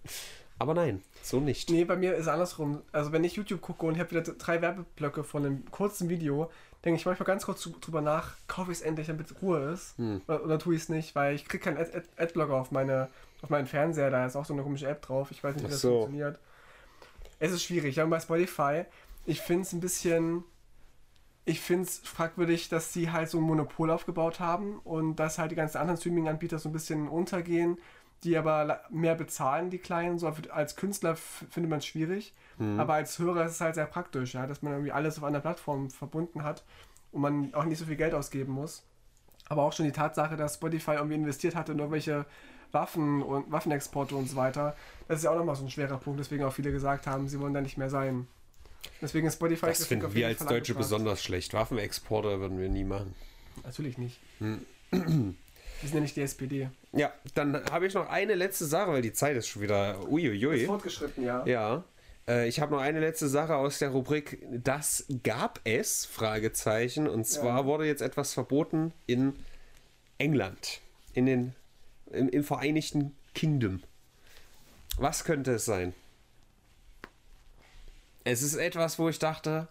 Aber 0.58 0.74
nein, 0.74 1.02
so 1.22 1.40
nicht. 1.40 1.70
nee, 1.70 1.84
bei 1.84 1.96
mir 1.96 2.14
ist 2.14 2.28
andersrum. 2.28 2.82
Also, 2.92 3.10
wenn 3.10 3.24
ich 3.24 3.34
YouTube 3.34 3.62
gucke 3.62 3.86
und 3.86 3.94
ich 3.94 4.00
habe 4.00 4.10
wieder 4.10 4.22
drei 4.22 4.60
Werbeblöcke 4.60 5.24
von 5.24 5.46
einem 5.46 5.70
kurzen 5.70 6.10
Video, 6.10 6.50
denke 6.84 6.98
ich 6.98 7.06
manchmal 7.06 7.26
ganz 7.26 7.44
kurz 7.46 7.62
drüber 7.80 8.00
nach, 8.00 8.34
kaufe 8.46 8.70
ich 8.72 8.78
es 8.78 8.84
endlich, 8.84 9.06
damit 9.06 9.34
Ruhe 9.42 9.72
ist. 9.72 9.96
Hm. 9.98 10.20
Oder, 10.26 10.44
oder 10.44 10.58
tue 10.58 10.74
ich 10.74 10.82
es 10.82 10.88
nicht, 10.88 11.14
weil 11.14 11.34
ich 11.34 11.46
kriege 11.46 11.64
keinen 11.64 11.78
Ad- 11.78 11.96
Ad- 11.96 12.08
Adblocker 12.16 12.54
auf, 12.54 12.70
meine, 12.70 13.08
auf 13.42 13.50
meinen 13.50 13.66
Fernseher, 13.66 14.10
da 14.10 14.26
ist 14.26 14.36
auch 14.36 14.44
so 14.44 14.52
eine 14.52 14.62
komische 14.62 14.88
App 14.88 15.02
drauf. 15.02 15.30
Ich 15.30 15.42
weiß 15.42 15.54
nicht, 15.54 15.64
wie 15.64 15.70
das 15.70 15.80
so. 15.80 15.90
funktioniert. 16.00 16.38
Es 17.38 17.52
ist 17.52 17.62
schwierig. 17.64 17.96
Ja, 17.96 18.04
und 18.04 18.10
bei 18.10 18.20
Spotify, 18.20 18.84
ich 19.26 19.40
finde 19.40 19.62
es 19.62 19.72
ein 19.72 19.80
bisschen. 19.80 20.44
Ich 21.46 21.60
finde 21.60 21.84
es 21.84 21.98
fragwürdig, 21.98 22.70
dass 22.70 22.94
sie 22.94 23.10
halt 23.10 23.28
so 23.28 23.36
ein 23.36 23.42
Monopol 23.44 23.90
aufgebaut 23.90 24.40
haben 24.40 24.78
und 24.78 25.16
dass 25.16 25.38
halt 25.38 25.50
die 25.50 25.56
ganzen 25.56 25.76
anderen 25.76 26.00
Streaming-Anbieter 26.00 26.58
so 26.58 26.70
ein 26.70 26.72
bisschen 26.72 27.06
untergehen, 27.06 27.76
die 28.24 28.36
aber 28.36 28.80
mehr 28.90 29.14
bezahlen, 29.14 29.70
die 29.70 29.78
Kleinen. 29.78 30.18
So 30.18 30.32
als 30.50 30.76
Künstler 30.76 31.16
findet 31.16 31.70
man 31.70 31.78
es 31.78 31.86
schwierig, 31.86 32.34
aber 32.58 32.94
als 32.94 33.18
Hörer 33.18 33.44
ist 33.46 33.52
es 33.52 33.60
halt 33.60 33.74
sehr 33.74 33.86
praktisch, 33.86 34.34
ja, 34.34 34.46
dass 34.46 34.62
man 34.62 34.72
irgendwie 34.72 34.92
alles 34.92 35.18
auf 35.18 35.24
einer 35.24 35.40
Plattform 35.40 35.90
verbunden 35.90 36.42
hat 36.42 36.64
und 37.12 37.20
man 37.20 37.54
auch 37.54 37.64
nicht 37.64 37.78
so 37.78 37.84
viel 37.84 37.96
Geld 37.96 38.14
ausgeben 38.14 38.52
muss. 38.52 38.84
Aber 39.48 39.62
auch 39.62 39.72
schon 39.72 39.86
die 39.86 39.92
Tatsache, 39.92 40.36
dass 40.36 40.54
Spotify 40.54 40.92
irgendwie 40.92 41.16
investiert 41.16 41.54
hatte 41.54 41.72
in 41.72 41.78
irgendwelche 41.78 42.24
Waffen 42.72 43.22
und 43.22 43.52
Waffenexporte 43.52 44.16
und 44.16 44.28
so 44.28 44.36
weiter, 44.36 44.76
das 45.06 45.18
ist 45.18 45.24
ja 45.24 45.30
auch 45.30 45.36
nochmal 45.36 45.56
so 45.56 45.64
ein 45.64 45.70
schwerer 45.70 45.98
Punkt, 45.98 46.18
deswegen 46.18 46.44
auch 46.44 46.52
viele 46.52 46.72
gesagt 46.72 47.06
haben, 47.06 47.28
sie 47.28 47.38
wollen 47.40 47.54
da 47.54 47.60
nicht 47.60 47.76
mehr 47.76 47.90
sein. 47.90 48.26
Deswegen 49.00 49.26
ist 49.26 49.34
Spotify 49.34 49.66
Das 49.66 49.86
finden 49.86 50.12
wir 50.14 50.26
als 50.26 50.38
Fall 50.38 50.48
Deutsche 50.48 50.74
besonders 50.74 51.22
schlecht. 51.22 51.54
Waffenexporte 51.54 52.40
würden 52.40 52.58
wir 52.58 52.68
nie 52.68 52.84
machen. 52.84 53.14
Natürlich 53.62 53.98
nicht. 53.98 54.20
Hm. 54.38 54.64
Wir 55.84 55.88
sind 55.90 55.96
ja 55.96 56.00
nicht 56.00 56.16
die 56.16 56.22
SPD. 56.22 56.70
Ja, 56.92 57.12
dann 57.34 57.62
habe 57.70 57.86
ich 57.86 57.92
noch 57.92 58.08
eine 58.08 58.34
letzte 58.34 58.64
Sache, 58.64 58.90
weil 58.92 59.02
die 59.02 59.12
Zeit 59.12 59.36
ist 59.36 59.48
schon 59.48 59.60
wieder 59.60 60.08
uiuiui. 60.08 60.64
Fortgeschritten, 60.64 61.22
ja. 61.22 61.44
Ja. 61.44 61.84
Äh, 62.26 62.48
ich 62.48 62.58
habe 62.60 62.74
noch 62.74 62.80
eine 62.80 63.00
letzte 63.00 63.28
Sache 63.28 63.54
aus 63.56 63.80
der 63.80 63.90
Rubrik 63.90 64.38
Das 64.50 65.04
gab 65.24 65.60
es? 65.64 66.06
Fragezeichen. 66.06 67.06
Und 67.06 67.26
zwar 67.26 67.60
Ja. 67.60 67.64
wurde 67.66 67.84
jetzt 67.86 68.00
etwas 68.00 68.32
verboten 68.32 68.94
in 69.06 69.34
England. 70.16 70.80
In 71.12 71.26
den, 71.26 71.54
im, 72.10 72.30
Im 72.30 72.44
Vereinigten 72.44 73.14
Kingdom. 73.34 73.82
Was 74.96 75.24
könnte 75.24 75.52
es 75.52 75.66
sein? 75.66 75.92
Es 78.24 78.40
ist 78.40 78.54
etwas, 78.54 78.98
wo 78.98 79.10
ich 79.10 79.18
dachte, 79.18 79.68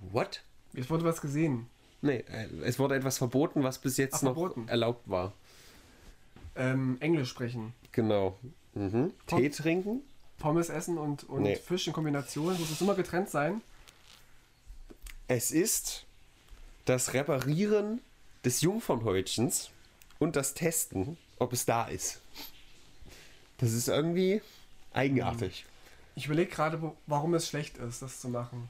what? 0.00 0.42
Jetzt 0.74 0.90
wurde 0.90 1.04
was 1.04 1.22
gesehen. 1.22 1.70
Nee, 2.06 2.24
äh, 2.30 2.46
es 2.64 2.78
wurde 2.78 2.94
etwas 2.96 3.18
verboten, 3.18 3.62
was 3.62 3.78
bis 3.78 3.96
jetzt 3.96 4.14
Ach, 4.16 4.22
noch 4.22 4.34
verboten. 4.34 4.68
erlaubt 4.68 5.08
war. 5.08 5.32
Ähm, 6.54 6.96
Englisch 7.00 7.28
sprechen. 7.30 7.74
Genau. 7.92 8.38
Mhm. 8.74 9.12
Pom- 9.26 9.40
Tee 9.40 9.50
trinken? 9.50 10.00
Pommes 10.38 10.68
essen 10.68 10.98
und, 10.98 11.24
und 11.28 11.42
Nee. 11.42 11.56
Fisch 11.56 11.86
in 11.86 11.92
Kombination. 11.92 12.58
Muss 12.58 12.70
es 12.70 12.80
immer 12.80 12.94
getrennt 12.94 13.30
sein? 13.30 13.60
Es 15.28 15.50
ist 15.50 16.04
das 16.84 17.14
Reparieren 17.14 18.00
des 18.44 18.60
Jungfernhäutchens 18.60 19.70
und 20.18 20.36
das 20.36 20.54
Testen, 20.54 21.16
ob 21.38 21.52
es 21.52 21.64
da 21.66 21.86
ist. 21.88 22.20
Das 23.58 23.72
ist 23.72 23.88
irgendwie 23.88 24.40
eigenartig. 24.92 25.64
Ich 26.14 26.26
überlege 26.26 26.50
gerade, 26.50 26.92
warum 27.06 27.34
es 27.34 27.48
schlecht 27.48 27.78
ist, 27.78 28.02
das 28.02 28.20
zu 28.20 28.28
machen. 28.28 28.68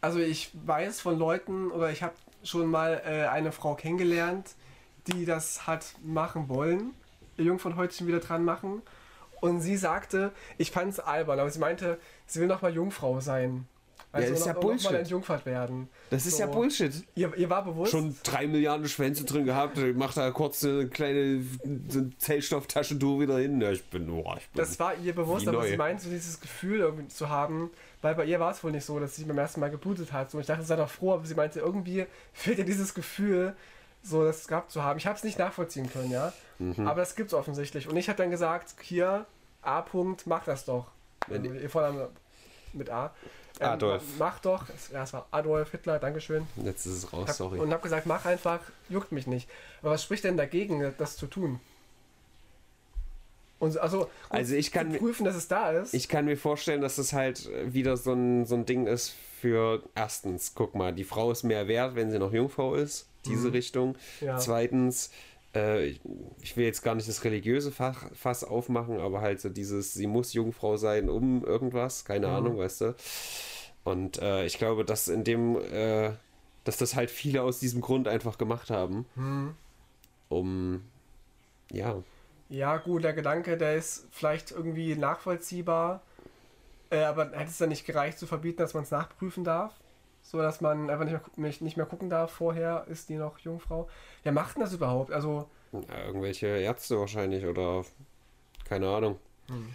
Also 0.00 0.20
ich 0.20 0.50
weiß 0.54 1.00
von 1.00 1.18
Leuten 1.18 1.70
oder 1.70 1.90
ich 1.90 2.02
habe 2.02 2.14
schon 2.44 2.66
mal 2.66 3.02
äh, 3.04 3.26
eine 3.26 3.52
Frau 3.52 3.74
kennengelernt, 3.74 4.54
die 5.06 5.24
das 5.24 5.66
hat 5.66 5.94
machen 6.02 6.48
wollen, 6.48 6.94
ihr 7.36 7.46
Jungfernhäutchen 7.46 8.06
wieder 8.06 8.20
dran 8.20 8.44
machen. 8.44 8.82
Und 9.40 9.60
sie 9.60 9.76
sagte, 9.76 10.32
ich 10.56 10.70
fand 10.70 10.92
es 10.92 11.00
albern, 11.00 11.38
aber 11.38 11.50
sie 11.50 11.60
meinte, 11.60 11.98
sie 12.26 12.40
will 12.40 12.48
nochmal 12.48 12.74
Jungfrau 12.74 13.20
sein. 13.20 13.68
Also 14.10 14.30
das 14.30 14.40
ist 14.40 14.46
ja 14.46 14.52
noch, 14.54 14.62
noch 14.62 14.68
Bullshit. 14.68 14.90
mal 14.90 14.98
entjungfert 14.98 15.46
werden. 15.46 15.88
Das 16.10 16.24
ist 16.24 16.36
So. 16.38 16.42
ja 16.42 16.46
Bullshit. 16.46 16.92
Ihr, 17.14 17.36
ihr 17.36 17.50
war 17.50 17.62
bewusst, 17.64 17.90
Schon 17.90 18.16
drei 18.22 18.46
Milliarden 18.46 18.88
Schwänze 18.88 19.24
drin 19.24 19.44
gehabt, 19.44 19.76
macht 19.96 20.16
da 20.16 20.30
kurz 20.30 20.64
eine 20.64 20.88
kleine 20.88 21.42
so 21.88 22.08
Zellstofftaschentuch 22.18 23.20
wieder 23.20 23.38
hin. 23.38 23.60
Ja, 23.60 23.70
ich 23.70 23.84
bin, 23.90 24.08
oh, 24.10 24.34
ich 24.38 24.48
bin 24.48 24.58
das 24.62 24.78
war 24.80 24.94
ihr 24.96 25.14
bewusst, 25.14 25.46
aber 25.46 25.62
sie 25.64 25.76
meinte, 25.76 26.04
so 26.04 26.10
dieses 26.10 26.40
Gefühl 26.40 26.80
irgendwie 26.80 27.08
zu 27.08 27.28
haben, 27.28 27.70
weil 28.00 28.14
bei 28.14 28.24
ihr 28.24 28.40
war 28.40 28.52
es 28.52 28.64
wohl 28.64 28.72
nicht 28.72 28.84
so, 28.84 28.98
dass 28.98 29.16
sie 29.16 29.24
beim 29.24 29.38
ersten 29.38 29.60
Mal 29.60 29.70
geblutet 29.70 30.12
hat. 30.12 30.30
So, 30.30 30.40
ich 30.40 30.46
dachte, 30.46 30.64
sei 30.64 30.76
doch 30.76 30.88
froh, 30.88 31.12
aber 31.12 31.26
sie 31.26 31.34
meinte, 31.34 31.60
irgendwie 31.60 32.06
fehlt 32.32 32.58
ihr 32.58 32.64
dieses 32.64 32.94
Gefühl, 32.94 33.54
so 34.02 34.24
das 34.24 34.48
gehabt 34.48 34.70
zu 34.70 34.82
haben. 34.82 34.98
Ich 34.98 35.06
habe 35.06 35.16
es 35.16 35.24
nicht 35.24 35.38
nachvollziehen 35.38 35.90
können, 35.90 36.10
ja. 36.10 36.32
Mhm. 36.58 36.86
Aber 36.88 37.00
das 37.00 37.14
gibt's 37.14 37.34
offensichtlich. 37.34 37.88
Und 37.88 37.96
ich 37.96 38.08
habe 38.08 38.16
dann 38.16 38.30
gesagt, 38.30 38.74
hier, 38.80 39.26
A. 39.60 39.80
-Punkt, 39.80 40.22
mach 40.24 40.44
das 40.44 40.64
doch. 40.64 40.86
Wenn 41.26 41.44
ihr 41.44 41.68
Vorname 41.68 42.08
mit 42.72 42.88
A. 42.90 43.12
Adolf. 43.60 44.02
Mach 44.18 44.38
doch. 44.40 44.64
Ja, 44.92 45.02
es 45.04 45.12
war 45.12 45.26
Adolf 45.30 45.70
Hitler, 45.70 45.98
Dankeschön. 45.98 46.46
Jetzt 46.64 46.86
ist 46.86 46.92
es 47.04 47.12
raus, 47.12 47.28
Hab, 47.28 47.36
sorry. 47.36 47.58
Und 47.58 47.72
habe 47.72 47.82
gesagt, 47.82 48.06
mach 48.06 48.24
einfach, 48.24 48.60
juckt 48.88 49.12
mich 49.12 49.26
nicht. 49.26 49.48
Aber 49.82 49.92
was 49.92 50.02
spricht 50.02 50.24
denn 50.24 50.36
dagegen, 50.36 50.94
das 50.98 51.16
zu 51.16 51.26
tun? 51.26 51.60
Und 53.58 53.72
so- 53.72 53.80
also, 53.80 54.08
Also 54.30 54.54
ich 54.54 54.70
kann 54.70 54.92
prüfen, 54.96 55.24
dass 55.24 55.34
es 55.34 55.48
da 55.48 55.72
ist. 55.72 55.92
Ich 55.92 56.08
kann 56.08 56.26
mir 56.26 56.36
vorstellen, 56.36 56.80
dass 56.80 56.96
das 56.96 57.12
halt 57.12 57.48
wieder 57.74 57.96
so 57.96 58.12
ein, 58.12 58.46
so 58.46 58.54
ein 58.54 58.66
Ding 58.66 58.86
ist 58.86 59.14
für 59.40 59.82
erstens, 59.96 60.52
guck 60.54 60.74
mal, 60.74 60.92
die 60.92 61.04
Frau 61.04 61.30
ist 61.32 61.42
mehr 61.42 61.66
wert, 61.66 61.96
wenn 61.96 62.10
sie 62.10 62.18
noch 62.20 62.32
Jungfrau 62.32 62.74
ist, 62.76 63.06
diese 63.26 63.52
Richtung. 63.52 63.96
Mhm. 64.20 64.26
Ja. 64.26 64.36
Zweitens, 64.38 65.10
äh, 65.54 65.86
ich, 65.86 66.00
ich 66.42 66.56
will 66.56 66.64
jetzt 66.66 66.82
gar 66.82 66.94
nicht 66.94 67.08
das 67.08 67.24
religiöse 67.24 67.72
Fach, 67.72 68.10
Fass 68.14 68.44
aufmachen, 68.44 69.00
aber 69.00 69.20
halt 69.20 69.40
so 69.40 69.48
dieses, 69.48 69.94
sie 69.94 70.06
muss 70.06 70.32
Jungfrau 70.32 70.76
sein 70.76 71.08
um 71.10 71.44
irgendwas, 71.44 72.04
keine 72.04 72.28
Mhm. 72.28 72.32
Ahnung, 72.32 72.58
weißt 72.58 72.80
du. 72.82 72.96
Und 73.84 74.18
äh, 74.20 74.44
ich 74.46 74.58
glaube, 74.58 74.84
dass 74.84 75.08
in 75.08 75.24
dem, 75.24 75.56
äh, 75.56 76.12
dass 76.64 76.76
das 76.78 76.94
halt 76.96 77.10
viele 77.10 77.42
aus 77.42 77.58
diesem 77.60 77.80
Grund 77.80 78.08
einfach 78.08 78.38
gemacht 78.38 78.70
haben, 78.70 79.06
Hm. 79.16 79.54
um, 80.28 80.82
ja, 81.72 82.02
Ja, 82.50 82.76
gut, 82.78 83.04
der 83.04 83.12
Gedanke, 83.14 83.56
der 83.56 83.76
ist 83.76 84.06
vielleicht 84.10 84.50
irgendwie 84.52 84.94
nachvollziehbar. 84.96 86.02
Äh, 86.90 87.04
aber 87.04 87.30
hätte 87.32 87.50
es 87.50 87.58
dann 87.58 87.70
nicht 87.70 87.86
gereicht 87.86 88.18
zu 88.18 88.26
verbieten, 88.26 88.58
dass 88.58 88.74
man 88.74 88.84
es 88.84 88.90
nachprüfen 88.90 89.44
darf? 89.44 89.74
So 90.30 90.36
dass 90.42 90.60
man 90.60 90.90
einfach 90.90 91.06
nicht 91.06 91.38
mehr, 91.38 91.52
nicht 91.60 91.76
mehr 91.78 91.86
gucken 91.86 92.10
darf, 92.10 92.30
vorher 92.32 92.84
ist 92.88 93.08
die 93.08 93.16
noch 93.16 93.38
Jungfrau. 93.38 93.88
Wer 94.24 94.32
macht 94.32 94.56
denn 94.56 94.62
das 94.62 94.74
überhaupt? 94.74 95.10
Also, 95.10 95.48
Ja, 95.72 96.04
irgendwelche 96.04 96.48
Ärzte 96.48 96.98
wahrscheinlich 96.98 97.46
oder 97.46 97.82
keine 98.68 98.88
Ahnung. 98.90 99.16
Hm. 99.48 99.72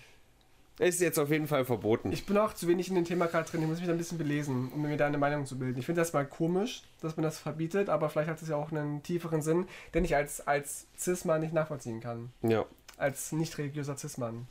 Ist 0.78 1.01
jetzt 1.01 1.18
auf 1.18 1.32
jeden 1.32 1.47
Fall 1.47 1.66
verboten. 1.66 2.12
ich 2.12 2.28
bin 2.28 2.38
auch 2.38 2.54
zu 2.54 2.68
wenig 2.68 2.89
in 2.89 2.95
dem 2.95 3.06
Thema 3.06 3.26
gerade 3.26 3.49
drin. 3.49 3.64
Ich 3.64 3.68
muss 3.68 3.80
mich 3.80 3.88
da 3.88 3.93
ein 3.93 3.97
bisschen 3.97 4.20
belesen, 4.20 4.72
um 4.74 4.84
mir 4.84 4.95
da 4.95 5.08
eine 5.08 5.18
Meinung 5.18 5.47
zu 5.47 5.58
bilden. 5.58 5.80
Ich 5.80 5.88
finde 5.88 6.01
das 6.01 6.14
mal 6.14 6.26
komisch, 6.26 6.84
dass 7.01 7.18
man 7.18 7.24
das 7.24 7.39
verbietet, 7.39 7.89
aber 7.89 8.10
vielleicht 8.10 8.30
hat 8.30 8.41
es 8.41 8.47
ja 8.47 8.56
auch 8.56 8.72
einen 8.72 9.01
tieferen 9.01 9.41
Sinn, 9.41 9.66
den 9.95 10.06
ich 10.06 10.16
als, 10.16 10.45
als 10.45 10.86
Cis-Mann 10.97 11.41
nicht 11.41 11.54
nachvollziehen 11.54 11.99
kann. 11.99 12.32
ja. 12.43 12.66
Als 12.95 13.32
nicht 13.32 13.58
religiöser 13.58 13.97
Cis-Mann. 13.97 14.45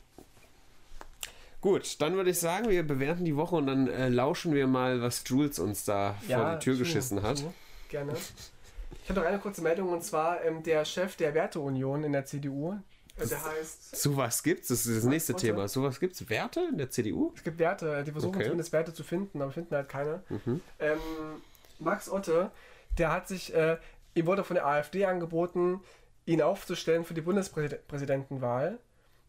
Gut, 1.63 2.01
dann 2.01 2.17
würde 2.17 2.29
ich 2.31 2.39
sagen, 2.39 2.67
wir 2.67 2.85
bewerten 2.85 3.23
die 3.23 3.37
Woche 3.37 3.55
und 3.55 3.67
dann 3.67 3.87
äh, 3.87 4.09
lauschen 4.09 4.53
wir 4.53 4.67
mal, 4.67 5.01
was 5.01 5.23
Jules 5.25 5.59
uns 5.59 5.85
da 5.85 6.17
vor 6.27 6.55
die 6.55 6.59
Tür 6.59 6.73
zu, 6.73 6.79
geschissen 6.79 7.23
hat. 7.23 7.37
zu, 7.37 7.53
gerne. 7.87 8.11
Ich 9.01 9.09
habe 9.09 9.21
noch 9.21 9.27
eine 9.27 9.39
kurze 9.39 9.61
Meldung 9.61 9.87
und 9.87 10.03
zwar 10.03 10.43
ähm, 10.43 10.61
der 10.61 10.83
Chef 10.83 11.15
der 11.15 11.33
Werteunion 11.33 12.03
in 12.03 12.11
der 12.11 12.25
CDU. 12.25 12.73
Äh, 13.15 13.27
der 13.27 13.45
heißt. 13.45 13.95
So 13.95 14.17
was 14.17 14.43
gibt's? 14.43 14.67
Das 14.67 14.85
ist 14.85 14.97
das 14.97 15.05
nächste 15.05 15.31
warte. 15.31 15.45
Thema. 15.47 15.67
So 15.69 15.83
was 15.83 16.01
gibt's? 16.01 16.29
Werte 16.29 16.67
in 16.69 16.77
der 16.77 16.89
CDU? 16.89 17.31
Es 17.33 17.43
gibt 17.45 17.59
Werte, 17.59 18.03
die 18.03 18.11
versuchen 18.11 18.35
Okay. 18.35 18.43
zumindest 18.43 18.73
Werte 18.73 18.93
zu 18.93 19.05
finden, 19.05 19.41
aber 19.41 19.53
finden 19.53 19.73
halt 19.73 19.87
keine. 19.87 20.21
Mhm. 20.27 20.59
Ähm, 20.79 20.99
Max 21.79 22.09
Otte, 22.09 22.51
der 22.97 23.09
hat 23.13 23.29
sich, 23.29 23.53
äh, 23.53 23.77
ihm 24.15 24.25
wurde 24.25 24.43
von 24.43 24.55
der 24.55 24.67
AfD 24.67 25.05
angeboten, 25.05 25.79
ihn 26.25 26.41
aufzustellen 26.41 27.05
für 27.05 27.13
die 27.13 27.21
Bundespräsidentenwahl. 27.21 28.79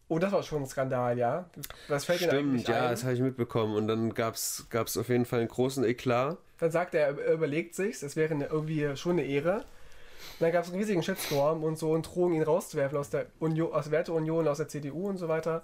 Oh, 0.07 0.19
das 0.19 0.31
war 0.31 0.43
schon 0.43 0.63
ein 0.63 0.67
Skandal, 0.67 1.17
ja. 1.17 1.49
Was 1.87 2.05
fällt 2.05 2.21
Ihnen 2.21 2.29
Stimmt, 2.29 2.49
eigentlich 2.49 2.67
ja, 2.67 2.83
ein? 2.83 2.91
das 2.91 3.03
habe 3.03 3.13
ich 3.13 3.21
mitbekommen. 3.21 3.75
Und 3.75 3.87
dann 3.87 4.13
gab's 4.13 4.67
gab's 4.69 4.97
auf 4.97 5.09
jeden 5.09 5.25
Fall 5.25 5.39
einen 5.39 5.47
großen 5.47 5.83
Eklat. 5.83 6.37
Dann 6.59 6.71
sagt 6.71 6.93
er, 6.93 7.17
er 7.17 7.33
überlegt 7.33 7.75
sich, 7.75 7.99
das 7.99 8.15
wäre 8.15 8.33
eine, 8.33 8.45
irgendwie 8.45 8.95
schon 8.95 9.13
eine 9.13 9.25
Ehre. 9.25 9.55
Und 9.57 10.41
dann 10.41 10.51
gab 10.51 10.63
es 10.63 10.69
einen 10.69 10.79
riesigen 10.79 11.01
Shitstorm 11.01 11.63
und 11.63 11.77
so 11.77 11.91
und 11.91 12.03
Drohungen, 12.03 12.35
ihn 12.35 12.43
rauszuwerfen 12.43 12.97
aus 12.97 13.09
der, 13.09 13.27
Union, 13.39 13.73
aus 13.73 13.85
der 13.85 13.93
Werteunion, 13.93 14.47
aus 14.47 14.57
der 14.57 14.67
CDU 14.67 15.09
und 15.09 15.17
so 15.17 15.27
weiter. 15.27 15.63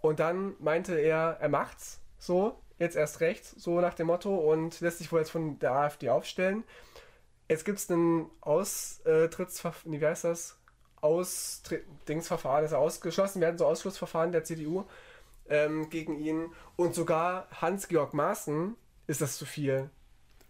Und 0.00 0.18
dann 0.18 0.54
meinte 0.60 0.94
er, 0.98 1.38
er 1.40 1.48
macht's 1.48 2.00
so, 2.18 2.58
jetzt 2.78 2.96
erst 2.96 3.20
recht, 3.20 3.44
so 3.44 3.80
nach 3.80 3.94
dem 3.94 4.06
Motto 4.06 4.34
und 4.34 4.80
lässt 4.80 4.98
sich 4.98 5.12
wohl 5.12 5.20
jetzt 5.20 5.30
von 5.30 5.58
der 5.58 5.72
AfD 5.72 6.08
aufstellen. 6.08 6.64
Jetzt 7.48 7.64
gibt 7.64 7.78
es 7.78 7.90
ein 7.90 8.26
Austrittsverfahren, 8.40 9.92
wie 9.92 10.04
heißt 10.04 10.24
das? 10.24 10.56
Ausdingsverfahren, 11.04 12.64
er 12.64 12.78
ausgeschlossen 12.78 13.40
werden, 13.40 13.58
so 13.58 13.66
Ausschlussverfahren 13.66 14.32
der 14.32 14.44
CDU 14.44 14.84
ähm, 15.48 15.90
gegen 15.90 16.18
ihn. 16.18 16.46
Und 16.76 16.94
sogar 16.94 17.46
Hans-Georg 17.60 18.14
Maaßen 18.14 18.74
ist 19.06 19.20
das 19.20 19.36
zu 19.36 19.44
viel. 19.44 19.90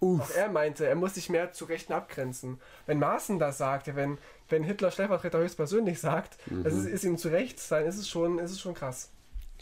Auch 0.01 0.31
er 0.31 0.49
meinte, 0.49 0.87
er 0.87 0.95
muss 0.97 1.15
sich 1.15 1.31
mehr 1.31 1.53
zu 1.53 1.65
Rechten 1.65 1.93
abgrenzen. 1.93 2.61
Wenn 2.87 2.99
Maaßen 2.99 3.39
das 3.39 3.59
sagt, 3.59 3.95
wenn, 3.97 4.19
wenn 4.49 4.63
Hitler 4.63 4.91
Stellvertreter 4.91 5.39
höchstpersönlich 5.39 5.99
sagt, 5.99 6.39
das 6.63 6.75
ist, 6.75 6.87
ist 6.87 7.05
ihm 7.05 7.17
zu 7.17 7.29
Recht, 7.29 7.59
dann 7.71 7.87
ist 7.87 7.99
es 7.99 8.09
schon, 8.09 8.39
ist 8.39 8.51
es 8.51 8.61
schon 8.61 8.75
krass. 8.75 9.11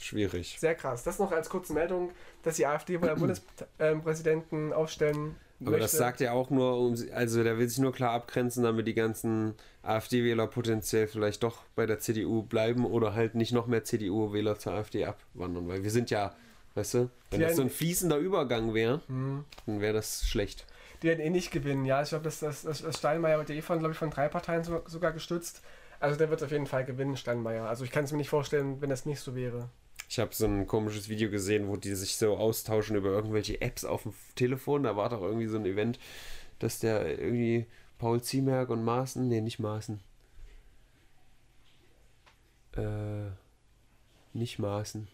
Schwierig. 0.00 0.56
Sehr 0.58 0.74
krass. 0.74 1.04
Das 1.04 1.18
noch 1.18 1.30
als 1.30 1.48
kurze 1.48 1.72
Meldung, 1.72 2.10
dass 2.42 2.56
die 2.56 2.66
AfD 2.66 3.00
wohl 3.00 3.08
einen 3.08 3.20
Bundespräsidenten 3.78 4.72
aufstellen 4.72 5.36
Aber 5.66 5.78
das 5.78 5.92
sagt 5.92 6.20
er 6.20 6.32
auch 6.34 6.50
nur, 6.50 6.78
um, 6.78 6.94
also 7.14 7.42
der 7.42 7.58
will 7.58 7.68
sich 7.68 7.78
nur 7.78 7.92
klar 7.92 8.12
abgrenzen, 8.12 8.62
damit 8.62 8.86
die 8.86 8.94
ganzen 8.94 9.54
AfD-Wähler 9.82 10.46
potenziell 10.46 11.06
vielleicht 11.08 11.42
doch 11.42 11.62
bei 11.74 11.86
der 11.86 11.98
CDU 11.98 12.42
bleiben 12.42 12.84
oder 12.86 13.14
halt 13.14 13.34
nicht 13.34 13.52
noch 13.52 13.66
mehr 13.66 13.84
CDU-Wähler 13.84 14.58
zur 14.58 14.72
AfD 14.74 15.04
abwandern, 15.04 15.68
weil 15.68 15.82
wir 15.82 15.90
sind 15.90 16.10
ja, 16.10 16.34
weißt 16.74 16.94
du, 16.94 17.10
wenn 17.30 17.40
Die 17.40 17.46
das 17.46 17.56
so 17.56 17.62
ein 17.62 17.70
fließender 17.70 18.16
Übergang 18.18 18.74
wäre, 18.74 19.00
Hm. 19.08 19.44
dann 19.66 19.80
wäre 19.80 19.94
das 19.94 20.24
schlecht. 20.26 20.66
Die 21.02 21.08
werden 21.08 21.20
eh 21.20 21.30
nicht 21.30 21.50
gewinnen, 21.50 21.84
ja. 21.84 22.00
Ich 22.02 22.10
glaube, 22.10 22.24
das, 22.24 22.38
das, 22.40 22.62
das 22.62 22.82
das 22.82 22.98
Steinmeier 22.98 23.38
wird 23.38 23.50
eh 23.50 23.60
von, 23.60 23.78
glaube 23.80 23.92
ich, 23.92 23.98
von 23.98 24.10
drei 24.10 24.28
Parteien 24.28 24.62
so, 24.62 24.82
sogar 24.86 25.12
gestützt. 25.12 25.62
Also 25.98 26.16
der 26.16 26.30
wird 26.30 26.42
auf 26.42 26.50
jeden 26.50 26.66
Fall 26.66 26.84
gewinnen, 26.84 27.16
Steinmeier. 27.16 27.64
Also 27.68 27.84
ich 27.84 27.90
kann 27.90 28.04
es 28.04 28.12
mir 28.12 28.18
nicht 28.18 28.28
vorstellen, 28.28 28.80
wenn 28.80 28.90
das 28.90 29.04
nicht 29.06 29.20
so 29.20 29.34
wäre. 29.34 29.68
Ich 30.12 30.18
habe 30.18 30.34
so 30.34 30.44
ein 30.44 30.66
komisches 30.66 31.08
Video 31.08 31.30
gesehen, 31.30 31.68
wo 31.68 31.76
die 31.76 31.94
sich 31.94 32.16
so 32.16 32.36
austauschen 32.36 32.96
über 32.96 33.08
irgendwelche 33.08 33.62
Apps 33.62 33.82
auf 33.82 34.02
dem 34.02 34.12
Telefon. 34.34 34.82
Da 34.82 34.94
war 34.94 35.08
doch 35.08 35.22
irgendwie 35.22 35.46
so 35.46 35.56
ein 35.56 35.64
Event, 35.64 35.98
dass 36.58 36.80
der 36.80 37.18
irgendwie 37.18 37.64
Paul 37.96 38.20
Ziemerk 38.20 38.68
und 38.68 38.84
Maaßen, 38.84 39.26
nee, 39.26 39.40
nicht 39.40 39.58
Maaßen. 39.58 40.00
Äh, 42.76 43.30
nicht 44.34 44.58
Maaßen. 44.58 45.08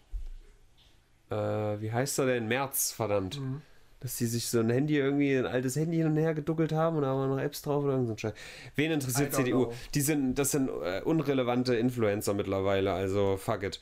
Äh, 1.29 1.35
wie 1.35 1.93
heißt 1.93 2.19
er 2.19 2.25
denn? 2.25 2.49
März, 2.49 2.91
verdammt. 2.91 3.39
Mhm. 3.39 3.61
Dass 4.01 4.17
die 4.17 4.25
sich 4.25 4.49
so 4.49 4.59
ein 4.59 4.69
Handy 4.69 4.97
irgendwie, 4.97 5.33
ein 5.33 5.45
altes 5.45 5.77
Handy 5.77 5.95
hin 5.95 6.07
und 6.07 6.17
her 6.17 6.33
geduckelt 6.33 6.73
haben 6.73 6.97
und 6.97 7.03
da 7.03 7.15
waren 7.15 7.29
noch 7.29 7.39
Apps 7.39 7.61
drauf 7.61 7.85
oder 7.85 7.93
irgend 7.93 8.07
so 8.07 8.13
ein 8.15 8.17
Scheiß. 8.17 8.33
Wen 8.75 8.91
interessiert 8.91 9.33
CDU? 9.33 9.67
know. 9.67 9.73
Die 9.93 10.01
sind, 10.01 10.35
das 10.35 10.51
sind 10.51 10.67
äh, 10.67 11.01
unrelevante 11.05 11.77
Influencer 11.77 12.33
mittlerweile, 12.33 12.91
also 12.91 13.37
fuck 13.37 13.63
it. 13.63 13.79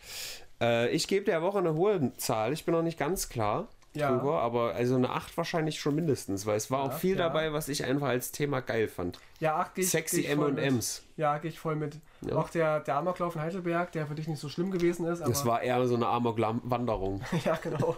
Äh, 0.62 0.90
ich 0.90 1.08
gebe 1.08 1.26
der 1.26 1.42
Woche 1.42 1.60
eine 1.60 1.74
hohe 1.76 2.12
Zahl, 2.18 2.54
ich 2.54 2.66
bin 2.66 2.74
noch 2.74 2.82
nicht 2.84 2.98
ganz 2.98 3.30
klar 3.30 3.68
Ja. 3.94 4.12
drüber, 4.12 4.42
aber 4.42 4.74
also 4.74 4.96
eine 4.96 5.10
8 5.10 5.36
wahrscheinlich 5.38 5.80
schon 5.80 5.96
mindestens, 5.96 6.46
weil 6.46 6.58
es 6.58 6.70
war 6.72 6.86
Ja, 6.86 6.86
auch 6.92 6.94
viel 6.98 7.18
ja. 7.18 7.28
dabei, 7.28 7.54
was 7.54 7.68
ich 7.70 7.84
einfach 7.86 8.08
als 8.08 8.32
Thema 8.32 8.62
geil 8.62 8.88
fand. 8.88 9.20
Ja, 9.40 9.56
ach, 9.58 9.74
geh 9.74 9.82
ich, 9.82 9.90
Sexy 9.90 10.22
geh. 10.24 10.28
M&M's. 10.30 11.04
Ja, 11.16 11.38
gehe 11.38 11.50
ich 11.52 11.60
voll 11.60 11.76
mit. 11.76 11.98
Ja. 12.22 12.36
Auch 12.36 12.50
der, 12.50 12.80
der 12.82 12.96
Amoklauf 12.96 13.36
in 13.36 13.42
Heidelberg, 13.42 13.92
der 13.92 14.08
für 14.08 14.16
dich 14.16 14.28
nicht 14.28 14.40
so 14.40 14.50
schlimm 14.50 14.72
gewesen 14.72 15.06
ist, 15.08 15.20
Das 15.22 15.46
war 15.46 15.62
eher 15.62 15.86
so 15.88 15.96
eine 15.96 16.08
Amok-Wanderung. 16.08 17.22
ja, 17.46 17.56
genau. 17.62 17.96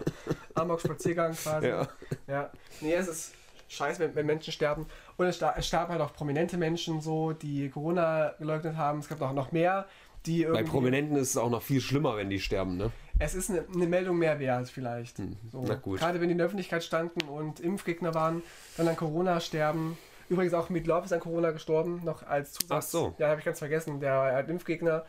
Amok-Spaziergang 0.54 1.32
quasi. 1.34 1.68
Ja. 1.68 1.88
ja. 2.26 2.50
Nee, 2.80 2.94
es 2.94 3.08
ist 3.08 3.34
scheiße, 3.68 4.00
wenn, 4.00 4.14
wenn 4.14 4.26
Menschen 4.26 4.52
sterben. 4.52 4.86
Und 5.16 5.26
es, 5.26 5.40
es 5.40 5.66
starben 5.66 5.92
halt 5.92 6.02
auch 6.02 6.12
prominente 6.12 6.56
Menschen 6.56 7.00
so, 7.00 7.32
die 7.32 7.70
Corona 7.70 8.34
geleugnet 8.38 8.76
haben. 8.76 8.98
Es 8.98 9.08
gab 9.08 9.20
auch 9.22 9.32
noch 9.32 9.52
mehr, 9.52 9.86
die 10.26 10.44
Bei. 10.44 10.62
Prominenten 10.62 11.16
ist 11.16 11.30
es 11.30 11.36
auch 11.36 11.50
noch 11.50 11.62
viel 11.62 11.80
schlimmer, 11.80 12.16
wenn 12.16 12.30
die 12.30 12.40
sterben, 12.40 12.76
ne? 12.76 12.90
Es 13.18 13.34
ist 13.34 13.50
eine, 13.50 13.64
eine 13.74 13.86
Meldung 13.86 14.18
mehr 14.18 14.38
wert 14.40 14.68
vielleicht. 14.70 15.18
So. 15.18 15.22
Hm, 15.22 15.36
na 15.66 15.74
gut. 15.74 15.98
Gerade 15.98 16.20
wenn 16.20 16.28
die 16.28 16.32
in 16.32 16.38
der 16.38 16.46
Öffentlichkeit 16.46 16.82
standen 16.82 17.28
und 17.28 17.60
Impfgegner 17.60 18.14
waren, 18.14 18.42
dann 18.76 18.88
an 18.88 18.96
Corona 18.96 19.40
sterben. 19.40 19.98
Übrigens 20.30 20.54
auch 20.54 20.70
Meatloaf 20.70 21.04
ist 21.04 21.12
an 21.12 21.20
Corona 21.20 21.50
gestorben, 21.50 22.00
noch 22.04 22.22
als 22.22 22.52
Zusatz. 22.52 22.70
Ach 22.70 22.82
so. 22.82 23.14
Ja, 23.18 23.28
habe 23.28 23.40
ich 23.40 23.44
ganz 23.44 23.58
vergessen. 23.58 24.00
Der 24.00 24.34
hat 24.34 24.48
Impfgegner 24.48 25.04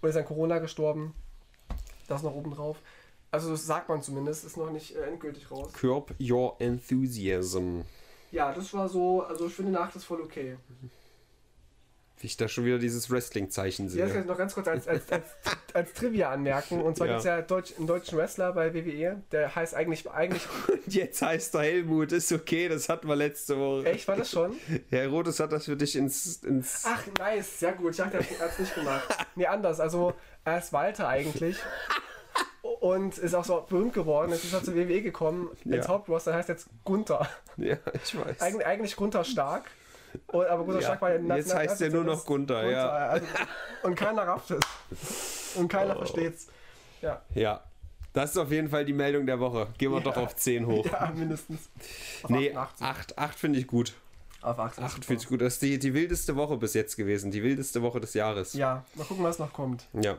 und 0.00 0.08
ist 0.08 0.16
an 0.16 0.24
Corona 0.24 0.58
gestorben. 0.58 1.14
Das 2.08 2.22
noch 2.22 2.34
oben 2.34 2.52
drauf. 2.52 2.78
Also 3.30 3.50
das 3.50 3.66
sagt 3.66 3.88
man 3.88 4.02
zumindest, 4.02 4.44
ist 4.44 4.56
noch 4.56 4.70
nicht 4.70 4.96
äh, 4.96 5.02
endgültig 5.02 5.50
raus. 5.50 5.72
Curb 5.72 6.14
Your 6.20 6.56
Enthusiasm. 6.60 7.82
Ja, 8.32 8.52
das 8.52 8.72
war 8.74 8.88
so, 8.88 9.22
also 9.22 9.46
ich 9.46 9.52
finde 9.52 9.72
nach 9.72 9.92
das 9.92 10.04
voll 10.04 10.20
okay. 10.20 10.56
Wie 10.80 10.90
ich 12.26 12.36
da 12.36 12.48
schon 12.48 12.64
wieder 12.64 12.78
dieses 12.78 13.10
Wrestling-Zeichen 13.10 13.88
Ja, 13.88 13.92
das 13.92 13.98
kann 13.98 14.10
sehe. 14.12 14.20
ich 14.22 14.26
noch 14.28 14.38
ganz 14.38 14.54
kurz 14.54 14.68
als, 14.68 14.86
als, 14.88 15.10
als, 15.10 15.24
als 15.74 15.92
Trivia 15.94 16.30
anmerken. 16.30 16.80
Und 16.80 16.96
zwar 16.96 17.06
Ja. 17.06 17.12
gibt 17.14 17.20
es 17.20 17.24
ja 17.26 17.40
Deutsch, 17.42 17.72
einen 17.78 17.86
deutschen 17.86 18.18
Wrestler 18.18 18.52
bei 18.52 18.74
WWE, 18.74 19.22
der 19.32 19.54
heißt 19.54 19.74
eigentlich, 19.74 20.10
eigentlich 20.10 20.42
Und 20.68 20.94
jetzt 20.94 21.22
heißt 21.22 21.54
er 21.54 21.62
Helmut, 21.62 22.12
ist 22.12 22.30
okay, 22.32 22.68
das 22.68 22.88
hatten 22.88 23.08
wir 23.08 23.16
letzte 23.16 23.58
Woche. 23.58 23.86
echt, 23.86 24.06
war 24.08 24.16
das 24.16 24.30
schon? 24.30 24.56
Herr 24.90 25.08
Rotes 25.08 25.40
hat 25.40 25.52
das 25.52 25.64
für 25.66 25.76
dich 25.76 25.96
ins. 25.96 26.36
ins 26.44 26.82
Ach, 26.86 27.02
nice, 27.18 27.58
sehr 27.60 27.72
gut. 27.72 27.92
Ich 27.92 27.96
dachte, 27.98 28.18
er 28.18 28.38
hat 28.44 28.52
es 28.52 28.58
nicht 28.58 28.74
gemacht. 28.74 29.08
Nee, 29.36 29.46
anders. 29.46 29.80
Also, 29.80 30.14
er 30.44 30.58
ist 30.58 30.72
Walter 30.72 31.08
eigentlich. 31.08 31.56
Und 32.80 33.18
ist 33.18 33.34
auch 33.34 33.44
so 33.44 33.66
berühmt 33.68 33.92
geworden. 33.92 34.30
Jetzt 34.32 34.44
ist 34.44 34.52
er 34.54 34.62
zur 34.62 34.74
WWE 34.74 35.02
gekommen. 35.02 35.48
Als 35.70 35.86
Ja. 35.86 35.88
Hauptroster 35.88 36.34
heißt 36.34 36.48
jetzt 36.48 36.68
Gunther. 36.84 37.28
ja, 37.56 37.76
ich 38.02 38.18
weiß. 38.18 38.40
Eig 38.40 38.64
eigentlich 38.66 38.96
Gunther 38.96 39.24
Stark. 39.24 39.70
Und, 40.28 40.46
aber 40.46 40.64
Gunter 40.64 40.80
Ja, 40.80 40.86
Stark 40.86 41.02
war 41.02 41.12
ja 41.12 41.18
na- 41.20 41.36
jetzt 41.36 41.48
na- 41.48 41.56
heißt 41.60 41.80
er 41.82 41.90
nur 41.90 42.04
noch 42.04 42.24
Gunther, 42.24 42.68
ja. 42.70 42.88
Also, 42.88 43.26
und 43.82 43.94
keiner 43.94 44.22
rafft 44.26 44.50
es. 44.50 45.54
Und 45.56 45.68
keiner 45.68 45.94
Oh. 45.96 45.98
versteht's. 45.98 46.48
Ja, 47.02 47.22
Ja. 47.34 47.62
Das 48.12 48.30
ist 48.32 48.38
auf 48.38 48.50
jeden 48.50 48.68
Fall 48.68 48.84
die 48.84 48.92
Meldung 48.92 49.24
der 49.24 49.38
Woche. 49.38 49.68
Gehen 49.78 49.92
wir 49.92 49.98
Ja. 49.98 50.02
doch 50.04 50.16
auf 50.16 50.34
10 50.34 50.66
hoch. 50.66 50.84
ja 50.84 51.12
mindestens. 51.14 51.68
Auf 52.24 52.30
nee, 52.30 52.52
88. 52.52 52.84
8, 52.86 53.18
8 53.18 53.38
finde 53.38 53.58
ich 53.60 53.68
gut. 53.68 53.92
Auf 54.42 54.58
88. 54.58 54.84
8 54.84 55.04
finde 55.04 55.22
ich 55.22 55.28
gut. 55.28 55.40
Das 55.40 55.52
ist 55.54 55.62
die, 55.62 55.78
die 55.78 55.94
wildeste 55.94 56.34
Woche 56.34 56.56
bis 56.56 56.74
jetzt 56.74 56.96
gewesen. 56.96 57.30
Die 57.30 57.42
wildeste 57.44 57.82
Woche 57.82 58.00
des 58.00 58.14
Jahres. 58.14 58.54
Ja, 58.54 58.84
mal 58.96 59.04
gucken, 59.04 59.22
was 59.22 59.38
noch 59.38 59.52
kommt. 59.52 59.86
Ja. 59.92 60.16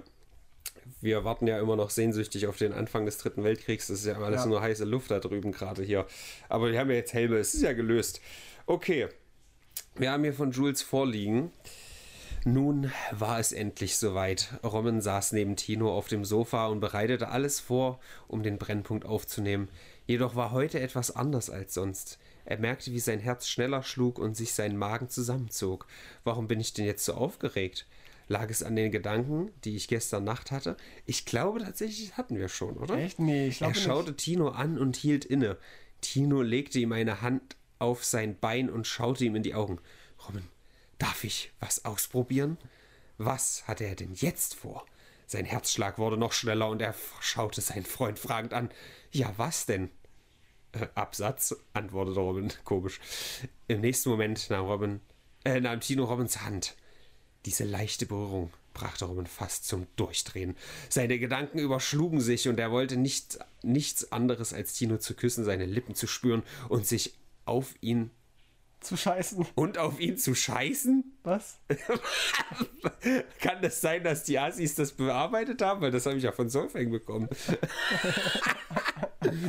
Wir 1.02 1.26
warten 1.26 1.48
ja 1.48 1.60
immer 1.60 1.76
noch 1.76 1.90
sehnsüchtig 1.90 2.48
auf 2.48 2.56
den 2.56 2.72
Anfang 2.74 3.06
des 3.06 3.18
Dritten 3.18 3.44
Weltkriegs. 3.44 3.88
Das 3.88 4.00
ist 4.00 4.06
ja 4.06 4.18
alles 4.22 4.42
Ja. 4.44 4.48
nur 4.48 4.62
heiße 4.62 4.86
Luft 4.86 5.12
da 5.12 5.20
drüben 5.20 5.52
gerade 5.52 5.84
hier. 5.84 6.06
Aber 6.48 6.72
wir 6.72 6.80
haben 6.80 6.90
ja 6.92 6.96
jetzt 6.96 7.14
Helme. 7.14 7.38
Es 7.40 7.54
ist 7.54 7.62
ja 7.62 7.74
gelöst. 7.74 8.22
Okay. 8.68 9.10
Wir 9.96 10.12
haben 10.12 10.24
hier 10.24 10.34
von 10.34 10.52
Jules 10.52 10.82
vorliegen. 10.82 11.52
Nun 12.44 12.92
war 13.12 13.40
es 13.40 13.52
endlich 13.52 13.98
soweit. 13.98 14.50
Robin 14.64 15.00
saß 15.00 15.34
neben 15.34 15.56
Tino 15.56 15.96
auf 15.96 16.08
dem 16.08 16.26
Sofa 16.26 16.68
und 16.68 16.80
bereitete 16.80 17.28
alles 17.28 17.60
vor, 17.60 18.00
um 18.28 18.42
den 18.42 18.58
Brennpunkt 18.58 19.06
aufzunehmen. 19.06 19.70
Jedoch 20.08 20.36
war 20.36 20.52
heute 20.52 20.80
etwas 20.80 21.16
anders 21.16 21.50
als 21.52 21.76
sonst. 21.76 22.18
Er 22.46 22.58
merkte, 22.58 22.92
wie 22.92 23.00
sein 23.00 23.20
Herz 23.20 23.48
schneller 23.48 23.84
schlug 23.84 24.18
und 24.18 24.36
sich 24.36 24.54
sein 24.54 24.76
Magen 24.76 25.10
zusammenzog. 25.10 25.86
Warum 26.24 26.48
bin 26.48 26.60
ich 26.60 26.74
denn 26.74 26.86
jetzt 26.86 27.06
so 27.06 27.14
aufgeregt? 27.14 27.86
Lag 28.28 28.50
es 28.50 28.64
an 28.64 28.76
den 28.76 28.92
Gedanken, 28.92 29.52
die 29.64 29.76
ich 29.76 29.88
gestern 29.88 30.24
Nacht 30.24 30.50
hatte? 30.52 30.78
Ich 31.06 31.26
glaube 31.26 31.60
tatsächlich, 31.60 32.18
hatten 32.18 32.38
wir 32.38 32.50
schon, 32.50 32.78
oder? 32.78 32.96
Echt? 32.96 33.20
Nee, 33.20 33.48
ich 33.50 33.56
Er 33.62 33.68
glaube 33.68 33.74
nicht. 33.76 33.84
schaute 33.84 34.16
Tino 34.16 34.48
an 34.50 34.80
und 34.80 34.96
hielt 34.96 35.26
inne. 35.26 35.58
Tino 36.00 36.42
legte 36.42 36.80
ihm 36.80 36.94
eine 36.94 37.22
Hand 37.22 37.56
auf 37.82 38.06
sein 38.06 38.38
Bein 38.40 38.70
und 38.70 38.88
schaute 38.88 39.26
ihm 39.26 39.36
in 39.36 39.44
die 39.44 39.56
Augen. 39.56 39.80
Robin, 40.28 40.48
darf 40.98 41.24
ich 41.24 41.52
was 41.60 41.86
ausprobieren? 41.86 42.58
Was 43.18 43.68
hatte 43.68 43.86
er 43.86 43.96
denn 43.96 44.14
jetzt 44.14 44.56
vor? 44.56 44.86
Sein 45.28 45.46
Herzschlag 45.46 45.98
wurde 45.98 46.18
noch 46.18 46.34
schneller 46.34 46.70
und 46.70 46.82
er 46.82 46.94
schaute 47.20 47.62
seinen 47.62 47.86
Freund 47.86 48.20
fragend 48.20 48.54
an. 48.54 48.70
Ja, 49.12 49.34
was 49.38 49.66
denn? 49.66 49.90
Äh, 50.74 50.88
Absatz, 50.96 51.56
antwortete 51.74 52.20
Robin 52.20 52.52
komisch. 52.66 53.00
Im 53.68 53.82
nächsten 53.82 54.10
Moment 54.10 54.50
nahm 54.50 54.66
Robin, 54.66 55.02
äh, 55.46 55.60
nahm 55.60 55.80
Tino 55.80 56.06
Robins 56.06 56.42
Hand. 56.42 56.76
Diese 57.46 57.64
leichte 57.64 58.06
Berührung 58.06 58.52
brachte 58.74 59.06
Robin 59.06 59.26
fast 59.26 59.68
zum 59.68 59.88
Durchdrehen. 59.96 60.56
Seine 60.90 61.20
Gedanken 61.20 61.60
überschlugen 61.60 62.22
sich 62.22 62.48
und 62.48 62.60
er 62.60 62.72
wollte 62.72 62.98
nicht, 62.98 63.40
nichts 63.64 64.12
anderes 64.12 64.54
als 64.54 64.74
Tino 64.74 64.98
zu 64.98 65.14
küssen, 65.14 65.44
seine 65.44 65.66
Lippen 65.66 65.96
zu 65.96 66.08
spüren 66.08 66.44
und 66.70 66.86
sich 66.86 67.14
auf 67.46 67.74
ihn 67.82 68.12
Zu 68.80 68.98
scheißen. 68.98 69.46
und 69.56 69.78
auf 69.78 70.00
ihn 70.00 70.18
zu 70.18 70.36
scheißen? 70.36 71.04
Was? 71.24 71.60
Kann 73.40 73.62
das 73.62 73.82
sein, 73.82 74.04
dass 74.04 74.24
die 74.24 74.40
Assis 74.40 74.76
das 74.76 74.94
bearbeitet 74.94 75.62
haben? 75.62 75.82
Weil 75.82 75.92
das 75.92 76.06
habe 76.06 76.18
ich 76.18 76.24
ja 76.24 76.32
von 76.32 76.50
Solfang 76.50 76.92
bekommen. 76.92 77.30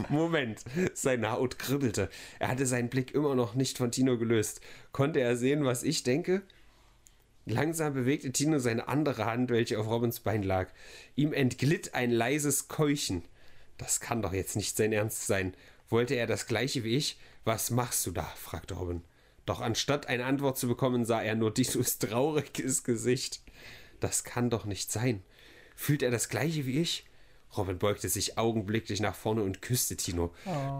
Moment, 0.08 0.62
seine 0.94 1.32
Haut 1.32 1.58
kribbelte. 1.58 2.10
Er 2.38 2.48
hatte 2.48 2.66
seinen 2.66 2.90
Blick 2.90 3.14
immer 3.14 3.34
noch 3.34 3.54
nicht 3.54 3.78
von 3.78 3.90
Tino 3.90 4.18
gelöst. 4.18 4.60
Konnte 4.92 5.20
er 5.20 5.36
sehen, 5.36 5.64
was 5.64 5.82
ich 5.82 6.02
denke? 6.02 6.42
Langsam 7.46 7.94
bewegte 7.94 8.32
Tino 8.32 8.58
seine 8.58 8.86
andere 8.86 9.24
Hand, 9.24 9.50
welche 9.50 9.78
auf 9.78 9.88
Robins 9.88 10.20
Bein 10.20 10.42
lag. 10.42 10.68
Ihm 11.16 11.32
entglitt 11.32 11.94
ein 11.94 12.10
leises 12.10 12.68
Keuchen. 12.68 13.24
Das 13.78 14.00
kann 14.00 14.22
doch 14.22 14.32
jetzt 14.32 14.56
nicht 14.56 14.76
sein 14.76 14.92
Ernst 14.92 15.26
sein. 15.26 15.54
Wollte 15.88 16.14
er 16.14 16.26
das 16.26 16.46
gleiche 16.46 16.84
wie 16.84 16.96
ich? 16.96 17.18
Was 17.44 17.70
machst 17.70 18.06
du 18.06 18.10
da? 18.10 18.24
fragte 18.36 18.74
Robin. 18.74 19.02
Doch 19.46 19.60
anstatt 19.60 20.06
eine 20.06 20.24
Antwort 20.24 20.56
zu 20.56 20.68
bekommen, 20.68 21.04
sah 21.04 21.20
er 21.20 21.34
nur 21.34 21.52
Tinos 21.54 21.98
trauriges 21.98 22.84
Gesicht. 22.84 23.42
Das 24.00 24.24
kann 24.24 24.50
doch 24.50 24.64
nicht 24.64 24.92
sein. 24.92 25.22
Fühlt 25.74 26.02
er 26.02 26.10
das 26.10 26.28
gleiche 26.28 26.66
wie 26.66 26.80
ich? 26.80 27.06
Robin 27.56 27.78
beugte 27.78 28.08
sich 28.08 28.38
augenblicklich 28.38 29.00
nach 29.00 29.14
vorne 29.14 29.42
und 29.42 29.60
küsste 29.60 29.96
Tino. 29.96 30.32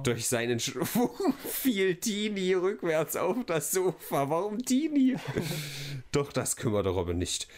Durch 0.05 0.29
seinen 0.29 0.59
Schwung 0.59 1.35
fiel 1.47 1.97
Tini 1.97 2.55
rückwärts 2.55 3.17
auf 3.17 3.37
das 3.47 3.73
Sofa. 3.73 4.31
Warum 4.31 4.59
Tini? 4.65 5.17
Doch 6.13 6.33
das 6.33 6.57
kümmerte 6.57 6.89
Robin 6.89 7.19
nicht. 7.19 7.49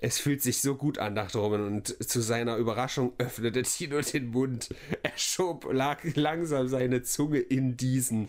Es 0.00 0.18
fühlt 0.18 0.42
sich 0.42 0.60
so 0.60 0.76
gut 0.76 0.98
an, 0.98 1.16
dachte 1.16 1.38
Robin, 1.38 1.62
und 1.62 2.08
zu 2.08 2.20
seiner 2.20 2.56
Überraschung 2.56 3.14
öffnete 3.18 3.62
Tino 3.62 4.00
den 4.00 4.30
Mund. 4.30 4.68
Er 5.02 5.16
schob 5.16 5.72
lag 5.72 6.02
langsam 6.14 6.68
seine 6.68 7.02
Zunge 7.02 7.40
in 7.40 7.76
diesen. 7.76 8.28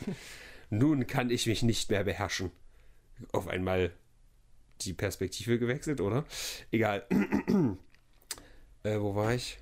Nun 0.71 1.05
kann 1.05 1.29
ich 1.29 1.45
mich 1.45 1.61
nicht 1.61 1.91
mehr 1.91 2.03
beherrschen. 2.03 2.51
Auf 3.33 3.47
einmal 3.47 3.91
die 4.81 4.93
Perspektive 4.93 5.59
gewechselt, 5.59 6.01
oder? 6.01 6.25
Egal. 6.71 7.05
äh, 8.83 8.99
wo 8.99 9.13
war 9.15 9.33
ich? 9.33 9.59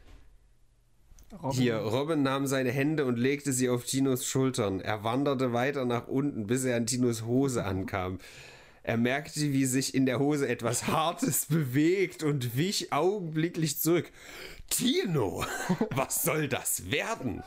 Robin. 1.43 1.60
Hier, 1.60 1.78
Robin 1.78 2.24
nahm 2.24 2.47
seine 2.47 2.72
Hände 2.72 3.03
und 3.03 3.18
legte 3.18 3.51
sie 3.51 3.68
auf 3.68 3.84
Tinos 3.84 4.26
Schultern. 4.26 4.80
Er 4.80 5.03
wanderte 5.03 5.51
weiter 5.51 5.84
nach 5.84 6.08
unten, 6.08 6.47
bis 6.47 6.64
er 6.64 6.78
an 6.78 6.86
Tinos 6.86 7.24
Hose 7.24 7.66
ankam. 7.66 8.20
Er 8.88 8.96
merkte, 8.96 9.42
wie 9.52 9.66
sich 9.66 9.94
in 9.94 10.06
der 10.06 10.18
Hose 10.18 10.48
etwas 10.48 10.88
Hartes 10.88 11.48
bewegt 11.48 12.24
und 12.24 12.56
wich 12.56 12.94
augenblicklich 12.94 13.82
zurück. 13.82 14.10
Tino, 14.70 15.44
was 15.92 16.24
soll 16.24 16.48
das 16.48 16.90
werden? 16.90 17.44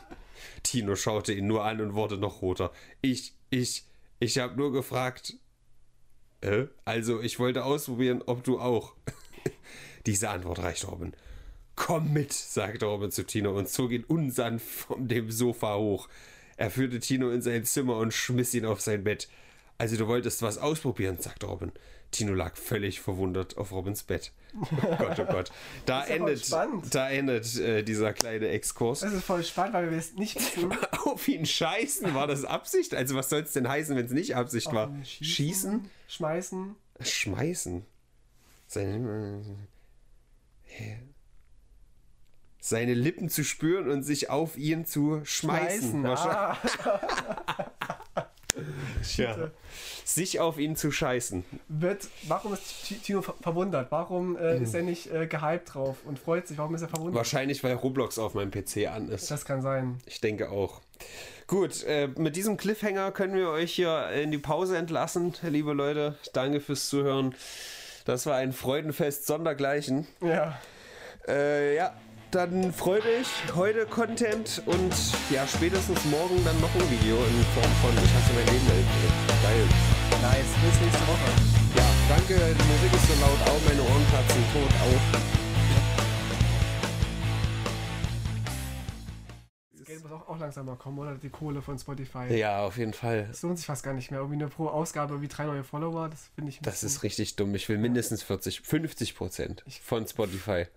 Tino 0.61 0.95
schaute 0.95 1.33
ihn 1.33 1.47
nur 1.47 1.65
an 1.65 1.81
und 1.81 1.95
wurde 1.95 2.17
noch 2.19 2.43
roter. 2.43 2.71
Ich, 3.01 3.33
ich, 3.49 3.85
ich 4.19 4.37
habe 4.37 4.55
nur 4.55 4.71
gefragt. 4.71 5.33
Äh? 6.41 6.67
Also, 6.85 7.21
ich 7.21 7.39
wollte 7.39 7.65
ausprobieren, 7.65 8.21
ob 8.23 8.43
du 8.43 8.59
auch. 8.59 8.93
Diese 10.05 10.29
Antwort 10.29 10.59
reichte 10.59 10.85
Robin. 10.85 11.15
Komm 11.75 12.13
mit, 12.13 12.33
sagte 12.33 12.85
Robin 12.85 13.09
zu 13.09 13.25
Tino 13.25 13.57
und 13.57 13.67
zog 13.67 13.89
ihn 13.89 14.03
unsanft 14.03 14.67
von 14.67 15.07
dem 15.07 15.31
Sofa 15.31 15.75
hoch. 15.75 16.07
Er 16.55 16.69
führte 16.69 16.99
Tino 16.99 17.31
in 17.31 17.41
sein 17.41 17.65
Zimmer 17.65 17.97
und 17.97 18.13
schmiss 18.13 18.53
ihn 18.53 18.65
auf 18.67 18.79
sein 18.79 19.03
Bett. 19.03 19.27
Also 19.77 19.97
du 19.97 20.07
wolltest 20.07 20.41
was 20.41 20.57
ausprobieren, 20.57 21.17
sagte 21.19 21.47
Robin. 21.47 21.71
Tino 22.11 22.33
lag 22.33 22.57
völlig 22.57 22.99
verwundert 22.99 23.57
auf 23.57 23.71
Robins 23.71 24.03
Bett. 24.03 24.33
Oh 24.53 24.95
Gott, 24.97 25.19
oh 25.19 25.25
Gott. 25.25 25.51
Da 25.85 26.03
endet, 26.03 26.51
da 26.51 27.09
endet 27.09 27.57
äh, 27.57 27.83
dieser 27.83 28.13
kleine 28.13 28.49
Exkurs. 28.49 28.99
Das 28.99 29.13
ist 29.13 29.23
voll 29.23 29.43
spannend, 29.43 29.73
weil 29.73 29.89
wir 29.89 29.97
es 29.97 30.13
nicht 30.13 30.35
wissen. 30.35 30.71
Auf 31.05 31.27
ihn 31.27 31.45
scheißen, 31.45 32.13
war 32.13 32.27
das 32.27 32.43
Absicht? 32.43 32.93
Also 32.93 33.15
was 33.15 33.29
soll 33.29 33.41
es 33.41 33.53
denn 33.53 33.67
heißen, 33.67 33.95
wenn 33.95 34.05
es 34.05 34.11
nicht 34.11 34.35
Absicht 34.35 34.71
war? 34.73 34.89
Ähm, 34.89 35.05
Schießen? 35.05 35.89
Schmeißen. 36.07 36.75
Schmeißen. 36.99 37.85
Seine, 38.67 39.43
Hä? 40.63 40.99
Seine 42.59 42.93
Lippen 42.93 43.29
zu 43.29 43.43
spüren 43.43 43.89
und 43.89 44.03
sich 44.03 44.29
auf 44.29 44.57
ihn 44.57 44.85
zu 44.85 45.21
schmeißen. 45.23 46.01
Schmeißen. 46.01 46.05
Ah, 46.05 46.57
ja. 49.17 49.49
Sich 50.03 50.39
auf 50.39 50.57
ihn 50.57 50.75
zu 50.75 50.91
scheißen. 50.91 51.43
wird, 51.67 52.07
warum 52.27 52.53
ist 52.53 52.63
Tino 53.03 53.21
ver 53.21 53.35
verwundert? 53.41 53.91
Warum 53.91 54.35
äh, 54.37 54.55
Hm. 54.57 54.63
ist 54.63 54.73
er 54.73 54.81
nicht 54.83 55.11
äh, 55.11 55.27
gehypt 55.27 55.73
drauf 55.73 55.97
und 56.05 56.19
freut 56.19 56.47
sich? 56.47 56.57
Warum 56.57 56.75
ist 56.75 56.81
er 56.81 56.89
verwundert? 56.89 57.15
Wahrscheinlich, 57.15 57.63
weil 57.63 57.73
Roblox 57.75 58.19
auf 58.19 58.33
meinem 58.33 58.51
PC 58.51 58.87
an 58.87 59.09
ist. 59.09 59.31
Das 59.31 59.45
kann 59.45 59.61
sein. 59.61 59.99
Ich 60.05 60.19
denke 60.21 60.49
auch. 60.49 60.81
Gut, 61.47 61.83
äh, 61.83 62.07
mit 62.07 62.35
diesem 62.35 62.57
Cliffhanger 62.57 63.11
können 63.11 63.35
wir 63.35 63.49
euch 63.49 63.73
hier 63.73 64.09
in 64.11 64.31
die 64.31 64.37
Pause 64.37 64.77
entlassen, 64.77 65.33
liebe 65.43 65.73
Leute. 65.73 66.15
Danke 66.33 66.59
fürs 66.61 66.87
Zuhören. 66.89 67.35
Das 68.05 68.25
war 68.25 68.35
ein 68.35 68.53
Freudenfest 68.53 69.27
sondergleichen. 69.27 70.07
Ja. 70.21 70.59
Äh, 71.27 71.75
ja, 71.75 71.93
dann 72.31 72.71
freut 72.71 73.03
euch 73.05 73.27
heute 73.55 73.85
Content 73.85 74.63
und 74.65 74.93
ja, 75.29 75.45
spätestens 75.45 76.03
morgen 76.05 76.43
dann 76.45 76.59
noch 76.61 76.73
ein 76.73 76.89
Video 76.89 77.17
in 77.17 77.45
Form 77.53 77.71
von 77.81 77.91
Ich 77.91 78.13
hasse 78.13 78.33
mein 78.33 78.45
Leben. 78.45 78.67
Geil. 79.43 79.67
Nice. 80.21 80.45
Bis 80.63 80.81
nächste 80.81 81.07
Woche. 81.07 81.29
Ja, 81.75 81.85
danke. 82.07 82.35
Die 82.35 82.63
Musik 82.71 82.93
ist 82.93 83.07
so 83.07 83.13
laut. 83.21 83.37
Auch 83.49 83.61
meine 83.67 83.81
Ohren 83.81 84.05
platzen 84.09 84.43
tot. 84.53 84.69
Auch. 84.81 85.19
Das 89.77 89.85
Geld 89.85 90.03
muss 90.03 90.11
auch, 90.13 90.29
auch 90.29 90.39
langsam 90.39 90.65
mal 90.67 90.77
kommen, 90.77 90.99
oder? 90.99 91.15
Die 91.15 91.29
Kohle 91.29 91.61
von 91.61 91.77
Spotify. 91.77 92.33
Ja, 92.33 92.61
auf 92.63 92.77
jeden 92.77 92.93
Fall. 92.93 93.25
Das 93.27 93.41
lohnt 93.41 93.57
sich 93.57 93.65
fast 93.65 93.83
gar 93.83 93.93
nicht 93.93 94.09
mehr. 94.09 94.21
Irgendwie 94.21 94.41
eine 94.41 94.47
pro 94.47 94.67
Ausgabe 94.67 95.21
wie 95.21 95.27
drei 95.27 95.45
neue 95.45 95.65
Follower. 95.65 96.07
Das 96.07 96.29
finde 96.35 96.49
ich 96.49 96.59
Das 96.61 96.83
ist 96.83 97.03
richtig 97.03 97.35
dumm. 97.35 97.53
Ich 97.55 97.67
will 97.67 97.77
mindestens 97.77 98.23
40, 98.23 98.61
50 98.61 99.15
Prozent 99.15 99.65
von 99.83 100.07
Spotify. 100.07 100.67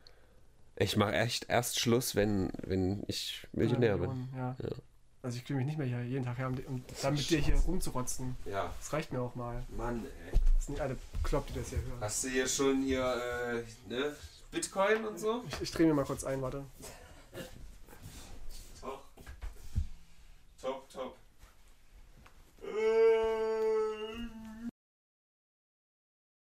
Ich 0.77 0.97
mache 0.97 1.15
echt 1.15 1.49
erst 1.49 1.79
Schluss, 1.79 2.17
wenn, 2.17 2.51
wenn 2.63 3.05
ich 3.07 3.47
Millionär 3.53 3.99
bin. 3.99 4.29
Ja. 4.37 4.57
ja. 4.61 4.69
Also 5.23 5.39
ich 5.39 5.45
fühle 5.45 5.59
mich 5.59 5.67
nicht 5.67 5.79
mehr 5.79 5.87
hier 5.87 6.05
jeden 6.05 6.25
Tag 6.25 6.37
her, 6.37 6.49
um, 6.49 6.59
um 6.67 6.85
dann 7.01 7.15
mit 7.15 7.31
dir 7.31 7.39
hier 7.39 7.57
rumzurotzen. 7.57 8.37
Ja. 8.45 8.75
Das 8.79 8.93
reicht 8.93 9.13
mir 9.13 9.21
auch 9.21 9.35
mal. 9.35 9.63
Mann, 9.77 10.05
ey. 10.05 10.39
Das 10.57 10.67
sind 10.67 10.75
nicht 10.75 10.83
alle 10.83 10.99
Klopp, 11.23 11.47
die 11.47 11.55
das 11.55 11.71
hier 11.71 11.79
hören. 11.79 12.01
Hast 12.01 12.25
du 12.25 12.29
hier 12.29 12.47
schon 12.47 12.83
hier, 12.83 13.65
äh, 13.89 13.93
ne? 13.93 14.17
Bitcoin 14.51 15.05
und 15.07 15.19
so? 15.19 15.45
Ich, 15.49 15.63
ich 15.63 15.71
drehe 15.71 15.87
mir 15.87 15.95
mal 15.95 16.05
kurz 16.05 16.25
ein, 16.25 16.43
warte. 16.43 16.65
top. 18.81 19.03
Top, 20.61 20.91
top. 20.91 21.17
Äh. 22.63 23.54